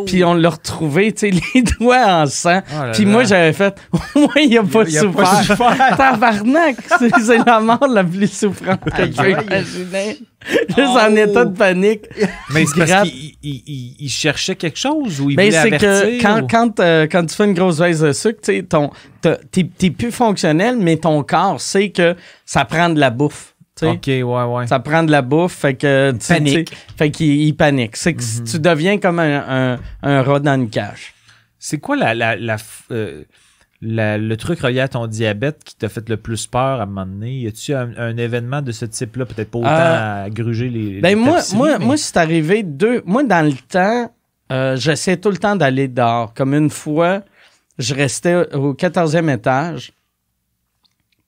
Puis 0.06 0.26
on 0.26 0.34
l'a 0.34 0.50
retrouvé, 0.50 1.14
tu 1.14 1.32
sais, 1.32 1.40
les 1.56 1.62
doigts 1.62 2.06
en 2.06 2.26
sang. 2.26 2.62
Oh 2.74 2.84
là 2.86 2.92
Puis 2.92 3.06
là. 3.06 3.12
moi, 3.12 3.24
j'avais 3.24 3.54
fait, 3.54 3.76
au 4.16 4.20
moins, 4.20 4.30
il 4.36 4.58
a 4.58 4.64
pas 4.64 4.82
a 4.82 5.08
pas 5.12 5.44
souffert. 5.44 5.94
Tabarnak, 5.98 6.76
c'est 7.00 7.10
c'est 7.24 7.38
la 7.46 7.60
mort 7.62 7.88
la 7.88 8.04
plus 8.04 8.28
souffrante 8.32 8.82
que 8.84 9.06
je 9.06 9.12
peux 9.16 9.30
imaginer. 9.32 10.18
Juste 10.68 10.80
en 10.80 11.12
Oh. 11.14 11.18
état 11.18 11.46
de 11.46 11.58
panique. 11.58 12.06
Mais 12.54 12.66
c'est 12.66 12.86
parce 12.86 13.08
qu'il 13.10 13.36
il, 13.42 13.64
il- 13.68 13.96
il 14.00 14.10
cherchait 14.10 14.56
quelque 14.56 14.78
chose 14.80 15.22
ou 15.22 15.30
il 15.30 15.36
Ben, 15.38 15.46
voulait 15.50 15.62
c'est 15.62 15.78
que 15.78 15.86
avertir 15.86 16.22
quand, 16.22 16.42
ou- 16.44 16.48
quand, 16.48 16.80
euh, 16.82 17.08
quand 17.10 17.26
tu 17.26 17.36
fais 17.36 17.46
une 17.46 17.54
grosse 17.54 17.78
baisse 17.80 18.00
de 18.00 18.12
sucre, 18.12 18.40
tu 18.44 18.66
sais, 19.22 19.38
t'es 19.78 19.90
plus 19.92 20.12
fonctionnel, 20.12 20.76
mais 20.78 20.98
ton 20.98 21.24
corps 21.24 21.60
sait 21.62 21.90
que 21.90 22.16
ça 22.46 22.66
prend 22.66 22.90
de 22.90 23.00
la 23.00 23.10
bouffe. 23.12 23.54
OK, 23.88 24.08
ouais, 24.08 24.24
ouais. 24.24 24.68
Ça 24.68 24.80
prend 24.80 25.04
de 25.04 25.12
la 25.12 25.22
bouffe, 25.22 25.54
fait 25.54 25.76
que 25.76 26.12
tu 26.12 26.28
panique. 26.28 26.76
Fait 26.98 27.12
qu'il 27.12 27.42
il 27.42 27.54
panique. 27.56 27.96
C'est 27.96 28.14
que 28.14 28.22
Mhm. 28.22 28.44
tu 28.46 28.60
deviens 28.60 28.98
comme 29.00 29.20
un, 29.20 29.74
un, 29.74 29.80
un 30.04 30.22
rat 30.22 30.40
dans 30.40 30.56
une 30.56 30.70
cage. 30.70 31.14
C'est 31.58 31.80
quoi 31.80 31.96
la, 31.96 32.14
la, 32.14 32.56
euh, 32.92 33.24
la- 33.82 34.18
le 34.18 34.38
truc 34.38 34.60
relié 34.62 34.80
à 34.82 34.88
ton 34.88 35.08
diabète 35.08 35.64
qui 35.64 35.76
t'a 35.76 35.90
fait 35.90 36.08
le 36.10 36.18
plus 36.18 36.48
peur 36.48 36.80
à 36.80 36.84
un 36.84 36.86
moment 36.86 37.06
donné? 37.06 37.32
Y 37.40 37.48
a-tu 37.48 37.74
un, 37.74 37.92
un 37.98 38.16
événement 38.18 38.62
de 38.62 38.72
ce 38.72 38.86
type-là? 38.86 39.26
Peut-être 39.26 39.52
pas 39.52 39.60
autant 39.60 39.70
Euh, 39.70 40.26
à 40.26 40.30
gruger 40.30 40.70
les. 40.70 41.02
Ben 41.02 41.10
les 41.10 41.16
moi, 41.16 41.40
moi, 41.56 41.78
mais- 41.80 41.86
moi 41.86 41.98
c'est 41.98 42.18
arrivé 42.18 42.64
deux. 42.64 43.02
Moi, 43.06 43.24
dans 43.24 43.46
le 43.46 43.54
temps, 43.54 44.14
euh, 44.52 44.76
j'essaie 44.78 45.18
tout 45.18 45.30
le 45.32 45.38
temps 45.38 45.56
d'aller 45.56 45.88
dehors. 45.88 46.34
Comme 46.34 46.54
une 46.54 46.70
fois, 46.70 47.22
je 47.78 47.94
restais 47.94 48.36
au 48.56 48.74
14e 48.74 49.30
étage. 49.30 49.92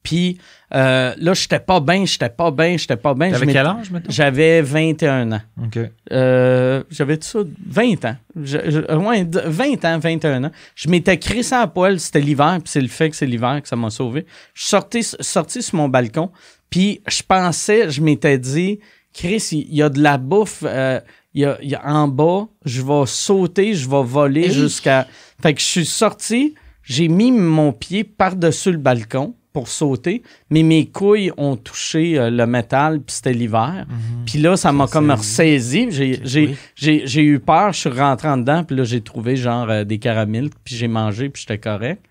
Puis 0.03 0.39
euh, 0.73 1.13
là, 1.17 1.33
j'étais 1.33 1.59
pas 1.59 1.79
bien, 1.79 2.05
j'étais 2.05 2.29
pas 2.29 2.49
bien, 2.51 2.77
j'étais 2.77 2.95
pas 2.95 3.13
bien. 3.13 3.29
M'étais- 3.31 3.53
quel 3.53 3.65
âge 3.65 3.91
maintenant? 3.91 4.09
J'avais 4.11 4.61
21 4.61 5.31
ans. 5.33 5.41
OK. 5.63 5.79
Euh, 6.11 6.83
j'avais 6.89 7.17
tout 7.17 7.27
ça, 7.27 7.39
20 7.67 8.05
ans. 8.05 8.15
Je- 8.41 8.57
je- 8.69 8.95
ouais, 8.95 9.23
d- 9.25 9.41
20 9.45 9.83
ans, 9.85 9.99
21 9.99 10.43
ans. 10.45 10.51
Je 10.75 10.89
m'étais 10.89 11.17
crissé 11.17 11.55
à 11.55 11.67
poil, 11.67 11.99
c'était 11.99 12.21
l'hiver, 12.21 12.53
puis 12.63 12.71
c'est 12.71 12.81
le 12.81 12.87
fait 12.87 13.09
que 13.09 13.15
c'est 13.15 13.25
l'hiver 13.25 13.61
que 13.61 13.67
ça 13.67 13.75
m'a 13.75 13.89
sauvé. 13.89 14.25
Je 14.53 14.61
suis 14.61 14.69
sorti, 14.69 15.03
sorti 15.03 15.61
sur 15.61 15.75
mon 15.75 15.89
balcon, 15.89 16.31
puis 16.69 17.01
je 17.07 17.21
pensais, 17.27 17.89
je 17.89 18.01
m'étais 18.01 18.37
dit, 18.37 18.79
Chris, 19.13 19.49
il 19.51 19.75
y, 19.75 19.81
a 19.83 19.89
de 19.89 20.01
la 20.01 20.17
bouffe 20.17 20.63
euh, 20.65 20.99
il 21.33 21.41
y 21.41 21.45
a, 21.45 21.57
il 21.61 21.69
y 21.69 21.75
a 21.75 21.85
en 21.85 22.07
bas, 22.07 22.47
je 22.65 22.81
vais 22.81 23.05
sauter, 23.05 23.73
je 23.73 23.89
vais 23.89 24.03
voler 24.03 24.49
jusqu'à... 24.51 25.05
Fait 25.41 25.53
que 25.53 25.59
je 25.59 25.65
suis 25.65 25.85
sorti, 25.85 26.55
j'ai 26.83 27.07
mis 27.09 27.31
mon 27.31 27.73
pied 27.73 28.03
par-dessus 28.05 28.71
le 28.71 28.77
balcon, 28.77 29.33
pour 29.53 29.67
sauter, 29.67 30.23
mais 30.49 30.63
mes 30.63 30.85
couilles 30.87 31.31
ont 31.37 31.55
touché 31.57 32.17
euh, 32.17 32.29
le 32.29 32.45
métal, 32.45 33.01
puis 33.01 33.15
c'était 33.15 33.33
l'hiver. 33.33 33.85
Puis 34.25 34.39
là, 34.39 34.55
ça 34.55 34.71
m'a 34.71 34.87
comme 34.87 35.11
ressaisi. 35.11 35.87
J'ai 35.91 36.19
j'ai- 36.23 36.47
oui. 36.47 36.55
j'ai- 36.75 37.01
j'ai 37.05 37.23
eu 37.23 37.39
peur, 37.39 37.73
je 37.73 37.79
suis 37.81 37.89
rentré 37.89 38.27
en 38.29 38.37
dedans, 38.37 38.63
puis 38.63 38.75
là, 38.77 38.83
j'ai 38.83 39.01
trouvé 39.01 39.35
genre 39.35 39.69
euh, 39.69 39.83
des 39.83 39.97
caramels, 39.99 40.49
puis 40.63 40.75
j'ai 40.75 40.87
mangé, 40.87 41.29
puis 41.29 41.41
j'étais 41.45 41.57
correct. 41.59 42.01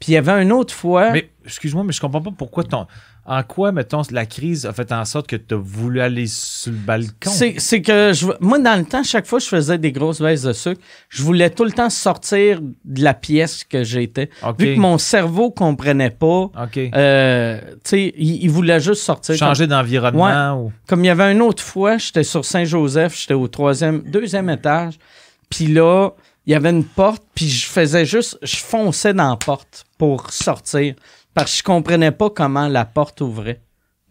Puis 0.00 0.12
il 0.12 0.14
y 0.14 0.16
avait 0.18 0.42
une 0.42 0.52
autre 0.52 0.74
fois... 0.74 1.10
Mais 1.10 1.30
excuse-moi, 1.44 1.84
mais 1.84 1.92
je 1.92 2.00
comprends 2.00 2.20
pas 2.20 2.32
pourquoi 2.36 2.64
ton. 2.64 2.86
En 3.28 3.42
quoi, 3.42 3.72
mettons, 3.72 4.02
la 4.12 4.24
crise 4.24 4.66
a 4.66 4.72
fait 4.72 4.92
en 4.92 5.04
sorte 5.04 5.26
que 5.26 5.34
tu 5.34 5.54
as 5.54 5.58
voulu 5.58 6.00
aller 6.00 6.28
sur 6.28 6.70
le 6.70 6.78
balcon? 6.78 7.30
C'est 7.30 7.82
que 7.82 8.12
je, 8.12 8.26
moi, 8.38 8.60
dans 8.60 8.78
le 8.78 8.84
temps, 8.84 9.02
chaque 9.02 9.26
fois 9.26 9.40
que 9.40 9.44
je 9.44 9.48
faisais 9.48 9.78
des 9.78 9.90
grosses 9.90 10.20
baisses 10.20 10.42
de 10.42 10.52
sucre, 10.52 10.80
je 11.08 11.24
voulais 11.24 11.50
tout 11.50 11.64
le 11.64 11.72
temps 11.72 11.90
sortir 11.90 12.60
de 12.62 13.02
la 13.02 13.14
pièce 13.14 13.64
que 13.64 13.82
j'étais. 13.82 14.30
Vu 14.58 14.76
que 14.76 14.78
mon 14.78 14.96
cerveau 14.98 15.50
comprenait 15.50 16.10
pas, 16.10 16.50
OK. 16.52 16.78
euh, 16.94 17.60
tu 17.60 17.76
sais, 17.84 18.14
il, 18.16 18.44
il 18.44 18.50
voulait 18.50 18.78
juste 18.78 19.02
sortir. 19.02 19.34
Changer 19.34 19.66
d'environnement 19.66 20.62
ou. 20.62 20.72
Comme 20.86 21.02
il 21.02 21.08
y 21.08 21.10
avait 21.10 21.32
une 21.32 21.42
autre 21.42 21.64
fois, 21.64 21.98
j'étais 21.98 22.22
sur 22.22 22.44
Saint-Joseph, 22.44 23.18
j'étais 23.18 23.34
au 23.34 23.48
troisième, 23.48 24.02
deuxième 24.02 24.50
étage, 24.50 24.98
puis 25.50 25.66
là, 25.66 26.10
il 26.46 26.52
y 26.52 26.54
avait 26.54 26.70
une 26.70 26.84
porte, 26.84 27.24
puis 27.34 27.48
je 27.48 27.66
faisais 27.66 28.06
juste, 28.06 28.38
je 28.42 28.56
fonçais 28.56 29.12
dans 29.12 29.30
la 29.30 29.36
porte 29.36 29.84
pour 29.98 30.30
sortir, 30.30 30.94
parce 31.34 31.50
que 31.52 31.58
je 31.58 31.62
comprenais 31.64 32.12
pas 32.12 32.30
comment 32.30 32.68
la 32.68 32.84
porte 32.84 33.20
ouvrait. 33.20 33.60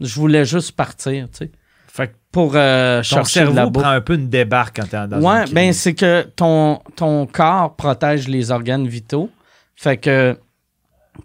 Je 0.02 0.14
voulais 0.16 0.44
juste 0.44 0.74
partir, 0.74 1.30
tu 1.32 1.46
sais, 1.46 1.52
Fait 1.88 2.10
que 2.10 2.14
pour 2.32 2.52
euh, 2.56 2.98
ton 2.98 3.04
chercher 3.04 3.46
cerveau 3.46 3.72
prend 3.72 3.90
un 3.90 4.02
peu 4.02 4.16
une 4.16 4.28
débarque 4.28 4.76
quand 4.76 4.90
t'es 4.90 5.08
dans 5.08 5.22
Ouais, 5.22 5.48
une 5.48 5.54
ben 5.54 5.72
c'est 5.72 5.94
que 5.94 6.24
ton, 6.36 6.82
ton 6.98 7.26
corps 7.26 7.76
protège 7.78 8.28
les 8.28 8.52
organes 8.52 8.88
vitaux. 8.88 9.30
Fait 9.78 9.96
que, 9.96 10.38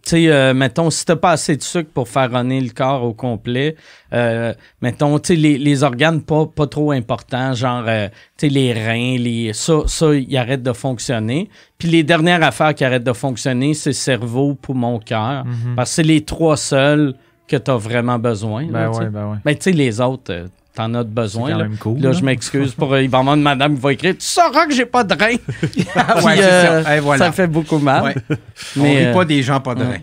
tu 0.04 0.10
sais, 0.10 0.28
euh, 0.28 0.54
mettons, 0.54 0.90
si 0.90 1.04
t'as 1.04 1.16
pas 1.16 1.32
assez 1.32 1.56
de 1.56 1.62
sucre 1.62 1.90
pour 1.92 2.08
faire 2.08 2.30
runner 2.32 2.60
le 2.60 2.70
corps 2.70 3.02
au 3.02 3.12
complet, 3.12 3.76
euh, 4.12 4.54
mettons, 4.82 5.18
tu 5.18 5.34
sais, 5.34 5.36
les, 5.40 5.58
les 5.58 5.82
organes 5.82 6.22
pas, 6.22 6.46
pas 6.46 6.66
trop 6.66 6.92
importants, 6.92 7.52
genre, 7.54 7.84
euh, 7.88 8.08
tu 8.38 8.46
sais, 8.46 8.48
les 8.48 8.72
reins, 8.72 9.16
les, 9.18 9.52
ça, 9.52 9.80
ça, 9.86 10.14
ils 10.14 10.36
arrêtent 10.36 10.62
de 10.62 10.72
fonctionner. 10.72 11.50
Puis 11.78 11.88
les 11.88 12.02
dernières 12.02 12.42
affaires 12.42 12.74
qui 12.74 12.84
arrêtent 12.84 13.04
de 13.04 13.12
fonctionner, 13.12 13.74
c'est 13.74 13.92
cerveau, 13.92 14.54
poumon, 14.54 14.98
cœur. 14.98 15.44
Parce 15.76 15.90
que 15.90 15.94
c'est 15.96 16.02
les 16.02 16.24
trois 16.24 16.56
seuls 16.56 17.14
que 17.48 17.56
t'as 17.56 17.76
vraiment 17.76 18.18
besoin. 18.18 18.66
là, 18.70 18.86
Ben 18.88 18.92
sais. 18.92 19.00
ouais, 19.00 19.08
ben 19.10 19.30
ouais. 19.32 19.36
Ben, 19.44 19.54
tu 19.56 19.62
sais, 19.62 19.72
les 19.72 20.00
autres, 20.00 20.46
t'en 20.74 20.92
as 20.94 21.04
besoin. 21.04 21.50
Quand 21.52 21.58
là. 21.58 21.64
même 21.64 21.76
cool, 21.78 21.98
Là, 22.00 22.10
là. 22.10 22.12
je 22.12 22.22
m'excuse 22.24 22.72
pour. 22.74 22.92
euh, 22.92 23.02
il 23.02 23.10
va 23.10 23.18
y 23.18 23.20
avoir 23.20 23.34
une 23.36 23.42
madame 23.42 23.74
qui 23.74 23.80
va 23.80 23.92
écrire 23.92 24.14
Tu 24.14 24.26
sauras 24.26 24.66
que 24.66 24.74
j'ai 24.74 24.86
pas 24.86 25.04
de 25.04 25.14
rein. 25.14 25.36
Puis, 25.72 25.80
ouais, 25.82 26.36
c'est 26.36 26.42
euh, 26.42 26.82
ça. 26.84 27.00
Voilà. 27.00 27.26
Ça 27.26 27.32
fait 27.32 27.46
beaucoup 27.46 27.78
mal. 27.78 28.02
Ouais. 28.04 28.14
On 28.76 28.82
Mais, 28.82 28.98
rit 28.98 29.04
euh, 29.06 29.12
pas 29.14 29.24
des 29.24 29.42
gens 29.42 29.60
pas 29.60 29.74
de 29.74 29.82
rein. 29.84 29.98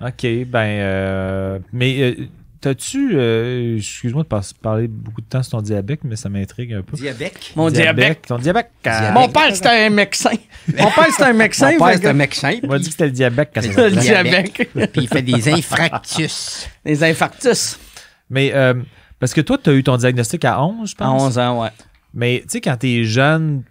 OK, 0.00 0.22
ben, 0.46 0.58
euh, 0.64 1.58
mais 1.72 1.96
euh, 2.00 2.14
t'as-tu, 2.60 3.10
euh, 3.14 3.78
excuse-moi 3.78 4.22
de 4.22 4.28
par- 4.28 4.44
parler 4.62 4.86
beaucoup 4.86 5.20
de 5.20 5.26
temps 5.26 5.42
sur 5.42 5.52
ton 5.58 5.60
diabète, 5.60 6.00
mais 6.04 6.14
ça 6.14 6.28
m'intrigue 6.28 6.72
un 6.72 6.82
peu. 6.82 6.96
Diabète? 6.96 7.50
Mon 7.56 7.68
diabète. 7.68 8.22
Ton 8.28 8.38
diabète. 8.38 8.70
Mon 9.12 9.28
père, 9.28 9.54
c'était 9.56 9.86
un 9.86 9.90
médecin. 9.90 10.30
Mon 10.78 10.90
père, 10.92 11.06
c'était 11.10 11.24
un 11.24 11.32
médecin. 11.32 11.72
Mon 11.72 11.84
père, 11.86 11.96
c'est 12.00 12.06
un 12.06 12.12
médecin. 12.12 12.52
On 12.62 12.68
m'a 12.68 12.78
dit 12.78 12.84
que 12.84 12.90
c'était 12.92 13.06
le 13.06 13.10
diabète 13.10 13.50
quand 13.52 13.62
ça 13.62 13.88
Le 13.88 13.96
diabète. 13.96 14.52
Puis 14.52 15.02
il 15.02 15.08
fait 15.08 15.22
des 15.22 15.48
infractus. 15.52 16.68
Les 16.84 17.02
infarctus. 17.02 17.76
Mais, 18.30 18.52
euh, 18.54 18.74
parce 19.20 19.34
que 19.34 19.40
toi, 19.40 19.58
t'as 19.62 19.72
eu 19.72 19.82
ton 19.82 19.96
diagnostic 19.96 20.44
à 20.44 20.62
11, 20.62 20.90
je 20.90 20.94
À 20.98 21.06
pense. 21.06 21.22
11 21.22 21.38
ans, 21.38 21.62
ouais. 21.62 21.70
Mais, 22.14 22.40
tu 22.42 22.48
sais, 22.52 22.60
quand 22.60 22.76
t'es 22.76 23.04
jeune, 23.04 23.62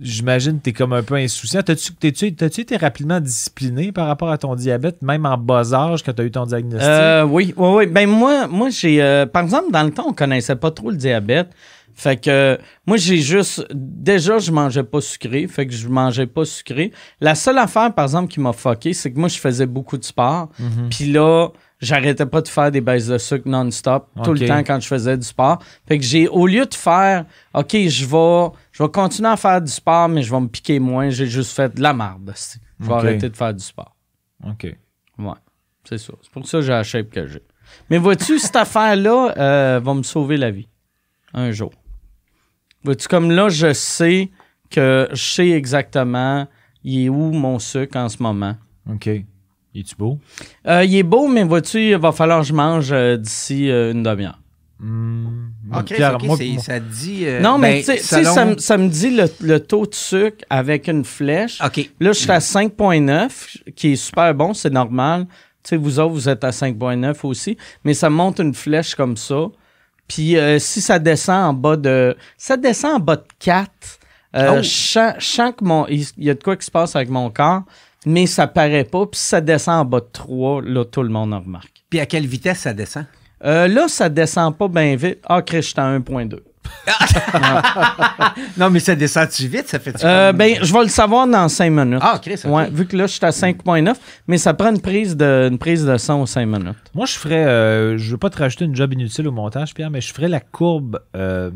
j'imagine 0.00 0.58
que 0.58 0.64
t'es 0.64 0.72
comme 0.72 0.92
un 0.92 1.02
peu 1.02 1.14
insouciant. 1.14 1.62
T'as-tu, 1.62 1.92
t'es-tu- 1.94 2.34
t'as-tu 2.34 2.60
été 2.62 2.76
rapidement 2.76 3.20
discipliné 3.20 3.92
par 3.92 4.06
rapport 4.08 4.30
à 4.30 4.38
ton 4.38 4.54
diabète, 4.54 5.00
même 5.02 5.24
en 5.26 5.38
bas 5.38 5.72
âge, 5.72 6.02
quand 6.02 6.12
t'as 6.12 6.24
eu 6.24 6.30
ton 6.30 6.44
diagnostic? 6.46 6.88
Euh, 6.88 7.24
oui, 7.24 7.54
oui, 7.56 7.68
oui. 7.76 7.86
Ben 7.86 8.08
moi, 8.08 8.46
moi 8.46 8.68
j'ai, 8.70 9.02
euh, 9.02 9.24
par 9.26 9.42
exemple, 9.44 9.70
dans 9.70 9.82
le 9.84 9.90
temps, 9.90 10.06
on 10.08 10.12
connaissait 10.12 10.56
pas 10.56 10.70
trop 10.70 10.90
le 10.90 10.96
diabète. 10.96 11.48
Fait 11.98 12.18
que 12.18 12.28
euh, 12.28 12.56
moi, 12.86 12.98
j'ai 12.98 13.16
juste, 13.18 13.64
déjà, 13.72 14.38
je 14.38 14.52
mangeais 14.52 14.82
pas 14.82 15.00
sucré. 15.00 15.46
Fait 15.46 15.66
que 15.66 15.72
je 15.72 15.88
mangeais 15.88 16.26
pas 16.26 16.44
sucré. 16.44 16.92
La 17.22 17.34
seule 17.34 17.56
affaire, 17.56 17.94
par 17.94 18.04
exemple, 18.04 18.30
qui 18.30 18.38
m'a 18.38 18.52
fucké, 18.52 18.92
c'est 18.92 19.10
que 19.10 19.18
moi, 19.18 19.28
je 19.30 19.38
faisais 19.38 19.64
beaucoup 19.64 19.96
de 19.96 20.04
sport. 20.04 20.50
Mhm. 20.58 20.88
Puis 20.90 21.06
là, 21.10 21.48
j'arrêtais 21.80 22.26
pas 22.26 22.40
de 22.40 22.48
faire 22.48 22.70
des 22.70 22.80
baisses 22.80 23.06
de 23.06 23.18
sucre 23.18 23.48
non-stop 23.48 24.08
tout 24.24 24.32
le 24.32 24.46
temps 24.46 24.62
quand 24.64 24.80
je 24.80 24.86
faisais 24.86 25.16
du 25.16 25.26
sport. 25.26 25.62
Fait 25.86 25.98
que 25.98 26.04
j'ai, 26.04 26.28
au 26.28 26.46
lieu 26.46 26.66
de 26.66 26.74
faire, 26.74 27.24
OK, 27.54 27.72
je 27.72 28.06
vais, 28.06 28.56
je 28.72 28.82
vais 28.82 28.88
continuer 28.88 29.28
à 29.28 29.36
faire 29.36 29.60
du 29.60 29.70
sport, 29.70 30.08
mais 30.08 30.22
je 30.22 30.30
vais 30.30 30.40
me 30.40 30.48
piquer 30.48 30.78
moins, 30.78 31.10
j'ai 31.10 31.26
juste 31.26 31.54
fait 31.54 31.74
de 31.74 31.82
la 31.82 31.92
marde. 31.92 32.32
Je 32.80 32.86
vais 32.86 32.92
arrêter 32.92 33.28
de 33.28 33.36
faire 33.36 33.54
du 33.54 33.64
sport. 33.64 33.94
OK. 34.44 34.64
Ouais, 35.18 35.32
c'est 35.88 35.98
ça. 35.98 36.12
C'est 36.22 36.30
pour 36.30 36.46
ça 36.46 36.58
que 36.58 36.62
j'ai 36.62 36.72
la 36.72 36.82
shape 36.82 37.10
que 37.10 37.26
j'ai. 37.26 37.42
Mais 37.90 37.98
vois-tu, 37.98 38.38
cette 38.40 38.56
affaire-là 38.56 39.34
euh, 39.36 39.80
va 39.82 39.94
me 39.94 40.02
sauver 40.02 40.36
la 40.36 40.50
vie. 40.50 40.68
Un 41.34 41.52
jour. 41.52 41.72
Vois-tu, 42.84 43.08
comme 43.08 43.30
là, 43.30 43.48
je 43.48 43.72
sais 43.72 44.30
que 44.70 45.08
je 45.12 45.22
sais 45.22 45.50
exactement 45.50 46.46
il 46.86 47.06
est 47.06 47.08
où 47.08 47.32
mon 47.32 47.58
sucre 47.58 47.98
en 47.98 48.08
ce 48.08 48.22
moment. 48.22 48.54
OK. 48.88 49.10
Es-tu 49.80 49.94
beau? 49.96 50.18
Euh, 50.66 50.84
il 50.84 50.94
est 50.96 51.02
beau, 51.02 51.28
mais 51.28 51.44
vois-tu, 51.44 51.90
il 51.90 51.96
va 51.96 52.12
falloir 52.12 52.40
que 52.40 52.46
je 52.46 52.52
mange 52.52 52.88
euh, 52.92 53.16
d'ici 53.16 53.70
euh, 53.70 53.92
une 53.92 54.02
demi-heure. 54.02 54.38
Hmm. 54.78 55.26
OK, 55.74 55.84
Pierre, 55.86 56.14
ok, 56.16 56.24
moi- 56.24 56.36
c'est- 56.36 56.48
moi- 56.48 56.62
ça 56.62 56.80
dit... 56.80 57.22
euh, 57.26 57.40
non, 57.40 57.56
mais 57.58 57.76
ben, 57.76 57.78
tu 57.80 57.84
sais- 57.86 57.96
tu 57.96 58.02
sais, 58.04 58.16
selon- 58.24 58.34
ça, 58.34 58.44
me- 58.44 58.58
ça 58.58 58.76
me 58.78 58.88
dit 58.88 59.10
le, 59.16 59.24
le 59.40 59.60
taux 59.60 59.86
de 59.86 59.94
sucre 59.94 60.44
avec 60.50 60.86
une 60.88 61.04
flèche. 61.04 61.60
OK. 61.64 61.90
Là, 61.98 62.12
je 62.12 62.18
suis 62.18 62.30
à 62.30 62.40
5.9, 62.40 63.56
qui 63.74 63.92
est 63.92 63.96
super 63.96 64.34
bon, 64.34 64.52
c'est 64.54 64.70
normal. 64.72 65.26
Tu 65.62 65.70
sais, 65.70 65.76
vous 65.76 65.98
autres, 65.98 66.12
vous 66.12 66.28
êtes 66.28 66.44
à 66.44 66.50
5.9 66.50 67.24
aussi, 67.24 67.56
mais 67.84 67.94
ça 67.94 68.10
monte 68.10 68.38
une 68.38 68.54
flèche 68.54 68.94
comme 68.94 69.16
ça. 69.16 69.46
Puis 70.06 70.36
euh, 70.36 70.58
si 70.58 70.80
ça 70.80 70.98
descend 70.98 71.44
en 71.46 71.52
bas 71.54 71.76
de... 71.76 72.16
Ça 72.36 72.56
descend 72.56 72.96
en 72.96 73.00
bas 73.00 73.16
de 73.16 73.24
4. 73.38 73.70
Euh, 74.36 74.58
Oh. 74.58 74.62
je 74.62 74.68
sens- 74.68 75.14
je 75.18 75.24
sens 75.24 75.52
que 75.56 75.64
mon... 75.64 75.86
Il 75.88 76.04
y 76.18 76.28
a 76.30 76.34
de 76.34 76.42
quoi 76.42 76.56
qui 76.56 76.66
se 76.66 76.70
passe 76.70 76.94
avec 76.94 77.08
mon 77.08 77.30
corps, 77.30 77.62
mais 78.06 78.24
ça 78.26 78.46
paraît 78.46 78.84
pas. 78.84 79.04
Puis 79.06 79.20
si 79.20 79.26
ça 79.26 79.40
descend 79.42 79.74
en 79.80 79.84
bas 79.84 80.00
de 80.00 80.08
3, 80.10 80.62
là, 80.62 80.84
tout 80.86 81.02
le 81.02 81.10
monde 81.10 81.34
en 81.34 81.40
remarque. 81.40 81.82
Puis 81.90 82.00
à 82.00 82.06
quelle 82.06 82.26
vitesse 82.26 82.60
ça 82.60 82.72
descend? 82.72 83.04
Euh, 83.44 83.68
là, 83.68 83.86
ça 83.88 84.08
descend 84.08 84.56
pas 84.56 84.68
bien 84.68 84.96
vite. 84.96 85.18
Ah, 85.28 85.42
Chris, 85.42 85.58
je 85.58 85.68
suis 85.68 85.74
à 85.80 85.98
1.2. 85.98 86.38
Non, 88.56 88.70
mais 88.70 88.80
ça 88.80 88.94
descend-tu 88.96 89.46
vite? 89.46 89.68
Ça 89.68 89.78
fait 89.78 89.94
Euh, 90.04 90.32
ben, 90.32 90.56
je 90.62 90.72
vais 90.72 90.82
le 90.82 90.88
savoir 90.88 91.26
dans 91.26 91.48
5 91.48 91.70
minutes. 91.70 92.00
Ah, 92.02 92.18
Chris, 92.20 92.40
ok. 92.44 92.50
Ouais, 92.52 92.70
vu 92.70 92.86
que 92.86 92.96
là, 92.96 93.06
je 93.06 93.12
suis 93.12 93.24
à 93.24 93.30
5.9, 93.30 93.94
mais 94.26 94.38
ça 94.38 94.54
prend 94.54 94.70
une 94.70 94.80
prise 94.80 95.16
de, 95.16 95.48
une 95.50 95.58
prise 95.58 95.84
de 95.84 95.96
son 95.96 96.14
aux 96.22 96.26
5 96.26 96.46
minutes. 96.46 96.76
Moi, 96.94 97.06
je 97.06 97.14
ferais. 97.18 97.44
euh, 97.46 97.98
je 97.98 98.10
veux 98.12 98.18
pas 98.18 98.30
te 98.30 98.38
rajouter 98.38 98.64
une 98.64 98.74
job 98.74 98.92
inutile 98.92 99.28
au 99.28 99.32
montage, 99.32 99.74
Pierre, 99.74 99.90
mais 99.90 100.00
je 100.00 100.12
ferais 100.12 100.28
la 100.28 100.40
courbe, 100.40 101.00
euh, 101.14 101.50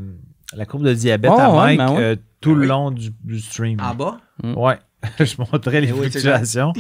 la 0.54 0.66
courbe 0.66 0.84
de 0.84 0.94
diabète 0.94 1.32
Oh, 1.34 1.40
à 1.40 1.48
ouais, 1.50 1.76
Mike 1.76 1.78
ben 1.78 1.90
ouais. 1.92 2.02
euh, 2.02 2.16
tout 2.40 2.54
le 2.54 2.62
Oui. 2.62 2.66
long 2.68 2.90
du, 2.90 3.10
du 3.24 3.40
stream. 3.40 3.78
En 3.80 3.94
bas? 3.94 4.18
Ouais. 4.44 4.78
je 5.18 5.34
montrais 5.38 5.80
les 5.80 5.88
Eh 5.88 5.92
oui, 5.92 6.08
c'est 6.10 6.20
fluctuations. 6.20 6.72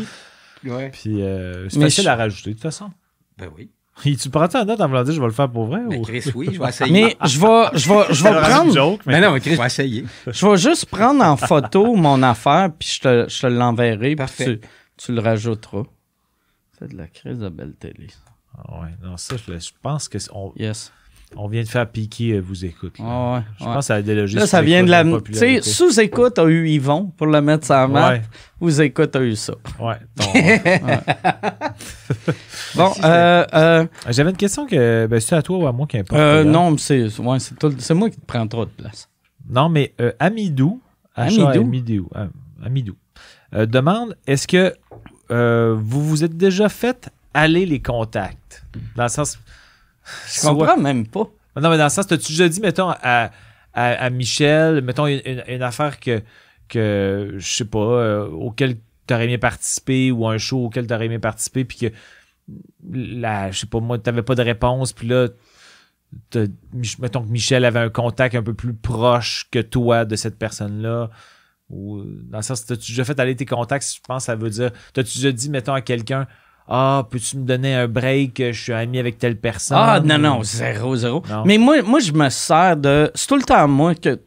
Ouais. 0.64 0.90
Puis 0.90 1.22
euh, 1.22 1.68
c'est 1.68 1.78
Mais 1.78 1.84
facile 1.86 2.04
je- 2.04 2.08
à 2.08 2.16
rajouter, 2.16 2.50
de 2.50 2.54
toute 2.54 2.62
façon. 2.62 2.90
Ben 3.38 3.48
oui. 3.56 3.70
Et 4.04 4.16
tu 4.16 4.30
prends 4.30 4.48
ta 4.48 4.64
note 4.64 4.80
en 4.80 4.88
voulant 4.88 5.02
dire 5.04 5.12
je 5.14 5.20
vais 5.20 5.26
le 5.26 5.32
faire 5.32 5.50
pour 5.50 5.66
vrai 5.66 5.80
ou? 5.84 6.02
Chris, 6.02 6.22
oui, 6.34 6.48
je 6.52 6.58
vais 6.58 6.68
essayer. 6.68 6.90
Mais 6.92 7.16
je 7.26 7.38
vais, 7.40 7.78
je 7.78 7.88
vais, 7.88 8.14
je 8.14 8.22
vais 8.24 8.30
prendre, 8.40 8.72
joke, 8.72 9.00
mais- 9.06 9.14
Mais 9.20 9.26
non, 9.26 9.32
mais 9.32 9.40
Chris, 9.40 9.52
je 9.54 9.60
vais 9.60 9.66
essayer. 9.66 10.04
je 10.26 10.46
vais 10.46 10.56
juste 10.56 10.86
prendre 10.86 11.22
en 11.24 11.36
photo 11.36 11.94
mon 11.96 12.22
affaire, 12.22 12.70
puis 12.78 12.88
je 12.88 13.00
te, 13.00 13.26
je 13.28 13.40
te 13.42 13.46
l'enverrai, 13.46 14.08
puis 14.08 14.16
Parfait. 14.16 14.58
tu, 14.60 14.68
tu 14.96 15.12
le 15.12 15.20
rajouteras. 15.20 15.82
C'est 16.78 16.88
de 16.92 16.96
la 16.96 17.08
crise 17.08 17.38
de 17.38 17.48
belle 17.50 17.74
télé. 17.74 18.06
Ah 18.56 18.80
ouais, 18.80 18.88
non, 19.02 19.16
ça, 19.18 19.36
je, 19.36 19.58
je 19.58 19.70
pense 19.82 20.08
que 20.08 20.18
c'est- 20.18 20.30
on, 20.32 20.52
Yes. 20.56 20.92
On 21.36 21.46
vient 21.48 21.62
de 21.62 21.68
faire 21.68 21.88
piquer 21.88 22.32
euh, 22.34 22.40
vous 22.40 22.64
écoute. 22.64 22.98
là. 22.98 23.04
Ah 23.06 23.34
ouais, 23.36 23.42
Je 23.60 23.64
ouais. 23.64 23.72
pense 23.74 23.90
à 23.90 23.96
la 23.96 24.02
délogiste. 24.02 24.40
Là, 24.40 24.46
ça 24.46 24.62
vient 24.62 24.82
de 24.82 24.90
la. 24.90 25.02
Tu 25.04 25.08
sais, 25.10 25.16
popularité. 25.16 25.62
sous-écoute 25.62 26.38
a 26.38 26.44
eu 26.46 26.68
Yvon 26.68 27.12
pour 27.16 27.26
le 27.28 27.40
mettre 27.40 27.64
sur 27.66 27.74
la. 27.88 28.08
Ouais, 28.10 28.22
Vous 28.58 28.80
écoute 28.80 29.14
a 29.16 29.20
eu 29.22 29.36
ça. 29.36 29.54
ouais. 29.80 29.96
ton- 30.16 30.32
Bon, 32.76 32.92
euh, 33.04 33.44
euh, 33.54 33.86
J'avais 34.08 34.30
une 34.30 34.36
question 34.36 34.66
que. 34.66 35.06
Ben, 35.06 35.20
c'est 35.20 35.34
à 35.36 35.42
toi 35.42 35.58
ou 35.58 35.66
à 35.66 35.72
moi 35.72 35.86
qui 35.86 35.98
importe. 35.98 36.18
euh, 36.20 36.44
non, 36.44 36.72
mais 36.72 36.78
c'est 36.78 37.08
c'est 37.08 37.94
moi 37.94 38.10
qui 38.10 38.16
te 38.16 38.26
prends 38.26 38.46
trop 38.46 38.64
de 38.64 38.70
place. 38.70 39.08
Non, 39.48 39.68
mais 39.68 39.92
euh, 40.00 40.12
Amidou, 40.18 40.80
Amidou? 41.14 41.46
Amidou, 41.48 42.08
euh, 42.16 42.26
Amidou 42.64 42.94
euh, 43.54 43.66
demande 43.66 44.16
est-ce 44.26 44.46
que 44.46 44.72
euh, 45.30 45.76
vous 45.78 46.04
vous 46.06 46.22
êtes 46.24 46.36
déjà 46.36 46.68
fait 46.68 47.10
aller 47.34 47.66
les 47.66 47.80
contacts? 47.80 48.64
Dans 48.96 49.04
le 49.04 49.08
sens. 49.08 49.38
Je 50.26 50.40
comprends 50.48 50.76
même 50.76 51.06
pas. 51.06 51.26
Non, 51.60 51.70
mais 51.70 51.78
dans 51.78 51.84
le 51.84 51.90
sens, 51.90 52.06
t'as-tu 52.06 52.32
déjà 52.32 52.48
dit, 52.48 52.60
mettons, 52.60 52.90
à, 52.90 53.30
à, 53.74 53.84
à 54.04 54.10
Michel, 54.10 54.82
mettons, 54.82 55.06
une, 55.06 55.20
une- 55.24 55.44
une 55.48 55.62
affaire 55.62 55.98
que, 56.00 56.22
que 56.68 57.34
je 57.38 57.46
sais 57.56 57.64
pas, 57.64 57.78
euh, 57.78 58.28
auquel 58.28 58.76
t'aurais 59.06 59.24
aimé 59.24 59.38
participer 59.38 60.10
ou 60.12 60.26
un 60.28 60.38
show 60.38 60.64
auquel 60.66 60.86
t'aurais 60.86 61.06
aimé 61.06 61.18
participer, 61.18 61.64
puis 61.64 61.78
que, 61.78 61.86
la, 62.92 63.50
je 63.50 63.58
sais 63.60 63.66
pas 63.66 63.80
moi, 63.80 63.98
t'avais 63.98 64.22
pas 64.22 64.34
de 64.36 64.42
réponse, 64.42 64.92
puis 64.92 65.08
là, 65.08 65.28
mettons 66.98 67.22
que 67.22 67.28
Michel 67.28 67.64
avait 67.64 67.78
un 67.80 67.90
contact 67.90 68.34
un 68.34 68.42
peu 68.42 68.54
plus 68.54 68.74
proche 68.74 69.46
que 69.50 69.58
toi 69.60 70.04
de 70.04 70.16
cette 70.16 70.38
personne-là, 70.38 71.10
ou 71.68 72.02
dans 72.04 72.38
le 72.38 72.42
sens, 72.42 72.66
t'as-tu 72.66 72.92
déjà 72.92 73.04
fait 73.04 73.18
aller 73.20 73.36
tes 73.36 73.46
contacts, 73.46 73.94
je 73.94 74.00
pense, 74.06 74.24
ça 74.24 74.34
veut 74.34 74.50
dire, 74.50 74.70
t'as-tu 74.92 75.18
déjà 75.18 75.32
dit, 75.32 75.50
mettons, 75.50 75.74
à 75.74 75.80
quelqu'un, 75.80 76.26
Ah, 76.72 77.04
peux-tu 77.10 77.36
me 77.36 77.44
donner 77.44 77.74
un 77.74 77.88
break? 77.88 78.40
Je 78.52 78.52
suis 78.52 78.72
ami 78.72 78.98
avec 79.00 79.18
telle 79.18 79.36
personne. 79.36 79.76
Ah, 79.80 80.00
non, 80.00 80.18
non, 80.18 80.42
zéro, 80.44 80.94
zéro. 80.94 81.22
Non. 81.28 81.42
Mais 81.44 81.58
moi, 81.58 81.82
moi, 81.82 81.98
je 81.98 82.12
me 82.12 82.28
sers 82.28 82.76
de. 82.76 83.10
C'est 83.14 83.26
tout 83.26 83.36
le 83.36 83.42
temps 83.42 83.66
moi 83.66 83.94
que. 83.96 84.18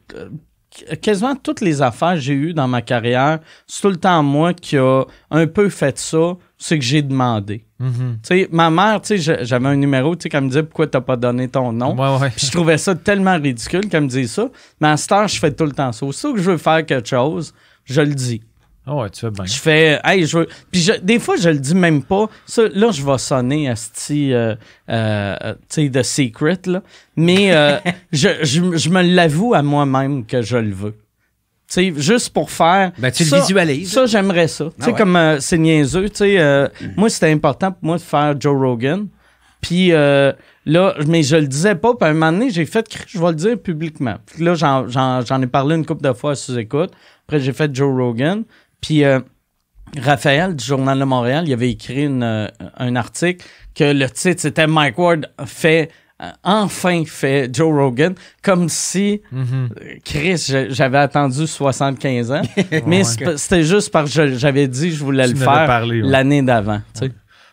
Quasiment 1.00 1.36
toutes 1.36 1.60
les 1.60 1.82
affaires 1.82 2.14
que 2.14 2.20
j'ai 2.20 2.32
eues 2.34 2.52
dans 2.52 2.66
ma 2.66 2.82
carrière, 2.82 3.38
c'est 3.64 3.80
tout 3.80 3.90
le 3.90 3.96
temps 3.96 4.24
moi 4.24 4.52
qui 4.52 4.76
a 4.76 5.04
un 5.30 5.46
peu 5.46 5.68
fait 5.68 5.96
ça, 5.96 6.32
c'est 6.58 6.76
que 6.80 6.84
j'ai 6.84 7.00
demandé. 7.00 7.64
Tu 7.80 8.18
sais, 8.24 8.48
ma 8.50 8.70
mère, 8.70 9.00
tu 9.00 9.08
sais, 9.08 9.18
je- 9.18 9.44
j'avais 9.44 9.68
un 9.68 9.76
numéro, 9.76 10.16
tu 10.16 10.22
sais, 10.24 10.28
qu'elle 10.28 10.42
me 10.42 10.48
disait 10.48 10.64
pourquoi 10.64 10.88
t'as 10.88 11.00
pas 11.00 11.14
donné 11.16 11.46
ton 11.46 11.70
nom? 11.72 11.94
Ouais, 11.94 12.20
ouais. 12.20 12.30
Puis 12.30 12.46
je 12.46 12.50
trouvais 12.50 12.76
ça 12.78 12.94
tellement 12.96 13.38
ridicule 13.38 13.88
qu'elle 13.88 14.02
me 14.02 14.08
dise 14.08 14.32
ça. 14.32 14.48
Mais 14.80 14.88
à 14.88 14.96
cette 14.96 15.12
heure, 15.12 15.28
je 15.28 15.38
fais 15.38 15.52
tout 15.52 15.64
le 15.64 15.70
temps 15.72 15.92
ça. 15.92 16.04
Aussitôt 16.06 16.34
que 16.34 16.40
je 16.40 16.50
veux 16.50 16.56
faire 16.56 16.84
quelque 16.84 17.08
chose, 17.08 17.54
je 17.84 18.00
le 18.00 18.14
dis. 18.14 18.42
Ah 18.86 18.94
ouais, 18.96 19.10
tu 19.10 19.20
fais 19.20 19.30
bien. 19.30 19.46
Je 19.46 19.54
fais, 19.58 20.00
hey, 20.04 20.26
je 20.26 20.38
veux. 20.38 20.48
Puis 20.70 20.82
je- 20.82 21.00
des 21.00 21.18
fois, 21.18 21.36
je 21.36 21.48
le 21.48 21.58
dis 21.58 21.74
même 21.74 22.02
pas. 22.02 22.28
Ça, 22.44 22.64
là, 22.74 22.90
je 22.90 23.02
vais 23.02 23.16
sonner 23.18 23.68
asti, 23.68 24.32
euh, 24.32 24.54
euh, 24.90 25.54
tu 25.70 25.84
sais, 25.84 25.88
de 25.88 26.02
secret, 26.02 26.58
là. 26.66 26.82
Mais 27.16 27.54
euh, 27.54 27.78
je, 28.12 28.28
je, 28.42 28.76
je 28.76 28.90
me 28.90 29.02
l'avoue 29.02 29.54
à 29.54 29.62
moi-même 29.62 30.26
que 30.26 30.42
je 30.42 30.58
le 30.58 30.74
veux. 30.74 30.92
Tu 30.92 31.92
sais, 31.94 31.94
juste 31.96 32.30
pour 32.34 32.50
faire. 32.50 32.92
Ben, 32.98 33.10
tu 33.10 33.22
le 33.24 33.30
ça, 33.30 33.40
visualises. 33.40 33.90
Ça, 33.90 34.04
j'aimerais 34.04 34.48
ça. 34.48 34.66
Tu 34.66 34.84
sais, 34.84 34.90
ouais. 34.90 34.98
comme 34.98 35.16
euh, 35.16 35.40
c'est 35.40 35.56
niaiseux, 35.56 36.10
tu 36.10 36.16
sais, 36.16 36.38
euh, 36.38 36.68
moi, 36.96 37.08
c'était 37.08 37.32
important 37.32 37.72
pour 37.72 37.84
moi 37.84 37.96
de 37.96 38.02
faire 38.02 38.38
Joe 38.38 38.54
Rogan. 38.54 39.08
Puis 39.62 39.92
euh, 39.92 40.30
là, 40.66 40.94
mais 41.06 41.22
je 41.22 41.36
le 41.36 41.46
disais 41.46 41.74
pas. 41.74 41.94
Puis 41.94 42.06
à 42.06 42.10
un 42.10 42.12
moment 42.12 42.32
donné, 42.32 42.50
j'ai 42.50 42.66
fait, 42.66 42.86
je 43.08 43.18
vais 43.18 43.28
le 43.28 43.34
dire 43.34 43.58
publiquement. 43.58 44.16
Puis 44.26 44.44
là, 44.44 44.54
j'en, 44.54 45.42
ai 45.42 45.46
parlé 45.46 45.74
une 45.74 45.86
couple 45.86 46.06
de 46.06 46.12
fois 46.12 46.34
sous 46.36 46.58
écoute. 46.58 46.90
Après, 47.26 47.40
j'ai 47.40 47.54
fait 47.54 47.74
Joe 47.74 47.90
Rogan. 47.96 48.44
Puis 48.84 49.04
euh, 49.04 49.20
Raphaël 49.98 50.54
du 50.56 50.64
Journal 50.64 50.98
de 50.98 51.04
Montréal, 51.04 51.44
il 51.46 51.52
avait 51.52 51.70
écrit 51.70 52.04
une, 52.04 52.22
euh, 52.22 52.48
un 52.76 52.96
article 52.96 53.44
que 53.74 53.84
le 53.92 54.08
titre 54.10 54.40
c'était 54.42 54.66
Mike 54.66 54.98
Ward 54.98 55.26
fait 55.46 55.90
euh, 56.22 56.30
enfin 56.44 57.02
fait 57.06 57.48
Joe 57.52 57.72
Rogan 57.72 58.14
comme 58.42 58.68
si 58.68 59.20
Mhm. 59.32 59.68
Chris 60.04 60.52
j'avais 60.68 60.98
attendu 60.98 61.46
75 61.46 62.30
ans 62.32 62.42
mais 62.86 63.02
c'était 63.04 63.64
juste 63.64 63.90
parce 63.90 64.14
que 64.14 64.34
j'avais 64.34 64.68
dit 64.68 64.90
que 64.90 64.94
je 64.96 65.02
voulais 65.04 65.26
Tu 65.26 65.34
le 65.34 65.38
faire 65.40 65.84
l'année 65.86 66.42
d'avant. 66.42 66.80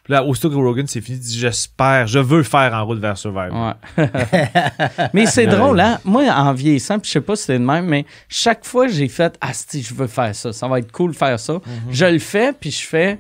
Puis 0.03 0.13
là, 0.13 0.23
aussitôt 0.23 0.49
que 0.49 0.55
Rogan, 0.55 0.87
c'est 0.87 0.99
fini, 1.01 1.17
il 1.17 1.21
dit 1.23 1.37
J'espère, 1.37 2.07
je 2.07 2.17
veux 2.19 2.41
faire 2.43 2.73
en 2.73 2.85
route 2.85 2.99
vers 2.99 3.17
Survivor. 3.17 3.75
Ouais. 3.97 4.09
mais 5.13 5.25
c'est 5.27 5.45
drôle, 5.47 5.79
hein? 5.79 5.99
Moi, 6.03 6.23
en 6.29 6.53
vieillissant, 6.53 6.97
puis 6.99 7.07
je 7.07 7.13
sais 7.13 7.21
pas 7.21 7.35
si 7.35 7.43
c'est 7.45 7.57
le 7.57 7.65
même, 7.65 7.85
mais 7.85 8.05
chaque 8.27 8.65
fois 8.65 8.87
j'ai 8.87 9.07
fait 9.07 9.37
Ah, 9.41 9.53
si, 9.53 9.81
je 9.83 9.93
veux 9.93 10.07
faire 10.07 10.33
ça, 10.35 10.51
ça 10.53 10.67
va 10.67 10.79
être 10.79 10.91
cool 10.91 11.11
de 11.11 11.15
faire 11.17 11.39
ça. 11.39 11.59
Je 11.89 12.05
le 12.05 12.19
fais, 12.19 12.53
puis 12.53 12.71
je 12.71 12.85
fais 12.85 13.19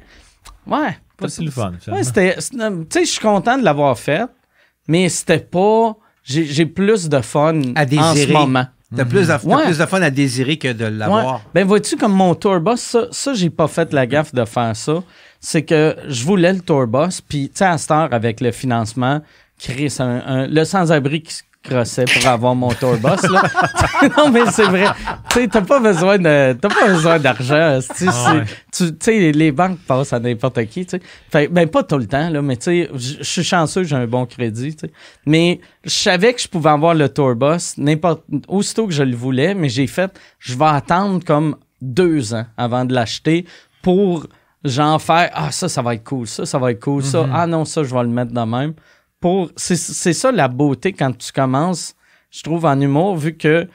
Ouais. 0.67 0.97
Ça, 1.19 1.27
c'est 1.29 1.43
le 1.43 1.51
fun. 1.51 1.73
Ouais, 1.87 2.03
c'était. 2.03 2.35
Tu 2.35 2.41
sais, 2.89 3.05
je 3.05 3.09
suis 3.11 3.19
content 3.19 3.57
de 3.57 3.63
l'avoir 3.63 3.97
fait, 3.97 4.23
mais 4.87 5.07
c'était 5.09 5.37
pas. 5.39 5.95
J'ai 6.23 6.45
j'ai 6.45 6.65
plus 6.65 7.09
de 7.09 7.21
fun 7.21 7.61
À 7.75 7.81
en 7.83 7.83
ce 7.83 7.89
désirer. 8.15 8.33
moment. 8.33 8.65
T'as 8.95 9.05
plus, 9.05 9.27
de- 9.27 9.47
Ouais. 9.47 9.63
plus 9.65 9.77
de 9.77 9.85
fun 9.85 10.01
à 10.01 10.09
désirer 10.09 10.57
que 10.57 10.73
de 10.73 10.83
Ouais. 10.85 10.89
l'avoir. 10.91 11.41
Ben, 11.53 11.65
vois-tu, 11.65 11.95
comme 11.95 12.11
mon 12.11 12.35
tour 12.35 12.59
boss, 12.59 12.81
ça, 12.81 13.07
ça 13.11 13.33
j'ai 13.33 13.49
pas 13.49 13.67
fait 13.69 13.93
la 13.93 14.05
gaffe 14.05 14.33
de 14.35 14.43
faire 14.45 14.75
ça. 14.75 15.01
C'est 15.41 15.63
que 15.63 15.95
je 16.07 16.23
voulais 16.23 16.53
le 16.53 16.61
tour 16.61 16.85
boss, 16.87 17.19
puis, 17.19 17.49
tu 17.49 17.57
sais, 17.57 17.65
à 17.65 17.77
cette 17.77 17.91
heure, 17.91 18.13
avec 18.13 18.39
le 18.41 18.51
financement, 18.51 19.21
Chris, 19.59 19.95
un, 19.99 20.21
un- 20.25 20.47
le 20.47 20.63
sans-abri 20.63 21.23
qui 21.23 21.33
se 21.33 21.41
crossait 21.63 22.05
pour 22.05 22.25
avoir 22.27 22.55
mon 22.55 22.69
tour 22.73 22.95
boss, 22.97 23.21
là. 23.29 23.43
non, 24.17 24.29
mais 24.31 24.45
c'est 24.51 24.65
vrai. 24.65 24.85
Tu 25.29 25.41
sais, 25.41 25.47
t'as 25.47 25.61
pas 25.61 25.79
besoin 25.79 26.17
de, 26.17 26.53
t'as 26.53 26.69
pas 26.69 26.87
besoin 26.87 27.19
d'argent. 27.19 27.79
Ah. 28.07 28.41
Tu 28.71 28.85
sais, 28.99 29.31
les 29.31 29.51
banques 29.51 29.79
passent 29.87 30.13
à 30.13 30.19
n'importe 30.19 30.63
qui, 30.65 30.85
tu 30.85 30.91
sais. 30.97 31.01
Fait, 31.31 31.47
ben, 31.47 31.67
pas 31.67 31.83
tout 31.83 31.97
le 31.97 32.07
temps, 32.07 32.29
là, 32.29 32.41
mais 32.41 32.57
tu 32.57 32.63
sais, 32.65 32.89
je 32.95 33.23
suis 33.23 33.43
chanceux, 33.43 33.83
j'ai 33.83 33.95
un 33.95 34.07
bon 34.07 34.25
crédit, 34.27 34.75
tu 34.75 34.87
sais. 34.87 34.93
Mais 35.25 35.59
je 35.83 35.89
savais 35.91 36.33
que 36.33 36.41
je 36.41 36.47
pouvais 36.47 36.69
avoir 36.71 36.93
le 36.95 37.09
tour 37.09 37.35
boss 37.35 37.75
n'importe, 37.77 38.23
aussitôt 38.47 38.85
que 38.87 38.93
je 38.93 39.03
le 39.03 39.15
voulais, 39.15 39.53
mais 39.55 39.69
j'ai 39.69 39.87
fait, 39.87 40.11
je 40.39 40.55
vais 40.55 40.65
attendre 40.65 41.23
comme 41.25 41.55
deux 41.81 42.33
ans 42.35 42.45
avant 42.57 42.85
de 42.85 42.93
l'acheter 42.93 43.45
pour, 43.83 44.25
genre, 44.63 45.01
faire, 45.01 45.29
ah, 45.33 45.51
ça, 45.51 45.67
ça 45.69 45.81
va 45.81 45.95
être 45.95 46.03
cool, 46.03 46.27
ça, 46.27 46.45
ça 46.45 46.57
va 46.59 46.71
être 46.71 46.81
cool, 46.81 47.03
ça, 47.03 47.27
ah 47.33 47.47
non, 47.47 47.65
ça, 47.65 47.83
je 47.83 47.93
vais 47.93 48.03
le 48.03 48.09
mettre 48.09 48.31
de 48.33 48.41
même. 48.41 48.73
Pour, 49.19 49.51
c'est, 49.55 49.75
c'est 49.75 50.13
ça 50.13 50.31
la 50.31 50.47
beauté 50.47 50.93
quand 50.93 51.15
tu 51.17 51.31
commences, 51.31 51.95
je 52.31 52.41
trouve, 52.43 52.65
en 52.65 52.79
humour, 52.79 53.17
vu 53.17 53.35
que 53.35 53.67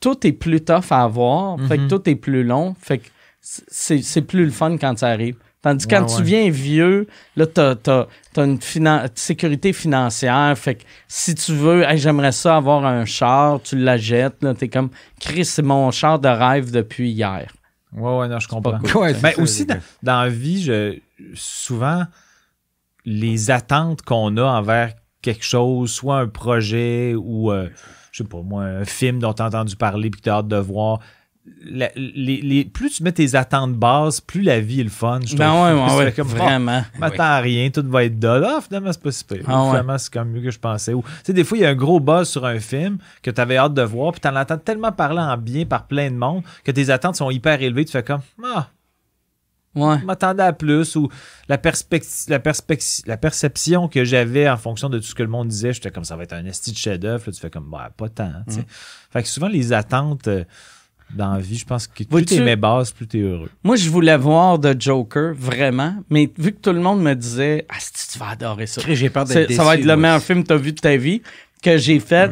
tout 0.00 0.26
est 0.26 0.32
plus 0.32 0.60
tough 0.64 0.84
à 0.90 1.02
avoir, 1.02 1.58
fait 1.66 1.78
que 1.78 1.88
tout 1.88 2.08
est 2.08 2.14
plus 2.16 2.44
long, 2.44 2.74
fait 2.80 2.98
que 2.98 3.08
c'est, 3.40 4.02
c'est 4.02 4.22
plus 4.22 4.44
le 4.44 4.50
fun 4.50 4.76
quand 4.78 4.98
ça 4.98 5.08
arrive. 5.08 5.36
Tandis 5.60 5.86
que 5.88 5.94
quand 5.96 6.02
Ouais, 6.08 6.16
tu 6.16 6.22
viens 6.22 6.48
vieux, 6.50 7.08
là, 7.34 7.44
t'as, 7.46 7.74
t'as, 7.74 8.06
t'as 8.32 8.44
une 8.44 8.58
finan- 8.58 9.08
sécurité 9.16 9.72
financière. 9.72 10.56
Fait 10.56 10.76
que 10.76 10.84
si 11.08 11.34
tu 11.34 11.52
veux, 11.52 11.82
Hey, 11.82 11.98
j'aimerais 11.98 12.30
ça 12.30 12.56
avoir 12.56 12.86
un 12.86 13.04
char, 13.04 13.60
tu 13.62 13.76
l'achètes. 13.76 14.36
Là, 14.40 14.54
t'es 14.54 14.68
comme, 14.68 14.90
Chris, 15.20 15.44
c'est 15.44 15.62
mon 15.62 15.90
char 15.90 16.20
de 16.20 16.28
rêve 16.28 16.70
depuis 16.70 17.10
hier. 17.10 17.52
Ouais, 17.92 18.18
ouais, 18.18 18.28
non, 18.28 18.38
je 18.38 18.48
comprends. 18.48 18.78
pas 18.78 18.98
Ouais, 18.98 19.14
Ben, 19.14 19.32
aussi, 19.38 19.66
dans 20.02 20.22
la 20.22 20.28
vie, 20.28 20.62
je, 20.62 20.98
souvent, 21.34 22.04
les 23.04 23.50
attentes 23.50 24.02
qu'on 24.02 24.36
a 24.36 24.44
envers 24.44 24.92
quelque 25.22 25.44
chose, 25.44 25.92
soit 25.92 26.18
un 26.18 26.28
projet 26.28 27.14
ou, 27.16 27.50
euh, 27.50 27.68
je 28.12 28.22
sais 28.22 28.28
pas 28.28 28.42
moi, 28.42 28.64
un 28.64 28.84
film 28.84 29.18
dont 29.18 29.32
tu 29.32 29.42
as 29.42 29.46
entendu 29.46 29.76
parler 29.76 30.10
puis 30.10 30.20
que 30.20 30.24
tu 30.24 30.30
as 30.30 30.34
hâte 30.36 30.48
de 30.48 30.56
voir, 30.56 31.00
la- 31.64 31.90
les, 31.96 32.40
les- 32.40 32.64
plus 32.64 32.90
tu 32.90 33.02
mets 33.02 33.12
tes 33.12 33.34
attentes 33.34 33.74
basses, 33.74 34.20
plus 34.20 34.42
la 34.42 34.60
vie 34.60 34.80
est 34.80 34.84
le 34.84 34.90
fun. 34.90 35.20
Je 35.24 35.36
Ben 35.36 35.52
ouais, 35.52 35.72
ouais, 35.82 35.88
C'est 35.90 35.96
ouais, 35.96 36.12
comme, 36.12 36.28
vraiment. 36.28 36.82
Je 36.94 37.00
m'attends 37.00 37.22
à 37.24 37.38
rien, 37.40 37.70
tout 37.70 37.84
va 37.86 38.04
être 38.04 38.18
dole. 38.18 38.44
Ah, 38.44 38.60
finalement, 38.60 38.92
c'est 38.92 39.02
pas 39.02 39.12
si 39.12 39.24
pire. 39.24 39.42
Ah. 39.46 39.66
Finalement, 39.68 39.98
c'est 39.98 40.12
comme 40.12 40.30
mieux 40.30 40.42
que 40.42 40.50
je 40.50 40.58
pensais. 40.58 40.94
Ou, 40.94 41.02
tu 41.02 41.08
sais, 41.24 41.32
des 41.32 41.44
fois, 41.44 41.58
il 41.58 41.62
y 41.62 41.66
a 41.66 41.70
un 41.70 41.74
gros 41.74 42.00
buzz 42.00 42.28
sur 42.28 42.44
un 42.46 42.58
film 42.58 42.98
que 43.22 43.30
tu 43.30 43.40
avais 43.40 43.56
hâte 43.56 43.74
de 43.74 43.82
voir, 43.82 44.12
puis 44.12 44.20
tu 44.20 44.28
en 44.28 44.36
entends 44.36 44.58
tellement 44.58 44.92
parler 44.92 45.20
en 45.20 45.36
bien 45.36 45.64
par 45.66 45.86
plein 45.86 46.10
de 46.10 46.16
monde 46.16 46.42
que 46.64 46.70
tes 46.72 46.90
attentes 46.90 47.16
sont 47.16 47.30
hyper 47.30 47.60
élevées. 47.62 47.84
Tu 47.84 47.92
fais 47.92 48.02
comme, 48.02 48.22
ah, 48.44 48.68
Ouais. 49.74 49.98
je 50.00 50.04
m'attendais 50.06 50.42
à 50.42 50.52
plus 50.52 50.96
ou 50.96 51.08
la, 51.46 51.60
la, 52.28 52.38
la 53.06 53.16
perception 53.18 53.86
que 53.88 54.04
j'avais 54.04 54.48
en 54.48 54.56
fonction 54.56 54.88
de 54.88 54.98
tout 54.98 55.04
ce 55.04 55.14
que 55.14 55.22
le 55.22 55.28
monde 55.28 55.48
disait, 55.48 55.72
j'étais 55.72 55.90
comme 55.90 56.04
ça 56.04 56.16
va 56.16 56.24
être 56.24 56.32
un 56.32 56.44
esti 56.46 56.72
de 56.72 56.76
chef-d'œuvre. 56.76 57.22
Là, 57.26 57.32
Tu 57.32 57.38
fais 57.38 57.50
comme 57.50 57.70
bah, 57.70 57.90
pas 57.96 58.08
tant. 58.08 58.32
sais. 58.48 58.64
Fait 59.12 59.22
que 59.22 59.28
souvent 59.28 59.46
les 59.46 59.72
attentes 59.72 60.26
euh, 60.26 60.44
dans 61.14 61.32
la 61.34 61.40
vie, 61.40 61.56
je 61.56 61.64
pense 61.64 61.86
que 61.86 62.04
plus 62.04 62.24
t'es 62.24 62.40
mes 62.40 62.56
bases, 62.56 62.92
plus 62.92 63.06
t'es 63.06 63.20
heureux. 63.20 63.50
Moi, 63.64 63.76
je 63.76 63.88
voulais 63.88 64.16
voir 64.16 64.60
The 64.60 64.80
Joker, 64.80 65.34
vraiment. 65.34 65.94
Mais 66.10 66.30
vu 66.38 66.52
que 66.52 66.58
tout 66.60 66.72
le 66.72 66.80
monde 66.80 67.02
me 67.02 67.14
disait, 67.14 67.66
ah, 67.68 67.76
si 67.78 68.08
tu 68.12 68.18
vas 68.18 68.30
adorer 68.30 68.66
ça. 68.66 68.82
J'ai 68.86 69.10
peur 69.10 69.24
d'être 69.24 69.52
ça 69.52 69.64
va 69.64 69.76
être 69.76 69.84
le 69.84 69.96
meilleur 69.96 70.22
film 70.22 70.42
que 70.42 70.48
tu 70.48 70.54
as 70.54 70.58
vu 70.58 70.72
de 70.72 70.80
ta 70.80 70.96
vie, 70.96 71.22
que 71.62 71.78
j'ai 71.78 72.00
fait. 72.00 72.30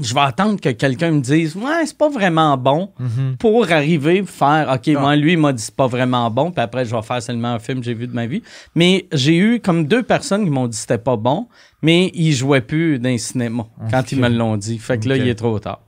Je 0.00 0.12
vais 0.12 0.22
attendre 0.22 0.60
que 0.60 0.70
quelqu'un 0.70 1.12
me 1.12 1.20
dise, 1.20 1.54
ouais, 1.54 1.86
c'est 1.86 1.96
pas 1.96 2.08
vraiment 2.08 2.56
bon, 2.56 2.90
pour 3.38 3.70
arriver 3.70 4.20
à 4.20 4.26
faire, 4.26 4.74
OK, 4.74 4.88
moi, 4.98 5.14
lui, 5.14 5.34
il 5.34 5.38
m'a 5.38 5.52
dit, 5.52 5.62
c'est 5.62 5.76
pas 5.76 5.86
vraiment 5.86 6.28
bon, 6.32 6.50
puis 6.50 6.60
après, 6.60 6.84
je 6.84 6.96
vais 6.96 7.02
faire 7.02 7.22
seulement 7.22 7.54
un 7.54 7.58
film 7.60 7.78
que 7.78 7.84
j'ai 7.84 7.94
vu 7.94 8.08
de 8.08 8.12
ma 8.12 8.26
vie. 8.26 8.42
Mais 8.74 9.06
j'ai 9.12 9.36
eu 9.36 9.60
comme 9.60 9.86
deux 9.86 10.02
personnes 10.02 10.44
qui 10.44 10.50
m'ont 10.50 10.66
dit 10.66 10.76
que 10.76 10.80
c'était 10.80 10.98
pas 10.98 11.16
bon, 11.16 11.46
mais 11.80 12.10
ils 12.14 12.32
jouaient 12.32 12.60
plus 12.60 12.98
dans 12.98 13.08
les 13.10 13.18
cinémas 13.18 13.66
quand 13.90 14.10
ils 14.10 14.18
me 14.18 14.28
l'ont 14.28 14.56
dit. 14.56 14.78
Fait 14.78 14.98
que 14.98 15.08
là, 15.08 15.16
il 15.16 15.28
est 15.28 15.36
trop 15.36 15.60
tard. 15.60 15.80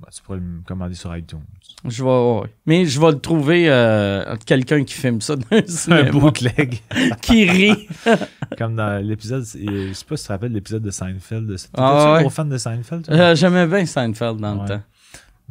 Bah, 0.00 0.08
tu 0.14 0.22
pourrais 0.22 0.38
le 0.38 0.62
commander 0.66 0.94
sur 0.94 1.14
iTunes. 1.14 1.40
Je 1.84 2.02
vais, 2.02 2.08
ouais. 2.10 2.48
Mais 2.64 2.86
je 2.86 2.98
vais 2.98 3.10
le 3.10 3.18
trouver, 3.18 3.68
euh, 3.68 4.34
quelqu'un 4.46 4.82
qui 4.82 4.94
filme 4.94 5.20
ça 5.20 5.36
dans 5.36 5.92
un 5.92 5.92
Un 6.06 6.10
bootleg. 6.10 6.80
qui 7.22 7.44
rit. 7.50 7.86
Comme 8.58 8.76
dans 8.76 9.04
l'épisode, 9.04 9.44
c'est- 9.44 9.58
je 9.62 9.92
sais 9.92 10.04
pas 10.06 10.16
si 10.16 10.22
tu 10.24 10.28
te 10.28 10.32
rappelles 10.32 10.52
l'épisode 10.52 10.82
de 10.82 10.90
Seinfeld. 10.90 11.46
T'étais-tu 11.48 11.68
Ah 11.74 12.12
un 12.12 12.14
ouais. 12.14 12.20
gros 12.22 12.30
fan 12.30 12.48
de 12.48 12.56
Seinfeld? 12.56 13.06
Euh, 13.10 13.34
J'aimais 13.34 13.66
bien 13.66 13.84
Seinfeld 13.84 14.38
dans 14.40 14.54
Ouais. 14.56 14.62
le 14.62 14.68
temps. 14.68 14.82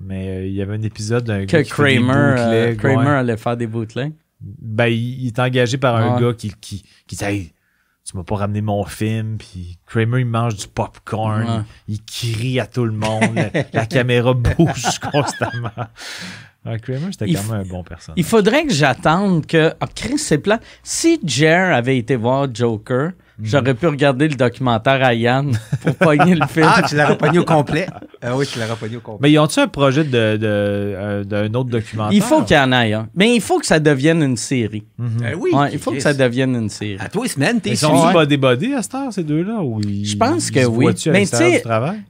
Mais 0.02 0.30
euh, 0.30 0.45
il 0.47 0.54
y 0.54 0.62
avait 0.62 0.76
un 0.76 0.82
épisode 0.82 1.26
d'un 1.26 1.45
gars 1.45 1.64
qui 1.64 1.70
fait 1.72 1.84
des 2.00 2.02
Kramer, 2.02 2.14
euh, 2.39 2.68
bootlegs, 2.72 2.78
Kramer 2.95 3.10
allait 3.10 3.38
faire 3.38 3.58
des 3.58 3.68
bootlegs. 3.68 4.14
Ben, 4.41 4.88
il, 4.88 5.22
il 5.24 5.28
est 5.28 5.39
engagé 5.39 5.78
par 5.78 5.95
un 5.97 6.20
gars 6.20 6.34
qui, 6.34 6.52
qui, 6.62 6.84
qui 7.06 7.16
dit 7.18 7.52
tu 8.10 8.18
m'as 8.18 8.24
pas 8.24 8.38
ramené 8.38 8.62
mon 8.62 8.84
film. 8.86 9.38
Puis 9.38 9.78
Kramer, 9.86 10.22
il 10.22 10.26
mange 10.26 10.55
du 10.55 10.68
popcorn. 10.68 11.43
Ouais. 11.43 11.62
Il, 11.88 12.03
crie 12.03 12.60
à 12.60 12.66
tout 12.66 12.86
le 12.86 12.91
monde. 12.91 13.36
la, 13.36 13.64
la 13.72 13.86
caméra 13.86 14.34
bouge 14.34 14.99
constamment. 15.12 15.70
Kramer, 16.82 17.12
c'était 17.12 17.32
quand 17.34 17.43
même 17.51 17.62
un 17.62 17.66
bon 17.66 17.84
personnage. 17.84 18.16
Il 18.18 18.24
faudrait 18.24 18.66
que 18.66 18.74
j'attende 18.74 19.45
que. 19.45 19.74
Ah, 19.80 19.88
Chris, 19.93 20.18
c'est 20.18 20.39
plat. 20.39 20.60
Si 20.84 21.20
Jer 21.24 21.74
avait 21.74 21.97
été 21.97 22.16
voir 22.16 22.47
Joker. 22.53 23.12
J'aurais 23.42 23.74
pu 23.74 23.88
regarder 23.88 24.28
le 24.28 24.36
documentaire 24.36 25.04
à 25.04 25.14
Yann 25.14 25.52
pour 25.82 25.96
pogner 25.96 26.36
le 26.36 26.46
film. 26.50 26.68
Ah, 26.70 26.82
tu 26.88 26.96
l'as 26.96 27.08
repogné 27.08 27.40
au 27.40 27.46
complet? 27.46 27.88
Ah 28.22 28.36
oui, 28.36 28.46
tu 28.46 28.60
l'as 28.60 28.68
repogné 28.68 28.98
au 28.98 29.00
complet. 29.00 29.20
Mais 29.28 29.32
ils 29.32 29.40
ont-tu 29.40 29.60
un 29.60 29.68
projet 29.68 30.04
de, 30.04 30.10
de, 30.10 30.38
euh, 30.44 31.24
d'un 31.24 31.46
autre 31.54 31.70
documentaire? 31.70 32.14
il 32.16 32.22
faut 32.22 32.42
qu'il 32.44 32.56
y 32.56 32.60
en 32.60 32.72
ait 32.72 32.94
un. 32.94 33.08
Mais 33.16 33.34
il 33.36 33.42
faut 33.42 33.60
que 33.60 33.66
ça 33.66 33.80
devienne 33.80 34.22
une 34.24 34.38
série. 34.38 34.84
Mhm. 34.98 35.10
Euh, 35.24 35.34
oui, 35.38 35.52
Ouais, 35.54 35.70
il 35.74 35.80
faut 35.80 35.92
que 35.92 36.00
ça 36.00 36.14
devienne 36.14 36.56
une 36.56 36.70
série. 36.70 36.98
À 37.00 37.08
toi, 37.10 37.28
semaine, 37.28 37.60
t'es 37.62 37.72
Ils 37.72 37.78
sont 37.78 37.94
Ouais. 38.08 38.14
body 38.14 38.38
body 38.38 38.74
à 38.74 38.82
cette 38.82 38.96
heure, 38.96 39.14
ces 39.14 39.24
deux-là? 39.24 39.60
Je 40.04 40.16
pense 40.16 40.52
que 40.52 40.66
oui. 40.66 40.86
Mais 41.08 41.26
tu 41.26 41.36
sais-? 41.36 41.64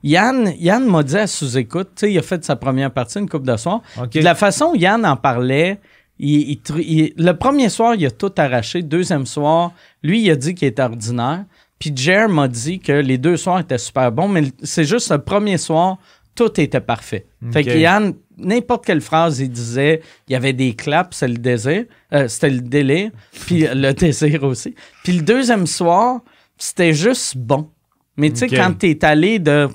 Yann, 0.03 0.53
Yann 0.59 0.85
m'a 0.85 1.03
dit 1.03 1.17
à 1.17 1.27
sous-écoute, 1.27 1.89
tu 1.95 2.05
sais, 2.07 2.11
il 2.13 2.17
a 2.17 2.21
fait 2.21 2.43
sa 2.43 2.55
première 2.55 2.91
partie, 2.91 3.19
une 3.19 3.29
coupe 3.29 3.45
de 3.45 3.55
soir. 3.57 3.81
De 4.11 4.19
la 4.21 4.35
façon 4.35 4.71
où 4.73 4.75
Yann 4.75 5.05
en 5.05 5.15
parlait, 5.15 5.79
il- 6.19 6.51
il 6.51 6.55
tr- 6.57 6.81
il- 6.81 7.13
le 7.17 7.31
premier 7.33 7.69
soir, 7.69 7.95
il 7.95 8.05
a 8.05 8.11
tout 8.11 8.31
arraché. 8.37 8.81
Deuxième 8.83 9.25
soir, 9.25 9.71
lui, 10.03 10.21
il 10.21 10.29
a 10.31 10.35
dit 10.35 10.53
qu'il 10.53 10.67
était 10.67 10.81
ordinaire. 10.81 11.45
Puis 11.79 11.91
Jer 11.95 12.27
m'a 12.27 12.47
dit 12.49 12.79
que 12.79 12.91
les 12.91 13.17
deux 13.17 13.37
soirs 13.37 13.59
étaient 13.59 13.77
super 13.77 14.11
bons, 14.11 14.27
mais 14.27 14.43
c'est 14.63 14.83
juste 14.83 15.09
le 15.11 15.19
premier 15.19 15.57
soir, 15.57 15.97
tout 16.35 16.59
était 16.59 16.81
parfait. 16.81 17.25
Fait 17.51 17.63
que 17.63 17.69
Yann, 17.79 18.13
n'importe 18.37 18.85
quelle 18.85 19.01
phrase 19.01 19.39
il 19.39 19.49
disait, 19.49 20.01
il 20.27 20.33
y 20.33 20.35
avait 20.35 20.53
des 20.53 20.73
claps, 20.73 21.15
c'est 21.17 21.27
le 21.27 21.37
désir. 21.37 21.85
Euh, 22.13 22.27
c'était 22.27 22.49
le 22.49 22.61
délire, 22.61 23.11
puis 23.45 23.65
le 23.73 23.91
désir 24.05 24.43
aussi. 24.43 24.75
Puis 25.03 25.13
le 25.13 25.21
deuxième 25.21 25.67
soir, 25.67 26.19
c'était 26.57 26.93
juste 26.93 27.37
bon. 27.37 27.69
Mais 28.19 28.29
tu 28.29 28.37
sais, 28.37 28.47
quand 28.47 28.77
t'es 28.77 29.03
allé 29.03 29.39
de 29.39 29.67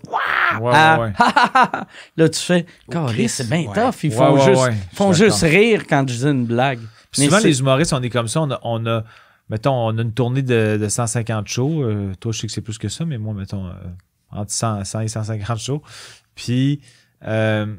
Ouais, 0.61 0.71
ah, 0.73 1.01
ouais, 1.01 1.07
ouais. 1.07 1.13
là, 2.17 2.29
tu 2.29 2.39
fais, 2.39 2.67
c'est 3.29 3.49
bien 3.49 3.65
ouais. 3.65 3.75
tough. 3.75 4.05
Ils 4.05 4.13
font, 4.13 4.35
ouais, 4.35 4.55
juste, 4.55 4.73
font 4.93 5.13
juste 5.13 5.43
rire 5.43 5.85
quand 5.89 6.09
je 6.09 6.15
dis 6.15 6.27
une 6.27 6.47
blague. 6.47 6.79
Puis 7.11 7.23
Mais 7.23 7.25
souvent, 7.27 7.39
les 7.39 7.59
humoristes, 7.59 7.93
on 7.93 8.03
est 8.03 8.11
comme 8.11 8.29
ça. 8.29 8.43
On 8.43 8.51
a, 8.51 8.61
on 8.63 8.87
a 8.87 9.05
mettons, 9.49 9.73
on 9.75 9.99
a 9.99 10.03
une 10.03 10.13
tournée 10.13 10.43
de, 10.43 10.79
de 10.81 10.89
150 10.89 11.49
shows. 11.49 11.83
Euh, 11.83 12.13
toi, 12.21 12.33
je 12.33 12.41
sais 12.41 12.47
que 12.47 12.53
c'est 12.53 12.61
plus 12.61 12.79
que 12.79 12.89
ça, 12.89 13.05
mais 13.05 13.19
moi, 13.19 13.35
mettons, 13.35 13.67
euh, 13.67 13.73
entre 14.31 14.53
100, 14.53 14.85
100 14.85 15.01
et 15.01 15.09
150 15.09 15.59
shows. 15.59 15.83
Puis, 16.35 16.81
euh, 17.27 17.75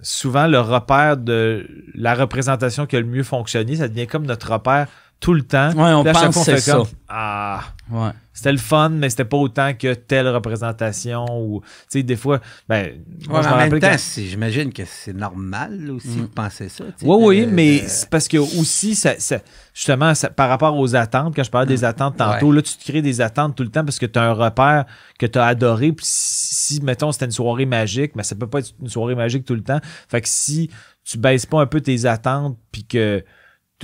souvent, 0.00 0.46
le 0.46 0.60
repère 0.60 1.16
de 1.16 1.66
la 1.94 2.14
représentation 2.14 2.86
qui 2.86 2.96
a 2.96 3.00
le 3.00 3.06
mieux 3.06 3.24
fonctionné, 3.24 3.76
ça 3.76 3.88
devient 3.88 4.06
comme 4.06 4.26
notre 4.26 4.52
repère 4.52 4.88
tout 5.22 5.32
le 5.34 5.42
temps. 5.42 5.70
Ouais, 5.72 5.92
on 5.92 6.02
Puis 6.02 6.10
à 6.10 6.14
chaque 6.14 6.24
pense 6.32 6.44
fois, 6.44 6.56
c'est 6.58 6.70
comme, 6.72 6.84
ça. 6.84 6.90
Ah, 7.08 7.60
Ouais. 7.90 8.10
c'était 8.32 8.50
le 8.52 8.58
fun, 8.58 8.88
mais 8.88 9.08
c'était 9.08 9.24
pas 9.24 9.36
autant 9.36 9.72
que 9.72 9.94
telle 9.94 10.26
représentation. 10.28 11.24
Ou, 11.30 11.60
tu 11.60 11.66
sais, 11.90 12.02
des 12.02 12.16
fois, 12.16 12.40
ben, 12.68 12.86
moi, 12.86 12.88
Ouais, 12.88 12.94
je 13.26 13.28
mais 13.28 13.30
me 13.30 13.38
en 13.38 13.42
même 13.42 13.52
rappelle 13.66 13.80
temps, 13.80 13.90
quand- 13.90 13.98
c'est- 13.98 14.24
j'imagine 14.24 14.72
que 14.72 14.82
c'est 14.84 15.12
normal 15.12 15.90
aussi 15.92 16.08
Mm. 16.08 16.20
de 16.22 16.26
penser 16.26 16.68
ça. 16.68 16.84
tu 16.86 16.90
sais, 16.98 17.06
Oui, 17.06 17.16
oui, 17.20 17.46
mais 17.48 17.78
c'est 17.86 18.08
parce 18.10 18.26
que 18.26 18.36
aussi, 18.38 18.94
ça, 18.96 19.14
ça- 19.18 19.38
justement, 19.72 20.12
ça- 20.14 20.30
par 20.30 20.48
rapport 20.48 20.76
aux 20.76 20.96
attentes, 20.96 21.36
quand 21.36 21.44
je 21.44 21.50
parlais 21.50 21.66
des 21.68 21.84
attentes 21.84 22.16
tantôt, 22.16 22.48
Ouais. 22.48 22.56
là, 22.56 22.62
tu 22.62 22.74
te 22.76 22.82
crées 22.84 23.02
des 23.02 23.20
attentes 23.20 23.54
tout 23.54 23.62
le 23.62 23.70
temps 23.70 23.84
parce 23.84 23.98
que 24.00 24.06
tu 24.06 24.18
as 24.18 24.22
un 24.24 24.32
repère 24.32 24.86
que 25.20 25.26
tu 25.26 25.38
as 25.38 25.46
adoré. 25.46 25.92
Puis 25.92 26.04
si, 26.08 26.54
si, 26.76 26.82
mettons, 26.82 27.12
c'était 27.12 27.26
une 27.26 27.30
soirée 27.30 27.66
magique, 27.66 28.16
mais 28.16 28.24
ça 28.24 28.34
peut 28.34 28.48
pas 28.48 28.58
être 28.58 28.72
une 28.80 28.88
soirée 28.88 29.14
magique 29.14 29.44
tout 29.44 29.54
le 29.54 29.62
temps. 29.62 29.80
Fait 30.08 30.20
que 30.20 30.28
si 30.28 30.68
tu 31.04 31.18
baisses 31.18 31.46
pas 31.46 31.60
un 31.60 31.66
peu 31.66 31.80
tes 31.80 32.06
attentes, 32.06 32.56
puis 32.72 32.84
que 32.84 33.22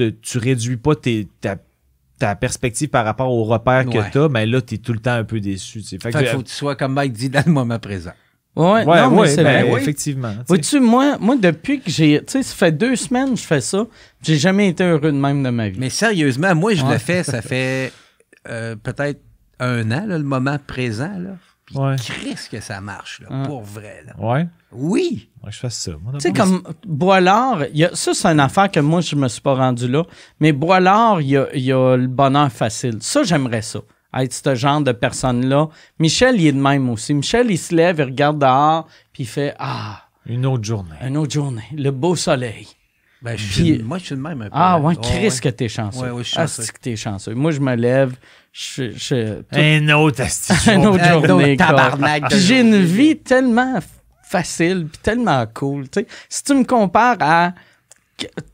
te- 0.05 0.11
tu 0.11 0.39
réduis 0.39 0.77
pas 0.77 0.95
tes, 0.95 1.29
ta, 1.41 1.57
ta 2.19 2.35
perspective 2.35 2.89
par 2.89 3.05
rapport 3.05 3.31
au 3.33 3.45
repère 3.45 3.85
que 3.87 4.11
tu 4.11 4.19
as, 4.19 4.29
ben 4.29 4.49
là, 4.51 4.61
tu 4.63 4.75
es 4.77 4.79
tout 4.79 4.93
le 4.93 4.99
temps 5.01 5.13
un 5.15 5.25
peu 5.25 5.41
déçu. 5.41 5.83
Fait 5.83 6.11
que, 6.13 6.25
faut 6.27 6.39
que 6.39 6.49
tu 6.49 6.53
sois 6.55 6.77
comme 6.77 6.93
Mike 6.95 7.13
dit 7.13 7.29
dans 7.29 7.43
le 7.47 7.53
moment 7.53 7.79
présent. 7.79 8.13
Ouais, 8.57 8.85
ouais, 8.85 9.01
non, 9.03 9.11
mais 9.13 9.17
ouais, 9.21 9.29
c'est 9.29 9.45
ben, 9.45 9.63
vrai. 9.67 9.73
oui. 9.75 9.81
effectivement. 9.81 10.35
Vois-tu, 10.49 10.81
moi, 10.81 11.17
moi, 11.21 11.37
depuis 11.37 11.81
que 11.81 11.91
j'ai. 11.91 12.19
Tu 12.21 12.33
sais, 12.33 12.43
ça 12.43 12.55
fait 12.57 12.73
deux 12.73 12.97
semaines 12.97 13.35
que 13.35 13.41
je 13.41 13.45
fais 13.45 13.61
ça, 13.61 13.87
j'ai 14.21 14.37
jamais 14.37 14.69
été 14.69 14.83
heureux 14.83 15.13
de 15.13 15.17
même 15.17 15.43
de 15.45 15.51
ma 15.51 15.69
vie. 15.69 15.79
Mais 15.79 15.91
sérieusement, 15.91 16.55
moi, 16.57 16.75
je 16.75 16.83
Ouais. 16.85 16.93
le 16.95 16.99
fais, 16.99 17.23
ça 17.23 17.41
fait 17.41 17.93
euh, 18.49 18.75
peut-être 18.75 19.21
un 19.61 19.89
an, 19.93 20.07
là, 20.07 20.19
le 20.19 20.25
moment 20.25 20.57
présent. 20.67 21.13
Là. 21.19 21.37
Puis 21.69 21.77
Ouais. 21.79 21.97
Christ 21.97 22.49
que 22.51 22.61
ça 22.61 22.81
marche, 22.81 23.21
là, 23.21 23.29
Ouais. 23.43 23.47
pour 23.47 23.63
vrai. 23.63 24.03
Là. 24.07 24.15
Ouais, 24.19 24.47
Oui! 24.73 25.29
ouais, 25.45 25.51
je 25.53 25.59
fasse 25.59 25.77
ça. 25.77 25.93
Tu 26.15 26.21
sais, 26.21 26.33
comme 26.33 26.63
Boilard, 26.87 27.65
il 27.73 27.79
y 27.79 27.85
a, 27.85 27.95
ça, 27.95 28.15
c'est 28.15 28.27
une 28.29 28.41
affaire 28.41 28.71
que 28.71 28.81
moi, 28.81 29.01
je 29.03 29.15
me 29.17 29.29
suis 29.29 29.43
pas 29.43 29.55
rendu 29.55 29.87
là. 29.87 30.05
Mais 30.41 30.53
Boilard, 30.53 31.21
il 31.21 31.29
y 31.29 31.37
a, 31.37 31.47
il 31.55 31.63
y 31.63 31.73
a 31.73 31.97
le 31.97 32.07
bonheur 32.07 32.51
facile. 32.51 32.97
Ça, 33.01 33.23
j'aimerais 33.23 33.63
ça. 33.63 33.81
Être 34.17 34.33
ce 34.33 34.55
genre 34.55 34.81
de 34.81 34.93
personne-là. 34.93 35.69
Michel, 35.99 36.41
il 36.41 36.47
est 36.47 36.53
de 36.53 36.61
même 36.61 36.89
aussi. 36.89 37.13
Michel, 37.13 37.51
il 37.51 37.59
se 37.59 37.75
lève, 37.75 37.97
il 37.99 38.05
regarde 38.05 38.39
dehors, 38.39 38.87
puis 39.13 39.25
il 39.25 39.27
fait 39.27 39.55
Ah, 39.59 40.05
une 40.25 40.47
autre 40.47 40.65
journée. 40.65 40.97
une 41.07 41.19
autre 41.19 41.33
journée, 41.35 41.65
le 41.77 41.91
beau 41.91 42.17
soleil. 42.17 42.67
Ben, 43.21 43.37
je 43.37 43.45
Puis- 43.45 43.53
suis, 43.75 43.83
moi, 43.83 43.99
je 43.99 44.05
suis 44.05 44.15
le 44.15 44.21
même 44.23 44.41
un 44.41 44.45
peu. 44.47 44.51
Ah, 44.55 44.79
ouais, 44.81 44.95
Chris, 44.97 45.39
que 45.43 45.49
t'es 45.51 45.69
chanceux. 45.69 46.01
Ouais, 46.01 46.11
ouais, 46.11 46.23
je 46.23 46.29
suis 46.29 46.39
Ah, 46.39 46.47
chanceux. 46.47 46.73
que 46.73 46.79
t'es 46.81 46.97
chanceux. 46.97 47.35
Moi, 47.35 47.51
je 47.51 47.61
me 47.61 47.75
lève, 47.75 48.15
je. 48.59 48.91
je 48.93 49.35
tout- 49.43 49.45
Un 49.53 49.89
autre 49.91 50.23
autre 50.23 50.69
Un 50.69 50.85
autre 50.85 51.05
journée. 51.29 51.57
tabarnak 51.57 52.25
j'ai 52.35 52.61
une 52.61 52.83
vie 52.83 53.17
tellement 53.17 53.79
facile, 54.25 54.87
puis 54.91 55.01
tellement 55.03 55.47
cool. 55.55 55.89
tu 55.89 56.01
sais. 56.01 56.07
Si 56.29 56.43
tu 56.45 56.55
me 56.55 56.65
compares 56.65 57.17
à 57.21 57.53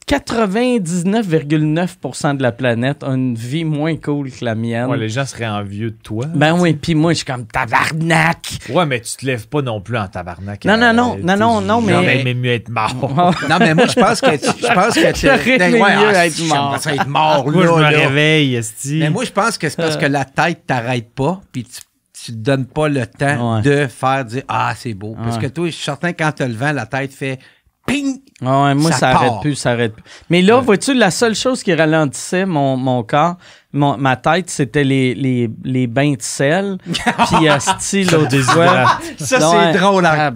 99,9% 0.07 2.36
de 2.36 2.43
la 2.43 2.53
planète 2.53 3.03
a 3.03 3.09
une 3.09 3.35
vie 3.35 3.65
moins 3.65 3.97
cool 3.97 4.31
que 4.31 4.45
la 4.45 4.55
mienne. 4.55 4.86
Ouais, 4.86 4.97
les 4.99 5.09
gens 5.09 5.24
seraient 5.24 5.47
envieux 5.49 5.91
de 5.91 5.97
toi. 6.03 6.27
Ben 6.35 6.59
oui, 6.59 6.74
puis 6.74 6.95
moi, 6.95 7.12
je 7.12 7.19
suis 7.19 7.27
comme 7.27 7.47
tabarnak. 7.47 8.47
Ouais, 8.70 8.86
mais 8.86 9.01
tu 9.01 9.16
te 9.16 9.27
lèves 9.27 9.49
pas 9.49 9.62
non 9.62 9.81
plus 9.81 9.97
en 9.97 10.07
tabarnak. 10.09 10.65
Non, 10.65 10.77
non, 10.77 10.93
non, 10.93 11.16
non, 11.23 11.36
non, 11.36 11.61
non, 11.61 11.81
mais- 11.81 11.93
J'aurais 11.95 12.20
aimé 12.20 12.35
mieux 12.35 12.53
être 12.53 12.69
mort. 12.69 12.95
Non, 13.49 13.57
mais 13.59 13.74
moi, 13.74 13.86
je 13.86 13.95
pense 14.01 14.20
que 14.20 14.36
tu, 14.36 14.47
je 14.61 14.73
pense 14.74 14.95
que 14.95 15.12
tu, 15.12 15.27
J'aurais 15.27 15.59
Ben, 15.59 15.74
aimé 15.74 15.81
ouais, 15.82 15.97
mieux 15.97 16.12
ah, 16.16 16.27
être 16.27 16.47
mort. 16.49 16.77
être 16.86 17.09
mort, 17.09 17.51
Moi, 17.51 17.62
je 17.65 17.69
me 17.69 17.97
réveille, 18.07 18.55
esti. 18.57 18.99
Mais 19.01 19.11
moi, 19.11 19.24
je 19.24 19.31
pense 19.32 19.59
que 19.59 19.69
c'est 19.69 19.77
parce 19.77 19.97
que 19.97 20.07
la 20.07 20.24
tête 20.24 20.66
t'arrête 20.66 21.11
pas, 21.15 21.41
puis 21.53 21.65
tu, 21.65 21.81
tu 22.24 22.32
te 22.32 22.36
donnes 22.36 22.66
pas 22.66 22.89
le 22.89 23.07
temps 23.07 23.57
Ouais. 23.57 23.62
de 23.62 23.86
faire 23.86 24.24
dire 24.24 24.43
Ah, 24.49 24.73
c'est 24.77 24.95
beau. 24.95 25.16
Parce 25.23 25.36
Ouais. 25.36 25.43
que 25.43 25.47
toi, 25.49 25.66
je 25.66 25.70
suis 25.73 25.85
certain 25.85 26.12
quand 26.12 26.32
t'as 26.32 26.49
le 26.49 26.55
vent, 26.55 26.73
la 26.73 26.86
tête 26.86 27.12
fait 27.12 27.39
ping! 27.86 28.20
Ah 28.44 28.65
ouais, 28.65 28.74
moi, 28.74 28.90
ça, 28.93 28.98
Ça 28.98 29.09
arrête 29.11 29.28
part. 29.31 29.40
plus, 29.40 29.55
ça 29.55 29.70
arrête 29.73 29.94
plus. 29.94 30.05
Mais 30.31 30.43
là, 30.43 30.61
vois-tu, 30.61 30.93
la 30.94 31.11
seule 31.11 31.35
chose 31.35 31.62
qui 31.62 31.73
ralentissait 31.74 32.44
mon, 32.47 32.77
mon 32.77 33.02
corps, 33.02 33.36
mon- 33.73 33.97
ma 33.97 34.16
tête, 34.16 34.51
c'était 34.51 34.85
les, 34.85 35.15
les, 35.15 35.48
les 35.65 35.86
bains 35.86 36.12
de 36.12 36.20
sel. 36.23 36.77
Puis, 37.28 37.48
asti, 37.48 38.05
l'autre 38.05 38.36
fois. 38.39 38.98
Ça, 39.19 39.39
Ouais, 39.51 39.73
c'est 39.73 39.78
drôle 39.78 40.06
en 40.06 40.12
là. 40.15 40.32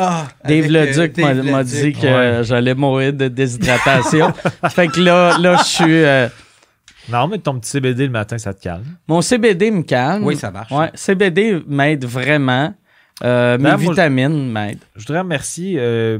Ah, 0.00 0.26
Dave 0.46 0.66
Leduc 0.68 1.18
euh, 1.18 1.42
m'a 1.42 1.64
dit 1.64 1.92
que 1.92 2.02
Ouais. 2.02 2.06
euh, 2.12 2.42
j'allais 2.44 2.74
mourir 2.74 3.12
de 3.12 3.26
déshydratation. 3.26 4.32
fait 4.70 4.86
que 4.88 5.00
là, 5.00 5.36
là 5.38 5.56
je 5.58 5.64
suis. 5.64 6.04
euh, 6.04 6.28
Non, 7.08 7.26
mais 7.26 7.38
ton 7.38 7.58
petit 7.58 7.70
CBD 7.70 8.04
le 8.04 8.12
matin, 8.12 8.38
ça 8.38 8.54
te 8.54 8.62
calme. 8.62 8.84
mon 9.08 9.20
CBD 9.22 9.70
me 9.72 9.82
calme. 9.82 10.24
Oui, 10.24 10.36
ça 10.36 10.50
marche. 10.52 10.70
Ouais, 10.70 10.90
CBD 10.94 11.60
m'aide 11.66 12.04
vraiment. 12.04 12.72
Euh, 13.24 13.58
mes 13.58 13.70
vitamines 13.90 14.50
m'aident. 14.52 14.78
Je 14.96 15.06
voudrais 15.06 15.20
remercier, 15.20 15.76
euh, 15.78 16.18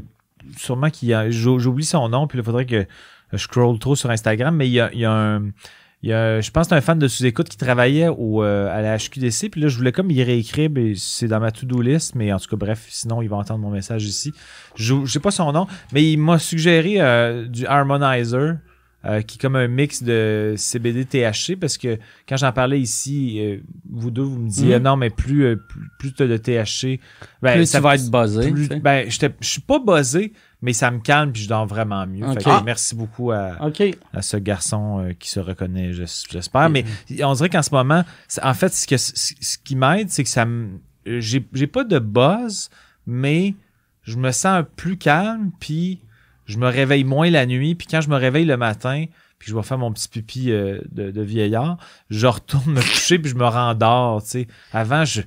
sûrement 0.57 0.91
qu'il 0.91 1.09
y 1.09 1.15
a, 1.15 1.31
j'ou- 1.31 1.59
j'oublie 1.59 1.85
son 1.85 2.09
nom, 2.09 2.27
puis 2.27 2.39
il 2.39 2.45
faudrait 2.45 2.67
que 2.67 2.87
je 3.33 3.37
scroll 3.39 3.79
trop 3.79 3.95
sur 3.97 4.11
Instagram, 4.11 4.55
mais 4.57 4.67
il 4.69 4.73
y 4.73 4.81
a, 4.81 4.91
il 4.93 5.01
y 5.01 5.05
a 5.05 5.13
un, 5.13 5.45
il 6.03 6.11
y 6.11 6.13
a, 6.13 6.41
je 6.41 6.51
pense 6.51 6.67
que 6.67 6.69
c'est 6.71 6.77
un 6.77 6.81
fan 6.81 6.99
de 6.99 7.07
sous-écoute 7.09 7.49
qui 7.49 7.57
travaillait 7.57 8.09
au, 8.09 8.43
euh, 8.43 8.69
à 8.75 8.81
la 8.83 8.97
HQDC, 8.97 9.51
puis 9.51 9.61
là, 9.61 9.69
je 9.69 9.77
voulais 9.77 9.93
comme 9.93 10.11
y 10.11 10.23
réécrire, 10.23 10.71
c'est 10.97 11.27
dans 11.29 11.41
ma 11.41 11.51
to-do 11.53 11.81
list, 11.83 12.15
mais 12.15 12.33
en 12.33 12.39
tout 12.39 12.49
cas, 12.49 12.57
bref, 12.57 12.87
sinon, 12.89 13.21
il 13.23 13.29
va 13.29 13.37
entendre 13.37 13.61
mon 13.61 13.71
message 13.71 14.05
ici. 14.05 14.33
Je 14.77 14.95
ne 14.95 15.07
sais 15.07 15.21
pas 15.21 15.31
son 15.33 15.53
nom, 15.53 15.67
mais 15.93 16.11
il 16.11 16.17
m'a 16.19 16.39
suggéré 16.39 16.97
euh, 17.01 17.47
du 17.47 17.67
Harmonizer, 17.67 18.57
euh, 19.05 19.23
qui 19.23 19.37
est 19.39 19.41
comme 19.41 19.55
un 19.57 19.69
mix 19.69 20.03
de 20.03 20.55
CBD 20.57 21.05
THC, 21.05 21.55
parce 21.59 21.79
que 21.79 21.99
quand 22.29 22.37
j'en 22.37 22.53
parlais 22.53 22.81
ici, 22.81 23.39
euh, 23.41 23.59
vous 23.89 24.11
deux, 24.11 24.23
vous 24.23 24.39
me 24.39 24.49
disiez, 24.49 24.77
Mhm. 24.77 24.83
non, 24.83 24.97
mais 24.97 25.11
plus, 25.11 25.45
euh, 25.45 25.57
plus, 25.57 25.89
plus 25.99 26.13
tu 26.15 26.23
as 26.25 26.27
de 26.27 26.37
THC, 26.37 26.99
ben, 27.41 27.55
Plus 27.55 27.67
ça 27.67 27.79
tu 27.79 27.85
vas 27.85 27.95
être 27.95 28.11
buzzé. 28.11 28.51
plus- 28.51 28.69
ben, 28.81 29.09
je 29.09 29.29
suis 29.41 29.61
pas 29.61 29.79
buzzé, 29.79 30.33
mais 30.63 30.73
ça 30.73 30.91
me 30.91 30.99
calme 30.99 31.31
puis 31.33 31.43
je 31.43 31.49
dors 31.49 31.67
vraiment 31.67 32.05
mieux. 32.09 32.27
Fait 32.35 32.43
que 32.43 32.51
Ah. 32.51 32.63
merci 32.65 32.97
beaucoup 32.97 33.31
à, 33.31 33.57
à 34.13 34.23
ce 34.23 34.37
garçon 34.37 34.99
euh, 35.05 35.13
qui 35.17 35.31
se 35.31 35.39
reconnaît, 35.39 35.93
j'es- 35.93 36.27
j'espère. 36.29 36.69
Mais 36.69 36.85
on 37.23 37.33
dirait 37.35 37.49
qu'en 37.51 37.63
ce 37.63 37.71
moment, 37.73 38.05
en 38.43 38.55
fait, 38.55 38.75
ce, 38.75 38.87
que, 38.87 38.97
ce, 38.97 39.13
ce 39.15 39.59
qui 39.59 39.77
m'aide, 39.77 40.11
c'est 40.11 40.25
que 40.25 40.31
ça 40.31 40.45
me. 40.45 40.81
J'ai 41.07 41.47
j'ai 41.53 41.69
pas 41.69 41.85
de 41.85 42.01
buzz, 42.01 42.69
mais 43.07 43.55
je 44.03 44.17
me 44.17 44.33
sens 44.33 44.65
plus 44.77 44.97
calme, 44.99 45.53
puis 45.61 46.01
je 46.49 46.59
me 46.59 46.67
réveille 46.67 47.05
moins 47.05 47.31
la 47.31 47.47
nuit, 47.47 47.75
puis 47.77 47.87
quand 47.89 48.01
je 48.01 48.09
me 48.09 48.17
réveille 48.17 48.45
le 48.47 48.57
matin, 48.57 49.05
puis 49.39 49.51
je 49.51 49.55
vais 49.57 49.63
faire 49.63 49.79
mon 49.79 49.93
petit 49.93 50.09
pipi 50.09 50.51
euh, 50.51 50.81
de, 50.91 51.11
de 51.13 51.23
vieillard, 51.23 51.77
je 52.11 52.27
retourne 52.27 52.73
me 52.73 52.81
coucher, 52.81 53.19
puis 53.21 53.31
je 53.31 53.37
me 53.37 53.45
rendors, 53.47 54.23
tu 54.25 54.31
sais. 54.31 54.49
Avant, 54.73 55.05
je, 55.05 55.21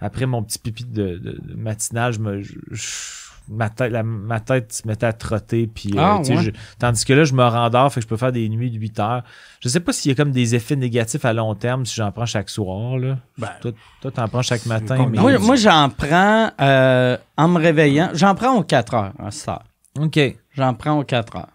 après 0.00 0.24
mon 0.26 0.42
petit 0.42 0.58
pipi 0.58 0.84
de, 0.84 1.18
de- 1.18 1.38
de 1.42 1.54
matinal, 1.56 2.12
je 2.14 2.20
me... 2.20 2.40
je- 2.40 2.54
je- 2.70 3.20
ma, 3.48 3.68
tête, 3.68 3.90
la- 3.90 4.04
ma 4.04 4.38
tête 4.38 4.72
se 4.72 4.86
mettait 4.86 5.06
à 5.06 5.12
trotter, 5.12 5.66
puis... 5.66 5.90
euh, 5.94 5.98
Ah, 6.00 6.18
tu 6.20 6.26
sais, 6.26 6.36
ouais. 6.36 6.42
je- 6.44 6.50
tandis 6.78 7.04
que 7.04 7.12
là, 7.12 7.24
je 7.24 7.34
me 7.34 7.42
rendors, 7.42 7.92
fait 7.92 7.98
que 8.00 8.04
je 8.04 8.08
peux 8.08 8.16
faire 8.16 8.30
des 8.32 8.48
nuits 8.48 8.70
de 8.70 8.78
8 8.78 9.00
heures. 9.00 9.24
Je 9.60 9.68
sais 9.68 9.80
pas 9.80 9.92
s'il 9.92 10.10
y 10.10 10.12
a 10.12 10.14
comme 10.14 10.30
des 10.30 10.54
effets 10.54 10.76
négatifs 10.76 11.24
à 11.24 11.32
long 11.32 11.54
terme 11.56 11.84
si 11.84 11.96
j'en 11.96 12.12
prends 12.12 12.26
chaque 12.26 12.48
soir, 12.48 12.96
là. 12.96 13.18
Ben, 13.38 13.48
toi, 13.60 13.72
toi, 14.02 14.10
t'en 14.12 14.28
prends 14.28 14.42
chaque 14.42 14.64
matin, 14.66 15.08
mais... 15.10 15.18
Moi, 15.18 15.38
moi, 15.40 15.56
j'en 15.56 15.90
prends 15.90 16.50
euh, 16.60 17.16
en 17.36 17.48
me 17.48 17.58
réveillant. 17.58 18.10
J'en 18.14 18.34
prends 18.36 18.56
aux 18.56 18.62
4 18.62 18.94
heures 18.94 19.12
à 19.18 19.30
cette 19.32 19.48
heure. 19.48 19.64
OK. 19.98 20.18
J'en 20.56 20.74
prends 20.74 20.98
aux 20.98 21.04
4 21.04 21.36
heures. 21.36 21.48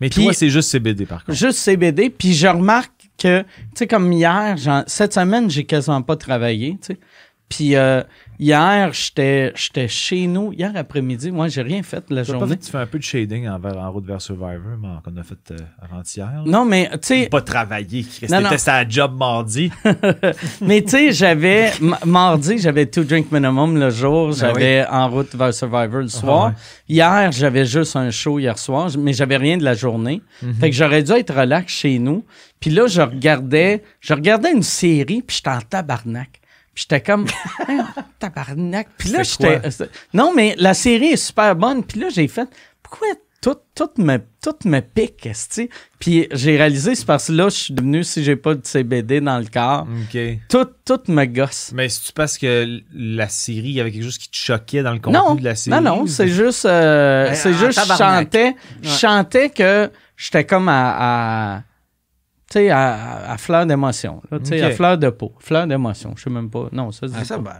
Mais 0.00 0.08
Puis- 0.10 0.24
toi, 0.24 0.32
c'est 0.32 0.50
juste 0.50 0.70
CBD, 0.70 1.06
par 1.06 1.24
contre. 1.24 1.38
Juste 1.38 1.58
CBD. 1.58 2.10
Puis 2.10 2.34
je 2.34 2.46
remarque 2.46 2.92
que, 3.18 3.42
tu 3.42 3.46
sais, 3.74 3.86
comme 3.86 4.12
hier, 4.12 4.56
cette 4.86 5.14
semaine, 5.14 5.48
j'ai 5.50 5.64
quasiment 5.64 6.02
pas 6.02 6.16
travaillé, 6.16 6.72
tu 6.80 6.94
sais. 6.94 6.98
Puis 7.48 7.76
euh, 7.76 8.02
hier, 8.38 8.92
j'étais 8.92 9.52
j'étais 9.54 9.88
chez 9.88 10.26
nous. 10.26 10.52
Hier 10.52 10.72
après-midi, 10.74 11.30
moi, 11.30 11.48
j'ai 11.48 11.62
rien 11.62 11.82
fait 11.82 12.04
la 12.10 12.24
Tu 12.24 12.32
pas 12.32 12.38
journée. 12.38 12.52
fait, 12.54 12.60
tu 12.60 12.70
fais 12.70 12.78
un 12.78 12.86
peu 12.86 12.98
de 12.98 13.02
shading 13.04 13.48
en, 13.48 13.60
en 13.62 13.90
route 13.92 14.06
vers 14.06 14.20
Survivor, 14.20 14.76
mais 14.80 14.88
qu'on 15.04 15.16
a 15.16 15.22
fait 15.22 15.50
euh, 15.52 15.56
avant-hier. 15.82 16.42
Non, 16.46 16.64
mais 16.64 16.88
tu 16.92 16.98
sais, 17.02 17.28
Pas 17.28 17.40
non. 18.40 18.48
T'étais 18.48 18.58
sa 18.58 18.88
job 18.88 19.16
mardi. 19.16 19.70
mais 20.60 20.82
tu 20.82 20.90
sais, 20.90 21.12
j'avais 21.12 21.72
mardi, 22.04 22.58
j'avais 22.58 22.86
two 22.86 23.04
drink 23.04 23.30
minimum 23.32 23.78
le 23.78 23.90
jour, 23.90 24.32
j'avais 24.32 24.86
en 24.90 25.08
route 25.08 25.34
vers 25.34 25.52
Survivor 25.54 26.00
le 26.02 26.08
soir. 26.08 26.46
ouais. 26.48 26.52
Hier, 26.88 27.32
j'avais 27.32 27.64
juste 27.64 27.96
un 27.96 28.10
show 28.10 28.38
hier 28.38 28.58
soir, 28.58 28.90
mais 28.98 29.12
j'avais 29.12 29.36
rien 29.36 29.56
de 29.56 29.64
la 29.64 29.74
journée. 29.74 30.20
Fait 30.60 30.70
que 30.70 30.76
j'aurais 30.76 31.02
dû 31.02 31.12
être 31.12 31.34
relax 31.34 31.72
chez 31.72 31.98
nous. 31.98 32.24
Puis 32.60 32.70
là, 32.70 32.86
je 32.86 33.02
regardais, 33.02 33.82
je 34.00 34.14
regardais 34.14 34.52
une 34.52 34.62
série, 34.62 35.22
puis 35.22 35.36
j'étais 35.36 35.50
en 35.50 35.60
tabarnak. 35.60 36.40
Puis 36.74 36.86
j'étais 36.88 37.00
comme 37.00 37.26
tabarnak. 38.18 38.88
Puis 38.98 39.10
là, 39.10 39.22
j'étais 39.22 39.60
Non, 40.12 40.32
mais 40.34 40.54
la 40.58 40.74
série 40.74 41.06
est 41.12 41.16
super 41.16 41.54
bonne. 41.56 41.84
Puis 41.84 42.00
là, 42.00 42.08
j'ai 42.10 42.28
fait 42.28 42.48
pourquoi 42.82 43.08
tout, 43.40 43.56
tout 43.74 43.90
me, 43.98 44.16
tout 44.42 44.56
me 44.64 44.80
pique, 44.80 45.26
esti? 45.26 45.68
Puis 45.98 46.26
j'ai 46.32 46.56
réalisé, 46.56 46.94
c'est 46.94 47.04
parce 47.04 47.26
que 47.26 47.32
là, 47.32 47.50
je 47.50 47.54
suis 47.56 47.74
devenu, 47.74 48.02
si 48.02 48.24
j'ai 48.24 48.36
pas 48.36 48.54
de 48.54 48.64
CBD 48.64 49.20
dans 49.20 49.38
le 49.38 49.44
corps, 49.44 49.86
OK. 49.86 50.18
tout, 50.48 50.66
tout 50.86 51.12
me 51.12 51.26
gosse. 51.26 51.70
Mais 51.74 51.90
c'est-tu 51.90 52.12
parce 52.14 52.38
que 52.38 52.80
la 52.94 53.28
série, 53.28 53.58
il 53.68 53.72
y 53.72 53.80
avait 53.82 53.92
quelque 53.92 54.04
chose 54.04 54.16
qui 54.16 54.30
te 54.30 54.36
choquait 54.36 54.82
dans 54.82 54.92
le 54.94 54.98
contenu 54.98 55.18
Non, 55.18 55.34
de 55.34 55.44
la 55.44 55.54
série? 55.56 55.76
non, 55.76 55.82
non, 55.98 56.06
c'est 56.06 56.28
juste, 56.28 56.64
euh, 56.64 57.26
Ben, 57.28 57.34
c'est 57.34 57.50
en 57.50 57.58
juste, 57.58 57.80
je 57.86 57.94
chantais, 57.98 58.56
je 58.82 58.88
chantais 58.88 59.50
que 59.50 59.90
j'étais 60.16 60.44
comme 60.44 60.70
à, 60.70 61.56
à 61.56 61.62
tu 62.54 62.60
sais, 62.60 62.70
à, 62.70 63.32
à 63.32 63.36
fleur 63.38 63.66
d'émotion, 63.66 64.22
tu 64.30 64.38
sais, 64.44 64.62
à 64.62 64.70
fleur 64.70 64.96
de 64.96 65.10
peau, 65.10 65.32
fleur 65.40 65.66
d'émotion, 65.66 66.14
je 66.16 66.22
sais 66.22 66.30
même 66.30 66.48
pas, 66.50 66.68
non, 66.72 66.92
ça 66.92 67.06
Ah, 67.16 67.24
ça, 67.24 67.38
ben, 67.38 67.50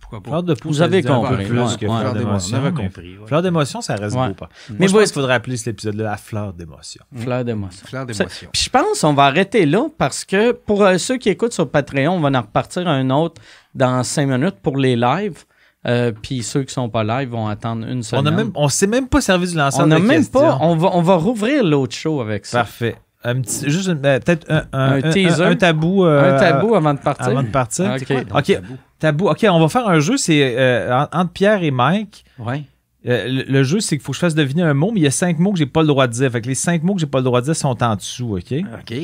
pourquoi 0.00 0.20
pas? 0.22 0.30
Fleur 0.30 0.42
de 0.42 0.54
peau, 0.54 0.68
Vous 0.68 0.82
avez 0.82 1.02
compris, 1.04 1.44
plus 1.46 1.60
ouais, 1.60 1.66
que 1.78 1.86
ouais. 1.86 1.98
fleur 2.00 2.14
d'émotion, 2.14 2.58
on 2.58 2.66
avait 2.66 2.82
compris, 2.82 3.16
ouais. 3.18 3.26
Fleur 3.26 3.42
d'émotion, 3.42 3.80
ça 3.80 3.94
reste 3.94 4.16
Ouais. 4.16 4.28
beau. 4.28 4.34
Pas. 4.34 4.48
Mais 4.70 4.76
Moi, 4.78 4.86
je 4.88 4.92
vous- 4.92 4.98
pense 4.98 5.04
qu'il 5.08 5.14
faudrait 5.14 5.34
appeler 5.34 5.56
cet 5.56 5.68
épisode-là 5.68 6.04
la 6.04 6.16
fleur 6.16 6.52
d'émotion. 6.52 7.04
Fleur 7.14 7.44
d'émotion. 7.44 7.86
Fleur 7.86 8.06
d'émotion. 8.06 8.48
Puis 8.52 8.62
je 8.64 8.70
pense 8.70 9.00
qu'on 9.02 9.14
va 9.14 9.24
arrêter 9.26 9.66
là 9.66 9.86
parce 9.96 10.24
que 10.24 10.50
pour 10.52 10.82
euh, 10.82 10.98
ceux 10.98 11.16
qui 11.18 11.28
écoutent 11.28 11.52
sur 11.52 11.70
Patreon, 11.70 12.14
on 12.14 12.20
va 12.20 12.36
en 12.36 12.42
repartir 12.42 12.88
un 12.88 13.08
autre 13.10 13.40
dans 13.74 14.02
cinq 14.02 14.26
minutes 14.26 14.56
pour 14.62 14.76
les 14.78 14.96
lives. 14.96 15.44
Euh, 15.86 16.12
puis 16.12 16.42
ceux 16.42 16.62
qui 16.64 16.74
sont 16.74 16.90
pas 16.90 17.02
live 17.04 17.30
vont 17.30 17.46
attendre 17.48 17.86
une 17.86 18.00
On 18.00 18.02
semaine. 18.02 18.26
a 18.26 18.30
même, 18.32 18.50
on 18.54 18.68
s'est 18.68 18.86
même 18.86 19.08
pas 19.08 19.20
servi 19.22 19.48
du 19.48 19.56
lanceur 19.56 19.80
On 19.80 19.84
de 19.84 19.88
n'a 19.90 19.98
même 19.98 20.08
questions. 20.08 20.40
pas. 20.40 20.58
On 20.60 20.76
va, 20.76 20.90
on 20.92 21.00
va 21.00 21.14
rouvrir 21.14 21.64
l'autre 21.64 21.94
show 21.96 22.20
avec 22.20 22.44
ça. 22.44 22.58
Parfait. 22.58 22.96
Un 23.22 23.40
petit, 23.42 23.68
juste 23.70 23.88
une- 23.88 24.04
euh, 24.06 24.18
peut-être 24.18 24.50
un, 24.50 24.64
un, 24.72 24.92
Un 24.92 25.04
un- 25.04 25.10
teaser? 25.10 25.44
un 25.44 25.56
tabou. 25.56 26.04
euh, 26.06 26.34
Un 26.36 26.38
tabou 26.38 26.74
avant 26.74 26.94
de 26.94 27.00
partir? 27.00 27.26
Avant 27.28 27.42
de 27.42 27.48
partir. 27.48 27.92
Ok. 27.94 28.06
Quoi 28.30 28.42
tabou? 28.42 28.76
Tabou. 28.98 29.28
OK, 29.28 29.46
on 29.50 29.60
va 29.60 29.68
faire 29.68 29.86
un 29.88 30.00
jeu. 30.00 30.16
C'est 30.16 30.56
euh, 30.58 30.94
en- 31.04 31.08
entre 31.20 31.32
Pierre 31.32 31.62
et 31.62 31.70
Mike. 31.70 32.24
Ouais. 32.38 32.62
Euh, 33.06 33.26
le, 33.28 33.42
le 33.44 33.62
jeu, 33.62 33.80
c'est 33.80 33.96
qu'il 33.96 34.04
faut 34.04 34.12
que 34.12 34.16
je 34.16 34.20
fasse 34.20 34.34
deviner 34.34 34.62
un 34.62 34.74
mot, 34.74 34.90
mais 34.92 35.00
il 35.00 35.02
y 35.02 35.06
a 35.06 35.10
cinq 35.10 35.38
mots 35.38 35.52
que 35.52 35.58
j'ai 35.58 35.66
pas 35.66 35.80
le 35.82 35.88
droit 35.88 36.06
de 36.06 36.12
dire. 36.12 36.30
Fait 36.30 36.40
que 36.40 36.48
les 36.48 36.54
cinq 36.54 36.82
mots 36.82 36.94
que 36.94 37.00
j'ai 37.00 37.06
pas 37.06 37.18
le 37.18 37.24
droit 37.24 37.40
de 37.40 37.46
dire 37.46 37.56
sont 37.56 37.82
en 37.82 37.96
dessous, 37.96 38.36
OK? 38.38 38.52
OK. 38.52 38.94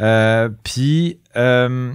Euh, 0.00 0.48
Puis, 0.62 1.18
euh, 1.36 1.92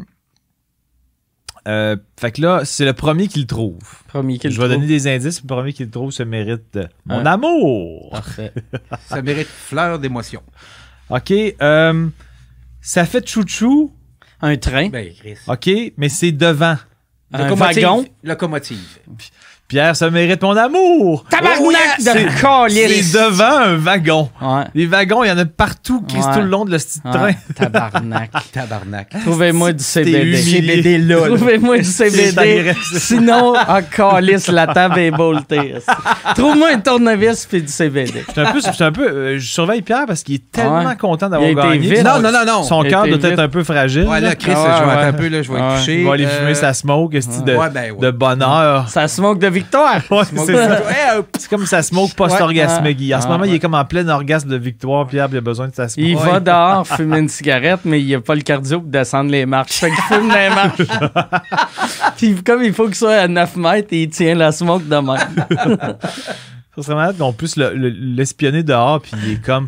euh, 1.67 1.95
fait 2.19 2.31
que 2.31 2.41
là, 2.41 2.61
c'est 2.65 2.85
le 2.85 2.93
premier 2.93 3.27
qui 3.27 3.39
le 3.39 3.45
trouve. 3.45 3.77
Premier 4.07 4.39
qui 4.39 4.47
le 4.47 4.53
je 4.53 4.59
vais 4.59 4.65
trouve. 4.67 4.77
donner 4.77 4.87
des 4.87 5.07
indices. 5.07 5.41
Le 5.43 5.47
premier 5.47 5.73
qui 5.73 5.83
le 5.83 5.91
trouve 5.91 6.11
se 6.11 6.23
mérite 6.23 6.75
euh, 6.75 6.87
mon 7.05 7.23
amour. 7.25 8.09
Parfait. 8.11 8.51
Ça 9.05 9.21
mérite 9.21 9.47
fleur 9.47 9.99
d'émotion. 9.99 10.41
OK. 11.11 11.31
euh, 11.61 12.07
ça 12.81 13.05
fait 13.05 13.27
chouchou. 13.27 13.91
Un 14.41 14.57
train. 14.57 14.89
Ben, 14.89 15.13
Chris. 15.13 15.37
OK, 15.47 15.69
mais 15.97 16.09
c'est 16.09 16.31
devant. 16.31 16.77
un 17.33 17.47
Locomotive. 17.47 17.83
wagon. 17.83 18.05
Locomotive. 18.23 18.99
Pierre, 19.71 19.95
ça 19.95 20.09
mérite 20.09 20.41
mon 20.41 20.57
amour. 20.57 21.23
Tabarnak 21.29 21.61
Oh, 22.43 22.65
de 22.67 22.73
c'est- 22.73 23.13
devant 23.17 23.57
un 23.59 23.77
wagon. 23.77 24.29
Ouais. 24.41 24.63
Les 24.75 24.85
wagons, 24.85 25.23
il 25.23 25.29
y 25.29 25.31
en 25.31 25.37
a 25.37 25.45
partout, 25.45 26.03
Chris, 26.05 26.17
Ouais. 26.17 26.33
tout 26.33 26.39
le 26.41 26.47
long 26.47 26.65
de 26.65 26.71
le 26.71 26.77
petit 26.77 26.99
train. 26.99 27.23
Ouais. 27.27 27.37
Tabarnak. 27.55 28.31
Tabarnak. 28.51 29.09
Trouvez-moi 29.23 29.71
du 29.71 29.81
CBD. 29.81 30.35
CBD 30.35 30.97
là. 30.97 31.25
Trouvez-moi 31.27 31.77
du 31.77 31.85
CBD. 31.85 32.73
Sinon, 32.97 33.53
en 33.55 33.81
calice, 33.81 34.49
la 34.49 34.67
table 34.67 34.99
est 34.99 35.11
boltée. 35.11 35.75
Trouve-moi 36.35 36.71
un 36.73 36.79
tournevis 36.81 37.45
puis 37.49 37.61
du 37.61 37.69
CBD. 37.71 38.25
J'étais 38.27 38.41
un 38.41 38.51
peu, 38.51 38.59
j'étais 38.59 38.83
un 38.83 38.91
peu, 38.91 39.07
euh, 39.07 39.39
je 39.39 39.47
surveille 39.47 39.83
Pierre 39.83 40.03
parce 40.05 40.21
qu'il 40.23 40.35
est 40.35 40.51
tellement 40.51 40.95
content 40.99 41.29
d'avoir 41.29 41.49
gagné. 41.53 41.77
vite. 41.95 42.03
Non, 42.03 42.19
non, 42.19 42.33
non, 42.33 42.43
non. 42.45 42.63
Son 42.63 42.83
cœur 42.83 43.07
doit 43.07 43.29
être 43.31 43.39
un 43.39 43.47
peu 43.47 43.63
fragile. 43.63 44.03
Ouais, 44.03 44.19
là. 44.19 44.35
Chris, 44.35 44.51
Ah, 44.53 44.81
je 44.81 44.85
vais 44.99 45.05
un 45.07 45.13
peu, 45.13 45.27
là, 45.29 45.41
je 45.41 45.49
vais 45.49 45.59
couché. 45.59 45.99
Il 46.01 46.05
va 46.07 46.13
aller 46.15 46.25
Euh, 46.25 46.39
fumer 46.39 46.55
sa 46.55 46.73
smoke, 46.73 47.13
de, 47.13 47.69
ben, 47.73 47.95
de 47.97 48.11
bonheur. 48.11 48.89
Ça 48.89 49.07
smoke 49.07 49.39
de 49.39 49.47
victoire. 49.61 50.01
Ouais, 50.11 50.23
Smoke- 50.25 50.45
c'est 50.45 50.55
ça. 50.55 50.69
Ouais, 50.81 50.95
euh, 51.17 51.21
C'est 51.39 51.49
comme 51.49 51.65
sa 51.65 51.81
smoke 51.81 52.13
post-orgasmique. 52.15 52.99
Ouais. 52.99 53.13
En 53.15 53.21
ce 53.21 53.27
Ah, 53.27 53.29
moment, 53.29 53.43
il 53.45 53.53
est 53.53 53.59
comme 53.59 53.73
en 53.75 53.85
plein 53.85 54.07
orgasme 54.09 54.49
de 54.49 54.57
victoire. 54.57 55.07
Pierre, 55.07 55.27
puis 55.27 55.35
il 55.35 55.39
a 55.39 55.41
besoin 55.41 55.67
de 55.67 55.75
sa 55.75 55.87
smoke. 55.87 56.07
Il 56.07 56.15
va 56.17 56.39
dehors 56.39 56.87
fumer 56.87 57.19
une 57.19 57.29
cigarette, 57.29 57.81
mais 57.85 58.01
il 58.01 58.13
a 58.15 58.21
pas 58.21 58.35
le 58.35 58.41
cardio 58.41 58.79
pour 58.81 58.89
descendre 58.89 59.31
les 59.31 59.45
marches. 59.45 59.71
Fait 59.79 59.89
qu'il 59.89 60.03
fume 60.03 60.29
les 60.29 60.49
marches. 60.49 60.81
Puis 62.17 62.35
comme 62.43 62.63
il 62.63 62.73
faut 62.73 62.85
qu'il 62.85 62.95
soit 62.95 63.15
à 63.15 63.27
9 63.27 63.55
mètres, 63.55 63.89
il 63.91 64.09
tient 64.09 64.35
la 64.35 64.51
smoke 64.51 64.83
de 64.85 64.95
même. 64.95 65.95
Ça 66.75 66.83
serait 66.83 66.95
malade 66.95 67.17
qu'on 67.17 67.33
puisse 67.33 67.57
le- 67.57 67.73
le- 67.73 67.89
l'espionner 67.89 68.63
dehors, 68.63 69.01
puis 69.01 69.11
il 69.25 69.33
est 69.33 69.41
comme 69.45 69.67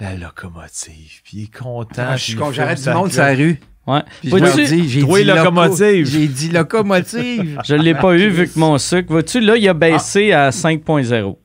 la 0.00 0.14
locomotive, 0.14 1.20
puis 1.24 1.32
il 1.34 1.42
est 1.44 1.54
content. 1.54 2.04
Ah, 2.08 2.16
je 2.16 2.22
suis 2.24 2.38
j'arrête 2.52 2.82
du 2.82 2.88
monde 2.90 3.12
sur 3.12 3.22
la 3.22 3.34
rue. 3.34 3.60
Ouais. 3.86 4.00
Puis 4.20 4.30
je 4.30 4.36
leur 4.36 4.52
Vois-tu- 4.54 4.64
dis, 4.76 4.88
j'ai 4.88 5.02
dit 5.02 5.24
locomotive. 5.24 6.06
J'ai 6.06 6.28
dit 6.28 6.48
locomotive. 6.50 7.60
Je 7.64 7.74
l'ai 7.74 7.94
pas 7.94 8.14
eu 8.14 8.28
vu 8.28 8.48
que 8.48 8.58
mon 8.58 8.78
sucre. 8.78 9.10
Vois-tu, 9.10 9.40
là, 9.40 9.56
il 9.56 9.68
a 9.68 9.74
baissé 9.74 10.32
à 10.32 10.50
5.0. 10.50 11.36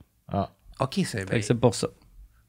OK, 0.79 0.99
c'est 1.05 1.25
que 1.27 1.41
c'est 1.41 1.53
pour 1.55 1.73
ça. 1.73 1.87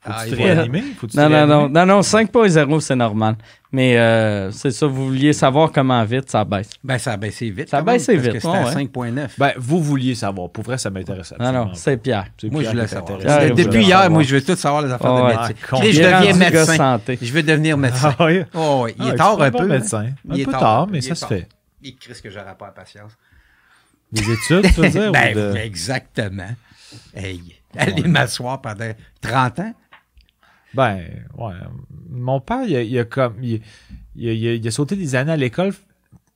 Faut-tu 0.00 0.14
Ah, 0.16 0.26
te 0.26 0.34
réanimer? 0.34 0.82
Faut-tu 1.00 1.14
te 1.16 1.16
Non, 1.20 1.28
non, 1.30 1.34
réanimer? 1.36 1.54
non, 1.54 1.68
non, 1.70 1.86
non, 1.86 2.00
5.0, 2.02 2.80
c'est 2.80 2.94
normal. 2.96 3.36
Mais 3.70 3.98
euh, 3.98 4.50
c'est 4.50 4.70
ça, 4.70 4.86
vous 4.86 5.06
vouliez 5.08 5.34
savoir 5.34 5.70
comment 5.70 6.02
vite 6.04 6.30
ça 6.30 6.42
baisse. 6.44 6.70
Ben, 6.82 6.96
ça 6.96 7.12
a 7.12 7.16
baissé 7.18 7.50
vite. 7.50 7.68
Ça 7.68 7.78
a 7.78 7.82
baissé 7.82 8.14
parce 8.14 8.24
vite, 8.24 8.32
que 8.34 8.40
c'était 8.40 8.52
ouais, 8.52 9.10
à 9.10 9.10
5,9. 9.14 9.28
Ben, 9.36 9.52
vous 9.58 9.82
vouliez 9.82 10.14
savoir. 10.14 10.48
Pour 10.50 10.64
vrai, 10.64 10.78
ça 10.78 10.88
m'intéresse. 10.88 11.34
Non, 11.38 11.52
non, 11.52 11.74
c'est 11.74 11.98
Pierre. 11.98 12.28
Moi, 12.44 12.62
je 12.62 12.70
voulais 12.70 12.86
savoir. 12.86 13.18
Ah, 13.26 13.48
Depuis 13.50 13.80
hier, 13.84 13.88
savoir. 13.98 14.10
moi, 14.10 14.22
je 14.22 14.34
veux 14.36 14.42
tout 14.42 14.56
savoir 14.56 14.82
les 14.82 14.90
affaires 14.90 15.12
Ah, 15.12 15.20
de 15.20 15.36
médecine. 15.36 15.56
Ah, 15.70 15.76
je 15.82 16.00
deviens 16.00 16.34
médecin. 16.34 16.76
santé. 16.76 17.18
Je 17.20 17.32
veux 17.32 17.42
devenir 17.42 17.76
médecin. 17.78 18.14
Ah 18.18 18.24
oui? 18.24 18.40
Oh, 18.54 18.80
ouais. 18.84 18.94
Il 18.98 19.04
Ah, 19.04 19.08
est 19.08 19.10
tu 19.12 19.16
tard 19.18 19.42
un 19.42 19.50
peu. 19.50 19.66
médecin. 19.66 20.06
Un 20.30 20.34
Il 20.34 20.40
est 20.40 20.44
peu 20.46 20.50
tard. 20.52 20.60
tard, 20.60 20.86
mais 20.90 21.00
ça 21.02 21.14
se 21.14 21.26
fait. 21.26 21.46
Il 21.82 21.96
Chris 21.96 22.18
que 22.22 22.30
j'aurais 22.30 22.56
pas 22.58 22.66
la 22.66 22.72
patience. 22.72 23.12
Des 24.10 24.22
études, 24.22 24.72
tu 24.74 24.80
veux 24.80 24.88
dire? 24.88 25.12
Ben, 25.12 25.56
exactement. 25.56 26.48
Hey, 27.14 27.42
aller 27.76 28.02
m'asseoir 28.04 28.62
pendant 28.62 28.90
30 29.20 29.58
ans? 29.58 29.74
Ben, 30.74 30.98
ouais. 31.36 31.54
Mon 32.10 32.40
père, 32.40 32.64
il 32.66 32.76
a, 32.76 32.82
il 32.82 32.98
a 32.98 33.04
comme. 33.04 33.34
Il, 33.42 33.60
il 34.16 34.28
a, 34.28 34.32
il 34.32 34.48
a- 34.48 34.54
il 34.54 34.68
a 34.68 34.70
sauté 34.70 34.96
des 34.96 35.14
années 35.14 35.32
à 35.32 35.36
l'école. 35.36 35.72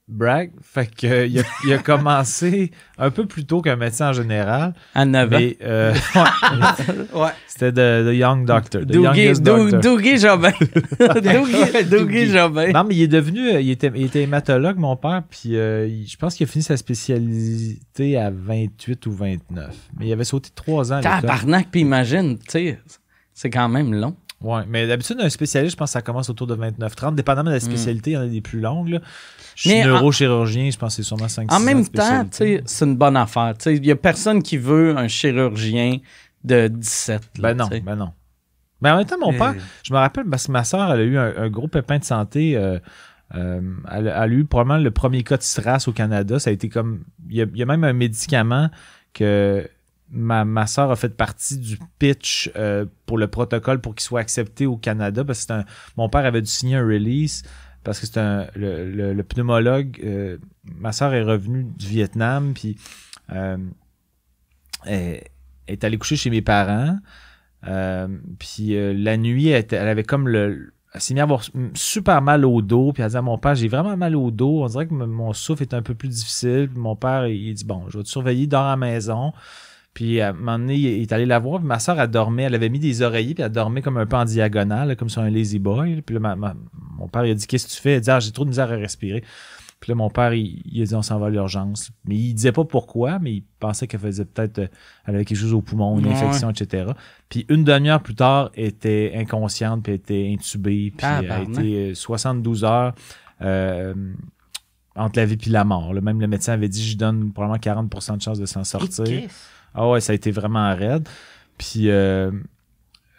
Brag. 0.08 0.50
Fait 0.60 0.90
que, 0.94 1.26
il, 1.26 1.38
a, 1.38 1.42
il 1.64 1.72
a 1.72 1.78
commencé 1.92 2.70
un 2.98 3.10
peu 3.10 3.24
plus 3.24 3.46
tôt 3.46 3.62
qu'un 3.62 3.76
médecin 3.76 4.10
en 4.10 4.12
général. 4.12 4.74
À 4.94 5.04
9 5.04 5.24
ans. 5.24 5.28
Mais 5.38 5.56
euh, 5.62 5.94
ouais, 7.14 7.30
c'était 7.46 7.72
de, 7.72 8.04
de 8.08 8.12
Young 8.12 8.44
Doctor. 8.44 8.84
Dougie 8.84 9.00
youngest 9.00 9.42
Dou- 9.42 9.70
doctor. 9.70 9.80
Dougie 9.80 10.18
Jobin. 10.18 10.50
Dougie- 10.50 11.22
Dougie 11.22 11.84
Dougie. 11.88 12.26
Jobin. 12.26 12.72
Non, 12.72 12.84
mais 12.84 12.96
il 12.96 13.02
est 13.02 13.08
devenu. 13.08 13.48
euh, 13.52 13.60
Il 13.60 13.70
était, 13.70 13.90
il 13.94 14.04
était 14.06 14.22
hématologue, 14.22 14.76
mon 14.76 14.96
père. 14.96 15.22
Puis 15.30 15.56
euh, 15.56 15.88
je 16.04 16.16
pense 16.16 16.34
qu'il 16.34 16.44
a 16.46 16.50
fini 16.50 16.64
sa 16.64 16.76
spécialité 16.76 18.16
à 18.18 18.30
28 18.30 19.06
ou 19.06 19.12
29. 19.12 19.74
Mais 19.98 20.08
il 20.08 20.12
avait 20.12 20.24
sauté 20.24 20.50
trois 20.54 20.92
ans 20.92 20.96
à 20.96 21.00
l'école. 21.00 21.20
Tabarnak, 21.20 21.68
puis 21.70 21.80
imagine, 21.82 22.38
tu 22.38 22.44
sais, 22.48 22.78
c'est 23.34 23.50
quand 23.50 23.68
même 23.68 23.94
long. 23.94 24.14
Ouais, 24.42 24.62
mais 24.68 24.86
d'habitude, 24.86 25.18
un 25.20 25.28
spécialiste, 25.30 25.72
je 25.72 25.76
pense 25.76 25.90
que 25.90 25.92
ça 25.92 26.02
commence 26.02 26.28
autour 26.30 26.46
de 26.46 26.54
29-30. 26.56 27.14
Dépendamment 27.14 27.50
de 27.50 27.54
la 27.54 27.60
spécialité, 27.60 28.10
il 28.10 28.14
y 28.14 28.16
en 28.16 28.22
a 28.22 28.26
des 28.26 28.40
plus 28.40 28.60
longues. 28.60 28.88
Là. 28.88 29.00
Je 29.54 29.68
suis 29.68 29.82
en- 29.82 29.86
neurochirurgien, 29.86 30.70
je 30.70 30.76
pense 30.78 30.96
que 30.96 31.02
c'est 31.02 31.06
sûrement 31.06 31.28
5 31.28 31.52
En 31.52 31.60
même 31.60 31.86
temps, 31.86 32.24
tu 32.24 32.28
sais, 32.38 32.62
c'est 32.64 32.84
une 32.84 32.96
bonne 32.96 33.16
affaire. 33.16 33.54
Tu 33.58 33.64
sais, 33.64 33.76
Il 33.76 33.82
n'y 33.82 33.90
a 33.90 33.96
personne 33.96 34.42
qui 34.42 34.56
veut 34.56 34.96
un 34.96 35.08
chirurgien 35.08 35.98
de 36.44 36.68
17. 36.68 37.22
là, 37.38 37.54
Ben 37.54 37.54
non, 37.58 37.68
ben 37.84 37.96
non. 37.96 38.12
Mais 38.80 38.90
en 38.90 38.96
même 38.96 39.06
temps, 39.06 39.18
mon 39.20 39.30
père, 39.38 39.54
je 39.84 39.92
me 39.92 39.98
rappelle 39.98 40.24
parce 40.24 40.46
que 40.48 40.52
ma 40.52 40.64
soeur, 40.64 40.92
elle 40.92 41.00
a 41.00 41.04
eu 41.04 41.16
un, 41.16 41.32
un 41.36 41.48
gros 41.50 41.68
pépin 41.68 41.98
de 41.98 42.04
santé. 42.04 42.56
euh, 42.56 42.78
euh, 43.34 43.60
elle, 43.90 44.08
elle 44.08 44.12
a 44.12 44.26
eu 44.28 44.44
probablement 44.44 44.82
le 44.82 44.90
premier 44.90 45.22
cas 45.22 45.36
de 45.36 45.42
SRAS 45.42 45.84
au 45.86 45.92
Canada. 45.92 46.38
Ça 46.40 46.50
a 46.50 46.52
été 46.52 46.68
comme. 46.68 47.04
Il 47.30 47.36
y 47.36 47.42
a, 47.42 47.46
il 47.52 47.56
y 47.58 47.62
a 47.62 47.66
même 47.66 47.84
un 47.84 47.92
médicament 47.92 48.68
que 49.14 49.68
ma, 50.12 50.44
ma 50.44 50.66
soeur 50.66 50.90
a 50.90 50.96
fait 50.96 51.16
partie 51.16 51.58
du 51.58 51.78
pitch 51.98 52.50
euh, 52.54 52.84
pour 53.06 53.16
le 53.18 53.28
protocole 53.28 53.80
pour 53.80 53.94
qu'il 53.94 54.02
soit 54.02 54.20
accepté 54.20 54.66
au 54.66 54.76
Canada. 54.76 55.24
Parce 55.24 55.46
que 55.46 55.54
mon 55.96 56.08
père 56.08 56.24
avait 56.24 56.42
dû 56.42 56.50
signer 56.50 56.76
un 56.76 56.86
release 56.86 57.42
parce 57.82 57.98
que 57.98 58.06
c'est 58.06 58.20
un 58.20 58.46
le, 58.54 59.20
pneumologue. 59.22 59.98
euh, 60.04 60.38
ma 60.64 60.92
soeur 60.92 61.14
est 61.14 61.22
revenue 61.22 61.64
du 61.64 61.86
Vietnam, 61.86 62.52
puis 62.54 62.76
euh, 63.32 63.56
elle 64.84 65.22
est 65.66 65.82
allée 65.82 65.98
coucher 65.98 66.16
chez 66.16 66.30
mes 66.30 66.42
parents. 66.42 66.98
Puis 68.38 68.76
la 68.76 69.16
nuit, 69.16 69.48
elle, 69.48 69.74
avait 69.74 70.04
comme 70.04 70.28
le. 70.28 70.74
elle 70.92 71.00
s'est 71.00 71.14
mise 71.14 71.22
à 71.22 71.24
avoir 71.24 71.42
super 71.74 72.20
mal 72.20 72.44
au 72.44 72.60
dos. 72.60 72.92
Puis 72.92 73.02
elle 73.02 73.10
dit 73.10 73.16
à 73.16 73.22
mon 73.22 73.38
père, 73.38 73.54
j'ai 73.54 73.68
vraiment 73.68 73.96
mal 73.96 74.14
au 74.14 74.30
dos. 74.30 74.62
On 74.62 74.66
dirait 74.66 74.86
que 74.86 74.94
mon 74.94 75.32
souffle 75.32 75.62
est 75.62 75.74
un 75.74 75.82
peu 75.82 75.94
plus 75.94 76.08
difficile. 76.08 76.68
Mon 76.74 76.96
père, 76.96 77.26
il 77.26 77.54
dit, 77.54 77.64
bon, 77.64 77.88
je 77.88 77.98
vais 77.98 78.04
te 78.04 78.08
surveiller, 78.08 78.46
dors 78.46 78.66
à 78.66 78.70
la 78.70 78.76
maison. 78.76 79.32
Puis 79.94 80.20
à 80.20 80.30
un 80.30 80.32
moment 80.32 80.58
donné, 80.58 80.76
il 80.76 81.02
est 81.02 81.12
allé 81.12 81.26
la 81.26 81.38
voir. 81.38 81.58
Puis 81.58 81.66
ma 81.68 81.78
soeur, 81.78 82.00
elle 82.00 82.08
dormait. 82.10 82.44
Elle 82.44 82.54
avait 82.54 82.70
mis 82.70 82.78
des 82.78 83.02
oreillers. 83.02 83.34
Puis 83.34 83.42
elle 83.44 83.52
dormait 83.52 83.82
comme 83.82 83.98
un 83.98 84.06
peu 84.06 84.16
en 84.16 84.24
diagonale, 84.24 84.96
comme 84.96 85.08
sur 85.10 85.22
un 85.22 85.30
lazy 85.30 85.58
boy. 85.58 86.00
Puis 86.02 86.14
là, 86.14 86.20
ma- 86.20 86.36
ma- 86.36 86.56
mon 86.98 87.08
père, 87.08 87.26
il 87.26 87.30
a 87.32 87.34
dit, 87.34 87.46
qu'est-ce 87.46 87.66
que 87.66 87.72
tu 87.72 87.80
fais? 87.80 87.92
Elle 87.92 88.00
dit, 88.00 88.10
ah, 88.10 88.18
j'ai 88.20 88.30
trop 88.32 88.44
de 88.44 88.48
misère 88.50 88.70
à 88.72 88.76
respirer. 88.76 89.22
Puis 89.80 89.90
là, 89.90 89.96
mon 89.96 90.08
père, 90.10 90.32
il, 90.32 90.62
il 90.64 90.80
a 90.80 90.86
dit, 90.86 90.94
on 90.94 91.02
s'en 91.02 91.18
va 91.18 91.26
à 91.26 91.30
l'urgence. 91.30 91.90
Mais 92.06 92.14
il 92.14 92.34
disait 92.34 92.52
pas 92.52 92.64
pourquoi, 92.64 93.18
mais 93.18 93.32
il 93.34 93.42
pensait 93.58 93.86
qu'elle 93.88 93.98
faisait 94.00 94.24
peut-être, 94.24 94.60
euh, 94.60 94.66
elle 95.06 95.16
avait 95.16 95.24
quelque 95.24 95.38
chose 95.38 95.52
au 95.52 95.60
poumon, 95.60 95.98
une 95.98 96.06
Ouais. 96.06 96.12
infection, 96.12 96.48
etc. 96.50 96.92
Puis 97.28 97.44
une 97.48 97.64
demi-heure 97.64 98.00
plus 98.00 98.14
tard, 98.14 98.50
elle 98.56 98.66
était 98.66 99.12
inconsciente, 99.16 99.82
puis 99.82 99.92
elle 99.92 99.98
était 99.98 100.30
intubée, 100.32 100.92
puis 100.96 101.04
elle 101.20 101.30
a 101.32 101.42
été 101.42 101.90
euh, 101.90 101.94
72 101.94 102.62
heures 102.64 102.94
euh, 103.42 103.92
entre 104.94 105.18
la 105.18 105.26
vie 105.26 105.36
et 105.46 105.50
la 105.50 105.64
mort. 105.64 105.92
là. 105.94 106.00
Même 106.00 106.20
le 106.20 106.28
médecin 106.28 106.52
avait 106.52 106.68
dit, 106.68 106.84
je 106.88 106.96
donne 106.96 107.32
probablement 107.32 107.58
40% 107.58 108.16
de 108.18 108.22
chance 108.22 108.38
de 108.38 108.46
s'en 108.46 108.62
sortir. 108.64 109.06
Ah 109.74 109.88
ouais, 109.88 110.00
ça 110.00 110.12
a 110.12 110.14
été 110.14 110.30
vraiment 110.30 110.74
raide. 110.74 111.08
Puis 111.58 111.90
euh, 111.90 112.30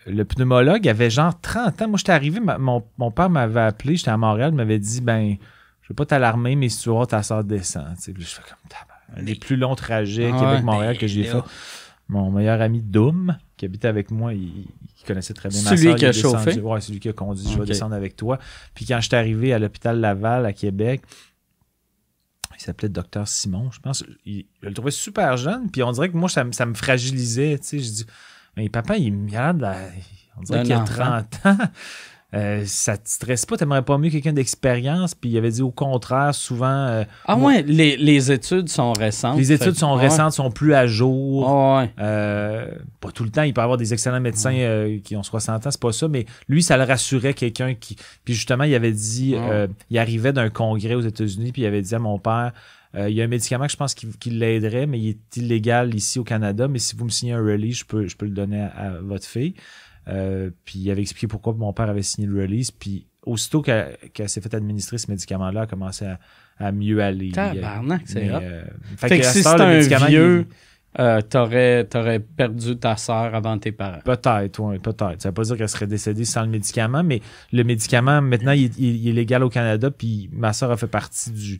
le 0.05 0.25
pneumologue 0.25 0.87
avait 0.87 1.09
genre 1.09 1.39
30 1.39 1.81
ans. 1.81 1.87
Moi, 1.89 1.97
j'étais 1.97 2.11
arrivé, 2.11 2.39
ma- 2.39 2.57
mon, 2.57 2.83
mon 2.97 3.11
père 3.11 3.29
m'avait 3.29 3.61
appelé, 3.61 3.95
j'étais 3.95 4.11
à 4.11 4.17
Montréal, 4.17 4.49
il 4.53 4.57
m'avait 4.57 4.79
dit, 4.79 5.01
ben, 5.01 5.35
je 5.81 5.87
veux 5.89 5.95
pas 5.95 6.05
t'alarmer, 6.05 6.55
mais 6.55 6.69
si 6.69 6.81
tu 6.83 6.89
vois, 6.89 7.05
ta 7.07 7.23
soeur 7.23 7.43
descend. 7.43 7.95
Puis 8.01 8.13
je 8.23 8.25
fais 8.35 8.41
comme. 8.43 8.57
Un 9.15 9.23
des 9.23 9.35
plus 9.35 9.57
longs 9.57 9.75
trajets 9.75 10.31
Ah 10.33 10.39
Québec-Montréal 10.39 10.97
que 10.97 11.05
j'ai 11.07 11.23
fait. 11.23 11.37
Mon 12.09 12.31
meilleur 12.31 12.61
ami 12.61 12.81
Doom, 12.81 13.37
qui 13.57 13.65
habitait 13.65 13.87
avec 13.87 14.09
moi, 14.11 14.33
il, 14.33 14.41
il 14.41 15.05
connaissait 15.07 15.33
très 15.33 15.49
bien 15.49 15.61
ma 15.61 15.69
Celui 15.69 15.83
soeur. 15.83 15.95
qui 15.95 16.01
il 16.03 16.07
a 16.07 16.11
descendu. 16.11 16.43
chauffé? 16.45 16.59
Ouais, 16.61 16.81
celui 16.81 16.99
qui 16.99 17.09
a 17.09 17.13
conduit. 17.13 17.45
Je 17.47 17.59
vais 17.59 17.65
descendre 17.65 17.93
avec 17.95 18.15
toi. 18.15 18.39
Puis 18.73 18.85
quand 18.85 18.99
j'étais 19.01 19.15
arrivé 19.15 19.53
à 19.53 19.59
l'hôpital 19.59 19.99
Laval 19.99 20.45
à 20.47 20.51
Québec, 20.53 21.01
il 22.63 22.65
s'appelait 22.65 22.89
Docteur 22.89 23.27
Simon, 23.27 23.69
je 23.71 23.79
pense. 23.81 24.03
Il, 24.25 24.45
je 24.61 24.67
le 24.69 24.73
trouvais 24.73 24.91
super 24.91 25.35
jeune, 25.37 25.69
puis 25.69 25.83
on 25.83 25.91
dirait 25.91 26.09
que 26.09 26.15
moi, 26.17 26.29
ça, 26.29 26.43
me- 26.45 26.53
ça 26.53 26.65
me 26.65 26.73
fragilisait. 26.73 27.59
Tu 27.59 27.67
sais, 27.67 27.79
je 27.79 27.91
dis, 27.91 28.05
mais 28.55 28.69
papa, 28.69 28.97
il 28.97 29.13
regarde, 29.13 29.59
là, 29.61 29.75
on 30.37 30.41
dirait 30.43 30.63
qu'il 30.63 30.73
a 30.73 30.81
enfant. 30.81 31.23
30 31.43 31.45
ans. 31.45 31.57
Euh, 32.33 32.63
ça 32.65 32.97
te 32.97 33.07
stresse 33.07 33.45
pas, 33.45 33.57
t'aimerais 33.57 33.83
pas 33.83 33.97
mieux 33.99 34.09
quelqu'un 34.09 34.33
d'expérience, 34.33 35.13
puis 35.13 35.29
il 35.29 35.37
avait 35.37 35.51
dit 35.51 35.61
au 35.61 35.69
contraire, 35.69 36.33
souvent, 36.33 36.65
euh, 36.87 37.03
Ah 37.25 37.35
Moi- 37.35 37.51
ouais, 37.53 37.61
les, 37.63 37.95
les 37.95 38.31
études 38.31 38.69
sont 38.69 38.91
récentes. 38.93 39.37
les 39.37 39.51
études 39.51 39.73
Fait- 39.73 39.79
sont 39.79 39.95
ouais. 39.95 40.01
récentes, 40.03 40.33
sont 40.33 40.49
plus 40.49 40.73
à 40.73 40.87
jour. 40.87 41.47
Ah 41.47 41.81
ouais. 41.81 41.91
Euh, 41.99 42.67
pas 42.99 43.11
tout 43.11 43.23
le 43.23 43.29
temps, 43.29 43.43
il 43.43 43.53
peut 43.53 43.61
y 43.61 43.63
avoir 43.63 43.77
des 43.77 43.93
excellents 43.93 44.19
médecins 44.19 44.97
qui 45.03 45.15
ont 45.15 45.23
60 45.23 45.67
ans, 45.67 45.71
c'est 45.71 45.79
pas 45.79 45.91
ça, 45.91 46.07
mais 46.07 46.25
lui, 46.47 46.63
ça 46.63 46.75
le 46.77 46.83
rassurait 46.83 47.33
quelqu'un 47.35 47.75
qui. 47.75 47.95
Puis 48.25 48.33
justement, 48.33 48.63
il 48.63 48.73
avait 48.73 48.91
dit, 48.91 49.35
il 49.89 49.97
arrivait 49.99 50.33
d'un 50.33 50.49
congrès 50.49 50.95
aux 50.95 51.01
États-Unis, 51.01 51.51
puis 51.51 51.61
il 51.61 51.65
avait 51.65 51.81
dit 51.81 51.93
à 51.93 51.99
mon 51.99 52.17
père, 52.17 52.51
il 52.95 53.09
y 53.13 53.21
a 53.21 53.25
un 53.25 53.27
médicament 53.27 53.65
que 53.65 53.71
je 53.71 53.77
pense 53.77 53.95
qui, 53.95 54.07
qui 54.19 54.29
l'aiderait, 54.29 54.85
mais 54.85 54.99
il 54.99 55.09
est 55.09 55.37
illégal 55.37 55.95
ici 55.95 56.19
au 56.19 56.23
Canada, 56.23 56.67
mais 56.67 56.77
si 56.79 56.95
vous 56.95 57.05
me 57.05 57.09
signez 57.09 57.33
un 57.33 57.39
release, 57.43 57.77
je 57.79 57.85
peux, 57.85 58.07
je 58.07 58.15
peux 58.15 58.25
le 58.25 58.31
donner 58.33 58.61
à, 58.61 58.67
à 58.67 58.89
votre 59.01 59.25
fille. 59.25 59.55
Euh, 60.07 60.49
puis 60.65 60.79
il 60.79 60.91
avait 60.91 61.01
expliqué 61.01 61.27
pourquoi 61.27 61.53
mon 61.53 61.71
père 61.73 61.89
avait 61.89 62.01
signé 62.03 62.27
le 62.27 62.41
release, 62.41 62.71
puis 62.71 63.07
aussitôt 63.25 63.61
qu'elle 63.61 63.97
s'est 64.27 64.41
fait 64.41 64.53
administrer 64.53 64.97
ce 64.97 65.09
médicament-là, 65.09 65.61
elle 65.61 65.63
a 65.63 65.67
commencé 65.67 66.05
à, 66.05 66.19
à 66.59 66.71
mieux 66.71 67.01
aller. 67.01 67.31
Tabarnak, 67.31 68.01
c'est 68.05 68.27
euh, 68.41 68.63
Fait 68.97 69.07
que 69.19 69.25
si 69.31 69.43
le 69.59 69.61
un 69.63 69.79
vieux, 70.09 70.47
euh, 70.99 71.21
t'aurais, 71.21 71.85
t'aurais 71.85 72.19
perdu 72.19 72.75
ta 72.77 72.97
sœur 72.97 73.33
avant 73.33 73.57
tes 73.57 73.71
parents. 73.71 73.99
Peut-être, 74.03 74.59
oui, 74.59 74.77
peut-être. 74.79 75.21
Ça 75.21 75.29
veut 75.29 75.33
pas 75.33 75.43
dire 75.43 75.57
qu'elle 75.57 75.69
serait 75.69 75.87
décédée 75.87 76.25
sans 76.25 76.41
le 76.43 76.49
médicament, 76.49 77.01
mais 77.03 77.21
le 77.53 77.63
médicament, 77.63 78.21
maintenant, 78.21 78.51
il, 78.51 78.65
est- 78.65 78.77
il 78.77 79.07
est 79.07 79.13
légal 79.13 79.41
au 79.43 79.49
Canada, 79.49 79.89
puis 79.89 80.29
ma 80.33 80.51
soeur 80.53 80.69
a 80.71 80.77
fait 80.77 80.87
partie 80.87 81.31
du, 81.31 81.59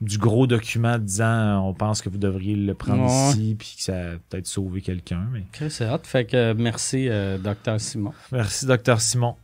du 0.00 0.18
gros 0.18 0.46
document 0.46 0.98
disant 0.98 1.24
euh, 1.24 1.54
on 1.56 1.72
pense 1.72 2.02
que 2.02 2.08
vous 2.08 2.18
devriez 2.18 2.54
le 2.54 2.74
prendre 2.74 3.04
Ouais. 3.04 3.30
ici, 3.30 3.56
puis 3.58 3.74
que 3.76 3.82
ça 3.82 3.94
a 3.94 4.10
peut-être 4.28 4.46
sauvé 4.46 4.82
quelqu'un. 4.82 5.22
Mais... 5.32 5.44
C'est 5.70 5.88
hot. 5.88 6.00
Fait 6.02 6.26
que 6.26 6.36
euh, 6.36 6.54
merci, 6.56 7.08
euh, 7.08 7.38
docteur 7.38 7.80
Simon. 7.80 8.12
Merci, 8.30 8.66
docteur 8.66 9.00
Simon. 9.00 9.36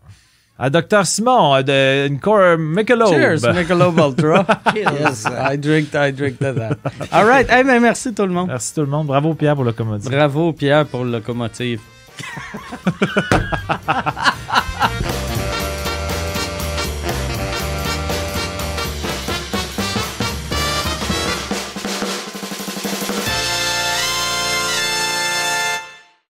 À 0.58 0.68
docteur 0.68 1.06
Simon, 1.06 1.62
de 1.62 2.12
Encore 2.14 2.58
Michelob. 2.58 3.08
Cheers, 3.08 3.54
Michelob 3.54 3.98
Ultra. 3.98 4.46
yes, 4.76 5.26
I 5.26 5.56
drink, 5.56 5.88
I 5.94 6.12
drink 6.12 6.38
to 6.38 6.52
that. 6.52 6.76
All 7.10 7.26
right. 7.26 7.48
Hey, 7.50 7.64
ben, 7.64 7.80
merci 7.80 8.12
tout 8.14 8.26
le 8.26 8.32
monde. 8.32 8.48
Merci 8.48 8.74
tout 8.74 8.82
le 8.82 8.86
monde. 8.86 9.06
Bravo 9.06 9.34
Pierre 9.34 9.54
pour 9.54 9.64
le 9.64 9.72
commodité. 9.72 10.14
Bravo, 10.14 10.52
Pierre, 10.52 10.86
pour 10.86 11.04
le 11.04 11.12
locomotive. 11.12 11.80